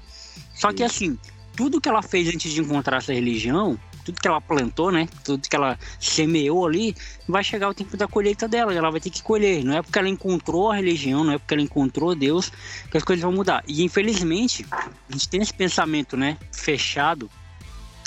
Só 0.53 0.72
que 0.72 0.84
assim, 0.84 1.18
tudo 1.57 1.81
que 1.81 1.89
ela 1.89 2.03
fez 2.03 2.27
antes 2.29 2.53
de 2.53 2.61
encontrar 2.61 2.97
essa 2.97 3.11
religião, 3.11 3.77
tudo 4.05 4.21
que 4.21 4.27
ela 4.27 4.39
plantou, 4.39 4.91
né? 4.91 5.09
Tudo 5.25 5.49
que 5.49 5.55
ela 5.55 5.77
semeou 5.99 6.67
ali, 6.67 6.95
vai 7.27 7.43
chegar 7.43 7.67
o 7.67 7.73
tempo 7.73 7.97
da 7.97 8.07
colheita 8.07 8.47
dela, 8.47 8.71
ela 8.71 8.91
vai 8.91 9.01
ter 9.01 9.09
que 9.09 9.23
colher. 9.23 9.63
Não 9.65 9.75
é 9.75 9.81
porque 9.81 9.97
ela 9.97 10.07
encontrou 10.07 10.71
a 10.71 10.75
religião, 10.75 11.23
não 11.23 11.34
é 11.34 11.38
porque 11.39 11.55
ela 11.55 11.63
encontrou 11.63 12.13
Deus 12.13 12.51
que 12.91 12.95
as 12.95 13.03
coisas 13.03 13.23
vão 13.23 13.34
mudar. 13.34 13.63
E 13.67 13.84
infelizmente, 13.84 14.65
a 14.71 15.11
gente 15.11 15.27
tem 15.27 15.41
esse 15.41 15.53
pensamento, 15.53 16.15
né? 16.15 16.38
Fechado 16.51 17.27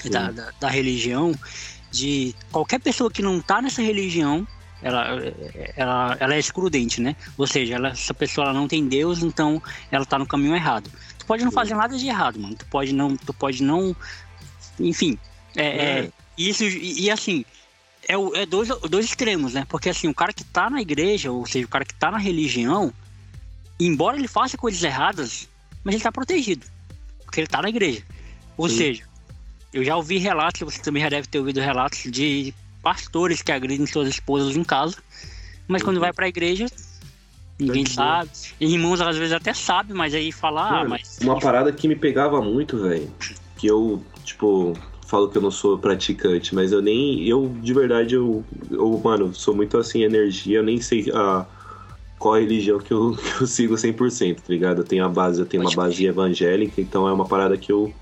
da, 0.09 0.31
da, 0.31 0.53
da, 0.61 0.69
religião, 0.69 1.35
de 1.91 2.35
qualquer 2.53 2.79
pessoa 2.79 3.11
que 3.11 3.21
não 3.21 3.41
tá 3.41 3.61
nessa 3.61 3.83
religião. 3.83 4.47
Ela, 4.83 5.09
ela, 5.77 6.17
ela 6.19 6.35
é 6.35 6.39
excludente, 6.39 7.03
né? 7.03 7.15
Ou 7.37 7.47
seja, 7.47 7.75
ela, 7.75 7.89
essa 7.89 8.15
pessoa 8.15 8.47
ela 8.47 8.55
não 8.55 8.67
tem 8.67 8.89
Deus, 8.89 9.23
então 9.23 9.63
ela 9.91 10.07
tá 10.07 10.19
no 10.19 10.27
caminho 10.27 10.55
errado 10.55 10.91
pode 11.31 11.45
não 11.45 11.53
fazer 11.53 11.77
nada 11.77 11.97
de 11.97 12.09
errado, 12.09 12.41
mano. 12.41 12.57
Tu 12.57 12.67
pode 12.67 12.93
não. 12.93 13.17
Tu 13.17 13.33
pode 13.33 13.63
não. 13.63 13.95
Enfim. 14.81 15.17
É, 15.55 15.65
é. 15.65 15.99
é 16.01 16.13
isso. 16.37 16.65
E, 16.65 17.05
e, 17.05 17.11
assim. 17.11 17.45
É, 18.09 18.15
é 18.41 18.47
dois, 18.47 18.69
dois 18.89 19.07
extremos, 19.07 19.55
né? 19.55 19.65
Porque 19.69 19.89
assim, 19.89 20.09
o 20.09 20.15
cara 20.15 20.33
que 20.33 20.43
tá 20.43 20.69
na 20.69 20.83
igreja, 20.83 21.31
ou 21.31 21.47
seja, 21.47 21.65
o 21.67 21.69
cara 21.69 21.85
que 21.85 21.95
tá 21.95 22.11
na 22.11 22.19
religião, 22.19 22.93
embora 23.79 24.17
ele 24.17 24.27
faça 24.27 24.59
coisas 24.59 24.83
erradas, 24.83 25.49
mas 25.85 25.95
ele 25.95 26.03
tá 26.03 26.11
protegido. 26.11 26.67
Porque 27.25 27.41
ele 27.41 27.47
tá 27.47 27.63
na 27.63 27.69
igreja. 27.69 28.03
Ou 28.57 28.69
Sim. 28.69 28.77
seja, 28.77 29.05
eu 29.73 29.85
já 29.85 29.95
ouvi 29.95 30.19
relatos, 30.19 30.61
você 30.61 30.83
também 30.83 31.03
já 31.03 31.11
deve 31.11 31.29
ter 31.29 31.39
ouvido 31.39 31.61
relatos 31.61 32.11
de 32.11 32.53
pastores 32.83 33.43
que 33.43 33.53
agridem 33.53 33.87
suas 33.87 34.09
esposas 34.09 34.57
em 34.57 34.65
casa, 34.65 34.97
mas 35.69 35.83
uhum. 35.83 35.89
quando 35.89 36.01
vai 36.01 36.13
pra 36.13 36.27
igreja, 36.27 36.67
Ninguém 37.61 37.87
sabe. 37.87 38.31
E 38.59 38.73
irmãos 38.73 39.01
às 39.01 39.17
vezes 39.17 39.33
até 39.33 39.53
sabe, 39.53 39.93
mas 39.93 40.15
aí 40.15 40.33
falar, 40.33 40.83
ah, 40.83 40.89
mas. 40.89 41.19
Uma 41.23 41.39
parada 41.39 41.73
que 41.73 41.87
me 41.87 41.97
pegava 41.97 42.41
muito, 42.41 42.79
velho. 42.79 43.13
Que 43.57 43.67
eu, 43.67 44.03
tipo, 44.25 44.75
falo 45.07 45.29
que 45.29 45.39
eu 45.39 45.43
não 45.43 45.51
sou 45.51 45.79
praticante, 45.79 46.55
mas 46.55 46.73
eu 46.73 46.81
nem. 46.81 47.27
Eu, 47.27 47.55
de 47.61 47.75
verdade, 47.75 48.15
eu. 48.15 48.45
eu 48.71 49.01
mano, 49.03 49.35
sou 49.35 49.55
muito 49.55 49.77
assim, 49.77 50.03
energia, 50.03 50.59
eu 50.59 50.63
nem 50.63 50.81
sei 50.81 51.11
a, 51.13 51.47
qual 52.19 52.35
a 52.35 52.39
religião 52.39 52.79
que 52.79 52.93
eu, 52.93 53.17
que 53.37 53.43
eu 53.43 53.47
sigo 53.47 53.75
100%, 53.75 54.37
tá 54.37 54.43
ligado? 54.49 54.79
Eu 54.79 54.85
tenho 54.85 55.05
a 55.05 55.09
base, 55.09 55.41
eu 55.41 55.47
tenho 55.47 55.63
Pode 55.63 55.77
uma 55.77 55.85
base 55.85 56.07
evangélica, 56.07 56.81
então 56.81 57.07
é 57.09 57.13
uma 57.13 57.27
parada 57.27 57.57
que 57.57 57.71
eu 57.71 57.93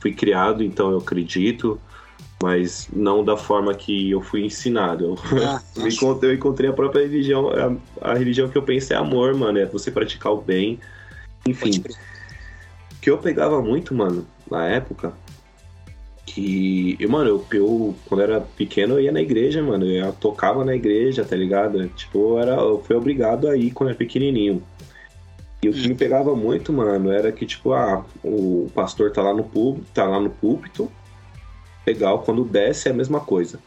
fui 0.00 0.12
criado, 0.12 0.62
então 0.62 0.90
eu 0.90 0.98
acredito 0.98 1.80
mas 2.42 2.88
não 2.92 3.24
da 3.24 3.36
forma 3.36 3.74
que 3.74 4.10
eu 4.10 4.20
fui 4.20 4.44
ensinado. 4.44 5.16
Ah, 5.44 5.60
eu, 5.76 5.88
encontrei, 5.88 6.30
eu, 6.30 6.34
encontrei, 6.34 6.70
a 6.70 6.72
própria 6.72 7.02
religião, 7.02 7.50
a, 7.50 8.10
a, 8.12 8.14
religião 8.14 8.48
que 8.48 8.56
eu 8.56 8.62
penso 8.62 8.92
é 8.92 8.96
amor, 8.96 9.34
mano, 9.34 9.58
é 9.58 9.66
você 9.66 9.90
praticar 9.90 10.32
o 10.32 10.40
bem. 10.40 10.78
Enfim. 11.46 11.82
O 12.92 13.00
que 13.00 13.10
eu 13.10 13.18
pegava 13.18 13.60
muito, 13.60 13.94
mano, 13.94 14.26
na 14.50 14.66
época, 14.66 15.12
que, 16.24 16.96
eu, 17.00 17.08
mano, 17.08 17.28
eu, 17.30 17.46
eu, 17.52 17.96
quando 18.06 18.22
era 18.22 18.40
pequeno 18.40 18.94
eu 18.94 19.00
ia 19.00 19.12
na 19.12 19.20
igreja, 19.20 19.62
mano, 19.62 19.84
eu 19.86 20.12
tocava 20.12 20.64
na 20.64 20.74
igreja, 20.74 21.24
tá 21.24 21.34
ligado? 21.34 21.88
Tipo, 21.88 22.18
eu, 22.18 22.38
era, 22.38 22.52
eu 22.52 22.82
fui 22.84 22.94
obrigado 22.94 23.48
a 23.48 23.56
ir 23.56 23.72
quando 23.72 23.90
era 23.90 23.98
pequenininho. 23.98 24.62
E 25.60 25.68
o 25.68 25.72
que 25.72 25.88
me 25.88 25.94
pegava 25.94 26.36
muito, 26.36 26.72
mano, 26.72 27.10
era 27.10 27.32
que, 27.32 27.44
tipo, 27.44 27.72
ah, 27.72 28.04
o 28.22 28.70
pastor 28.72 29.10
tá 29.10 29.22
lá 29.22 29.34
no 29.34 29.42
púlpito, 29.42 29.86
tá 29.92 30.04
lá 30.04 30.20
no 30.20 30.30
púlpito, 30.30 30.90
legal. 31.88 32.20
Quando 32.20 32.44
desce 32.44 32.88
é 32.88 32.92
a 32.92 32.94
mesma 32.94 33.20
coisa. 33.20 33.58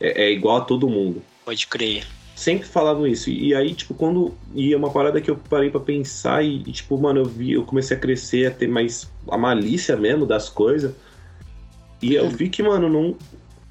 É, 0.00 0.24
é 0.24 0.32
igual 0.32 0.58
a 0.58 0.60
todo 0.60 0.88
mundo. 0.88 1.22
Pode 1.44 1.66
crer. 1.66 2.06
Sempre 2.34 2.68
falavam 2.68 3.06
isso. 3.06 3.30
E 3.30 3.54
aí, 3.54 3.74
tipo, 3.74 3.94
quando. 3.94 4.34
E 4.54 4.72
é 4.72 4.76
uma 4.76 4.90
parada 4.90 5.20
que 5.20 5.30
eu 5.30 5.36
parei 5.36 5.70
para 5.70 5.80
pensar 5.80 6.44
e, 6.44 6.62
e, 6.66 6.72
tipo, 6.72 6.98
mano, 6.98 7.20
eu 7.20 7.24
vi, 7.24 7.52
eu 7.52 7.64
comecei 7.64 7.96
a 7.96 8.00
crescer, 8.00 8.46
a 8.46 8.50
ter 8.50 8.68
mais 8.68 9.10
a 9.28 9.38
malícia 9.38 9.96
mesmo 9.96 10.26
das 10.26 10.48
coisas. 10.48 10.92
E 12.02 12.14
eu 12.14 12.28
vi 12.28 12.50
que, 12.50 12.62
mano, 12.62 12.90
não, 12.90 13.16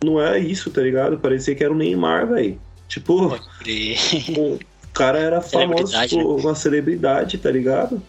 não 0.03 0.19
é 0.19 0.39
isso, 0.39 0.71
tá 0.71 0.81
ligado? 0.81 1.19
Parecia 1.19 1.53
que 1.53 1.63
era 1.63 1.71
o 1.71 1.77
Neymar, 1.77 2.27
velho. 2.27 2.59
Tipo, 2.87 3.35
o 3.35 4.59
cara 4.93 5.19
era 5.19 5.41
famoso, 5.41 5.93
tipo, 6.07 6.35
né? 6.35 6.41
uma 6.43 6.55
celebridade, 6.55 7.37
tá 7.37 7.51
ligado? 7.51 8.01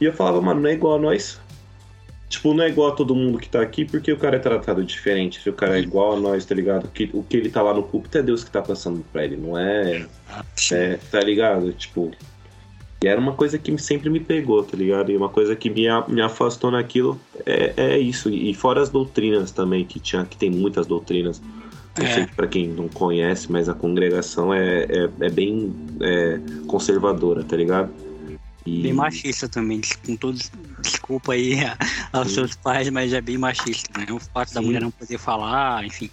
E 0.00 0.04
eu 0.04 0.12
falava, 0.12 0.40
mano, 0.42 0.60
não 0.60 0.68
é 0.68 0.74
igual 0.74 0.96
a 0.96 0.98
nós. 0.98 1.40
Tipo, 2.28 2.52
não 2.52 2.64
é 2.64 2.68
igual 2.68 2.92
a 2.92 2.96
todo 2.96 3.14
mundo 3.14 3.38
que 3.38 3.48
tá 3.48 3.60
aqui, 3.60 3.84
porque 3.84 4.12
o 4.12 4.16
cara 4.16 4.36
é 4.36 4.38
tratado 4.40 4.84
diferente. 4.84 5.40
Se 5.40 5.48
o 5.48 5.52
cara 5.52 5.78
é 5.78 5.80
igual 5.80 6.16
a 6.16 6.20
nós, 6.20 6.44
tá 6.44 6.54
ligado? 6.54 6.88
Que, 6.88 7.08
o 7.12 7.22
que 7.22 7.36
ele 7.36 7.50
tá 7.50 7.62
lá 7.62 7.72
no 7.72 7.84
púlpito 7.84 8.18
é 8.18 8.22
Deus 8.22 8.42
que 8.42 8.50
tá 8.50 8.60
passando 8.60 9.04
pra 9.12 9.24
ele, 9.24 9.36
não 9.36 9.56
é. 9.56 10.06
é 10.72 10.98
tá 11.10 11.20
ligado? 11.20 11.72
Tipo. 11.72 12.10
E 13.04 13.06
era 13.06 13.20
uma 13.20 13.34
coisa 13.34 13.58
que 13.58 13.76
sempre 13.78 14.08
me 14.08 14.18
pegou, 14.18 14.64
tá 14.64 14.76
ligado? 14.76 15.12
E 15.12 15.16
uma 15.16 15.28
coisa 15.28 15.54
que 15.54 15.68
me, 15.70 15.84
me 16.08 16.20
afastou 16.20 16.70
naquilo 16.70 17.20
é, 17.44 17.74
é 17.76 17.98
isso. 17.98 18.28
E 18.28 18.52
fora 18.54 18.80
as 18.82 18.88
doutrinas 18.88 19.52
também, 19.52 19.84
que, 19.84 20.00
tinha, 20.00 20.24
que 20.24 20.36
tem 20.36 20.50
muitas 20.50 20.86
doutrinas. 20.86 21.40
Não 21.96 22.04
é. 22.04 22.14
sei 22.14 22.26
pra 22.26 22.46
quem 22.46 22.68
não 22.68 22.88
conhece, 22.88 23.50
mas 23.52 23.68
a 23.68 23.74
congregação 23.74 24.52
é, 24.52 24.84
é, 24.84 25.10
é 25.20 25.30
bem 25.30 25.72
é, 26.00 26.40
conservadora, 26.66 27.44
tá 27.44 27.56
ligado? 27.56 27.90
E... 28.66 28.82
Bem 28.82 28.92
machista 28.92 29.48
também, 29.48 29.80
com 30.04 30.16
todos. 30.16 30.50
Desculpa 30.78 31.32
aí 31.32 31.56
aos 32.12 32.28
Sim. 32.28 32.34
seus 32.34 32.54
pais, 32.54 32.88
mas 32.90 33.12
é 33.12 33.20
bem 33.20 33.38
machista, 33.38 33.98
né? 33.98 34.06
O 34.10 34.18
fato 34.18 34.48
Sim. 34.48 34.54
da 34.54 34.62
mulher 34.62 34.80
não 34.80 34.90
poder 34.90 35.18
falar, 35.18 35.84
enfim. 35.84 36.10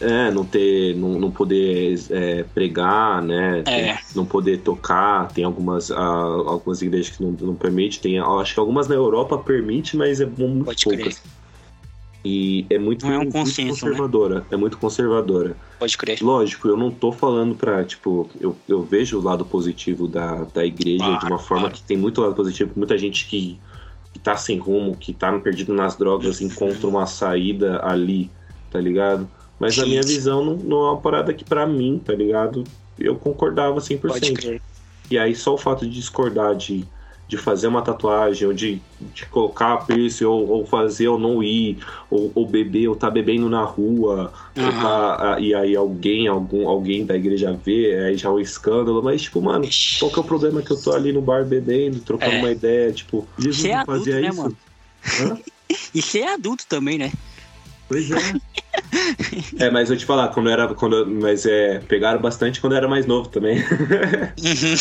É, 0.00 0.30
não 0.30 0.44
ter, 0.46 0.96
não, 0.96 1.20
não 1.20 1.30
poder 1.30 2.00
é, 2.08 2.42
pregar, 2.42 3.22
né? 3.22 3.62
É. 3.66 3.98
Não 4.14 4.24
poder 4.24 4.60
tocar. 4.60 5.28
Tem 5.28 5.44
algumas, 5.44 5.90
ah, 5.90 5.96
algumas 5.98 6.80
igrejas 6.80 7.14
que 7.14 7.22
não, 7.22 7.32
não 7.32 7.54
permite. 7.54 8.00
Tem, 8.00 8.18
acho 8.18 8.54
que 8.54 8.60
algumas 8.60 8.88
na 8.88 8.94
Europa 8.94 9.36
permite, 9.36 9.96
mas 9.96 10.20
é 10.20 10.26
muito 10.26 10.64
Pode 10.64 10.84
poucas. 10.84 11.18
Crer. 11.18 11.40
E 12.24 12.66
é 12.68 12.78
muito, 12.78 13.06
não 13.06 13.12
é 13.12 13.18
um 13.18 13.22
muito 13.22 13.36
né? 13.36 13.68
conservadora. 13.68 14.40
Né? 14.40 14.46
É 14.50 14.56
muito 14.56 14.78
conservadora. 14.78 15.56
Pode 15.78 15.96
crer. 15.96 16.18
Lógico, 16.22 16.68
eu 16.68 16.76
não 16.76 16.90
tô 16.90 17.12
falando 17.12 17.54
pra, 17.54 17.84
tipo, 17.84 18.28
eu, 18.38 18.54
eu 18.68 18.82
vejo 18.82 19.18
o 19.18 19.22
lado 19.22 19.44
positivo 19.44 20.06
da, 20.06 20.44
da 20.44 20.64
igreja 20.64 21.04
claro, 21.04 21.18
de 21.18 21.26
uma 21.26 21.38
forma 21.38 21.62
claro. 21.62 21.74
que 21.74 21.82
tem 21.82 21.96
muito 21.96 22.20
lado 22.20 22.34
positivo, 22.34 22.72
muita 22.76 22.98
gente 22.98 23.26
que, 23.26 23.58
que 24.12 24.18
tá 24.18 24.36
sem 24.36 24.58
rumo, 24.58 24.96
que 24.96 25.12
tá 25.12 25.36
perdido 25.38 25.72
nas 25.72 25.96
drogas, 25.96 26.40
encontra 26.40 26.86
uma 26.86 27.06
saída 27.06 27.80
ali, 27.84 28.30
tá 28.70 28.80
ligado? 28.80 29.28
Mas 29.58 29.78
a 29.78 29.84
minha 29.84 30.02
visão 30.02 30.44
não, 30.44 30.56
não 30.56 30.78
é 30.78 30.90
uma 30.90 31.00
parada 31.00 31.34
que 31.34 31.44
para 31.44 31.66
mim, 31.66 32.00
tá 32.04 32.14
ligado? 32.14 32.64
Eu 32.98 33.16
concordava 33.16 33.78
100%. 33.78 34.00
Pode 34.00 34.32
crer. 34.32 34.62
E 35.10 35.18
aí 35.18 35.34
só 35.34 35.54
o 35.54 35.58
fato 35.58 35.86
de 35.86 35.92
discordar 35.92 36.54
de 36.54 36.86
de 37.30 37.36
fazer 37.36 37.68
uma 37.68 37.80
tatuagem, 37.80 38.48
ou 38.48 38.52
de, 38.52 38.82
de 39.14 39.24
colocar 39.26 39.86
piercing, 39.86 40.24
ou, 40.24 40.48
ou 40.48 40.66
fazer 40.66 41.06
ou 41.06 41.16
não 41.16 41.40
ir, 41.40 41.78
ou, 42.10 42.32
ou 42.34 42.44
beber, 42.44 42.88
ou 42.88 42.96
tá 42.96 43.08
bebendo 43.08 43.48
na 43.48 43.62
rua, 43.62 44.32
uhum. 44.56 44.80
tá, 44.82 45.36
e 45.38 45.54
aí 45.54 45.76
alguém, 45.76 46.26
algum, 46.26 46.68
alguém 46.68 47.06
da 47.06 47.14
igreja 47.14 47.56
vê, 47.64 47.94
aí 48.00 48.16
já 48.16 48.28
é 48.28 48.32
um 48.32 48.40
escândalo, 48.40 49.00
mas 49.00 49.22
tipo, 49.22 49.40
mano, 49.40 49.64
qual 50.00 50.10
que 50.10 50.18
é 50.18 50.22
o 50.22 50.24
problema 50.24 50.60
que 50.60 50.72
eu 50.72 50.82
tô 50.82 50.92
ali 50.92 51.12
no 51.12 51.22
bar 51.22 51.44
bebendo, 51.44 52.00
trocando 52.00 52.32
é. 52.32 52.38
uma 52.40 52.50
ideia, 52.50 52.90
tipo, 52.92 53.24
Jesus 53.38 53.62
não 53.62 53.86
fazia 53.86 54.18
adulto, 54.18 54.42
né, 54.42 54.56
isso. 55.04 55.22
Né, 55.22 55.28
mano? 55.28 55.40
e 55.94 56.02
ser 56.02 56.24
adulto 56.24 56.66
também, 56.68 56.98
né? 56.98 57.12
Pois 57.90 58.08
é. 58.08 59.64
é, 59.66 59.68
mas 59.68 59.90
eu 59.90 59.96
te 59.96 60.06
falar, 60.06 60.28
quando 60.28 60.48
era. 60.48 60.72
Quando, 60.74 61.04
mas 61.04 61.44
é. 61.44 61.80
Pegaram 61.80 62.20
bastante 62.20 62.60
quando 62.60 62.74
eu 62.74 62.76
era 62.76 62.86
mais 62.86 63.04
novo 63.04 63.28
também. 63.28 63.58
Uhum. 63.58 64.76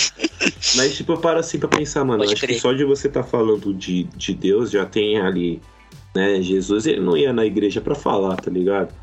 mas, 0.75 0.95
tipo, 0.95 1.13
eu 1.13 1.17
paro 1.17 1.39
assim 1.39 1.57
pra 1.57 1.67
pensar, 1.67 2.05
mano. 2.05 2.19
Pode 2.19 2.33
acho 2.33 2.45
crer. 2.45 2.55
que 2.55 2.61
só 2.61 2.71
de 2.71 2.85
você 2.85 3.07
estar 3.07 3.23
tá 3.23 3.27
falando 3.27 3.73
de, 3.73 4.03
de 4.03 4.31
Deus 4.35 4.69
já 4.69 4.85
tem 4.85 5.19
ali. 5.19 5.59
Né, 6.15 6.39
Jesus, 6.39 6.85
ele 6.85 7.01
não 7.01 7.17
ia 7.17 7.33
na 7.33 7.45
igreja 7.45 7.81
para 7.81 7.95
falar, 7.95 8.35
tá 8.35 8.51
ligado? 8.51 8.93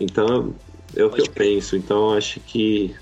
Então, 0.00 0.52
é 0.96 1.04
o 1.04 1.08
Pode 1.08 1.22
que 1.22 1.28
eu 1.28 1.32
crer. 1.32 1.54
penso. 1.54 1.76
Então, 1.76 2.12
acho 2.12 2.40
que 2.40 2.92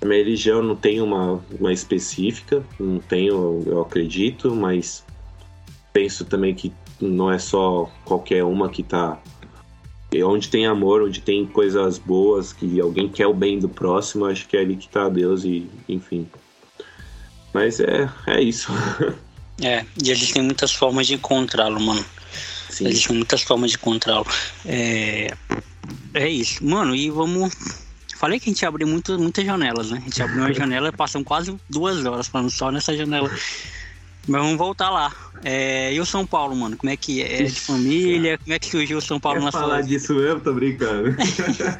a 0.00 0.06
minha 0.06 0.18
religião 0.18 0.62
não 0.62 0.74
tem 0.74 1.02
uma, 1.02 1.38
uma 1.60 1.72
específica, 1.72 2.64
não 2.80 2.98
tenho, 2.98 3.62
eu 3.66 3.82
acredito, 3.82 4.54
mas 4.54 5.04
penso 5.92 6.24
também 6.24 6.54
que 6.54 6.72
não 6.98 7.30
é 7.30 7.38
só 7.38 7.90
qualquer 8.06 8.42
uma 8.42 8.70
que 8.70 8.82
tá 8.82 9.20
onde 10.22 10.48
tem 10.48 10.66
amor, 10.66 11.02
onde 11.02 11.20
tem 11.20 11.46
coisas 11.46 11.98
boas, 11.98 12.52
que 12.52 12.80
alguém 12.80 13.08
quer 13.08 13.26
o 13.26 13.34
bem 13.34 13.58
do 13.58 13.68
próximo, 13.68 14.26
acho 14.26 14.46
que 14.48 14.56
é 14.56 14.60
ali 14.60 14.76
que 14.76 14.88
tá 14.88 15.08
Deus 15.08 15.44
e 15.44 15.68
enfim. 15.88 16.28
Mas 17.52 17.80
é, 17.80 18.08
é 18.26 18.42
isso. 18.42 18.70
É, 19.62 19.84
e 20.04 20.10
existem 20.10 20.42
muitas 20.42 20.72
formas 20.72 21.06
de 21.06 21.14
encontrá-lo, 21.14 21.80
mano. 21.80 22.04
Sim. 22.68 22.88
Existem 22.88 23.16
muitas 23.16 23.42
formas 23.42 23.70
de 23.70 23.76
encontrá-lo. 23.78 24.26
É, 24.66 25.34
é 26.12 26.28
isso. 26.28 26.64
Mano, 26.64 26.94
e 26.94 27.10
vamos. 27.10 27.54
Falei 28.16 28.38
que 28.40 28.50
a 28.50 28.52
gente 28.52 28.66
abriu 28.66 28.86
muito, 28.86 29.18
muitas 29.18 29.44
janelas, 29.44 29.90
né? 29.90 29.98
A 29.98 30.04
gente 30.04 30.22
abriu 30.22 30.40
uma 30.40 30.52
janela 30.54 30.88
e 30.88 30.92
passam 30.92 31.24
quase 31.24 31.56
duas 31.70 32.04
horas 32.04 32.28
falando 32.28 32.50
só 32.50 32.70
nessa 32.70 32.94
janela. 32.94 33.30
Mas 34.28 34.42
vamos 34.42 34.58
voltar 34.58 34.90
lá. 34.90 35.14
É, 35.44 35.92
e 35.92 36.00
o 36.00 36.06
São 36.06 36.26
Paulo, 36.26 36.56
mano? 36.56 36.76
Como 36.76 36.90
é 36.90 36.96
que 36.96 37.22
é? 37.22 37.42
De 37.42 37.60
família? 37.60 38.38
Como 38.38 38.52
é 38.52 38.58
que 38.58 38.66
surgiu 38.66 38.98
o 38.98 39.02
São 39.02 39.20
Paulo 39.20 39.38
Quer 39.38 39.44
na 39.44 39.52
falar 39.52 39.82
disso 39.82 40.14
mesmo? 40.14 40.40
Tô 40.40 40.52
brincando. 40.52 41.14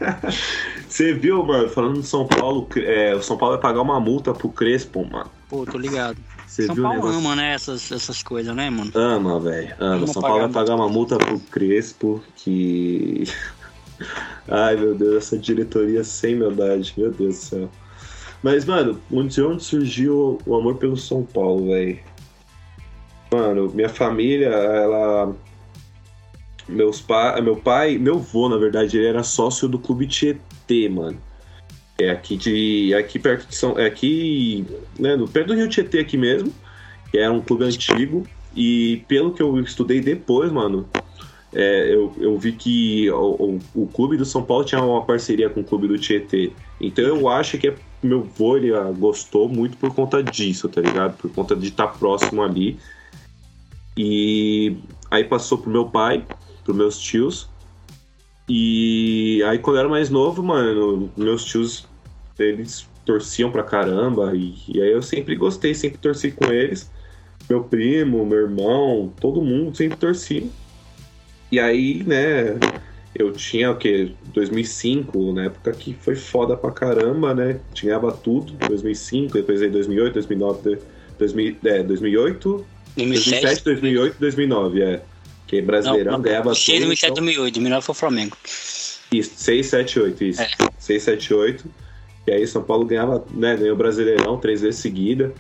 Você 0.89 1.15
viu, 1.15 1.45
mano, 1.45 1.69
falando 1.69 2.01
de 2.01 2.07
São 2.07 2.27
Paulo, 2.27 2.69
é, 2.77 3.15
o 3.15 3.23
São 3.23 3.37
Paulo 3.37 3.55
vai 3.55 3.63
pagar 3.63 3.83
uma 3.83 3.99
multa 3.99 4.33
pro 4.33 4.49
Crespo, 4.49 5.05
mano. 5.05 5.31
Pô, 5.49 5.65
tô 5.65 5.79
ligado. 5.79 6.19
Cê 6.47 6.67
São 6.67 6.77
Paulo 6.77 7.09
ama, 7.09 7.37
né, 7.37 7.55
essas, 7.55 7.91
essas 7.91 8.23
coisas, 8.23 8.55
né, 8.55 8.71
mano? 8.71 8.91
Ama, 8.95 9.41
velho. 9.41 9.75
Ama. 9.79 10.07
São 10.07 10.23
Paulo 10.23 10.41
vai 10.41 10.51
pagar 10.51 10.75
uma 10.75 10.89
multa 10.89 11.17
pro 11.19 11.39
Crespo 11.39 12.23
que. 12.37 13.25
Ai, 14.49 14.77
meu 14.77 14.95
Deus, 14.95 15.17
essa 15.17 15.39
diretoria 15.39 16.05
sem 16.05 16.37
maldade, 16.37 16.95
meu 16.97 17.11
Deus 17.11 17.35
do 17.35 17.41
céu. 17.41 17.71
Mas, 18.43 18.65
mano, 18.65 19.01
de 19.29 19.43
onde 19.43 19.65
surgiu 19.65 20.39
o 20.47 20.55
amor 20.55 20.77
pelo 20.77 20.97
São 20.97 21.25
Paulo, 21.25 21.67
velho? 21.67 21.99
Mano, 23.33 23.71
minha 23.73 23.89
família, 23.89 24.49
ela. 24.49 25.35
Meus 26.69 27.01
pa... 27.01 27.41
Meu 27.41 27.57
pai, 27.57 27.97
meu 27.99 28.17
avô, 28.17 28.49
na 28.49 28.57
verdade, 28.57 28.99
ele 28.99 29.07
era 29.07 29.23
sócio 29.23 29.69
do 29.69 29.79
Clube 29.79 30.07
Tietê, 30.07 30.89
mano. 30.89 31.19
É 31.99 32.11
aqui 32.11 32.37
de. 32.37 32.93
É 32.93 32.99
aqui 32.99 33.19
perto 33.19 33.49
de 33.49 33.55
São. 33.55 33.79
É 33.79 33.87
aqui. 33.87 34.67
Né, 34.99 35.17
no, 35.17 35.27
perto 35.27 35.49
do 35.49 35.55
Rio 35.55 35.69
Tietê 35.69 36.01
aqui 36.01 36.17
mesmo. 36.17 36.53
Que 37.11 37.19
era 37.19 37.33
um 37.33 37.41
clube 37.41 37.65
antigo. 37.65 38.27
E 38.55 39.05
pelo 39.07 39.33
que 39.33 39.43
eu 39.43 39.59
estudei 39.61 40.01
depois, 40.01 40.51
mano, 40.51 40.89
é, 41.53 41.95
eu, 41.95 42.13
eu 42.19 42.39
vi 42.39 42.53
que 42.53 43.11
o, 43.11 43.59
o, 43.75 43.83
o, 43.83 43.87
clube 43.87 44.17
do 44.17 44.25
São 44.25 44.43
Paulo 44.43 44.65
tinha 44.65 44.83
uma 44.83 45.05
parceria 45.05 45.49
com 45.49 45.61
o 45.61 45.65
clube 45.65 45.89
do 45.89 45.99
Tietê. 45.99 46.53
Então 46.81 47.05
eu 47.05 47.29
acho 47.29 47.59
que 47.59 47.69
é, 47.69 47.75
meu 48.03 48.21
avô 48.21 48.57
ele, 48.57 48.75
ah, 48.75 48.93
gostou 48.97 49.49
muito 49.49 49.77
por 49.77 49.95
conta 49.95 50.23
disso, 50.23 50.69
tá 50.69 50.81
ligado? 50.81 51.17
Por 51.17 51.31
conta 51.33 51.55
de 51.55 51.69
estar 51.69 51.89
próximo 51.89 52.43
ali. 52.43 52.79
E 53.97 54.77
aí 55.11 55.25
passou 55.25 55.59
pro 55.59 55.71
meu 55.71 55.87
pai, 55.87 56.25
pros 56.65 56.77
meus 56.77 56.99
tios. 56.99 57.49
E 58.49 59.43
aí 59.47 59.59
quando 59.59 59.77
eu 59.77 59.81
era 59.81 59.89
mais 59.89 60.11
novo, 60.11 60.43
mano, 60.43 61.11
meus 61.17 61.45
tios, 61.45 61.89
eles 62.39 62.89
torciam 63.05 63.51
pra 63.51 63.63
caramba. 63.63 64.35
E, 64.35 64.55
e 64.69 64.83
aí 64.83 64.93
eu 64.93 65.03
sempre 65.03 65.35
gostei, 65.35 65.75
sempre 65.75 65.99
torci 65.99 66.31
com 66.31 66.53
eles. 66.53 66.91
Meu 67.49 67.65
primo, 67.65 68.27
meu 68.27 68.39
irmão, 68.39 69.13
todo 69.21 69.41
mundo 69.41 69.77
sempre 69.77 69.97
torcia. 69.97 70.47
E 71.51 71.61
aí, 71.61 72.03
né, 72.05 72.59
eu 73.15 73.33
tinha 73.33 73.71
o 73.71 73.77
que 73.77 74.15
2005 74.35 75.33
na 75.33 75.45
época 75.45 75.73
que 75.73 75.95
foi 75.95 76.15
foda 76.15 76.57
pra 76.57 76.71
caramba 76.71 77.35
né 77.35 77.61
tinha 77.73 77.99
tudo 78.13 78.53
2005 78.69 79.33
depois 79.33 79.63
aí 79.63 79.71
2008 79.71 80.15
2009 80.15 80.79
2000, 81.19 81.57
é, 81.65 81.83
2008 81.83 82.67
2007, 82.97 83.65
2008, 83.65 84.17
2009, 84.19 84.83
é. 84.83 85.03
Que 85.47 85.63
Brasileirão 85.63 86.13
não, 86.13 86.19
não, 86.19 86.25
ganhava 86.25 86.55
6, 86.55 86.79
2007, 86.81 87.15
2008. 87.15 87.55
2009 87.55 87.85
foi 87.87 87.93
o 87.93 87.97
Flamengo. 87.97 88.37
Isso, 89.13 89.33
6, 89.37 89.67
7, 89.67 90.01
8, 90.01 90.25
isso. 90.25 90.43
É. 90.43 90.49
6, 90.79 91.03
7, 91.03 91.35
8. 91.35 91.71
E 92.27 92.33
aí 92.33 92.47
São 92.47 92.63
Paulo 92.63 92.85
ganhava, 92.85 93.25
né, 93.31 93.57
ganhou 93.57 93.77
Brasileirão 93.77 94.39
três 94.39 94.63
vezes 94.63 94.81
seguida. 94.81 95.33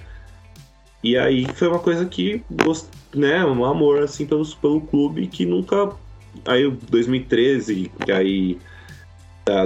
E 1.02 1.16
aí 1.16 1.46
foi 1.54 1.68
uma 1.68 1.80
coisa 1.80 2.04
que, 2.06 2.42
né, 3.14 3.44
um 3.44 3.64
amor, 3.64 4.02
assim, 4.02 4.26
pelo, 4.26 4.46
pelo 4.56 4.80
clube 4.80 5.26
que 5.26 5.44
nunca... 5.44 5.90
Aí 6.44 6.70
2013, 6.70 7.90
e 8.06 8.12
aí... 8.12 8.58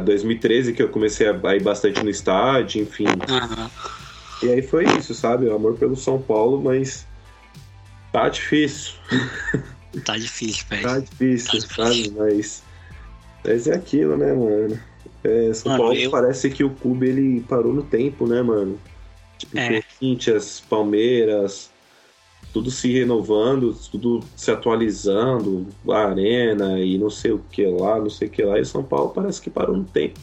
2013 0.04 0.74
que 0.74 0.82
eu 0.82 0.90
comecei 0.90 1.26
a 1.26 1.56
ir 1.56 1.62
bastante 1.62 2.02
no 2.02 2.10
estádio, 2.10 2.82
enfim. 2.82 3.06
Uhum. 3.06 3.70
E 4.42 4.52
aí 4.52 4.62
foi 4.62 4.84
isso, 4.98 5.14
sabe? 5.14 5.46
O 5.46 5.54
amor 5.54 5.76
pelo 5.76 5.96
São 5.96 6.20
Paulo, 6.20 6.60
mas 6.62 7.06
Tá 8.12 8.28
difícil. 8.28 8.94
Tá 10.04 10.16
difícil, 10.16 10.64
velho. 10.68 10.82
Tá 10.82 10.98
difícil, 10.98 11.60
tá 11.62 11.68
sabe? 11.68 11.94
Difícil. 11.94 12.14
Mas, 12.16 12.62
mas 13.44 13.66
é 13.66 13.74
aquilo, 13.74 14.16
né, 14.16 14.32
mano? 14.32 14.80
É, 15.24 15.52
São 15.52 15.72
mano, 15.72 15.84
Paulo 15.84 15.98
eu... 15.98 16.10
parece 16.10 16.50
que 16.50 16.64
o 16.64 16.70
clube 16.70 17.08
ele 17.08 17.40
parou 17.42 17.72
no 17.72 17.82
tempo, 17.82 18.26
né, 18.26 18.42
mano? 18.42 18.78
Tipo, 19.38 19.58
é. 19.58 19.82
Corinthians, 19.82 20.62
Palmeiras, 20.68 21.70
tudo 22.52 22.70
se 22.70 22.92
renovando, 22.92 23.74
tudo 23.90 24.20
se 24.36 24.50
atualizando, 24.50 25.66
a 25.88 25.98
arena 25.98 26.78
e 26.78 26.98
não 26.98 27.10
sei 27.10 27.32
o 27.32 27.38
que 27.50 27.64
lá, 27.64 27.98
não 27.98 28.10
sei 28.10 28.28
o 28.28 28.30
que 28.30 28.42
lá. 28.42 28.58
E 28.58 28.64
São 28.64 28.82
Paulo 28.82 29.10
parece 29.10 29.40
que 29.40 29.50
parou 29.50 29.76
no 29.76 29.84
tempo. 29.84 30.18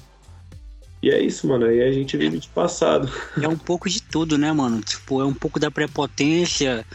E 1.02 1.10
é 1.10 1.22
isso, 1.22 1.48
mano. 1.48 1.66
Aí 1.66 1.82
a 1.82 1.92
gente 1.92 2.18
vive 2.18 2.40
de 2.40 2.48
passado. 2.50 3.12
É 3.42 3.48
um 3.48 3.58
pouco 3.58 3.90
de 3.90 4.02
tudo, 4.02 4.38
né, 4.38 4.52
mano? 4.52 4.82
Tipo, 4.82 5.22
é 5.22 5.26
um 5.26 5.34
pouco 5.34 5.60
da 5.60 5.70
prepotência 5.70 6.86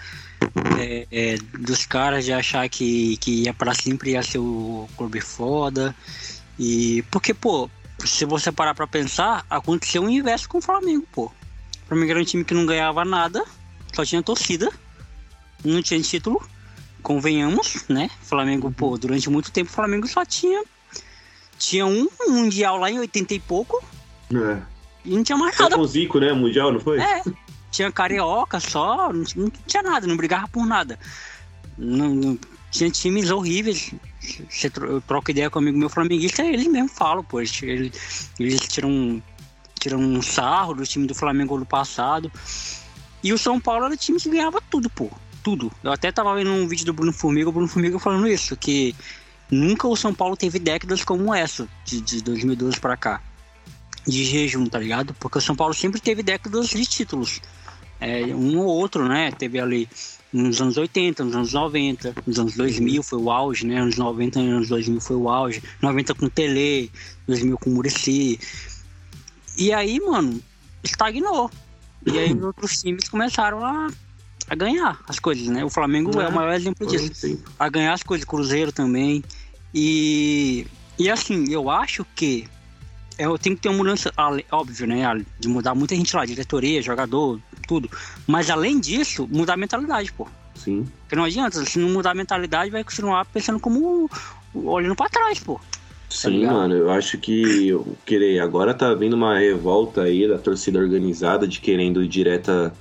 é, 0.78 1.06
é, 1.10 1.36
dos 1.58 1.86
caras 1.86 2.24
de 2.24 2.32
achar 2.32 2.68
que, 2.68 3.16
que 3.18 3.44
ia 3.44 3.54
pra 3.54 3.74
sempre 3.74 4.12
ia 4.12 4.22
ser 4.22 4.38
o 4.38 4.88
clube 4.96 5.20
foda. 5.20 5.94
E. 6.58 7.02
Porque, 7.10 7.32
pô, 7.32 7.70
se 8.04 8.24
você 8.24 8.52
parar 8.52 8.74
pra 8.74 8.86
pensar, 8.86 9.44
aconteceu 9.48 10.02
o 10.02 10.10
inverso 10.10 10.48
com 10.48 10.58
o 10.58 10.62
Flamengo, 10.62 11.06
pô. 11.12 11.26
O 11.26 11.88
Flamengo 11.88 12.10
era 12.10 12.20
um 12.20 12.24
time 12.24 12.44
que 12.44 12.54
não 12.54 12.66
ganhava 12.66 13.04
nada, 13.04 13.44
só 13.92 14.04
tinha 14.04 14.22
torcida, 14.22 14.70
não 15.64 15.82
tinha 15.82 16.00
título. 16.00 16.42
Convenhamos, 17.02 17.84
né? 17.88 18.10
Flamengo, 18.22 18.70
pô, 18.70 18.96
durante 18.96 19.28
muito 19.28 19.50
tempo 19.50 19.70
o 19.70 19.74
Flamengo 19.74 20.06
só 20.06 20.24
tinha 20.24 20.62
tinha 21.58 21.86
um 21.86 22.08
mundial 22.28 22.76
lá 22.76 22.90
em 22.90 22.98
80 22.98 23.34
e 23.34 23.40
pouco. 23.40 23.82
É. 24.34 24.62
E 25.04 25.14
não 25.14 25.22
tinha 25.22 25.38
mais 25.38 25.56
nada. 25.56 25.70
Foi 25.70 25.78
com 25.78 25.84
o 25.84 25.86
Zico, 25.86 26.18
né? 26.18 26.32
Mundial, 26.32 26.72
não 26.72 26.80
foi? 26.80 26.98
É. 27.00 27.22
Tinha 27.72 27.90
carioca 27.90 28.60
só, 28.60 29.12
não, 29.12 29.24
não 29.34 29.52
tinha 29.66 29.82
nada, 29.82 30.06
não 30.06 30.16
brigava 30.16 30.46
por 30.46 30.64
nada. 30.64 30.96
Não, 31.76 32.14
não, 32.14 32.38
tinha 32.70 32.88
times 32.88 33.32
horríveis. 33.32 33.92
Você 34.48 34.70
eu 34.80 35.00
troco 35.00 35.32
ideia 35.32 35.50
com 35.50 35.58
um 35.58 35.62
amigo 35.62 35.76
meu 35.76 35.88
flamenguista, 35.88 36.44
eles 36.44 36.68
mesmo 36.68 36.88
falam, 36.88 37.24
pô. 37.24 37.40
Eles, 37.40 38.30
eles 38.38 38.60
tiram, 38.68 39.20
tiram 39.80 39.98
um 39.98 40.22
sarro 40.22 40.74
do 40.74 40.86
time 40.86 41.08
do 41.08 41.14
Flamengo 41.14 41.58
no 41.58 41.66
passado. 41.66 42.30
E 43.24 43.32
o 43.32 43.38
São 43.38 43.60
Paulo 43.60 43.86
era 43.86 43.94
o 43.94 43.96
time 43.96 44.20
que 44.20 44.30
ganhava 44.30 44.62
tudo, 44.70 44.88
pô. 44.88 45.10
Tudo. 45.42 45.72
Eu 45.82 45.90
até 45.90 46.12
tava 46.12 46.36
vendo 46.36 46.52
um 46.52 46.68
vídeo 46.68 46.86
do 46.86 46.92
Bruno 46.92 47.12
Formiga, 47.12 47.48
o 47.48 47.52
Bruno 47.52 47.66
Formiga 47.66 47.98
falando 47.98 48.28
isso, 48.28 48.56
que 48.56 48.94
Nunca 49.52 49.86
o 49.86 49.94
São 49.94 50.14
Paulo 50.14 50.34
teve 50.34 50.58
décadas 50.58 51.04
como 51.04 51.34
essa, 51.34 51.68
de, 51.84 52.00
de 52.00 52.22
2012 52.22 52.80
para 52.80 52.96
cá. 52.96 53.20
De 54.06 54.24
jejum, 54.24 54.64
tá 54.64 54.78
ligado? 54.78 55.12
Porque 55.20 55.36
o 55.36 55.42
São 55.42 55.54
Paulo 55.54 55.74
sempre 55.74 56.00
teve 56.00 56.22
décadas 56.22 56.70
de 56.70 56.86
títulos. 56.86 57.38
É, 58.02 58.34
um 58.34 58.58
ou 58.58 58.66
outro, 58.66 59.06
né? 59.06 59.30
Teve 59.30 59.60
ali 59.60 59.88
nos 60.32 60.60
anos 60.60 60.76
80, 60.76 61.22
nos 61.24 61.36
anos 61.36 61.52
90, 61.52 62.14
nos 62.26 62.38
anos 62.38 62.56
2000 62.56 63.02
foi 63.02 63.18
o 63.20 63.30
auge, 63.30 63.64
né? 63.64 63.84
Nos 63.84 63.96
90 63.96 64.40
e 64.40 64.48
anos 64.48 64.68
2000 64.68 65.00
foi 65.00 65.16
o 65.16 65.28
auge. 65.28 65.62
90 65.80 66.14
com 66.14 66.28
Tele, 66.28 66.90
2000 67.28 67.58
com 67.58 67.70
Murici. 67.70 68.40
E 69.56 69.72
aí, 69.72 70.00
mano, 70.00 70.40
estagnou. 70.82 71.48
E 72.04 72.18
aí 72.18 72.36
outros 72.40 72.82
times 72.82 73.08
começaram 73.08 73.64
a, 73.64 73.88
a 74.48 74.54
ganhar 74.56 74.98
as 75.06 75.20
coisas, 75.20 75.46
né? 75.46 75.64
O 75.64 75.70
Flamengo 75.70 76.20
é, 76.20 76.24
é 76.24 76.28
o 76.28 76.32
maior 76.32 76.54
exemplo 76.54 76.84
disso. 76.86 77.38
A 77.56 77.68
ganhar 77.68 77.92
as 77.92 78.02
coisas, 78.02 78.24
Cruzeiro 78.24 78.72
também. 78.72 79.22
E, 79.72 80.66
e 80.98 81.08
assim, 81.08 81.44
eu 81.52 81.70
acho 81.70 82.04
que 82.16 82.48
eu 83.16 83.38
tenho 83.38 83.54
que 83.54 83.62
ter 83.62 83.68
uma 83.68 83.78
mudança, 83.78 84.12
óbvio, 84.50 84.86
né? 84.88 85.02
De 85.38 85.46
mudar 85.46 85.74
muita 85.74 85.94
gente 85.94 86.16
lá, 86.16 86.24
diretoria, 86.24 86.82
jogador, 86.82 87.38
tudo. 87.72 87.90
Mas 88.26 88.50
além 88.50 88.78
disso, 88.78 89.26
mudar 89.30 89.54
a 89.54 89.56
mentalidade, 89.56 90.12
pô. 90.12 90.28
Sim. 90.54 90.86
Porque 91.02 91.16
não 91.16 91.24
adianta, 91.24 91.64
se 91.64 91.78
não 91.78 91.88
mudar 91.88 92.10
a 92.10 92.14
mentalidade, 92.14 92.70
vai 92.70 92.84
continuar 92.84 93.24
pensando 93.24 93.58
como 93.58 94.10
olhando 94.54 94.94
para 94.94 95.08
trás, 95.08 95.40
pô. 95.40 95.54
Tá 95.54 95.60
Sim, 96.10 96.44
tá 96.44 96.52
mano, 96.52 96.74
eu 96.74 96.90
acho 96.90 97.16
que 97.16 97.74
querer 98.04 98.40
agora 98.40 98.74
tá 98.74 98.92
vindo 98.92 99.14
uma 99.14 99.38
revolta 99.38 100.02
aí 100.02 100.28
da 100.28 100.36
torcida 100.36 100.78
organizada 100.78 101.48
de 101.48 101.58
querendo 101.60 102.06
direta 102.06 102.74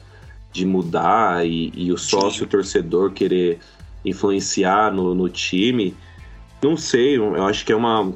de 0.52 0.66
mudar 0.66 1.48
e, 1.48 1.72
e 1.74 1.94
o 1.94 1.98
sócio 1.98 2.46
torcedor 2.46 3.12
querer 3.12 3.60
influenciar 4.04 4.92
no, 4.92 5.16
no 5.16 5.30
time. 5.30 5.96
Não 6.62 6.76
sei, 6.76 7.18
eu 7.18 7.46
acho 7.46 7.66
que 7.66 7.72
é 7.72 7.76
uma. 7.76 8.12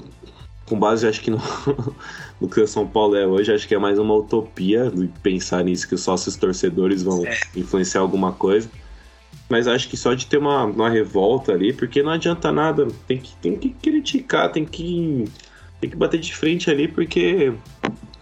Com 0.66 0.78
base, 0.78 1.08
acho 1.08 1.22
que 1.22 1.32
no, 1.32 1.40
no 2.46 2.50
que 2.50 2.62
o 2.62 2.68
São 2.68 2.88
Paulo 2.88 3.16
é 3.16 3.26
hoje, 3.26 3.52
acho 3.52 3.68
que 3.68 3.74
é 3.74 3.80
mais 3.80 3.98
uma 3.98 4.14
utopia 4.14 4.92
pensar 5.24 5.64
nisso, 5.64 5.88
que 5.88 5.96
os 5.96 6.02
sócios 6.02 6.36
torcedores 6.36 7.02
vão 7.02 7.26
é. 7.26 7.40
influenciar 7.56 8.02
alguma 8.02 8.32
coisa. 8.32 8.70
Mas 9.50 9.68
acho 9.68 9.90
que 9.90 9.98
só 9.98 10.14
de 10.14 10.28
ter 10.28 10.38
uma, 10.38 10.64
uma 10.66 10.90
revolta 10.90 11.52
ali, 11.52 11.74
porque 11.74 12.02
não 12.02 12.12
adianta 12.12 12.52
nada. 12.52 12.88
Tem 13.08 13.18
que, 13.18 13.36
tem 13.38 13.58
que 13.58 13.70
criticar, 13.70 14.52
tem 14.52 14.64
que, 14.64 15.26
tem 15.82 15.90
que 15.90 15.96
bater 15.96 16.20
de 16.20 16.36
frente 16.36 16.70
ali, 16.70 16.88
porque 16.88 17.52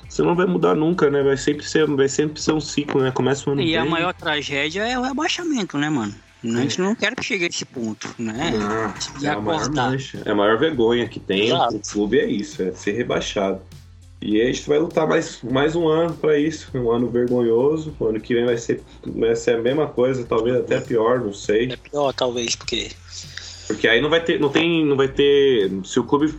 você 0.07 0.21
não 0.21 0.35
vai 0.35 0.45
mudar 0.45 0.73
nunca, 0.73 1.09
né? 1.09 1.21
Vai 1.21 1.37
sempre 1.37 1.65
ser, 1.65 1.85
vai 1.87 2.07
sempre 2.09 2.41
ser 2.41 2.53
um 2.53 2.61
ciclo, 2.61 3.01
né? 3.01 3.11
Começa 3.11 3.49
um 3.49 3.53
ano 3.53 3.61
E 3.61 3.65
bem. 3.65 3.77
a 3.77 3.85
maior 3.85 4.13
tragédia 4.13 4.87
é 4.87 4.97
o 4.97 5.01
rebaixamento, 5.01 5.77
né, 5.77 5.89
mano? 5.89 6.13
A 6.43 6.61
gente 6.61 6.81
não 6.81 6.93
quer 6.93 7.15
que 7.15 7.23
chegue 7.23 7.45
a 7.45 7.47
esse 7.47 7.63
ponto, 7.63 8.13
né? 8.19 8.51
Não, 8.51 9.19
de 9.19 9.25
é. 9.25 9.29
A 9.29 9.39
maior 9.39 9.69
é 10.25 10.31
a 10.31 10.35
maior 10.35 10.57
vergonha 10.59 11.07
que 11.07 11.19
tem 11.19 11.47
Exato. 11.47 11.77
o 11.77 11.79
clube 11.79 12.19
é 12.19 12.25
isso, 12.25 12.61
é 12.61 12.71
ser 12.73 12.91
rebaixado. 12.91 13.61
E 14.25 14.41
a 14.41 14.45
gente 14.45 14.69
vai 14.69 14.79
lutar 14.79 15.05
mais, 15.05 15.41
mais 15.43 15.75
um 15.75 15.85
ano 15.85 16.13
para 16.13 16.39
isso, 16.39 16.71
um 16.73 16.89
ano 16.89 17.09
vergonhoso. 17.09 17.93
O 17.99 18.07
ano 18.07 18.21
que 18.21 18.33
vem 18.33 18.45
vai 18.45 18.57
ser, 18.57 18.81
vai 19.05 19.35
ser 19.35 19.57
a 19.57 19.61
mesma 19.61 19.85
coisa, 19.85 20.23
talvez 20.23 20.55
até 20.55 20.79
pior, 20.79 21.19
não 21.19 21.33
sei. 21.33 21.73
É 21.73 21.75
pior, 21.75 22.13
talvez, 22.13 22.55
porque. 22.55 22.89
Porque 23.67 23.85
aí 23.85 23.99
não 23.99 24.09
vai 24.09 24.23
ter, 24.23 24.39
não 24.39 24.47
tem, 24.47 24.85
não 24.85 24.95
vai 24.95 25.09
ter. 25.09 25.69
Se 25.83 25.99
o 25.99 26.05
clube 26.05 26.33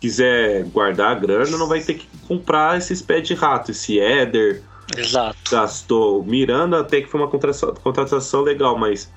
quiser 0.00 0.62
guardar 0.66 1.10
a 1.10 1.14
grana, 1.18 1.58
não 1.58 1.66
vai 1.66 1.80
ter 1.80 1.94
que 1.94 2.06
comprar 2.28 2.78
esses 2.78 3.02
pés 3.02 3.26
de 3.26 3.34
rato, 3.34 3.72
esse 3.72 3.98
Éder. 3.98 4.62
Exato. 4.96 5.36
Gastou. 5.50 6.22
Miranda 6.22 6.78
até 6.78 7.00
que 7.00 7.08
foi 7.08 7.20
uma 7.20 7.28
contratação, 7.28 7.74
contratação 7.74 8.42
legal, 8.42 8.78
mas. 8.78 9.12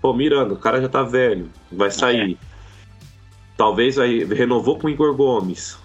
Pô, 0.00 0.14
Miranda, 0.14 0.54
o 0.54 0.58
cara 0.58 0.80
já 0.80 0.88
tá 0.88 1.02
velho, 1.02 1.50
vai 1.70 1.90
sair. 1.90 2.32
É. 2.32 2.56
Talvez 3.58 3.98
aí 3.98 4.24
renovou 4.24 4.78
com 4.78 4.86
o 4.86 4.90
Igor 4.90 5.14
Gomes. 5.14 5.76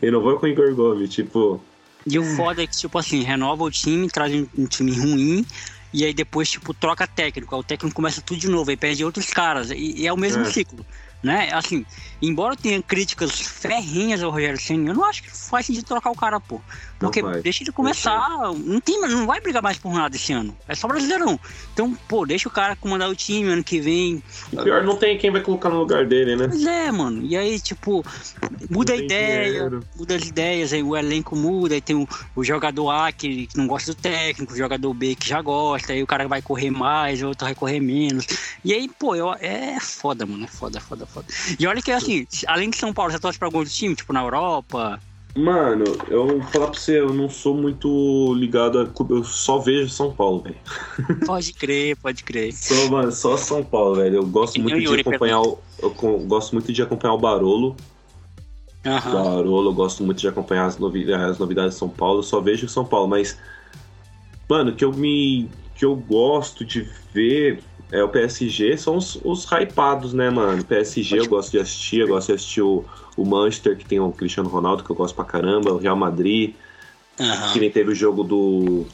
Renovou 0.00 0.38
com 0.38 0.46
o 0.46 0.48
Igor 0.48 0.74
Gomes, 0.74 1.10
tipo. 1.10 1.60
E 2.06 2.18
o 2.18 2.24
foda 2.36 2.62
é 2.62 2.66
que, 2.66 2.76
tipo 2.76 2.98
assim, 2.98 3.22
renova 3.22 3.64
o 3.64 3.70
time, 3.70 4.08
traz 4.08 4.32
um 4.56 4.66
time 4.66 4.92
ruim, 4.96 5.44
e 5.92 6.04
aí 6.04 6.14
depois, 6.14 6.48
tipo, 6.48 6.72
troca 6.72 7.06
técnico. 7.06 7.54
Aí 7.54 7.60
o 7.60 7.64
técnico 7.64 7.96
começa 7.96 8.20
tudo 8.20 8.38
de 8.38 8.48
novo, 8.48 8.70
aí 8.70 8.76
perde 8.76 9.04
outros 9.04 9.26
caras. 9.26 9.70
E, 9.70 10.02
e 10.02 10.06
é 10.06 10.12
o 10.12 10.16
mesmo 10.16 10.42
é. 10.42 10.46
ciclo 10.46 10.84
né? 11.26 11.50
Assim, 11.52 11.84
embora 12.22 12.56
tenha 12.56 12.80
críticas 12.80 13.32
ferrinhas 13.40 14.22
ao 14.22 14.30
Rogério 14.30 14.60
Senna, 14.60 14.90
eu 14.90 14.94
não 14.94 15.04
acho 15.04 15.24
que 15.24 15.30
faz 15.30 15.66
sentido 15.66 15.84
trocar 15.84 16.10
o 16.10 16.14
cara, 16.14 16.38
pô. 16.38 16.60
Porque 16.98 17.22
deixa 17.42 17.62
ele 17.62 17.72
começar. 17.72 18.38
Não, 18.54 18.80
tem, 18.80 19.00
não 19.00 19.26
vai 19.26 19.40
brigar 19.40 19.62
mais 19.62 19.76
por 19.76 19.92
nada 19.92 20.16
esse 20.16 20.32
ano. 20.32 20.56
É 20.66 20.74
só 20.74 20.88
brasileirão. 20.88 21.38
Então, 21.74 21.92
pô, 22.08 22.24
deixa 22.24 22.48
o 22.48 22.50
cara 22.50 22.74
comandar 22.74 23.10
o 23.10 23.14
time 23.14 23.50
ano 23.50 23.62
que 23.62 23.80
vem. 23.80 24.22
O 24.52 24.62
pior 24.62 24.82
não 24.82 24.96
tem 24.96 25.18
quem 25.18 25.30
vai 25.30 25.42
colocar 25.42 25.68
no 25.68 25.78
lugar 25.78 26.06
dele, 26.06 26.36
né? 26.36 26.48
Pois 26.48 26.64
é, 26.64 26.90
mano. 26.90 27.22
E 27.22 27.36
aí, 27.36 27.60
tipo, 27.60 28.04
muda 28.70 28.94
a 28.94 28.96
ideia, 28.96 29.52
dinheiro. 29.52 29.84
muda 29.94 30.16
as 30.16 30.22
ideias, 30.22 30.72
aí 30.72 30.82
o 30.82 30.96
elenco 30.96 31.36
muda, 31.36 31.74
aí 31.74 31.80
tem 31.80 31.96
o, 31.96 32.08
o 32.34 32.42
jogador 32.42 32.90
A 32.90 33.12
que, 33.12 33.46
que, 33.46 33.58
não 33.58 33.66
gosta 33.66 33.92
do 33.92 34.00
técnico, 34.00 34.54
o 34.54 34.56
jogador 34.56 34.94
B 34.94 35.14
que 35.14 35.28
já 35.28 35.42
gosta, 35.42 35.92
aí 35.92 36.02
o 36.02 36.06
cara 36.06 36.26
vai 36.26 36.40
correr 36.40 36.70
mais, 36.70 37.22
o 37.22 37.28
outro 37.28 37.44
vai 37.44 37.54
correr 37.54 37.80
menos. 37.80 38.26
E 38.64 38.72
aí, 38.72 38.88
pô, 38.88 39.14
eu, 39.14 39.34
é 39.34 39.78
foda, 39.80 40.24
mano. 40.24 40.44
É 40.44 40.48
foda, 40.48 40.80
foda, 40.80 41.04
foda. 41.04 41.15
E 41.58 41.66
olha 41.66 41.82
que 41.82 41.90
assim, 41.90 42.26
além 42.46 42.70
de 42.70 42.76
São 42.76 42.92
Paulo, 42.92 43.12
você 43.12 43.18
torce 43.18 43.38
pra 43.38 43.48
algum 43.48 43.64
time, 43.64 43.94
tipo 43.94 44.12
na 44.12 44.22
Europa? 44.22 45.00
Mano, 45.36 45.84
eu 46.08 46.26
vou 46.26 46.42
falar 46.44 46.68
pra 46.68 46.80
você, 46.80 46.98
eu 46.98 47.12
não 47.12 47.28
sou 47.28 47.54
muito 47.54 48.34
ligado 48.34 48.80
a 48.80 48.88
eu 49.10 49.22
só 49.22 49.58
vejo 49.58 49.90
São 49.90 50.10
Paulo, 50.10 50.42
velho. 50.42 50.56
Pode 51.26 51.52
crer, 51.52 51.94
pode 51.96 52.24
crer. 52.24 52.54
Sou, 52.54 52.88
mano, 52.90 53.12
só 53.12 53.36
São 53.36 53.62
Paulo, 53.62 53.96
velho. 53.96 54.16
Eu 54.16 54.26
gosto 54.26 54.58
muito 54.58 54.78
de 54.78 55.00
acompanhar 55.00 55.42
o, 55.42 55.58
eu 55.82 55.90
gosto 55.90 56.54
muito 56.54 56.72
de 56.72 56.80
acompanhar 56.80 57.12
o 57.12 57.18
Barolo. 57.18 57.76
Uhum. 58.86 59.12
Barolo, 59.12 59.70
eu 59.70 59.74
gosto 59.74 60.02
muito 60.02 60.18
de 60.18 60.28
acompanhar 60.28 60.64
as, 60.64 60.78
novi 60.78 61.12
as 61.12 61.38
novidades 61.38 61.74
de 61.74 61.78
São 61.80 61.88
Paulo, 61.88 62.20
eu 62.20 62.22
só 62.22 62.40
vejo 62.40 62.66
São 62.66 62.84
Paulo, 62.84 63.06
mas 63.06 63.38
mano, 64.48 64.74
que 64.74 64.84
eu 64.84 64.92
me 64.92 65.50
que 65.74 65.84
eu 65.84 65.94
gosto 65.94 66.64
de 66.64 66.88
ver 67.12 67.62
é 67.92 68.02
o 68.02 68.08
PSG, 68.08 68.76
são 68.76 68.96
os, 68.96 69.18
os 69.24 69.44
hypados, 69.44 70.12
né, 70.12 70.30
mano? 70.30 70.64
PSG 70.64 71.20
eu 71.20 71.28
gosto 71.28 71.52
de 71.52 71.58
assistir, 71.58 72.00
eu 72.00 72.08
gosto 72.08 72.28
de 72.28 72.34
assistir 72.34 72.62
o 72.62 72.84
o 73.16 73.24
Manchester, 73.24 73.76
que 73.76 73.84
tem 73.84 73.98
o 73.98 74.12
Cristiano 74.12 74.48
Ronaldo, 74.48 74.84
que 74.84 74.90
eu 74.90 74.96
gosto 74.96 75.14
pra 75.14 75.24
caramba, 75.24 75.72
o 75.72 75.78
Real 75.78 75.96
Madrid, 75.96 76.54
uhum. 77.18 77.52
que 77.52 77.58
nem 77.58 77.70
teve 77.70 77.90
o 77.90 77.94
jogo 77.94 78.22
do, 78.22 78.84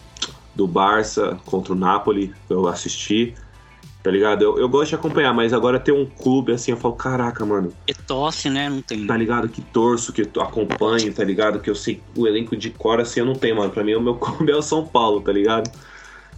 do 0.54 0.66
Barça 0.66 1.38
contra 1.44 1.72
o 1.72 1.76
Napoli, 1.76 2.32
eu 2.48 2.68
assisti. 2.68 3.34
Tá 4.00 4.10
ligado? 4.10 4.42
Eu, 4.42 4.58
eu 4.58 4.68
gosto 4.68 4.88
de 4.88 4.94
acompanhar, 4.96 5.32
mas 5.32 5.52
agora 5.52 5.78
ter 5.78 5.92
um 5.92 6.04
clube 6.04 6.52
assim, 6.52 6.72
eu 6.72 6.76
falo, 6.76 6.94
caraca, 6.94 7.46
mano. 7.46 7.72
Que 7.86 7.94
tosse, 7.94 8.50
né? 8.50 8.68
Não 8.68 8.82
tem. 8.82 9.06
Tá 9.06 9.16
ligado? 9.16 9.48
Que 9.48 9.62
torço, 9.62 10.12
que 10.12 10.22
acompanho, 10.40 11.14
tá 11.14 11.22
ligado? 11.22 11.60
Que 11.60 11.70
eu 11.70 11.74
sei 11.76 12.02
o 12.16 12.26
elenco 12.26 12.56
de 12.56 12.70
cor 12.70 13.00
assim 13.00 13.20
eu 13.20 13.26
não 13.26 13.34
tenho, 13.34 13.54
mano. 13.54 13.70
Pra 13.70 13.84
mim 13.84 13.94
o 13.94 14.00
meu 14.00 14.16
clube 14.18 14.50
é 14.50 14.56
o 14.56 14.62
São 14.62 14.84
Paulo, 14.84 15.20
tá 15.20 15.32
ligado? 15.32 15.70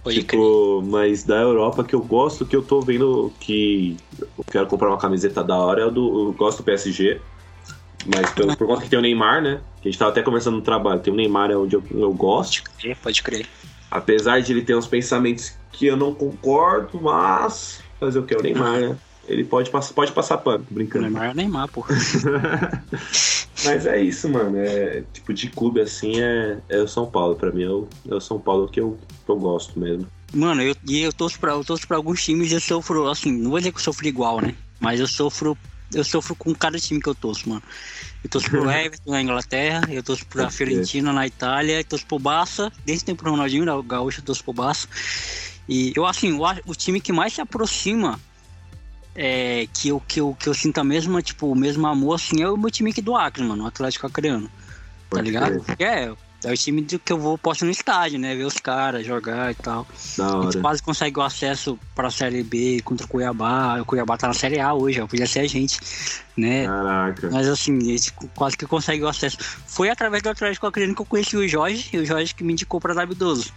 Pode 0.04 0.22
tipo, 0.22 0.82
crer. 0.82 0.90
mas 0.90 1.24
da 1.24 1.40
Europa 1.40 1.82
que 1.82 1.94
eu 1.94 2.00
gosto, 2.00 2.44
que 2.44 2.54
eu 2.54 2.62
tô 2.62 2.78
vendo 2.82 3.32
que 3.40 3.96
eu 4.20 4.44
quero 4.50 4.66
comprar 4.66 4.90
uma 4.90 4.98
camiseta 4.98 5.42
da 5.42 5.56
hora, 5.56 5.86
é 5.86 5.90
do, 5.90 6.28
eu 6.28 6.32
gosto 6.34 6.58
do 6.58 6.64
PSG. 6.64 7.22
Mas 8.06 8.30
pelo, 8.32 8.54
por 8.54 8.66
conta 8.66 8.82
que 8.82 8.90
tem 8.90 8.98
o 8.98 9.02
Neymar, 9.02 9.42
né? 9.42 9.62
Que 9.80 9.88
a 9.88 9.90
gente 9.90 9.98
tava 9.98 10.10
até 10.10 10.22
conversando 10.22 10.58
no 10.58 10.62
trabalho. 10.62 11.00
Tem 11.00 11.10
o 11.10 11.16
Neymar 11.16 11.50
é 11.50 11.56
onde 11.56 11.74
eu, 11.74 11.82
eu 11.90 12.12
gosto. 12.12 12.62
Pode 12.62 12.76
crer, 12.76 12.96
pode 13.02 13.22
crer. 13.22 13.46
Apesar 13.90 14.40
de 14.40 14.52
ele 14.52 14.60
ter 14.60 14.76
uns 14.76 14.86
pensamentos 14.86 15.56
que 15.72 15.86
eu 15.86 15.96
não 15.96 16.14
concordo, 16.14 17.00
mas 17.00 17.82
fazer 17.98 18.18
o 18.18 18.26
que? 18.26 18.34
É 18.34 18.38
o 18.38 18.42
Neymar, 18.42 18.80
né? 18.80 18.98
Ele 19.26 19.44
pode, 19.44 19.70
pode 19.70 20.12
passar 20.12 20.38
pano, 20.38 20.66
brincando. 20.70 21.04
Neymar 21.04 21.30
é 21.30 21.34
Neymar, 21.34 21.68
pô. 21.68 21.84
Mas 23.64 23.86
é 23.86 24.02
isso, 24.02 24.28
mano. 24.28 24.58
É, 24.58 25.02
tipo, 25.12 25.32
de 25.32 25.48
clube 25.48 25.80
assim 25.80 26.20
é, 26.20 26.58
é 26.68 26.78
o 26.78 26.88
São 26.88 27.06
Paulo. 27.06 27.34
Pra 27.34 27.50
mim 27.50 27.62
é 27.62 27.70
o, 27.70 27.88
é 28.08 28.14
o 28.14 28.20
São 28.20 28.38
Paulo 28.38 28.68
que 28.68 28.80
eu, 28.80 28.98
que 29.24 29.30
eu 29.30 29.36
gosto 29.36 29.78
mesmo. 29.78 30.06
Mano, 30.32 30.62
eu, 30.62 30.76
e 30.86 31.00
eu 31.00 31.12
torço, 31.12 31.38
pra, 31.38 31.52
eu 31.52 31.64
torço 31.64 31.86
pra 31.86 31.96
alguns 31.96 32.22
times 32.22 32.50
e 32.50 32.54
eu 32.54 32.60
sofro, 32.60 33.08
assim, 33.08 33.32
não 33.32 33.50
vou 33.50 33.58
dizer 33.58 33.72
que 33.72 33.78
eu 33.78 33.82
sofro 33.82 34.06
igual, 34.06 34.40
né? 34.40 34.54
Mas 34.78 35.00
eu 35.00 35.06
sofro. 35.06 35.56
Eu 35.92 36.02
sofro 36.02 36.34
com 36.34 36.52
cada 36.54 36.78
time 36.78 37.00
que 37.00 37.08
eu 37.08 37.14
torço, 37.14 37.48
mano. 37.48 37.62
Eu 38.22 38.28
torço 38.28 38.50
pro 38.50 38.68
Everton 38.70 39.10
na 39.12 39.22
Inglaterra, 39.22 39.86
eu 39.88 40.02
torço 40.02 40.26
pra 40.26 40.50
Fiorentina 40.50 41.12
na 41.12 41.26
Itália, 41.26 41.78
eu 41.78 41.84
torço 41.84 42.04
pro 42.06 42.18
Barça, 42.18 42.72
desde 42.84 43.04
o 43.04 43.06
tempo 43.06 43.22
do 43.22 43.30
Ronaldinho, 43.30 43.72
o 43.72 43.82
Gaúcho, 43.82 44.20
eu 44.20 44.24
torço 44.24 44.42
pro 44.42 44.52
Barça. 44.52 44.88
E 45.68 45.92
eu, 45.94 46.04
assim, 46.04 46.32
o, 46.32 46.42
o 46.66 46.74
time 46.74 47.00
que 47.00 47.12
mais 47.12 47.32
se 47.32 47.40
aproxima 47.40 48.18
é, 49.14 49.66
que, 49.72 49.88
eu, 49.88 50.00
que, 50.00 50.20
eu, 50.20 50.36
que 50.38 50.48
eu 50.48 50.54
sinto 50.54 50.78
a 50.78 50.84
mesma, 50.84 51.22
tipo, 51.22 51.50
o 51.50 51.54
mesmo 51.54 51.86
amor, 51.86 52.14
assim, 52.14 52.42
é 52.42 52.48
o 52.48 52.56
meu 52.56 52.70
time 52.70 52.90
aqui 52.90 53.00
do 53.00 53.16
Acre, 53.16 53.42
mano, 53.42 53.64
o 53.64 53.66
Atlético 53.66 54.06
Acreano. 54.06 54.50
Tá 55.10 55.20
ligado? 55.20 55.64
É, 55.78 56.12
é 56.44 56.52
o 56.52 56.56
time 56.56 56.82
que 56.82 57.12
eu 57.12 57.18
vou 57.18 57.38
posto 57.38 57.64
no 57.64 57.70
estádio, 57.70 58.18
né? 58.18 58.34
Ver 58.34 58.44
os 58.44 58.58
caras 58.58 59.06
jogar 59.06 59.52
e 59.52 59.54
tal. 59.54 59.86
Da 60.18 60.26
hora. 60.28 60.38
A 60.38 60.42
gente 60.50 60.60
quase 60.60 60.82
consegue 60.82 61.18
o 61.18 61.22
acesso 61.22 61.78
pra 61.94 62.10
Série 62.10 62.42
B 62.42 62.82
contra 62.84 63.06
o 63.06 63.08
Cuiabá. 63.08 63.80
O 63.80 63.84
Cuiabá 63.84 64.16
tá 64.16 64.28
na 64.28 64.34
Série 64.34 64.60
A 64.60 64.74
hoje, 64.74 65.00
ó, 65.00 65.06
podia 65.06 65.26
ser 65.26 65.40
a 65.40 65.46
gente, 65.46 65.78
né? 66.36 66.66
Caraca. 66.66 67.30
Mas 67.30 67.48
assim, 67.48 67.78
a 67.78 67.96
gente 67.96 68.12
quase 68.34 68.56
que 68.56 68.66
consegue 68.66 69.02
o 69.02 69.08
acesso. 69.08 69.38
Foi 69.66 69.88
através 69.88 70.22
do 70.22 70.28
Atlético 70.28 70.66
Acreano 70.66 70.94
que 70.94 71.00
eu 71.00 71.06
conheci 71.06 71.36
o 71.36 71.48
Jorge, 71.48 71.88
e 71.92 71.98
o 71.98 72.04
Jorge 72.04 72.34
que 72.34 72.44
me 72.44 72.52
indicou 72.52 72.80
pra 72.80 72.94
W12. 72.94 73.50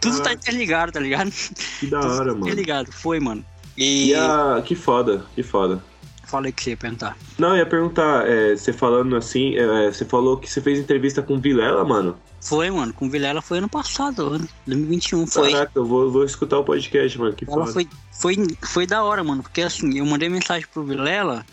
Tudo 0.00 0.20
tá 0.20 0.32
interligado, 0.32 0.92
tá 0.92 1.00
ligado? 1.00 1.30
Que 1.78 1.86
da 1.86 2.00
hora, 2.00 2.16
tá 2.16 2.24
mano. 2.32 2.46
interligado, 2.46 2.92
foi, 2.92 3.20
mano. 3.20 3.44
E, 3.76 4.10
E 4.10 4.14
a... 4.14 4.62
Que 4.64 4.74
foda, 4.74 5.24
que 5.34 5.42
foda. 5.42 5.82
falei 6.26 6.52
que 6.52 6.62
você 6.62 6.70
ia 6.70 6.76
perguntar. 6.76 7.16
Não, 7.38 7.56
ia 7.56 7.66
perguntar, 7.66 8.28
é, 8.28 8.56
você 8.56 8.72
falando 8.72 9.16
assim, 9.16 9.56
é, 9.56 9.90
você 9.90 10.04
falou 10.04 10.36
que 10.36 10.50
você 10.50 10.60
fez 10.60 10.78
entrevista 10.78 11.22
com 11.22 11.34
o 11.34 11.40
Vilela, 11.40 11.84
mano. 11.84 12.16
Foi, 12.40 12.70
mano, 12.70 12.92
com 12.94 13.06
o 13.06 13.10
Vilela 13.10 13.42
foi 13.42 13.58
ano 13.58 13.68
passado, 13.68 14.26
ano 14.34 14.48
2021, 14.66 15.26
foi. 15.26 15.52
Caraca, 15.52 15.72
eu 15.74 15.84
vou, 15.84 16.10
vou 16.10 16.24
escutar 16.24 16.58
o 16.58 16.64
podcast, 16.64 17.18
mano. 17.18 17.34
Que 17.34 17.44
Ela 17.44 17.66
foda. 17.66 17.72
foi, 17.72 17.88
foi, 18.12 18.36
foi 18.62 18.86
da 18.86 19.02
hora, 19.02 19.22
mano, 19.22 19.42
porque 19.42 19.60
assim, 19.60 19.98
eu 19.98 20.06
mandei 20.06 20.28
mensagem 20.28 20.66
pro 20.72 20.82
Vilela, 20.82 21.44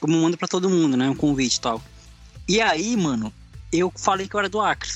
como 0.00 0.20
mando 0.20 0.36
pra 0.36 0.46
todo 0.46 0.68
mundo, 0.68 0.96
né, 0.96 1.08
um 1.08 1.14
convite 1.14 1.56
e 1.56 1.60
tal. 1.60 1.82
E 2.46 2.60
aí, 2.60 2.96
mano, 2.96 3.32
eu 3.72 3.92
falei 3.96 4.28
que 4.28 4.34
eu 4.34 4.40
era 4.40 4.48
do 4.48 4.60
Acre. 4.60 4.90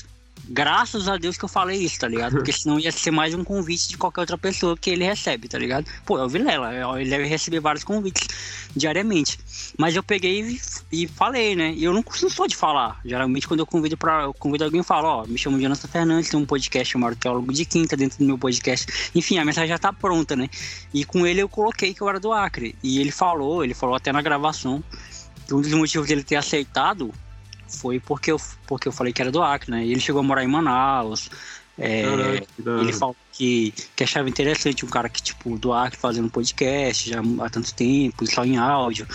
Graças 0.49 1.07
a 1.07 1.17
Deus 1.17 1.37
que 1.37 1.45
eu 1.45 1.49
falei 1.49 1.79
isso, 1.79 1.99
tá 1.99 2.07
ligado? 2.07 2.33
Porque 2.35 2.51
senão 2.53 2.79
ia 2.79 2.91
ser 2.91 3.11
mais 3.11 3.33
um 3.33 3.43
convite 3.43 3.89
de 3.89 3.97
qualquer 3.97 4.21
outra 4.21 4.37
pessoa 4.37 4.77
que 4.77 4.89
ele 4.89 5.03
recebe, 5.03 5.47
tá 5.47 5.57
ligado? 5.57 5.89
Pô, 6.05 6.19
é 6.19 6.23
o 6.23 6.29
Vilela, 6.29 6.73
é- 6.73 7.01
ele 7.01 7.09
deve 7.09 7.25
receber 7.25 7.59
vários 7.59 7.83
convites 7.83 8.27
diariamente. 8.75 9.39
Mas 9.77 9.95
eu 9.95 10.03
peguei 10.03 10.59
e, 10.91 11.07
falei, 11.07 11.55
né? 11.55 11.73
E 11.73 11.83
eu 11.83 11.93
não, 11.93 12.03
não 12.21 12.29
sou 12.29 12.47
de 12.47 12.55
falar. 12.55 12.99
Geralmente, 13.05 13.47
quando 13.47 13.61
eu 13.61 13.65
convido 13.65 13.97
para 13.97 14.23
eu 14.23 14.33
convido 14.33 14.65
alguém, 14.65 14.79
eu 14.79 14.83
falo, 14.83 15.07
ó, 15.07 15.25
me 15.25 15.37
chamo 15.37 15.59
Jonathan 15.59 15.87
Fernandes, 15.87 16.29
tem 16.29 16.39
um 16.39 16.45
podcast 16.45 16.91
chamado 16.91 17.15
Teólogo 17.15 17.53
de 17.53 17.65
Quinta 17.65 17.95
dentro 17.95 18.19
do 18.19 18.25
meu 18.25 18.37
podcast. 18.37 19.11
Enfim, 19.15 19.37
a 19.37 19.45
mensagem 19.45 19.69
já 19.69 19.77
tá 19.77 19.93
pronta, 19.93 20.35
né? 20.35 20.49
E 20.93 21.05
com 21.05 21.25
ele 21.25 21.41
eu 21.41 21.47
coloquei 21.47 21.93
que 21.93 22.01
eu 22.01 22.09
era 22.09 22.19
do 22.19 22.33
Acre. 22.33 22.75
E 22.83 22.99
ele 22.99 23.11
falou, 23.11 23.63
ele 23.63 23.73
falou 23.73 23.95
até 23.95 24.11
na 24.11 24.21
gravação, 24.21 24.83
que 25.47 25.53
um 25.53 25.61
dos 25.61 25.71
motivos 25.73 26.07
dele 26.07 26.23
ter 26.23 26.35
aceitado 26.35 27.13
foi 27.67 27.99
porque 27.99 28.31
eu, 28.31 28.39
porque 28.67 28.87
eu 28.87 28.91
falei 28.91 29.13
que 29.13 29.21
era 29.21 29.31
do 29.31 29.41
Acre, 29.41 29.71
né? 29.71 29.85
E 29.85 29.91
ele 29.91 29.99
chegou 29.99 30.19
a 30.19 30.23
morar 30.23 30.43
em 30.43 30.47
Manaus. 30.47 31.29
É, 31.77 32.03
Caraca, 32.03 32.81
ele 32.81 32.93
falou 32.93 33.15
que, 33.31 33.73
que 33.95 34.03
achava 34.03 34.29
interessante 34.29 34.85
um 34.85 34.89
cara 34.89 35.09
que, 35.09 35.21
tipo, 35.21 35.57
do 35.57 35.73
Acre 35.73 35.97
fazendo 35.97 36.29
podcast 36.29 37.09
já 37.09 37.19
há 37.19 37.49
tanto 37.49 37.73
tempo, 37.73 38.25
só 38.27 38.45
em 38.45 38.57
áudio. 38.57 39.07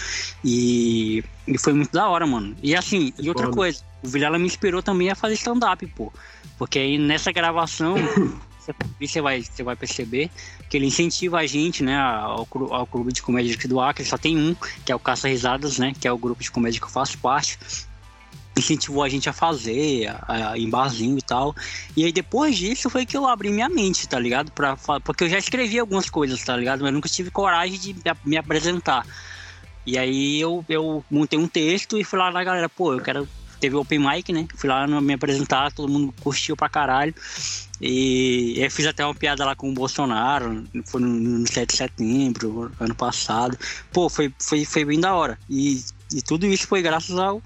E, 0.44 1.22
e 1.46 1.56
foi 1.58 1.72
muito 1.72 1.92
da 1.92 2.08
hora, 2.08 2.26
mano. 2.26 2.56
E 2.62 2.74
assim, 2.74 3.12
e 3.18 3.28
outra 3.28 3.44
Foda. 3.44 3.56
coisa, 3.56 3.80
o 4.02 4.08
Vilela 4.08 4.38
me 4.38 4.46
inspirou 4.46 4.82
também 4.82 5.10
a 5.10 5.14
fazer 5.14 5.34
stand-up, 5.34 5.86
pô. 5.88 6.12
Porque 6.58 6.80
aí 6.80 6.98
nessa 6.98 7.30
gravação, 7.30 7.94
você- 8.98 9.20
vai, 9.20 9.40
você 9.42 9.62
vai 9.62 9.76
perceber 9.76 10.28
que 10.68 10.76
ele 10.76 10.86
incentiva 10.86 11.38
a 11.38 11.46
gente, 11.46 11.84
né, 11.84 11.96
ao, 11.96 12.46
ao 12.72 12.86
clube 12.88 13.12
de 13.12 13.22
comédia 13.22 13.54
aqui 13.54 13.68
do 13.68 13.80
Acre. 13.80 14.04
Só 14.04 14.18
tem 14.18 14.36
um, 14.36 14.56
que 14.84 14.90
é 14.90 14.94
o 14.96 14.98
Caça 14.98 15.28
Risadas, 15.28 15.78
né, 15.78 15.92
que 15.98 16.08
é 16.08 16.12
o 16.12 16.18
grupo 16.18 16.42
de 16.42 16.50
comédia 16.50 16.80
que 16.80 16.86
eu 16.86 16.90
faço 16.90 17.16
parte 17.18 17.56
incentivou 18.58 19.02
a 19.02 19.08
gente 19.08 19.28
a 19.28 19.32
fazer, 19.32 20.08
a, 20.08 20.50
a, 20.52 20.58
em 20.58 20.68
barzinho 20.68 21.16
e 21.18 21.22
tal. 21.22 21.54
E 21.96 22.04
aí 22.04 22.12
depois 22.12 22.56
disso 22.56 22.90
foi 22.90 23.06
que 23.06 23.16
eu 23.16 23.26
abri 23.26 23.50
minha 23.50 23.68
mente, 23.68 24.08
tá 24.08 24.18
ligado? 24.18 24.50
Pra, 24.52 24.76
porque 25.04 25.24
eu 25.24 25.28
já 25.28 25.38
escrevi 25.38 25.78
algumas 25.78 26.10
coisas, 26.10 26.42
tá 26.42 26.56
ligado? 26.56 26.82
Mas 26.82 26.92
nunca 26.92 27.08
tive 27.08 27.30
coragem 27.30 27.78
de 27.78 27.96
me- 28.24 28.36
apresentar. 28.36 29.06
E 29.86 29.96
aí 29.96 30.40
eu, 30.40 30.64
eu 30.68 31.04
montei 31.10 31.38
um 31.38 31.48
texto 31.48 31.98
e 31.98 32.04
fui 32.04 32.18
lá 32.18 32.30
na 32.30 32.44
galera, 32.44 32.68
pô, 32.68 32.92
eu 32.92 33.00
quero. 33.00 33.28
Teve 33.60 33.74
Open 33.74 33.98
Mic, 33.98 34.32
né? 34.32 34.46
Fui 34.54 34.68
lá 34.70 34.86
me 34.86 35.14
apresentar, 35.14 35.72
todo 35.72 35.88
mundo 35.90 36.14
curtiu 36.20 36.56
pra 36.56 36.68
caralho. 36.68 37.12
E 37.80 38.54
eu 38.56 38.70
fiz 38.70 38.86
até 38.86 39.04
uma 39.04 39.14
piada 39.14 39.44
lá 39.44 39.56
com 39.56 39.68
o 39.70 39.74
Bolsonaro, 39.74 40.64
foi 40.86 41.00
no, 41.00 41.08
no 41.08 41.46
7 41.46 41.70
de 41.70 41.76
setembro, 41.76 42.70
ano 42.78 42.94
passado. 42.94 43.58
Pô, 43.92 44.08
foi, 44.08 44.32
foi, 44.40 44.64
foi 44.64 44.84
bem 44.84 45.00
da 45.00 45.14
hora. 45.14 45.38
E, 45.48 45.82
e 46.12 46.22
tudo 46.22 46.46
isso 46.46 46.68
foi 46.68 46.82
graças 46.82 47.18
ao, 47.18 47.42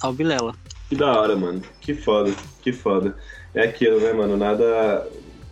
ao 0.00 0.12
Vilela. 0.12 0.54
Que 0.88 0.94
da 0.94 1.20
hora, 1.20 1.36
mano. 1.36 1.62
Que 1.80 1.94
foda, 1.94 2.32
que 2.62 2.72
foda. 2.72 3.16
É 3.54 3.64
aquilo, 3.64 4.00
né, 4.00 4.12
mano? 4.12 4.36
Nada. 4.36 5.06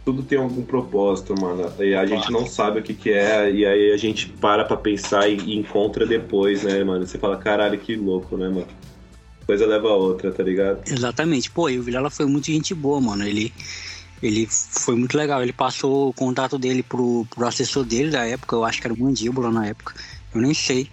Tudo 0.04 0.22
tem 0.22 0.38
algum 0.38 0.62
propósito, 0.62 1.34
mano. 1.40 1.72
E 1.78 1.94
a 1.94 2.04
gente 2.04 2.30
não 2.30 2.46
sabe 2.46 2.80
o 2.80 2.82
que, 2.82 2.92
que 2.92 3.10
é, 3.10 3.50
e 3.50 3.64
aí 3.64 3.90
a 3.90 3.96
gente 3.96 4.28
para 4.28 4.64
pra 4.64 4.76
pensar 4.76 5.28
e, 5.28 5.36
e 5.38 5.56
encontra 5.56 6.06
depois, 6.06 6.62
né, 6.62 6.84
mano? 6.84 7.06
Você 7.06 7.16
fala, 7.16 7.38
caralho, 7.38 7.78
que 7.78 7.96
louco, 7.96 8.36
né, 8.36 8.48
mano? 8.48 8.68
Coisa 9.46 9.66
leva 9.66 9.88
a 9.88 9.94
outra, 9.94 10.30
tá 10.30 10.42
ligado? 10.42 10.82
Exatamente. 10.86 11.50
Pô, 11.50 11.68
e 11.68 11.78
o 11.78 11.82
Vilela 11.82 12.10
foi 12.10 12.26
muito 12.26 12.46
gente 12.46 12.74
boa, 12.74 13.00
mano. 13.00 13.26
Ele, 13.26 13.52
ele 14.22 14.46
foi 14.50 14.94
muito 14.94 15.16
legal. 15.16 15.42
Ele 15.42 15.52
passou 15.52 16.10
o 16.10 16.12
contato 16.12 16.58
dele 16.58 16.82
pro, 16.82 17.26
pro 17.34 17.46
assessor 17.46 17.84
dele 17.84 18.10
da 18.10 18.26
época, 18.26 18.56
eu 18.56 18.64
acho 18.64 18.80
que 18.80 18.86
era 18.86 18.94
o 18.94 18.98
Mandíbula 18.98 19.50
na 19.50 19.66
época. 19.66 19.94
Eu 20.34 20.40
nem 20.40 20.52
sei. 20.52 20.88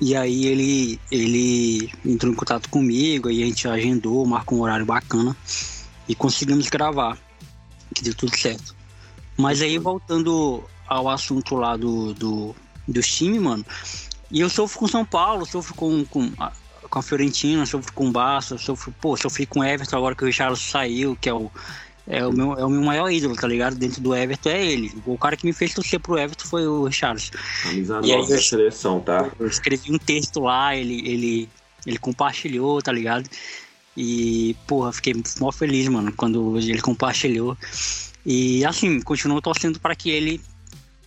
E 0.00 0.16
aí 0.16 0.46
ele, 0.46 1.00
ele 1.10 1.90
entrou 2.04 2.32
em 2.32 2.36
contato 2.36 2.68
comigo, 2.70 3.28
aí 3.28 3.42
a 3.42 3.46
gente 3.46 3.68
agendou, 3.68 4.24
marcou 4.24 4.58
um 4.58 4.62
horário 4.62 4.86
bacana 4.86 5.36
e 6.08 6.14
conseguimos 6.14 6.68
gravar. 6.68 7.18
Que 7.94 8.02
deu 8.04 8.14
tudo 8.14 8.36
certo. 8.36 8.74
Mas 9.36 9.60
aí 9.60 9.76
voltando 9.78 10.62
ao 10.86 11.08
assunto 11.08 11.54
lá 11.56 11.76
do, 11.76 12.14
do, 12.14 12.54
dos 12.88 13.06
times, 13.14 13.40
mano. 13.42 13.64
E 14.30 14.40
eu 14.40 14.48
sofro 14.48 14.78
com 14.78 14.88
São 14.88 15.04
Paulo, 15.04 15.44
sofro 15.44 15.74
com, 15.74 16.04
com, 16.04 16.30
a- 16.38 16.52
com 16.88 16.98
a 16.98 17.02
Fiorentina, 17.02 17.66
sofro 17.66 17.92
com 17.92 18.08
o 18.08 18.12
Barça, 18.12 18.56
sofro, 18.56 18.94
pô, 19.00 19.16
sofri 19.16 19.44
com 19.44 19.60
o 19.60 19.64
Everton 19.64 19.96
agora 19.96 20.14
que 20.14 20.22
o 20.22 20.26
Richarlison 20.26 20.62
saiu, 20.62 21.16
que 21.20 21.28
é 21.28 21.34
o, 21.34 21.50
é, 22.10 22.26
o 22.26 22.32
meu, 22.32 22.58
é 22.58 22.64
o 22.64 22.68
meu 22.68 22.82
maior 22.82 23.08
ídolo, 23.08 23.36
tá 23.36 23.46
ligado? 23.46 23.76
Dentro 23.76 24.00
do 24.00 24.12
Everton 24.12 24.50
é 24.50 24.66
ele. 24.66 24.92
O 25.06 25.16
cara 25.16 25.36
que 25.36 25.46
me 25.46 25.52
fez 25.52 25.72
torcer 25.72 26.00
pro 26.00 26.18
Everton 26.18 26.44
foi 26.44 26.66
o 26.66 26.84
Richarlison. 26.84 27.30
Camisa 27.62 28.00
nossa 28.00 28.34
da 28.34 28.42
seleção, 28.42 29.00
tá? 29.00 29.30
Eu 29.38 29.46
escrevi 29.46 29.92
um 29.92 29.98
texto 29.98 30.40
lá, 30.40 30.74
ele, 30.74 31.08
ele, 31.08 31.48
ele 31.86 31.98
compartilhou, 31.98 32.82
tá 32.82 32.90
ligado? 32.90 33.30
E, 33.96 34.56
porra, 34.66 34.92
fiquei 34.92 35.14
mó 35.38 35.52
feliz, 35.52 35.86
mano, 35.86 36.12
quando 36.12 36.58
ele 36.58 36.80
compartilhou. 36.80 37.56
E, 38.26 38.64
assim, 38.64 39.00
continuo 39.00 39.40
torcendo 39.40 39.78
para 39.78 39.94
que 39.94 40.10
ele 40.10 40.40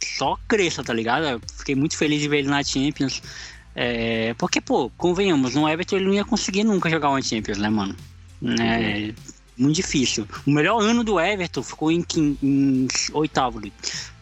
só 0.01 0.39
cresça, 0.47 0.85
tá 0.85 0.93
ligado? 0.93 1.25
Eu 1.25 1.41
fiquei 1.57 1.75
muito 1.75 1.97
feliz 1.97 2.21
de 2.21 2.30
ver 2.30 2.39
ele 2.39 2.47
na 2.47 2.63
Champions. 2.63 3.21
É, 3.75 4.34
porque, 4.35 4.61
pô, 4.61 4.89
convenhamos, 4.97 5.53
no 5.53 5.67
Everton 5.67 5.97
ele 5.97 6.05
não 6.05 6.13
ia 6.13 6.23
conseguir 6.23 6.63
nunca 6.63 6.89
jogar 6.89 7.09
uma 7.09 7.21
Champions, 7.21 7.57
né, 7.57 7.69
mano? 7.69 7.93
É 8.61 9.13
muito 9.57 9.75
difícil. 9.75 10.27
O 10.45 10.51
melhor 10.51 10.81
ano 10.81 11.03
do 11.03 11.19
Everton 11.19 11.61
ficou 11.63 11.91
em, 11.91 12.01
quin- 12.01 12.38
em 12.41 12.88
oitavo, 13.13 13.61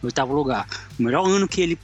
oitavo 0.02 0.32
lugar. 0.34 0.66
O 0.98 1.02
melhor 1.02 1.26
ano 1.26 1.48
que 1.48 1.60
ele 1.60 1.78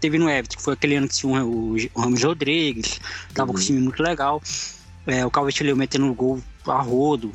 teve 0.00 0.18
no 0.18 0.28
Everton, 0.28 0.56
que 0.56 0.62
foi 0.62 0.74
aquele 0.74 0.96
ano 0.96 1.08
que 1.08 1.14
tinha 1.14 1.44
o, 1.44 1.76
o 1.94 2.00
Ramos 2.00 2.22
Rodrigues, 2.22 3.00
tava 3.34 3.52
com 3.52 3.58
um 3.58 3.60
Uhum. 3.60 3.66
time 3.66 3.80
muito 3.80 4.02
legal. 4.02 4.42
É, 5.06 5.24
o 5.24 5.30
Calvete-Leu 5.30 5.76
metendo 5.76 6.12
gol 6.14 6.42
a 6.66 6.80
rodo. 6.82 7.32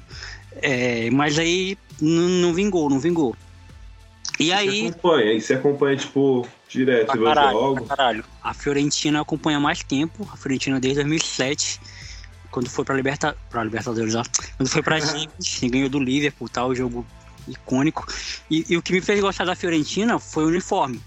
É, 0.61 1.09
mas 1.11 1.39
aí 1.39 1.77
não, 2.01 2.27
não 2.27 2.53
vingou, 2.53 2.89
não 2.89 2.99
vingou. 2.99 3.35
E 4.39 4.45
Você 4.47 4.51
aí, 4.53 4.87
acompanha, 4.87 5.33
e 5.33 5.41
você 5.41 5.53
acompanha, 5.53 5.97
tipo, 5.97 6.47
direto, 6.67 7.05
pra 7.07 7.15
você 7.15 7.23
caralho, 7.23 7.73
pra 7.75 7.85
caralho. 7.85 8.25
A 8.43 8.53
Fiorentina 8.53 9.21
acompanha 9.21 9.59
mais 9.59 9.83
tempo, 9.83 10.27
a 10.31 10.35
Fiorentina 10.35 10.79
desde 10.79 11.01
2007, 11.03 11.79
quando 12.51 12.69
foi 12.69 12.85
pra, 12.85 12.95
Liberta, 12.95 13.35
pra 13.49 13.63
Libertadores, 13.63 14.13
ó, 14.13 14.23
quando 14.57 14.69
foi 14.69 14.83
pra 14.83 14.99
Champions, 14.99 15.71
ganhou 15.71 15.89
do 15.89 15.99
Liverpool, 15.99 16.49
tal, 16.49 16.75
jogo 16.75 17.05
icônico. 17.47 18.05
E, 18.49 18.65
e 18.69 18.77
o 18.77 18.81
que 18.81 18.93
me 18.93 19.01
fez 19.01 19.19
gostar 19.19 19.45
da 19.45 19.55
Fiorentina 19.55 20.19
foi 20.19 20.43
o 20.43 20.47
uniforme 20.47 21.01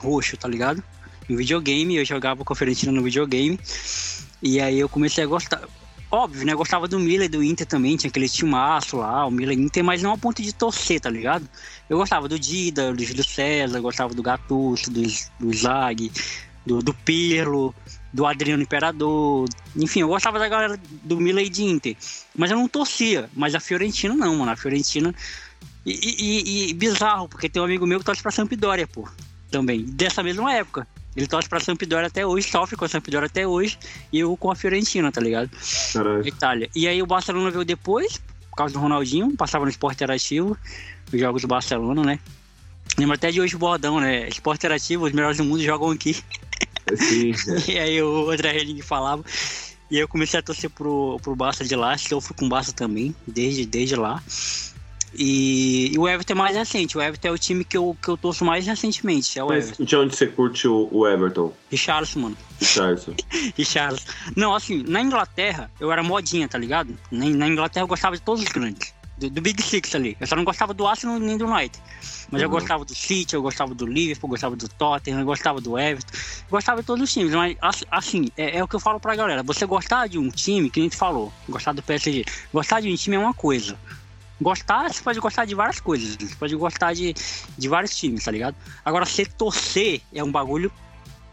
roxo, 0.00 0.36
tá 0.36 0.48
ligado? 0.48 0.82
No 1.28 1.36
videogame, 1.36 1.96
eu 1.96 2.04
jogava 2.04 2.44
com 2.44 2.52
a 2.52 2.56
Fiorentina 2.56 2.92
no 2.92 3.02
videogame, 3.02 3.58
e 4.42 4.60
aí 4.60 4.78
eu 4.78 4.88
comecei 4.88 5.24
a 5.24 5.26
gostar. 5.26 5.62
Óbvio, 6.12 6.44
né? 6.44 6.52
Eu 6.52 6.58
gostava 6.58 6.88
do 6.88 6.98
Milan 6.98 7.26
e 7.26 7.28
do 7.28 7.42
Inter 7.42 7.64
também, 7.64 7.96
tinha 7.96 8.10
aquele 8.10 8.28
timaço 8.28 8.96
lá, 8.96 9.24
o 9.24 9.30
Milan 9.30 9.54
e 9.54 9.60
Inter, 9.60 9.84
mas 9.84 10.02
não 10.02 10.12
a 10.12 10.18
ponto 10.18 10.42
de 10.42 10.52
torcer, 10.52 11.00
tá 11.00 11.08
ligado? 11.08 11.48
Eu 11.88 11.98
gostava 11.98 12.28
do 12.28 12.36
Dida, 12.36 12.92
do 12.92 13.04
Júlio 13.04 13.22
César, 13.22 13.80
gostava 13.80 14.12
do 14.12 14.22
Gattuso, 14.22 14.90
do, 14.90 15.02
do 15.38 15.56
Zag, 15.56 16.10
do, 16.66 16.82
do 16.82 16.92
Pirlo, 16.92 17.72
do 18.12 18.26
Adriano 18.26 18.62
Imperador. 18.62 19.48
Enfim, 19.76 20.00
eu 20.00 20.08
gostava 20.08 20.38
da 20.38 20.48
galera 20.48 20.78
do 21.02 21.20
Milan 21.20 21.42
e 21.42 21.48
de 21.48 21.64
Inter. 21.64 21.96
Mas 22.36 22.50
eu 22.50 22.56
não 22.56 22.68
torcia. 22.68 23.28
Mas 23.34 23.54
a 23.54 23.60
Fiorentina 23.60 24.14
não, 24.14 24.36
mano. 24.36 24.50
A 24.50 24.56
Fiorentina. 24.56 25.14
E, 25.86 25.92
e, 25.92 26.70
e 26.70 26.74
bizarro, 26.74 27.28
porque 27.28 27.48
tem 27.48 27.60
um 27.60 27.64
amigo 27.64 27.86
meu 27.86 27.98
que 27.98 28.04
torce 28.04 28.22
pra 28.22 28.30
Sampdoria, 28.30 28.86
pô. 28.86 29.08
Também. 29.50 29.84
Dessa 29.84 30.22
mesma 30.22 30.52
época. 30.52 30.86
Ele 31.16 31.26
torce 31.26 31.48
pra 31.48 31.58
Sampdoria 31.58 32.06
até 32.06 32.24
hoje, 32.24 32.48
sofre 32.48 32.76
com 32.76 32.84
a 32.84 32.88
Sampdoria 32.88 33.26
até 33.26 33.46
hoje, 33.46 33.78
e 34.12 34.20
eu 34.20 34.36
com 34.36 34.50
a 34.50 34.54
Fiorentina, 34.54 35.10
tá 35.10 35.20
ligado? 35.20 35.50
Caralho. 35.92 36.26
Itália. 36.26 36.70
E 36.74 36.86
aí 36.86 37.02
o 37.02 37.06
Barcelona 37.06 37.50
veio 37.50 37.64
depois, 37.64 38.20
por 38.48 38.56
causa 38.56 38.72
do 38.72 38.78
Ronaldinho, 38.78 39.36
passava 39.36 39.64
no 39.64 39.70
esporte 39.70 39.96
interativo, 39.96 40.56
os 41.12 41.18
jogos 41.18 41.42
do 41.42 41.48
Barcelona, 41.48 42.02
né? 42.02 42.20
Lembro 42.96 43.14
até 43.14 43.30
de 43.30 43.40
hoje 43.40 43.56
o 43.56 43.58
bordão, 43.58 43.98
né? 43.98 44.28
Esporte 44.28 44.58
interativo, 44.58 45.04
os 45.04 45.12
melhores 45.12 45.36
do 45.36 45.44
mundo 45.44 45.62
jogam 45.62 45.90
aqui. 45.90 46.16
Sim, 46.96 47.32
E 47.68 47.78
aí 47.78 48.02
o 48.02 48.30
André 48.30 48.58
Henning 48.58 48.82
falava. 48.82 49.24
E 49.90 49.96
aí 49.96 50.02
eu 50.02 50.08
comecei 50.08 50.38
a 50.38 50.42
torcer 50.42 50.70
pro, 50.70 51.18
pro 51.22 51.34
Barça 51.34 51.64
de 51.64 51.74
lá, 51.74 51.98
sofro 51.98 52.34
com 52.34 52.46
o 52.46 52.48
Barça 52.48 52.72
também, 52.72 53.14
desde, 53.26 53.66
desde 53.66 53.96
lá. 53.96 54.22
E, 55.12 55.92
e 55.92 55.98
o 55.98 56.08
Everton 56.08 56.34
é 56.34 56.36
mais 56.36 56.56
recente, 56.56 56.96
o 56.96 57.02
Everton 57.02 57.28
é 57.28 57.30
o 57.32 57.38
time 57.38 57.64
que 57.64 57.76
eu, 57.76 57.96
que 58.00 58.08
eu 58.08 58.16
torço 58.16 58.44
mais 58.44 58.64
recentemente, 58.64 59.36
é 59.38 59.42
o 59.42 59.48
Mas 59.48 59.64
Everton. 59.64 59.84
de 59.84 59.96
onde 59.96 60.16
você 60.16 60.26
curte 60.28 60.68
o, 60.68 60.88
o 60.92 61.08
Everton, 61.08 61.52
Richarlison, 61.68 62.20
mano. 62.20 62.36
Richardson? 62.60 63.14
Richarlison. 63.58 64.04
Não, 64.36 64.54
assim, 64.54 64.84
na 64.86 65.00
Inglaterra 65.00 65.68
eu 65.80 65.90
era 65.90 66.02
modinha, 66.02 66.48
tá 66.48 66.56
ligado? 66.56 66.96
Na, 67.10 67.28
na 67.28 67.48
Inglaterra 67.48 67.82
eu 67.82 67.88
gostava 67.88 68.16
de 68.16 68.22
todos 68.22 68.42
os 68.42 68.48
grandes. 68.48 68.94
Do, 69.20 69.28
do 69.30 69.40
Big 69.42 69.62
Six 69.62 69.94
ali. 69.94 70.16
Eu 70.18 70.26
só 70.26 70.34
não 70.34 70.44
gostava 70.44 70.72
do 70.72 70.86
Arsenal 70.86 71.18
nem 71.18 71.36
do 71.36 71.46
United. 71.46 71.78
Mas 72.30 72.40
eu 72.42 72.48
Uhum. 72.48 72.54
gostava 72.54 72.84
do 72.84 72.94
City, 72.94 73.34
eu 73.34 73.42
gostava 73.42 73.74
do 73.74 73.84
Liverpool, 73.86 74.28
eu 74.28 74.30
gostava 74.30 74.56
do 74.56 74.66
Tottenham, 74.68 75.20
eu 75.20 75.26
gostava 75.26 75.60
do 75.60 75.78
Everton. 75.78 76.16
Eu 76.16 76.50
gostava 76.50 76.80
de 76.80 76.86
todos 76.86 77.04
os 77.04 77.12
times. 77.12 77.32
Mas, 77.34 77.56
ass- 77.60 77.84
assim, 77.90 78.28
é, 78.36 78.56
é 78.58 78.64
o 78.64 78.68
que 78.68 78.74
eu 78.76 78.80
falo 78.80 78.98
pra 78.98 79.14
galera. 79.14 79.42
Você 79.42 79.66
gostar 79.66 80.06
de 80.08 80.18
um 80.18 80.30
time, 80.30 80.70
que 80.70 80.80
nem 80.80 80.88
tu 80.88 80.96
falou, 80.96 81.32
gostar 81.48 81.72
do 81.72 81.82
PSG. 81.82 82.24
Gostar 82.52 82.80
de 82.80 82.90
um 82.90 82.96
time 82.96 83.16
é 83.16 83.18
uma 83.18 83.34
coisa. 83.34 83.78
Gostar, 84.40 84.90
você 84.90 85.02
pode 85.02 85.20
gostar 85.20 85.44
de 85.44 85.54
várias 85.54 85.80
coisas. 85.80 86.16
Você 86.16 86.34
pode 86.36 86.56
gostar 86.56 86.94
de, 86.94 87.14
de 87.58 87.68
vários 87.68 87.94
times, 87.94 88.24
tá 88.24 88.30
ligado? 88.30 88.56
Agora, 88.82 89.04
você 89.04 89.26
torcer 89.26 90.00
é 90.14 90.24
um 90.24 90.32
bagulho 90.32 90.72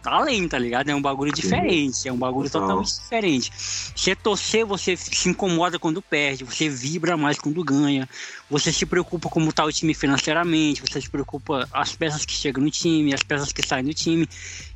além, 0.07 0.47
tá 0.47 0.57
ligado? 0.57 0.89
É 0.89 0.95
um 0.95 1.01
bagulho 1.01 1.31
diferente, 1.31 2.07
é 2.07 2.11
um 2.11 2.17
bagulho 2.17 2.49
Total. 2.49 2.61
totalmente 2.61 2.99
diferente. 2.99 3.51
Você 3.95 4.15
torcer, 4.15 4.65
você 4.65 4.95
se 4.95 5.29
incomoda 5.29 5.77
quando 5.77 6.01
perde, 6.01 6.43
você 6.43 6.69
vibra 6.69 7.17
mais 7.17 7.37
quando 7.37 7.63
ganha, 7.63 8.07
você 8.49 8.71
se 8.71 8.85
preocupa 8.85 9.29
como 9.29 9.51
tá 9.51 9.65
o 9.65 9.71
time 9.71 9.93
financeiramente, 9.93 10.81
você 10.81 11.01
se 11.01 11.09
preocupa 11.09 11.67
as 11.71 11.95
peças 11.95 12.25
que 12.25 12.33
chegam 12.33 12.63
no 12.63 12.71
time, 12.71 13.13
as 13.13 13.23
peças 13.23 13.51
que 13.51 13.65
saem 13.65 13.85
do 13.85 13.93
time. 13.93 14.27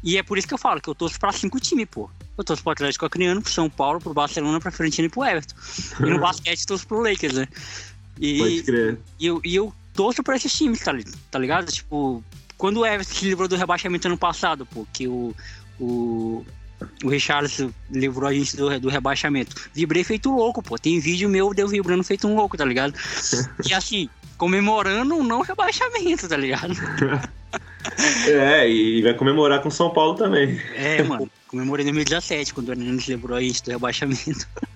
E 0.03 0.17
é 0.17 0.23
por 0.23 0.37
isso 0.37 0.47
que 0.47 0.53
eu 0.53 0.57
falo 0.57 0.81
que 0.81 0.89
eu 0.89 0.95
torço 0.95 1.19
pra 1.19 1.31
cinco 1.31 1.59
times, 1.59 1.87
pô. 1.89 2.09
Eu 2.37 2.43
torço 2.43 2.63
pro 2.63 2.71
Atlético 2.71 3.05
Acreano, 3.05 3.41
pro 3.41 3.51
São 3.51 3.69
Paulo, 3.69 3.99
pro 3.99 4.13
Barcelona, 4.13 4.59
pra 4.59 4.71
Fiorentina 4.71 5.05
e 5.07 5.09
pro 5.09 5.23
Everton. 5.23 5.55
E 5.99 6.09
no 6.09 6.19
basquete 6.21 6.65
torço 6.65 6.87
pro 6.87 7.01
Lakers, 7.01 7.33
né? 7.33 7.47
E, 8.19 8.37
Pode 8.37 8.63
crer. 8.63 8.99
e 9.19 9.25
eu, 9.25 9.41
e 9.43 9.55
eu 9.55 9.73
torço 9.93 10.23
pra 10.23 10.35
esses 10.35 10.53
times, 10.53 10.79
tá, 10.79 10.93
tá 11.29 11.39
ligado? 11.39 11.71
Tipo, 11.71 12.23
quando 12.61 12.77
o 12.81 12.85
Everton 12.85 13.15
se 13.15 13.25
livrou 13.25 13.47
do 13.47 13.55
rebaixamento 13.55 14.07
ano 14.07 14.15
passado, 14.19 14.67
pô, 14.67 14.85
que 14.93 15.07
o, 15.07 15.33
o, 15.79 16.45
o 17.03 17.09
Richarlison 17.09 17.71
livrou 17.89 18.29
a 18.29 18.33
gente 18.35 18.55
do, 18.55 18.79
do 18.79 18.87
rebaixamento. 18.87 19.55
Vibrei 19.73 20.03
feito 20.03 20.29
louco, 20.31 20.61
pô. 20.61 20.77
Tem 20.77 20.99
vídeo 20.99 21.27
meu 21.27 21.55
de 21.55 21.63
eu 21.63 21.67
vibrando 21.67 22.03
feito 22.03 22.27
um 22.27 22.35
louco, 22.35 22.55
tá 22.55 22.63
ligado? 22.63 22.93
E 23.67 23.73
assim, 23.73 24.07
comemorando 24.37 25.15
um 25.15 25.23
não 25.23 25.41
rebaixamento, 25.41 26.29
tá 26.29 26.37
ligado? 26.37 26.75
É, 28.27 28.69
e 28.69 29.01
vai 29.01 29.13
comemorar 29.15 29.59
com 29.61 29.69
São 29.71 29.89
Paulo 29.89 30.13
também. 30.13 30.61
É, 30.75 31.01
mano. 31.01 31.29
Comemorei 31.47 31.83
em 31.83 31.91
2017, 31.91 32.53
quando 32.53 32.69
o 32.69 32.71
Hernandes 32.73 33.07
livrou 33.07 33.35
a 33.35 33.41
gente 33.41 33.63
do 33.63 33.71
rebaixamento. 33.71 34.47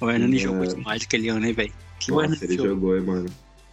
O 0.00 0.10
Hernandes 0.10 0.40
É. 0.40 0.44
jogou 0.44 0.66
demais 0.66 1.02
aquele 1.02 1.28
ano, 1.28 1.46
hein, 1.46 1.52
velho? 1.52 1.72
Que 2.00 2.10
Nossa, 2.10 2.44
ele 2.44 2.56
jogou. 2.56 2.96
hein, 2.96 3.02
mano. 3.04 3.28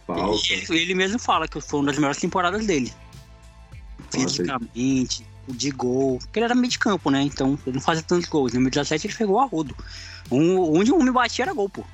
Falta. 0.06 0.40
Ele, 0.50 0.80
ele 0.82 0.94
mesmo 0.94 1.18
fala 1.18 1.48
que 1.48 1.60
foi 1.60 1.80
uma 1.80 1.86
das 1.86 1.96
melhores 1.96 2.18
temporadas 2.18 2.64
dele. 2.64 2.92
Fisicamente, 4.20 5.26
de 5.48 5.70
gol. 5.70 6.18
Porque 6.18 6.38
ele 6.38 6.44
era 6.46 6.54
meio 6.54 6.68
de 6.68 6.78
campo, 6.78 7.10
né? 7.10 7.22
Então 7.22 7.58
ele 7.66 7.76
não 7.76 7.82
fazia 7.82 8.02
tantos 8.02 8.28
gols. 8.28 8.52
Em 8.52 8.56
2017 8.62 9.06
ele 9.06 9.14
pegou 9.14 9.40
a 9.40 9.44
rodo. 9.46 9.74
Um, 10.30 10.76
onde 10.76 10.90
um 10.92 10.98
homem 11.00 11.12
batia 11.12 11.44
era 11.44 11.52
gol, 11.54 11.68
pô. 11.68 11.84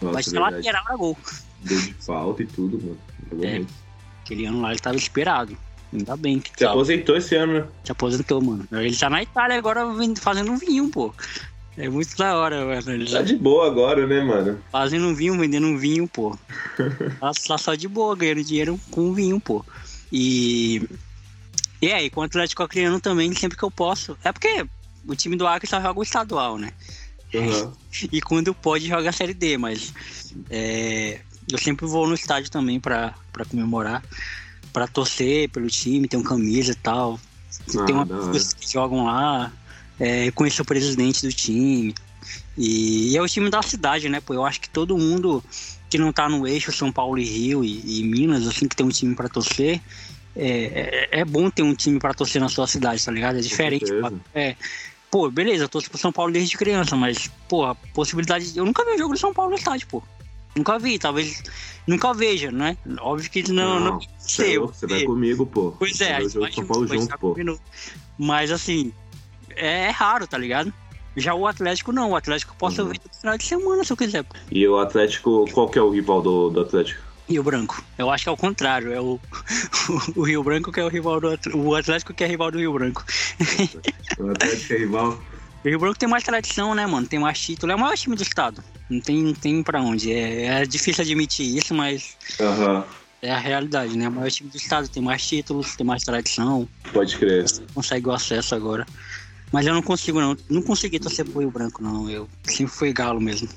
Nossa, 0.00 0.14
Batia 0.16 0.32
verdade. 0.32 0.56
lateral 0.56 0.84
era 0.86 0.96
gol. 0.96 1.18
Deu 1.62 1.80
de 1.80 1.94
falta 1.94 2.42
e 2.42 2.46
tudo, 2.46 2.78
mano. 2.78 2.98
Jogou 3.30 3.44
É. 3.46 3.64
Aquele 4.22 4.46
ano 4.46 4.60
lá 4.60 4.70
ele 4.70 4.78
tava 4.80 4.96
esperado. 4.96 5.56
Ainda 5.92 6.16
bem 6.16 6.40
que 6.40 6.50
Se 6.56 6.64
aposentou 6.64 7.16
esse 7.16 7.34
ano, 7.36 7.52
né? 7.60 7.66
se 7.84 7.92
aposentou, 7.92 8.40
mano. 8.42 8.66
Ele 8.72 8.96
tá 8.96 9.08
na 9.08 9.22
Itália 9.22 9.56
agora 9.56 9.82
fazendo 10.20 10.50
um 10.52 10.56
vinho, 10.56 10.88
pô. 10.90 11.12
É 11.76 11.88
muito 11.88 12.16
da 12.16 12.36
hora, 12.36 12.64
mano. 12.64 12.90
Ele 12.92 13.04
Tá 13.10 13.18
tá 13.18 13.22
de 13.22 13.36
boa 13.36 13.66
agora, 13.66 14.06
né, 14.06 14.20
mano? 14.22 14.60
fazendo 14.70 15.06
um 15.06 15.14
vinho, 15.14 15.38
vendendo 15.38 15.66
um 15.66 15.76
vinho, 15.76 16.06
pô. 16.08 16.36
Tá 17.20 17.32
tá 17.46 17.58
só 17.58 17.74
de 17.74 17.86
boa, 17.88 18.14
ganhando 18.16 18.42
dinheiro 18.44 18.78
com 18.90 19.12
vinho, 19.12 19.40
pô. 19.40 19.64
E. 20.12 20.82
E 21.84 21.92
aí, 21.92 22.08
com 22.08 22.22
o 22.22 22.24
Atlético 22.24 22.62
Acreano 22.62 22.98
também, 22.98 23.34
sempre 23.34 23.58
que 23.58 23.62
eu 23.62 23.70
posso. 23.70 24.16
É 24.24 24.32
porque 24.32 24.66
o 25.06 25.14
time 25.14 25.36
do 25.36 25.46
Acre 25.46 25.68
só 25.68 25.78
joga 25.82 26.00
o 26.00 26.02
estadual, 26.02 26.56
né? 26.56 26.72
Aham. 27.34 27.72
E 28.10 28.22
quando 28.22 28.54
pode 28.54 28.88
joga 28.88 29.10
a 29.10 29.12
Série 29.12 29.34
D, 29.34 29.58
mas 29.58 29.92
é, 30.48 31.20
eu 31.46 31.58
sempre 31.58 31.84
vou 31.84 32.08
no 32.08 32.14
estádio 32.14 32.50
também 32.50 32.80
pra, 32.80 33.14
pra 33.30 33.44
comemorar, 33.44 34.02
pra 34.72 34.86
torcer 34.86 35.50
pelo 35.50 35.68
time, 35.68 36.08
tem 36.08 36.18
um 36.18 36.22
camisa 36.22 36.72
e 36.72 36.76
tal. 36.76 37.20
Ah, 37.76 37.84
tem 37.84 37.94
uma 37.94 38.06
pessoas 38.06 38.54
que 38.54 38.72
jogam 38.72 39.04
lá, 39.04 39.52
é, 40.00 40.30
conhecer 40.30 40.62
o 40.62 40.64
presidente 40.64 41.26
do 41.26 41.32
time. 41.34 41.94
E, 42.56 43.12
e 43.12 43.16
é 43.18 43.20
o 43.20 43.28
time 43.28 43.50
da 43.50 43.60
cidade, 43.60 44.08
né? 44.08 44.22
Pô, 44.22 44.32
eu 44.32 44.46
acho 44.46 44.58
que 44.58 44.70
todo 44.70 44.96
mundo 44.96 45.44
que 45.90 45.98
não 45.98 46.14
tá 46.14 46.30
no 46.30 46.48
eixo 46.48 46.72
São 46.72 46.90
Paulo 46.90 47.18
e 47.18 47.24
Rio 47.24 47.62
e, 47.62 48.00
e 48.00 48.02
Minas, 48.04 48.48
assim, 48.48 48.66
que 48.66 48.74
tem 48.74 48.86
um 48.86 48.90
time 48.90 49.14
pra 49.14 49.28
torcer, 49.28 49.82
é, 50.36 51.08
é, 51.12 51.20
é 51.20 51.24
bom 51.24 51.48
ter 51.50 51.62
um 51.62 51.74
time 51.74 51.98
pra 51.98 52.14
torcer 52.14 52.40
na 52.40 52.48
sua 52.48 52.66
cidade, 52.66 53.04
tá 53.04 53.12
ligado? 53.12 53.38
É 53.38 53.40
diferente. 53.40 53.84
É, 54.34 54.56
pô, 55.10 55.30
beleza, 55.30 55.64
eu 55.64 55.68
torço 55.68 55.88
pro 55.90 55.98
São 55.98 56.10
Paulo 56.12 56.32
desde 56.32 56.56
criança, 56.56 56.96
mas, 56.96 57.30
pô, 57.48 57.64
a 57.64 57.74
possibilidade. 57.74 58.52
de- 58.52 58.58
Eu 58.58 58.64
nunca 58.64 58.84
vi 58.84 58.92
um 58.92 58.98
jogo 58.98 59.14
do 59.14 59.18
São 59.20 59.32
Paulo 59.32 59.50
no 59.52 59.56
estádio, 59.56 59.86
pô. 59.88 60.02
Nunca 60.56 60.78
vi, 60.78 60.98
talvez. 60.98 61.42
Nunca 61.86 62.14
veja, 62.14 62.50
né? 62.52 62.76
Óbvio 63.00 63.28
que 63.30 63.50
não. 63.52 63.80
não, 63.80 63.96
é 63.98 64.06
sei, 64.18 64.58
você 64.58 64.86
vai 64.86 65.02
comigo, 65.04 65.44
pô. 65.44 65.72
Pois 65.78 66.00
é, 66.00 66.14
a 66.14 66.20
gente 66.20 66.38
vai 66.38 66.52
São 66.52 66.64
Paulo 66.66 66.86
junto, 66.86 67.18
pô. 67.18 67.36
Mas 68.16 68.50
assim, 68.52 68.92
é 69.56 69.90
raro, 69.90 70.26
tá 70.26 70.38
ligado? 70.38 70.72
Já 71.16 71.34
o 71.34 71.46
Atlético 71.46 71.92
não, 71.92 72.10
o 72.10 72.16
Atlético 72.16 72.52
eu 72.52 72.56
posso 72.56 72.82
Uhum. 72.82 72.88
ver 72.88 73.00
no 73.04 73.18
final 73.20 73.38
de 73.38 73.44
semana 73.44 73.84
se 73.84 73.92
eu 73.92 73.96
quiser. 73.96 74.24
pô. 74.24 74.34
E 74.50 74.66
o 74.66 74.78
Atlético, 74.78 75.44
qual 75.52 75.68
que 75.68 75.78
é 75.78 75.82
o 75.82 75.90
rival 75.90 76.20
do, 76.22 76.50
do 76.50 76.60
Atlético? 76.60 77.00
Rio 77.28 77.42
Branco. 77.42 77.82
Eu 77.96 78.10
acho 78.10 78.24
que 78.24 78.28
é 78.28 78.32
o 78.32 78.36
contrário, 78.36 78.92
é 78.92 79.00
o, 79.00 79.18
o 80.14 80.22
Rio 80.22 80.42
Branco 80.42 80.70
que 80.70 80.80
é 80.80 80.84
o 80.84 80.88
rival 80.88 81.20
do 81.20 81.38
o 81.54 81.74
Atlético 81.74 82.12
que 82.12 82.24
é 82.24 82.26
rival 82.26 82.50
do 82.50 82.58
Rio 82.58 82.72
Branco. 82.72 83.04
O 84.18 84.30
Atlético 84.30 84.72
é 84.72 84.76
rival. 84.76 85.22
O 85.64 85.68
Rio 85.68 85.78
Branco 85.78 85.98
tem 85.98 86.08
mais 86.08 86.22
tradição, 86.22 86.74
né, 86.74 86.86
mano? 86.86 87.06
Tem 87.06 87.18
mais 87.18 87.40
título, 87.40 87.72
é 87.72 87.74
o 87.74 87.78
maior 87.78 87.96
time 87.96 88.14
do 88.14 88.22
estado. 88.22 88.62
Não 88.88 89.00
tem, 89.00 89.22
não 89.22 89.34
tem 89.34 89.62
pra 89.62 89.80
onde. 89.80 90.12
É, 90.12 90.44
é 90.46 90.66
difícil 90.66 91.02
admitir 91.02 91.56
isso, 91.56 91.74
mas 91.74 92.16
Aham, 92.38 92.84
é 93.24 93.32
a 93.32 93.38
realidade, 93.38 93.96
né? 93.96 94.06
O 94.08 94.12
maior 94.12 94.30
time 94.30 94.50
do 94.50 94.56
estado 94.56 94.88
tem 94.88 95.02
mais 95.02 95.26
títulos, 95.26 95.74
tem 95.74 95.86
mais 95.86 96.02
tradição, 96.04 96.68
pode 96.92 97.16
crer. 97.16 97.46
consegue 97.74 98.06
o 98.06 98.12
acesso 98.12 98.54
agora. 98.54 98.86
Mas 99.50 99.66
eu 99.66 99.72
não 99.72 99.82
consigo, 99.82 100.20
não. 100.20 100.36
Não 100.50 100.60
consegui 100.60 100.98
torcer 100.98 101.24
pro 101.24 101.40
Rio 101.40 101.50
Branco, 101.50 101.82
não. 101.82 102.10
Eu 102.10 102.28
sempre 102.44 102.72
fui 102.72 102.92
galo 102.92 103.20
mesmo. 103.20 103.48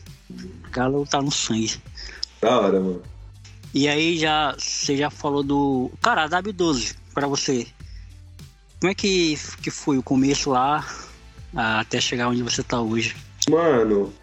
Galo 0.71 1.05
tá 1.05 1.21
no 1.21 1.31
sangue. 1.31 1.75
Da 2.41 2.59
hora, 2.59 2.79
mano. 2.79 3.01
E 3.73 3.87
aí 3.87 4.17
já 4.17 4.55
você 4.57 4.95
já 4.97 5.09
falou 5.09 5.43
do. 5.43 5.91
Cara, 6.01 6.23
a 6.23 6.29
W12, 6.29 6.95
pra 7.13 7.27
você. 7.27 7.67
Como 8.79 8.91
é 8.91 8.95
que, 8.95 9.37
que 9.61 9.71
foi 9.71 9.97
o 9.97 10.03
começo 10.03 10.51
lá 10.51 10.85
até 11.55 11.99
chegar 11.99 12.29
onde 12.29 12.43
você 12.43 12.63
tá 12.63 12.79
hoje? 12.79 13.15
Mano, 13.49 14.13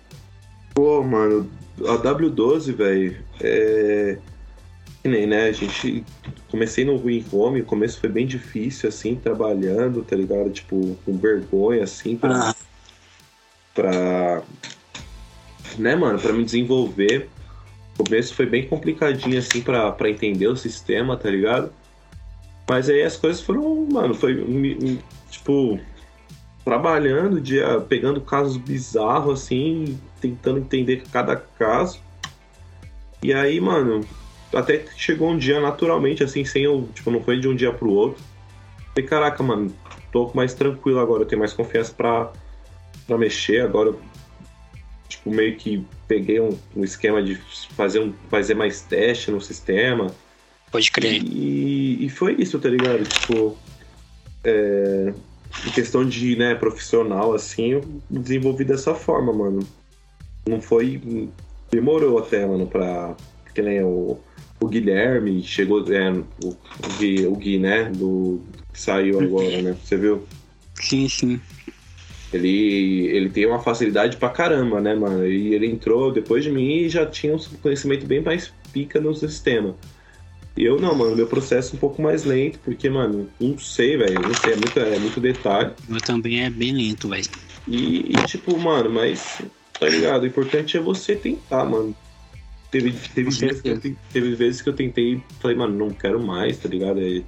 pô, 0.75 1.03
mano, 1.03 1.51
a 1.81 1.99
W12, 1.99 2.73
velho, 2.73 3.25
é. 3.41 4.19
Que 5.03 5.09
nem, 5.09 5.27
né? 5.27 5.49
A 5.49 5.53
gente. 5.53 6.05
Comecei 6.51 6.85
no 6.85 6.97
Win 6.99 7.25
Home, 7.33 7.61
o 7.61 7.65
começo 7.65 8.01
foi 8.01 8.09
bem 8.09 8.27
difícil, 8.27 8.89
assim, 8.89 9.17
trabalhando, 9.17 10.03
tá 10.03 10.15
ligado? 10.15 10.51
Tipo, 10.51 10.97
com 11.05 11.19
vergonha, 11.19 11.85
assim, 11.85 12.17
pra. 12.17 12.51
Ah, 12.51 12.55
pra. 13.75 14.43
Né, 15.77 15.97
mano, 15.97 16.19
pra 16.19 16.33
me 16.33 16.45
desenvolver. 16.45 17.29
O 17.97 18.05
começo 18.05 18.35
foi 18.35 18.47
bem 18.47 18.67
complicadinho, 18.67 19.39
assim, 19.39 19.61
pra, 19.61 19.97
entender 20.09 20.49
o 20.49 20.57
sistema, 20.57 21.17
tá 21.17 21.31
ligado? 21.31 21.73
Mas 22.69 22.89
aí 22.89 23.03
as 23.03 23.17
coisas 23.17 23.41
foram, 23.41 23.87
mano, 23.91 24.15
foi, 24.15 24.35
tipo, 25.31 25.79
trabalhando, 26.65 27.41
dia, 27.41 27.81
pegando 27.81 28.21
casos 28.21 28.57
bizarros, 28.57 29.43
assim, 29.43 29.99
tentando 30.21 30.59
entender 30.59 31.05
cada 31.13 31.37
caso. 31.37 32.01
E 33.23 33.33
aí, 33.33 33.61
mano, 33.61 34.01
até 34.53 34.85
chegou 34.97 35.31
um 35.31 35.39
dia 35.39 35.61
naturalmente, 35.61 36.25
assim, 36.25 36.45
sem 36.45 36.65
eu, 36.65 36.89
tipo, 36.95 37.11
não 37.11 37.23
foi 37.23 37.39
de 37.39 37.49
um 37.49 37.55
dia 37.55 37.73
pro 37.73 37.91
outro. 37.91 38.23
Falei, 38.95 39.09
caraca, 39.09 39.43
mano, 39.43 39.73
tô 40.11 40.31
mais 40.35 40.55
tranquilo 40.55 41.01
agora, 41.01 41.23
eu 41.23 41.27
tenho 41.27 41.41
mais 41.41 41.53
confiança 41.53 41.93
pra, 41.95 42.33
pra 43.07 43.19
mexer. 43.19 43.61
Agora, 43.61 43.95
tipo, 45.17 45.31
meio 45.31 45.57
que 45.57 45.85
peguei 46.07 46.41
um, 46.41 46.57
um 46.77 46.85
esquema 46.85 47.23
de 47.23 47.37
fazer, 47.77 48.01
um, 48.01 48.13
fazer 48.29 48.55
mais 48.55 48.83
teste 48.83 49.31
no 49.31 49.41
sistema. 49.41 50.09
Pode 50.71 50.91
crer. 50.91 51.23
E, 51.23 52.05
e 52.05 52.09
foi 52.09 52.35
isso, 52.39 52.59
tá 52.59 52.69
ligado? 52.69 53.05
Tipo, 53.05 53.57
é, 54.43 55.13
em 55.67 55.71
questão 55.71 56.07
de, 56.07 56.37
né, 56.37 56.55
profissional, 56.55 57.33
assim, 57.33 57.73
eu 57.73 57.85
desenvolvi 58.11 58.65
dessa 58.65 58.95
forma, 58.95 59.33
mano. 59.33 59.61
Não 60.49 60.61
foi. 60.61 61.01
Demorou 61.71 62.19
até, 62.19 62.45
mano, 62.47 62.67
pra. 62.67 63.17
Que 63.55 63.63
nem 63.63 63.83
o, 63.83 64.19
o 64.61 64.67
Guilherme 64.67 65.43
chegou. 65.43 65.85
É, 65.93 66.11
o, 66.11 66.49
o, 66.49 66.99
Gui, 66.99 67.27
o 67.27 67.37
Gui, 67.37 67.59
né? 67.59 67.85
Do, 67.95 68.43
que 68.73 68.81
saiu 68.81 69.21
agora, 69.21 69.63
né? 69.63 69.77
Você 69.83 69.97
viu? 69.97 70.25
Sim, 70.75 71.09
sim. 71.09 71.41
Ele, 72.35 73.07
ele 73.07 73.31
tem 73.31 73.47
uma 73.47 73.61
facilidade 73.61 74.17
pra 74.17 74.29
caramba, 74.29 74.81
né, 74.81 74.95
mano? 74.95 75.27
E 75.27 75.55
ele 75.55 75.67
entrou 75.67 76.13
depois 76.13 76.43
de 76.43 76.51
mim 76.51 76.79
e 76.79 76.89
já 76.89 77.07
tinha 77.07 77.35
um 77.35 77.39
conhecimento 77.63 78.07
bem 78.07 78.21
mais 78.21 78.53
pica 78.73 79.01
no 79.01 79.15
sistema. 79.15 79.77
E 80.57 80.65
eu 80.65 80.81
não, 80.81 80.95
mano, 80.95 81.17
meu 81.17 81.27
processo 81.27 81.75
é 81.75 81.77
um 81.77 81.81
pouco 81.81 82.01
mais 82.01 82.25
lento, 82.25 82.61
porque, 82.61 82.89
mano, 82.89 83.29
não 83.41 83.59
sei, 83.59 83.97
velho, 83.97 84.21
não 84.27 84.35
sei, 84.35 84.53
é 84.53 84.57
muito, 84.57 84.79
é 84.79 84.99
muito 84.99 85.21
detalhe. 85.21 85.73
Eu 85.89 86.01
também 86.01 86.45
é 86.45 86.51
bem 86.51 86.73
lento, 86.73 87.09
velho. 87.09 87.25
E, 87.67 88.11
e, 88.11 88.13
tipo, 88.27 88.57
mano, 88.59 88.89
mas, 88.91 89.43
tá 89.79 89.89
ligado? 89.89 90.23
O 90.23 90.27
importante 90.27 90.77
é 90.77 90.81
você 90.81 91.17
tentar, 91.17 91.65
mano. 91.65 91.95
Teve, 92.71 92.93
teve, 93.15 93.31
vezes 93.31 93.61
que 93.61 93.69
eu, 93.69 93.81
teve 94.13 94.35
vezes 94.35 94.63
que 94.63 94.69
eu 94.69 94.73
tentei, 94.73 95.21
falei, 95.41 95.57
mano, 95.57 95.77
não 95.77 95.91
quero 95.91 96.21
mais, 96.21 96.59
tá 96.59 96.69
ligado? 96.69 97.01
É, 97.01 97.23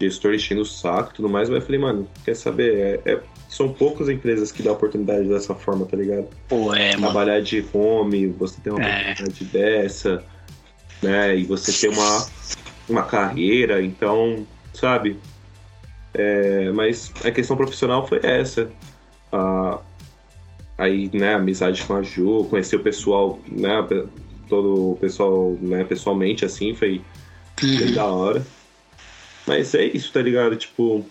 gestor 0.00 0.34
enchendo 0.34 0.62
o 0.62 0.66
saco 0.66 1.10
e 1.12 1.14
tudo 1.14 1.28
mais, 1.28 1.48
mas 1.48 1.60
eu 1.60 1.64
falei, 1.64 1.80
mano, 1.80 2.08
quer 2.24 2.34
saber? 2.34 3.00
É, 3.04 3.12
é, 3.12 3.20
são 3.48 3.72
poucas 3.72 4.08
empresas 4.08 4.50
que 4.50 4.62
dão 4.62 4.72
oportunidade 4.72 5.28
dessa 5.28 5.54
forma, 5.54 5.86
tá 5.86 5.96
ligado? 5.96 6.26
Pô, 6.48 6.74
é, 6.74 6.96
Trabalhar 6.96 7.34
mano. 7.34 7.44
de 7.44 7.64
home, 7.72 8.26
você 8.28 8.60
tem 8.60 8.72
uma 8.72 8.84
é. 8.84 9.12
oportunidade 9.12 9.44
dessa, 9.44 10.24
né? 11.02 11.36
E 11.36 11.44
você 11.44 11.72
ter 11.72 11.94
uma, 11.94 12.26
uma 12.88 13.02
carreira, 13.02 13.82
então, 13.82 14.46
sabe? 14.72 15.18
É, 16.12 16.70
mas 16.72 17.12
a 17.24 17.30
questão 17.30 17.56
profissional 17.56 18.06
foi 18.06 18.20
essa. 18.22 18.70
Ah, 19.32 19.80
aí, 20.78 21.10
né, 21.12 21.34
amizade 21.34 21.82
com 21.84 21.94
a 21.94 22.02
Ju, 22.02 22.46
conhecer 22.50 22.76
o 22.76 22.80
pessoal, 22.80 23.38
né, 23.48 23.86
todo 24.48 24.92
o 24.92 24.96
pessoal, 24.96 25.56
né, 25.60 25.84
pessoalmente, 25.84 26.44
assim, 26.44 26.74
foi 26.74 27.00
uhum. 27.62 27.78
bem 27.78 27.92
da 27.92 28.04
hora. 28.04 28.46
Mas 29.46 29.74
é 29.74 29.84
isso, 29.84 30.12
tá 30.12 30.20
ligado? 30.20 30.56
Tipo, 30.56 31.04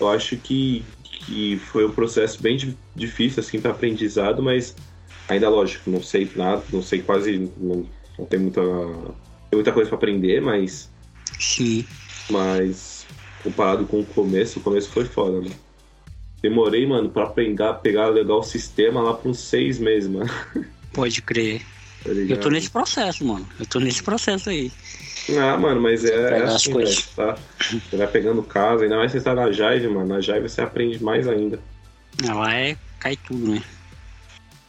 eu 0.00 0.08
acho 0.08 0.36
que, 0.36 0.84
que 1.02 1.56
foi 1.58 1.86
um 1.86 1.92
processo 1.92 2.42
bem 2.42 2.76
difícil, 2.94 3.40
assim, 3.40 3.60
para 3.60 3.70
aprendizado, 3.70 4.42
mas 4.42 4.74
ainda 5.28 5.48
lógico, 5.48 5.90
não 5.90 6.02
sei 6.02 6.30
nada, 6.34 6.62
não 6.72 6.82
sei 6.82 7.02
quase, 7.02 7.50
não, 7.56 7.86
não 8.18 8.26
tem 8.26 8.40
muita, 8.40 8.60
tem 8.60 9.54
muita 9.56 9.72
coisa 9.72 9.88
para 9.88 9.98
aprender, 9.98 10.40
mas. 10.40 10.90
Sim. 11.38 11.84
Mas 12.30 13.06
comparado 13.42 13.86
com 13.86 14.00
o 14.00 14.06
começo, 14.06 14.58
o 14.58 14.62
começo 14.62 14.90
foi 14.90 15.04
foda, 15.04 15.40
né? 15.40 15.50
Demorei, 16.42 16.86
mano, 16.86 17.10
pra 17.10 17.26
pegar, 17.26 17.74
pegar 17.74 18.08
legal 18.08 18.40
o 18.40 18.42
sistema 18.42 19.00
lá 19.00 19.14
por 19.14 19.30
uns 19.30 19.38
seis 19.38 19.78
meses, 19.78 20.10
mano. 20.10 20.30
Pode 20.92 21.22
crer. 21.22 21.62
Tá 22.02 22.10
eu 22.10 22.38
tô 22.38 22.50
nesse 22.50 22.70
processo, 22.70 23.24
mano. 23.24 23.48
Eu 23.58 23.66
tô 23.66 23.80
nesse 23.80 24.02
processo 24.02 24.50
aí. 24.50 24.70
Ah, 25.38 25.56
mano, 25.56 25.80
mas 25.80 26.04
é, 26.04 26.38
é 26.38 26.42
assim, 26.42 26.74
velho, 26.74 27.02
tá? 27.16 27.36
Você 27.58 27.96
vai 27.96 28.06
pegando 28.06 28.42
casa, 28.42 28.82
ainda 28.84 28.96
mais 28.96 29.10
se 29.10 29.18
você 29.18 29.24
tá 29.24 29.34
na 29.34 29.50
Jive, 29.50 29.88
mano. 29.88 30.06
Na 30.06 30.20
Jive 30.20 30.48
você 30.48 30.60
aprende 30.60 31.02
mais 31.02 31.26
ainda. 31.26 31.58
Ela 32.26 32.54
é. 32.54 32.76
cai 32.98 33.16
tudo, 33.16 33.52
né? 33.52 33.62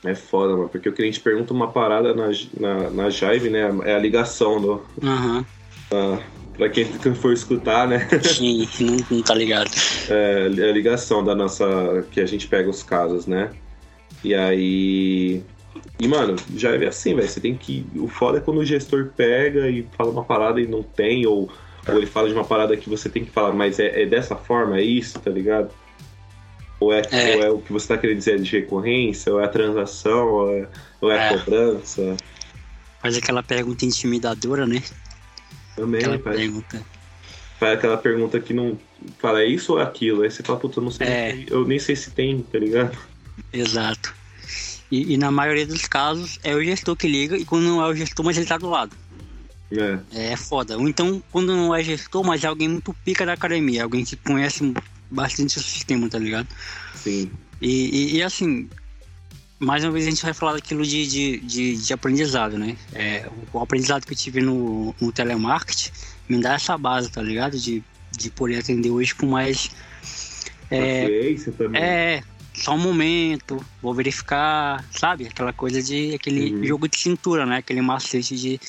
É 0.03 0.15
foda, 0.15 0.55
mano, 0.55 0.69
porque 0.69 0.87
o 0.87 0.93
cliente 0.93 1.19
pergunta 1.19 1.53
uma 1.53 1.71
parada 1.71 2.13
na, 2.13 2.29
na, 2.59 2.89
na 2.89 3.09
Jive, 3.09 3.49
né? 3.49 3.61
É 3.83 3.95
a 3.95 3.99
ligação 3.99 4.61
do. 4.61 4.85
Aham. 5.03 5.45
Uhum. 5.91 6.19
pra 6.57 6.69
quem 6.69 6.85
for 7.15 7.33
escutar, 7.33 7.87
né? 7.87 8.07
Sim, 8.23 8.67
não, 8.79 8.97
não 9.09 9.21
tá 9.21 9.33
ligado. 9.33 9.71
É, 10.07 10.47
é 10.59 10.69
a 10.69 10.71
ligação 10.71 11.23
da 11.23 11.33
nossa. 11.33 12.05
que 12.11 12.21
a 12.21 12.27
gente 12.27 12.47
pega 12.47 12.69
os 12.69 12.83
casos, 12.83 13.25
né? 13.25 13.49
E 14.23 14.35
aí. 14.35 15.41
E, 15.99 16.07
mano, 16.07 16.35
já 16.55 16.75
é 16.75 16.87
assim, 16.87 17.15
velho. 17.15 17.27
Você 17.27 17.39
tem 17.39 17.55
que. 17.55 17.85
O 17.95 18.07
foda 18.07 18.37
é 18.37 18.41
quando 18.41 18.57
o 18.57 18.65
gestor 18.65 19.11
pega 19.15 19.69
e 19.69 19.87
fala 19.97 20.11
uma 20.11 20.23
parada 20.23 20.59
e 20.59 20.67
não 20.67 20.83
tem, 20.83 21.25
ou, 21.25 21.49
ou 21.87 21.97
ele 21.97 22.05
fala 22.05 22.27
de 22.27 22.33
uma 22.33 22.43
parada 22.43 22.75
que 22.75 22.89
você 22.89 23.09
tem 23.09 23.23
que 23.23 23.31
falar, 23.31 23.53
mas 23.53 23.79
é, 23.79 24.03
é 24.03 24.05
dessa 24.05 24.35
forma, 24.35 24.77
é 24.77 24.83
isso, 24.83 25.19
tá 25.19 25.31
ligado? 25.31 25.71
Ou 26.79 26.93
é, 26.93 27.01
é. 27.11 27.35
ou 27.35 27.43
é 27.43 27.49
o 27.49 27.59
que 27.59 27.71
você 27.71 27.87
tá 27.87 27.97
querendo 27.97 28.17
dizer 28.17 28.39
de 28.39 28.51
recorrência, 28.51 29.31
ou 29.31 29.39
é 29.39 29.45
a 29.45 29.49
transação, 29.49 30.27
ou 30.27 30.51
é, 30.53 30.67
ou 30.99 31.11
é, 31.11 31.15
é. 31.15 31.29
a 31.29 31.39
cobrança. 31.39 32.17
Faz 33.01 33.17
aquela 33.17 33.41
pergunta 33.41 33.85
intimidadora, 33.85 34.65
né? 34.65 34.83
Também, 35.75 36.01
aquela 36.01 36.19
faz. 36.19 36.35
pergunta. 36.35 36.81
Faz 37.59 37.77
aquela 37.77 37.97
pergunta 37.97 38.39
que 38.39 38.53
não. 38.53 38.77
Fala, 39.19 39.41
é 39.41 39.45
isso 39.45 39.73
ou 39.73 39.79
é 39.79 39.83
aquilo? 39.83 40.23
Aí 40.23 40.31
você 40.31 40.43
fala, 40.43 40.59
puta, 40.59 40.79
eu 40.79 40.83
não 40.83 40.91
sei. 40.91 41.07
É. 41.07 41.45
Eu 41.47 41.65
nem 41.65 41.79
sei 41.79 41.95
se 41.95 42.11
tem, 42.11 42.41
tá 42.41 42.59
ligado? 42.59 42.97
Exato. 43.53 44.13
E, 44.91 45.13
e, 45.13 45.17
na 45.17 45.31
maioria 45.31 45.65
dos 45.65 45.87
casos 45.87 46.39
é 46.43 46.55
o 46.55 46.63
gestor 46.63 46.95
que 46.95 47.07
liga, 47.07 47.37
e 47.37 47.43
quando 47.43 47.63
não 47.63 47.81
é 47.81 47.87
o 47.87 47.95
gestor, 47.95 48.23
mas 48.23 48.37
ele 48.37 48.45
tá 48.45 48.57
do 48.57 48.69
lado. 48.69 48.95
É. 49.71 50.31
É 50.31 50.37
foda. 50.37 50.77
Ou 50.77 50.87
então, 50.87 51.21
quando 51.31 51.55
não 51.55 51.73
é 51.73 51.83
gestor, 51.83 52.23
mas 52.23 52.43
é 52.43 52.47
alguém 52.47 52.69
muito 52.69 52.93
pica 53.03 53.25
da 53.25 53.33
academia, 53.33 53.83
alguém 53.83 54.05
que 54.05 54.15
conhece 54.15 54.73
bastante 55.09 55.57
o 55.57 55.61
sistema, 55.61 56.07
tá 56.09 56.19
ligado? 56.19 56.47
Sim. 56.95 57.31
E, 57.61 58.13
e, 58.13 58.15
e 58.17 58.23
assim, 58.23 58.69
mais 59.59 59.83
uma 59.83 59.91
vez 59.91 60.05
a 60.05 60.09
gente 60.09 60.23
vai 60.23 60.33
falar 60.33 60.53
daquilo 60.53 60.83
de, 60.83 61.07
de, 61.07 61.39
de, 61.39 61.77
de 61.77 61.93
aprendizado, 61.93 62.57
né? 62.57 62.75
É, 62.93 63.27
o, 63.53 63.57
o, 63.57 63.61
aprendizado 63.61 64.05
que 64.05 64.13
eu 64.13 64.17
tive 64.17 64.41
no, 64.41 64.93
no 64.99 65.11
telemarketing 65.11 65.91
me 66.27 66.41
dá 66.41 66.53
essa 66.53 66.77
base, 66.77 67.09
tá 67.09 67.21
ligado? 67.21 67.57
De, 67.57 67.83
de 68.11 68.29
poder 68.29 68.59
atender 68.59 68.89
hoje 68.89 69.15
com 69.15 69.25
mais. 69.25 69.71
É, 70.69 71.35
também. 71.57 71.81
é, 71.81 72.23
só 72.55 72.73
um 72.73 72.79
momento, 72.79 73.63
vou 73.81 73.93
verificar, 73.93 74.83
sabe? 74.91 75.27
Aquela 75.27 75.51
coisa 75.51 75.81
de 75.81 76.15
aquele 76.15 76.53
uhum. 76.53 76.63
jogo 76.63 76.87
de 76.87 76.97
cintura, 76.97 77.45
né? 77.45 77.57
Aquele 77.57 77.81
macete 77.81 78.35
de 78.35 78.59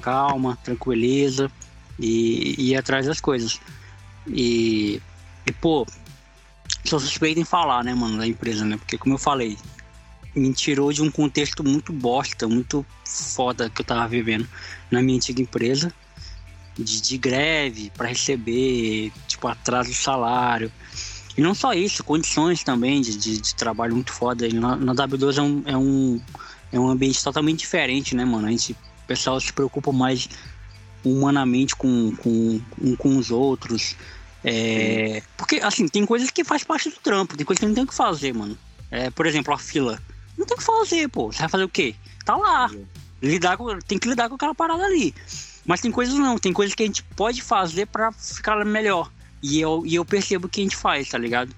calma, 0.00 0.56
tranquileza 0.64 1.50
e, 1.98 2.54
e 2.58 2.70
ir 2.70 2.76
atrás 2.76 3.06
das 3.06 3.20
coisas. 3.20 3.60
E, 4.26 5.00
e 5.46 5.52
pô, 5.52 5.86
sou 6.84 6.98
suspeito 6.98 7.40
em 7.40 7.44
falar, 7.44 7.84
né, 7.84 7.94
mano, 7.94 8.18
da 8.18 8.26
empresa, 8.26 8.64
né? 8.64 8.76
Porque 8.76 8.98
como 8.98 9.14
eu 9.14 9.18
falei, 9.18 9.58
me 10.34 10.52
tirou 10.52 10.92
de 10.92 11.02
um 11.02 11.10
contexto 11.10 11.62
muito 11.62 11.92
bosta, 11.92 12.48
muito 12.48 12.84
foda 13.04 13.68
que 13.68 13.82
eu 13.82 13.84
tava 13.84 14.08
vivendo 14.08 14.48
na 14.90 15.02
minha 15.02 15.16
antiga 15.16 15.42
empresa. 15.42 15.92
De, 16.74 17.02
de 17.02 17.18
greve 17.18 17.90
para 17.90 18.08
receber, 18.08 19.12
tipo, 19.28 19.46
atraso 19.46 19.90
de 19.90 19.94
salário, 19.94 20.72
e 21.36 21.40
não 21.40 21.54
só 21.54 21.72
isso, 21.72 22.04
condições 22.04 22.62
também 22.62 23.00
de, 23.00 23.16
de, 23.16 23.40
de 23.40 23.54
trabalho 23.54 23.94
muito 23.94 24.12
foda. 24.12 24.48
Na, 24.48 24.76
na 24.76 24.94
W2 24.94 25.38
é 25.38 25.42
um, 25.42 25.62
é, 25.66 25.76
um, 25.76 26.20
é 26.72 26.78
um 26.78 26.88
ambiente 26.88 27.22
totalmente 27.22 27.60
diferente, 27.60 28.14
né, 28.14 28.24
mano? 28.24 28.46
A 28.46 28.50
gente, 28.50 28.72
o 28.72 29.06
pessoal 29.06 29.40
se 29.40 29.52
preocupa 29.52 29.92
mais 29.92 30.28
humanamente 31.04 31.74
com, 31.74 32.14
com, 32.16 32.60
um, 32.80 32.96
com 32.96 33.16
os 33.16 33.30
outros. 33.30 33.96
É, 34.44 35.22
porque, 35.36 35.56
assim, 35.62 35.88
tem 35.88 36.04
coisas 36.04 36.30
que 36.30 36.44
faz 36.44 36.64
parte 36.64 36.90
do 36.90 36.96
trampo, 36.96 37.36
tem 37.36 37.46
coisas 37.46 37.60
que 37.60 37.66
não 37.66 37.74
tem 37.74 37.84
o 37.84 37.86
que 37.86 37.94
fazer, 37.94 38.34
mano. 38.34 38.56
É, 38.90 39.10
por 39.10 39.26
exemplo, 39.26 39.54
a 39.54 39.58
fila. 39.58 39.98
Não 40.36 40.44
tem 40.44 40.54
o 40.54 40.58
que 40.58 40.64
fazer, 40.64 41.08
pô. 41.08 41.32
Você 41.32 41.40
vai 41.40 41.48
fazer 41.48 41.64
o 41.64 41.68
quê? 41.68 41.94
Tá 42.24 42.36
lá. 42.36 42.70
Lidar 43.22 43.56
com, 43.56 43.78
tem 43.78 43.98
que 43.98 44.08
lidar 44.08 44.28
com 44.28 44.34
aquela 44.34 44.54
parada 44.54 44.84
ali. 44.84 45.14
Mas 45.64 45.80
tem 45.80 45.90
coisas 45.90 46.14
não, 46.14 46.38
tem 46.38 46.52
coisas 46.52 46.74
que 46.74 46.82
a 46.82 46.86
gente 46.86 47.02
pode 47.16 47.40
fazer 47.40 47.86
para 47.86 48.12
ficar 48.12 48.62
melhor. 48.64 49.10
E 49.42 49.60
eu, 49.60 49.82
e 49.84 49.94
eu 49.94 50.04
percebo 50.04 50.46
o 50.46 50.48
que 50.48 50.60
a 50.60 50.64
gente 50.64 50.76
faz, 50.76 51.08
tá 51.08 51.18
ligado? 51.18 51.54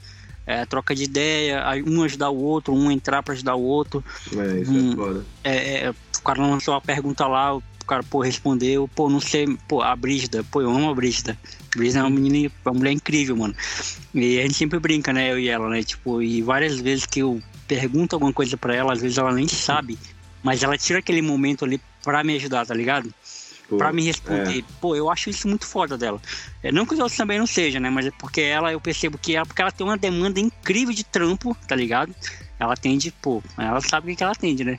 É, 0.46 0.64
troca 0.66 0.94
de 0.94 1.04
ideia, 1.04 1.62
um 1.86 2.02
ajudar 2.02 2.30
o 2.30 2.36
outro, 2.36 2.74
um 2.74 2.90
entrar 2.90 3.22
para 3.22 3.34
ajudar 3.34 3.54
o 3.54 3.62
outro. 3.62 4.04
É, 4.36 4.60
isso 4.60 4.70
é 4.70 4.74
um, 4.74 4.92
é 4.92 4.96
foda. 4.96 5.24
É, 5.42 5.94
o 6.18 6.22
cara 6.22 6.42
lançou 6.42 6.74
uma 6.74 6.80
pergunta 6.80 7.26
lá, 7.26 7.54
o 7.56 7.62
cara, 7.86 8.02
pô, 8.02 8.20
respondeu, 8.20 8.88
pô, 8.94 9.10
não 9.10 9.20
sei, 9.20 9.46
pô, 9.68 9.82
a 9.82 9.94
Brígida, 9.94 10.42
pô, 10.44 10.62
eu 10.62 10.70
amo 10.70 10.90
a 10.90 10.94
Brígida. 10.94 11.38
A 11.74 11.78
Brígida 11.78 12.00
é 12.00 12.02
uma 12.02 12.10
menina, 12.10 12.50
uma 12.64 12.74
mulher 12.74 12.92
incrível, 12.92 13.36
mano. 13.36 13.54
E 14.14 14.38
a 14.38 14.42
gente 14.42 14.54
sempre 14.54 14.78
brinca, 14.78 15.12
né, 15.12 15.32
eu 15.32 15.38
e 15.38 15.48
ela, 15.48 15.68
né, 15.68 15.82
tipo, 15.82 16.22
e 16.22 16.40
várias 16.42 16.80
vezes 16.80 17.04
que 17.06 17.20
eu 17.20 17.42
pergunto 17.68 18.16
alguma 18.16 18.32
coisa 18.32 18.56
para 18.56 18.74
ela, 18.74 18.92
às 18.92 19.00
vezes 19.00 19.18
ela 19.18 19.32
nem 19.32 19.48
sabe, 19.48 19.98
mas 20.42 20.62
ela 20.62 20.76
tira 20.76 20.98
aquele 20.98 21.22
momento 21.22 21.64
ali 21.64 21.80
pra 22.02 22.24
me 22.24 22.36
ajudar, 22.36 22.66
tá 22.66 22.74
ligado? 22.74 23.12
Para 23.68 23.92
me 23.92 24.02
responder. 24.02 24.58
É. 24.60 24.64
Pô, 24.80 24.94
eu 24.94 25.10
acho 25.10 25.30
isso 25.30 25.48
muito 25.48 25.66
foda 25.66 25.96
dela. 25.96 26.20
É, 26.62 26.70
não 26.70 26.84
que 26.86 26.94
os 26.94 27.00
outros 27.00 27.16
também 27.16 27.38
não 27.38 27.46
sejam, 27.46 27.80
né? 27.80 27.90
Mas 27.90 28.06
é 28.06 28.10
porque 28.10 28.40
ela, 28.40 28.72
eu 28.72 28.80
percebo 28.80 29.18
que 29.18 29.34
ela, 29.36 29.46
porque 29.46 29.62
ela 29.62 29.72
tem 29.72 29.86
uma 29.86 29.96
demanda 29.96 30.38
incrível 30.40 30.94
de 30.94 31.04
trampo, 31.04 31.56
tá 31.66 31.74
ligado? 31.74 32.14
Ela 32.58 32.74
atende, 32.74 33.10
pô, 33.10 33.42
ela 33.58 33.80
sabe 33.80 34.12
o 34.12 34.16
que 34.16 34.22
ela 34.22 34.32
atende, 34.32 34.64
né? 34.64 34.78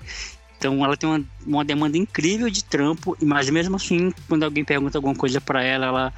Então 0.57 0.83
ela 0.83 0.95
tem 0.95 1.09
uma, 1.09 1.23
uma 1.45 1.65
demanda 1.65 1.97
incrível 1.97 2.49
de 2.49 2.63
trampo, 2.63 3.17
mas 3.21 3.49
mesmo 3.49 3.75
assim, 3.75 4.13
quando 4.27 4.43
alguém 4.43 4.63
pergunta 4.63 4.97
alguma 4.97 5.13
coisa 5.13 5.41
para 5.41 5.61
ela, 5.61 5.85
ela 5.87 6.13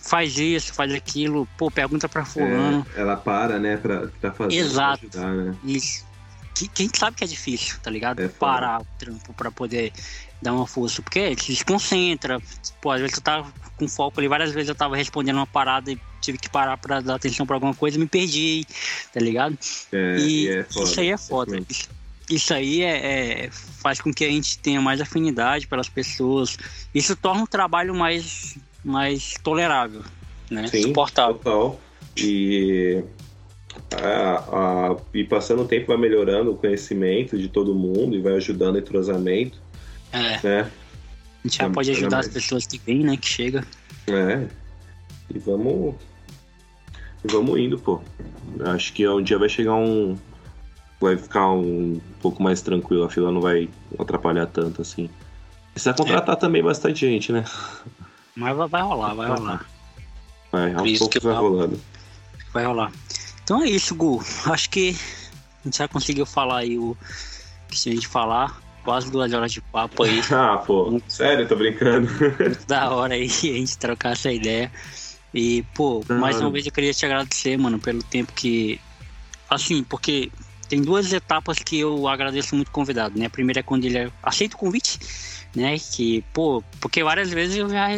faz 0.00 0.38
isso, 0.38 0.72
faz 0.74 0.92
aquilo, 0.94 1.48
pô, 1.56 1.70
pergunta 1.70 2.08
pra 2.08 2.24
fulano. 2.24 2.86
É, 2.94 3.00
ela 3.00 3.16
para, 3.16 3.58
né, 3.58 3.76
pra, 3.76 4.08
tá 4.20 4.30
fazendo 4.32 4.60
Exato. 4.60 5.08
pra 5.08 5.20
ajudar, 5.22 5.34
né? 5.44 5.56
Isso. 5.64 6.06
Que- 6.54 6.68
Quem 6.68 6.90
sabe 6.94 7.16
que 7.16 7.24
é 7.24 7.26
difícil, 7.26 7.76
tá 7.82 7.90
ligado? 7.90 8.20
É. 8.20 8.28
Parar 8.28 8.80
o 8.82 8.86
trampo 8.98 9.32
pra 9.32 9.50
poder 9.50 9.92
dar 10.40 10.52
uma 10.52 10.66
força. 10.66 11.02
Porque 11.02 11.34
se 11.38 11.52
desconcentra. 11.52 12.40
Pô, 12.80 12.90
às 12.90 13.00
vezes 13.00 13.16
eu 13.16 13.22
tava 13.22 13.52
com 13.76 13.88
foco 13.88 14.18
ali, 14.20 14.28
várias 14.28 14.50
vezes 14.52 14.68
eu 14.68 14.74
tava 14.74 14.96
respondendo 14.96 15.36
uma 15.36 15.46
parada 15.46 15.90
e 15.92 15.98
tive 16.20 16.38
que 16.38 16.48
parar 16.48 16.76
pra 16.76 17.00
dar 17.00 17.14
atenção 17.14 17.46
pra 17.46 17.56
alguma 17.56 17.74
coisa 17.74 17.96
e 17.96 18.00
me 18.00 18.06
perdi, 18.06 18.66
tá 19.12 19.20
ligado? 19.20 19.56
É, 19.92 20.16
e 20.18 20.48
é 20.48 20.64
foda. 20.64 20.84
isso 20.86 21.00
aí 21.00 21.08
é 21.10 21.16
foda. 21.16 21.50
realmente. 21.52 21.70
Isso, 21.72 21.88
isso 22.28 22.54
aí 22.54 22.82
é, 22.82 23.44
é- 23.46 23.50
faz 23.50 24.00
com 24.00 24.12
que 24.12 24.24
a 24.24 24.28
gente 24.28 24.58
tenha 24.58 24.80
mais 24.80 25.00
afinidade 25.00 25.66
pelas 25.66 25.88
pessoas. 25.88 26.56
Isso 26.94 27.14
torna 27.16 27.44
o 27.44 27.46
trabalho 27.46 27.94
mais, 27.94 28.56
mais 28.84 29.34
tolerável, 29.42 30.02
né? 30.50 30.66
Sim, 30.68 30.82
Suportável. 30.82 31.34
Total. 31.36 31.80
E, 32.16 33.02
a, 33.92 34.90
a- 34.92 34.96
e 35.14 35.22
passando 35.24 35.62
o 35.62 35.68
tempo 35.68 35.86
vai 35.86 35.96
melhorando 35.96 36.50
o 36.50 36.56
conhecimento 36.56 37.38
de 37.38 37.48
todo 37.48 37.74
mundo 37.74 38.16
e 38.16 38.20
vai 38.20 38.34
ajudando 38.34 38.74
o 38.74 38.78
entrosamento, 38.78 39.58
É, 40.12 40.40
né? 40.42 40.60
a 40.60 41.48
gente 41.48 41.58
já 41.58 41.64
É, 41.64 41.70
pode 41.70 41.90
ajudar 41.90 42.18
as 42.20 42.28
pessoas 42.28 42.66
que 42.66 42.78
vêm, 42.78 43.04
né? 43.04 43.16
Que 43.16 43.26
chega. 43.28 43.64
É. 44.06 44.46
E 45.34 45.38
vamos. 45.38 45.94
E 47.24 47.32
vamos 47.32 47.58
indo, 47.58 47.78
pô. 47.78 48.00
Acho 48.74 48.92
que 48.92 49.06
um 49.08 49.22
dia 49.22 49.38
vai 49.38 49.48
chegar 49.48 49.74
um. 49.74 50.16
Vai 51.00 51.16
ficar 51.16 51.48
um 51.50 52.00
pouco 52.20 52.42
mais 52.42 52.60
tranquilo, 52.60 53.04
a 53.04 53.10
fila 53.10 53.30
não 53.30 53.40
vai 53.40 53.68
atrapalhar 53.98 54.46
tanto 54.46 54.82
assim. 54.82 55.08
Precisa 55.72 55.94
contratar 55.94 56.34
também 56.36 56.60
bastante 56.62 57.06
gente, 57.06 57.30
né? 57.30 57.44
Mas 58.34 58.56
vai, 58.56 58.82
rolar, 58.82 59.14
vai 59.14 59.28
rolar. 59.28 59.66
Vai, 60.50 60.74
aos 60.74 60.88
isso 60.90 60.98
poucos 61.00 61.22
vai 61.22 61.34
falo. 61.34 61.48
rolando. 61.50 61.80
Vai 62.52 62.64
rolar. 62.66 62.92
Então 63.44 63.62
é 63.62 63.68
isso, 63.68 63.94
Gu. 63.94 64.20
Acho 64.46 64.70
que 64.70 64.96
a 65.60 65.64
gente 65.64 65.78
já 65.78 65.86
conseguiu 65.86 66.26
falar 66.26 66.58
aí 66.58 66.76
o 66.78 66.96
que 67.68 67.76
tinha 67.76 67.96
de 67.96 68.08
falar. 68.08 68.60
Quase 68.88 69.10
duas 69.10 69.30
horas 69.34 69.52
de 69.52 69.60
papo 69.60 70.02
aí. 70.02 70.22
Ah, 70.32 70.56
pô, 70.56 70.98
sério, 71.08 71.46
tô 71.46 71.54
brincando. 71.56 72.08
Muito 72.40 72.66
da 72.66 72.90
hora 72.90 73.12
aí 73.12 73.26
a 73.28 73.28
gente 73.28 73.76
trocar 73.76 74.12
essa 74.12 74.32
ideia. 74.32 74.72
E, 75.34 75.62
pô, 75.74 76.02
Da 76.08 76.14
mais 76.14 76.40
uma 76.40 76.50
vez 76.50 76.64
eu 76.64 76.72
queria 76.72 76.94
te 76.94 77.04
agradecer, 77.04 77.58
mano, 77.58 77.78
pelo 77.78 78.02
tempo 78.02 78.32
que. 78.32 78.80
Assim, 79.50 79.84
porque 79.84 80.32
tem 80.70 80.80
duas 80.80 81.12
etapas 81.12 81.58
que 81.58 81.78
eu 81.78 82.08
agradeço 82.08 82.56
muito 82.56 82.68
o 82.68 82.72
convidado, 82.72 83.18
né? 83.18 83.26
A 83.26 83.30
primeira 83.30 83.60
é 83.60 83.62
quando 83.62 83.84
ele 83.84 84.10
aceita 84.22 84.56
o 84.56 84.58
convite, 84.58 84.98
né? 85.54 85.76
Que, 85.78 86.24
pô, 86.32 86.64
porque 86.80 87.04
várias 87.04 87.28
vezes 87.28 87.58
eu 87.58 87.68
já. 87.68 87.88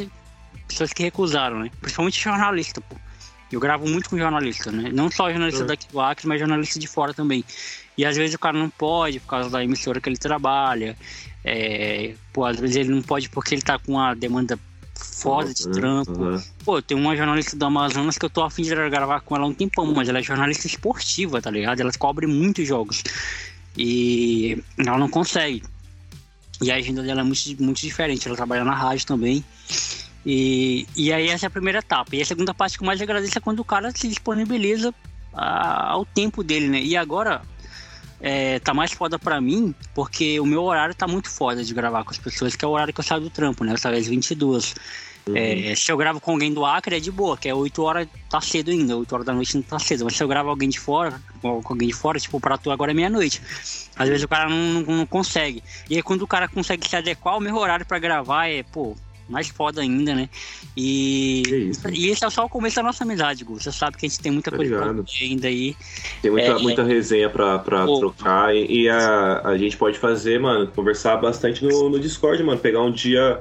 Pessoas 0.66 0.92
que 0.92 1.04
recusaram, 1.04 1.60
né? 1.60 1.70
Principalmente 1.80 2.20
jornalista, 2.20 2.80
pô. 2.80 2.96
Eu 3.50 3.58
gravo 3.60 3.88
muito 3.88 4.10
com 4.10 4.16
jornalista, 4.18 4.70
né? 4.70 4.90
Não 4.92 5.10
só 5.10 5.28
jornalista 5.30 5.64
É. 5.64 5.66
daqui 5.66 5.86
do 5.90 6.00
Acre, 6.00 6.26
mas 6.28 6.38
jornalista 6.38 6.78
de 6.78 6.86
fora 6.86 7.12
também. 7.12 7.44
E 7.98 8.04
às 8.04 8.16
vezes 8.16 8.34
o 8.34 8.38
cara 8.38 8.56
não 8.58 8.70
pode 8.70 9.18
por 9.20 9.26
causa 9.28 9.50
da 9.50 9.62
emissora 9.64 10.00
que 10.00 10.08
ele 10.08 10.16
trabalha. 10.16 10.96
É, 11.44 12.14
pô, 12.32 12.44
às 12.44 12.58
vezes 12.60 12.76
ele 12.76 12.90
não 12.90 13.02
pode 13.02 13.28
porque 13.28 13.54
ele 13.54 13.62
tá 13.62 13.78
com 13.78 13.92
uma 13.92 14.14
demanda 14.14 14.58
foda 14.94 15.52
de 15.52 15.66
Uhum, 15.66 15.72
trampo. 15.72 16.12
uhum. 16.12 16.42
Pô, 16.64 16.80
tem 16.82 16.96
uma 16.96 17.16
jornalista 17.16 17.56
do 17.56 17.64
Amazonas 17.64 18.16
que 18.18 18.24
eu 18.24 18.30
tô 18.30 18.42
afim 18.42 18.62
de 18.62 18.70
gravar 18.74 19.20
com 19.20 19.34
ela 19.34 19.44
há 19.44 19.48
um 19.48 19.54
tempão, 19.54 19.86
mas 19.94 20.08
ela 20.08 20.18
é 20.18 20.22
jornalista 20.22 20.66
esportiva, 20.66 21.40
tá 21.42 21.50
ligado? 21.50 21.80
Ela 21.80 21.90
cobre 21.98 22.26
muitos 22.26 22.66
jogos. 22.68 23.02
E 23.76 24.62
ela 24.78 24.98
não 24.98 25.08
consegue. 25.08 25.62
E 26.62 26.70
a 26.70 26.76
agenda 26.76 27.02
dela 27.02 27.20
é 27.20 27.24
muito, 27.24 27.62
muito 27.62 27.80
diferente. 27.80 28.28
Ela 28.28 28.36
trabalha 28.36 28.64
na 28.64 28.74
rádio 28.74 29.06
também. 29.06 29.42
E, 30.24 30.86
e 30.96 31.12
aí 31.12 31.28
essa 31.28 31.46
é 31.46 31.48
a 31.48 31.50
primeira 31.50 31.78
etapa. 31.78 32.14
E 32.14 32.20
a 32.20 32.24
segunda 32.24 32.52
parte 32.52 32.76
que 32.76 32.82
eu 32.82 32.86
mais 32.86 33.00
agradeço 33.00 33.36
é 33.38 33.40
quando 33.40 33.60
o 33.60 33.64
cara 33.64 33.90
se 33.90 34.06
disponibiliza 34.08 34.94
a- 35.32 35.90
ao 35.90 36.04
tempo 36.04 36.42
dele, 36.42 36.68
né? 36.68 36.80
E 36.82 36.96
agora 36.96 37.40
é, 38.20 38.58
tá 38.58 38.74
mais 38.74 38.92
foda 38.92 39.18
pra 39.18 39.40
mim, 39.40 39.74
porque 39.94 40.38
o 40.40 40.44
meu 40.44 40.62
horário 40.62 40.94
tá 40.94 41.08
muito 41.08 41.30
foda 41.30 41.64
de 41.64 41.72
gravar 41.72 42.04
com 42.04 42.10
as 42.10 42.18
pessoas, 42.18 42.54
que 42.54 42.64
é 42.64 42.68
o 42.68 42.72
horário 42.72 42.92
que 42.92 43.00
eu 43.00 43.04
saio 43.04 43.22
do 43.22 43.30
trampo, 43.30 43.64
né? 43.64 43.72
Eu 43.72 43.78
saio 43.78 43.96
às 43.96 44.06
22. 44.06 44.74
Uhum. 45.26 45.34
É, 45.36 45.74
se 45.74 45.90
eu 45.92 45.96
gravo 45.96 46.20
com 46.20 46.32
alguém 46.32 46.52
do 46.52 46.64
Acre 46.66 46.96
é 46.96 47.00
de 47.00 47.10
boa, 47.10 47.36
que 47.36 47.48
é 47.48 47.54
8 47.54 47.82
horas, 47.82 48.06
tá 48.28 48.40
cedo 48.40 48.70
ainda, 48.70 48.96
8 48.96 49.12
horas 49.14 49.26
da 49.26 49.32
noite 49.32 49.54
não 49.56 49.62
tá 49.62 49.78
cedo. 49.78 50.04
Mas 50.04 50.16
se 50.16 50.22
eu 50.22 50.28
gravo 50.28 50.50
alguém 50.50 50.68
de 50.68 50.78
fora, 50.78 51.18
com 51.40 51.62
alguém 51.64 51.88
de 51.88 51.94
fora, 51.94 52.18
tipo, 52.18 52.38
pra 52.40 52.58
tu 52.58 52.70
agora 52.70 52.90
é 52.90 52.94
meia-noite. 52.94 53.40
Às 53.96 54.08
vezes 54.08 54.24
o 54.24 54.28
cara 54.28 54.48
não, 54.50 54.82
não, 54.82 54.96
não 54.98 55.06
consegue. 55.06 55.62
E 55.88 55.96
aí 55.96 56.02
quando 56.02 56.22
o 56.22 56.26
cara 56.26 56.46
consegue 56.48 56.86
se 56.88 56.96
adequar 56.96 57.34
ao 57.34 57.40
meu 57.40 57.56
horário 57.56 57.86
pra 57.86 57.98
gravar, 57.98 58.48
é, 58.48 58.62
pô, 58.62 58.96
mais 59.30 59.48
foda 59.48 59.80
ainda, 59.80 60.14
né? 60.14 60.28
E, 60.76 61.42
isso. 61.70 61.88
e 61.90 62.08
esse 62.10 62.24
é 62.24 62.30
só 62.30 62.44
o 62.44 62.48
começo 62.48 62.76
da 62.76 62.82
nossa 62.82 63.04
amizade, 63.04 63.44
Gu. 63.44 63.60
Você 63.60 63.72
sabe 63.72 63.96
que 63.96 64.06
a 64.06 64.08
gente 64.08 64.20
tem 64.20 64.32
muita 64.32 64.50
coisa 64.50 64.76
pra 64.76 64.86
ligado. 64.88 65.04
ver 65.04 65.24
ainda 65.24 65.48
aí. 65.48 65.76
Tem 66.20 66.30
muita, 66.30 66.48
É, 66.48 66.58
muita 66.58 66.82
resenha 66.82 67.30
pra, 67.30 67.58
pra 67.58 67.86
Pô. 67.86 67.98
trocar 68.00 68.54
e, 68.54 68.82
e 68.82 68.88
a, 68.88 69.40
a 69.44 69.56
gente 69.58 69.76
pode 69.76 69.98
fazer, 69.98 70.38
mano, 70.40 70.66
conversar 70.68 71.16
bastante 71.16 71.64
no, 71.64 71.88
no 71.88 71.98
Discord, 72.00 72.42
mano. 72.42 72.58
Pegar 72.60 72.82
um 72.82 72.90
dia 72.92 73.40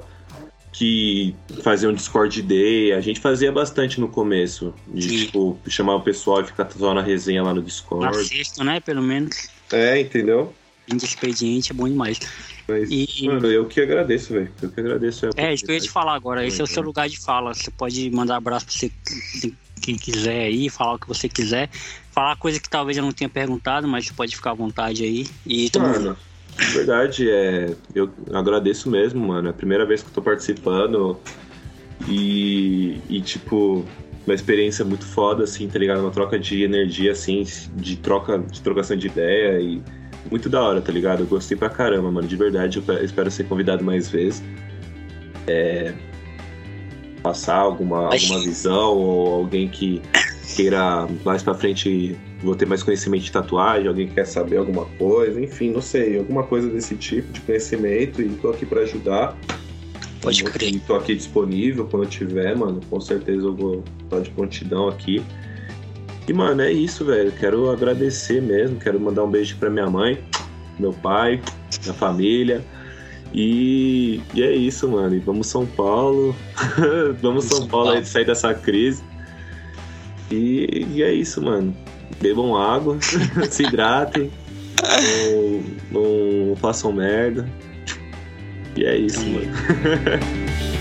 que 0.72 1.36
fazer 1.64 1.88
um 1.88 1.94
Discord 1.94 2.42
Day. 2.44 2.94
A 2.94 3.02
gente 3.02 3.20
fazia 3.20 3.52
bastante 3.52 4.00
no 4.00 4.08
começo. 4.08 4.74
De, 4.88 5.02
Sim. 5.10 5.26
tipo, 5.26 5.60
chamar 5.68 5.96
o 5.96 6.02
pessoal 6.02 6.42
e 6.42 6.46
ficar 6.46 6.70
só 6.72 6.94
na 6.94 7.02
resenha 7.02 7.42
lá 7.44 7.50
no 7.54 7.62
Na 7.62 7.66
Discord. 7.68 8.24
sexta, 8.28 8.64
né? 8.64 8.80
Pelo 8.80 9.02
menos. 9.02 9.50
É, 9.72 10.00
entendeu? 10.00 10.54
Expediente 10.88 11.72
é 11.72 11.76
bom 11.76 11.88
demais. 11.88 12.20
Mas, 12.70 12.92
E- 12.92 13.26
mano, 13.26 13.48
eu 13.48 13.66
que 13.66 13.82
agradeço, 13.82 14.32
velho. 14.32 14.52
Eu 14.62 14.70
que 14.70 14.80
agradeço. 14.80 15.26
a 15.26 15.30
É, 15.36 15.54
isso 15.54 15.66
que 15.66 15.72
eu 15.72 15.76
ia 15.76 15.82
te 15.82 15.90
falar 15.90 16.14
agora. 16.14 16.46
Esse 16.46 16.62
é 16.62 16.64
o 16.64 16.68
seu 16.68 16.84
lugar 16.84 17.10
de 17.10 17.20
fala. 17.20 17.54
Você 17.54 17.72
pode 17.72 18.12
mandar 18.12 18.36
abraço 18.36 18.68
pra 18.68 18.76
você, 18.76 18.92
quem 19.82 19.96
quiser 19.96 20.44
aí, 20.44 20.70
falar 20.70 20.94
o 20.94 21.00
que 21.00 21.08
você 21.08 21.28
quiser. 21.28 21.68
Falar 22.12 22.36
coisa 22.36 22.60
que 22.60 22.70
talvez 22.70 22.96
eu 22.96 23.04
não 23.04 23.12
tenha 23.12 23.30
perguntado, 23.30 23.88
mas 23.88 24.06
você 24.06 24.14
pode 24.14 24.36
ficar 24.36 24.52
à 24.52 24.54
vontade 24.54 25.04
aí. 25.04 25.28
E 25.48 25.72
Mano, 25.76 26.16
de 26.60 26.66
verdade, 26.66 27.32
é, 27.32 27.76
eu 27.96 28.12
agradeço 28.32 28.90
mesmo, 28.90 29.28
mano. 29.28 29.48
É 29.48 29.52
a 29.52 29.54
primeira 29.54 29.86
vez 29.86 30.04
que 30.04 30.10
eu 30.10 30.14
tô 30.14 30.22
participando 30.22 31.20
e, 32.08 33.02
e 33.10 33.20
tipo, 33.22 33.84
uma 34.28 34.36
experiência 34.36 34.86
muito 34.86 35.06
foda, 35.06 35.44
assim, 35.44 35.68
tá 35.68 35.80
ligado? 35.80 36.02
Uma 36.02 36.12
troca 36.12 36.38
de 36.38 36.62
energia, 36.64 37.14
assim, 37.14 37.44
de 37.74 37.96
troca, 37.96 38.38
de 38.38 38.62
trocação 38.62 38.96
de 38.96 39.08
ideia 39.08 39.60
e 39.60 39.82
muito 40.30 40.50
da 40.50 40.62
hora, 40.62 40.82
tá 40.82 40.92
ligado? 40.92 41.22
Eu 41.22 41.28
gostei 41.28 41.58
pra 41.58 41.70
caramba, 41.70 42.12
mano. 42.12 42.28
De 42.28 42.36
verdade, 42.36 42.78
eu 42.78 42.84
pe- 42.84 43.04
espero 43.04 43.30
ser 43.32 43.46
convidado 43.46 43.84
mais 43.84 44.10
vezes. 44.10 44.44
É, 45.48 45.94
passar 47.24 47.58
alguma, 47.58 48.06
alguma 48.14 48.40
visão 48.40 48.96
ou 48.98 49.34
alguém 49.36 49.68
que 49.68 50.02
queira 50.56 51.08
mais 51.26 51.44
pra 51.44 51.54
frente 51.54 52.16
vou 52.42 52.56
ter 52.56 52.66
mais 52.66 52.82
conhecimento 52.82 53.24
de 53.24 53.32
tatuagem, 53.32 53.88
alguém 53.88 54.08
que 54.08 54.14
quer 54.16 54.26
saber 54.26 54.58
alguma 54.58 54.86
coisa, 54.98 55.40
enfim, 55.42 55.72
não 55.72 55.82
sei, 55.82 56.18
alguma 56.18 56.44
coisa 56.44 56.70
desse 56.70 56.96
tipo 56.96 57.32
de 57.34 57.42
conhecimento 57.42 58.22
e 58.22 58.30
tô 58.30 58.50
aqui 58.50 58.66
pra 58.66 58.82
ajudar. 58.82 59.36
Pode 60.22 60.44
crer. 60.44 60.80
Tô 60.86 60.96
aqui 60.96 61.16
disponível 61.16 61.86
quando 61.86 62.04
eu 62.04 62.10
tiver, 62.10 62.56
mano. 62.56 62.82
Com 62.90 63.00
certeza 63.00 63.46
eu 63.48 63.56
vou 63.56 63.84
estar 64.04 64.20
de 64.20 64.30
prontidão 64.32 64.88
aqui. 64.90 65.24
E, 66.30 66.34
mano, 66.34 66.62
é 66.62 66.72
isso, 66.72 67.04
velho. 67.04 67.32
Quero 67.32 67.72
agradecer 67.72 68.40
mesmo. 68.40 68.80
Quero 68.80 69.00
mandar 69.00 69.24
um 69.24 69.32
beijo 69.32 69.58
pra 69.58 69.68
minha 69.68 69.90
mãe, 69.90 70.24
meu 70.78 70.94
pai, 70.94 71.42
minha 71.82 71.94
família. 71.96 72.64
E, 73.34 74.22
e 74.36 74.44
é 74.44 74.56
isso, 74.56 74.88
mano. 74.88 75.16
E 75.16 75.20
vamos 75.20 75.48
São 75.48 75.66
Paulo. 75.66 76.36
vamos 77.20 77.46
São 77.46 77.68
Paulo 77.68 77.90
aí 77.90 78.06
sair 78.06 78.26
dessa 78.26 78.54
crise. 78.54 79.04
E, 80.30 80.86
e 80.94 81.02
é 81.02 81.12
isso, 81.12 81.42
mano. 81.42 81.76
Bebam 82.22 82.56
água, 82.56 83.00
se 83.50 83.64
hidratem, 83.64 84.30
não, 85.92 86.02
não 86.50 86.56
façam 86.58 86.92
merda. 86.94 87.50
E 88.76 88.86
é 88.86 88.96
isso, 88.96 89.26
mano. 89.26 89.50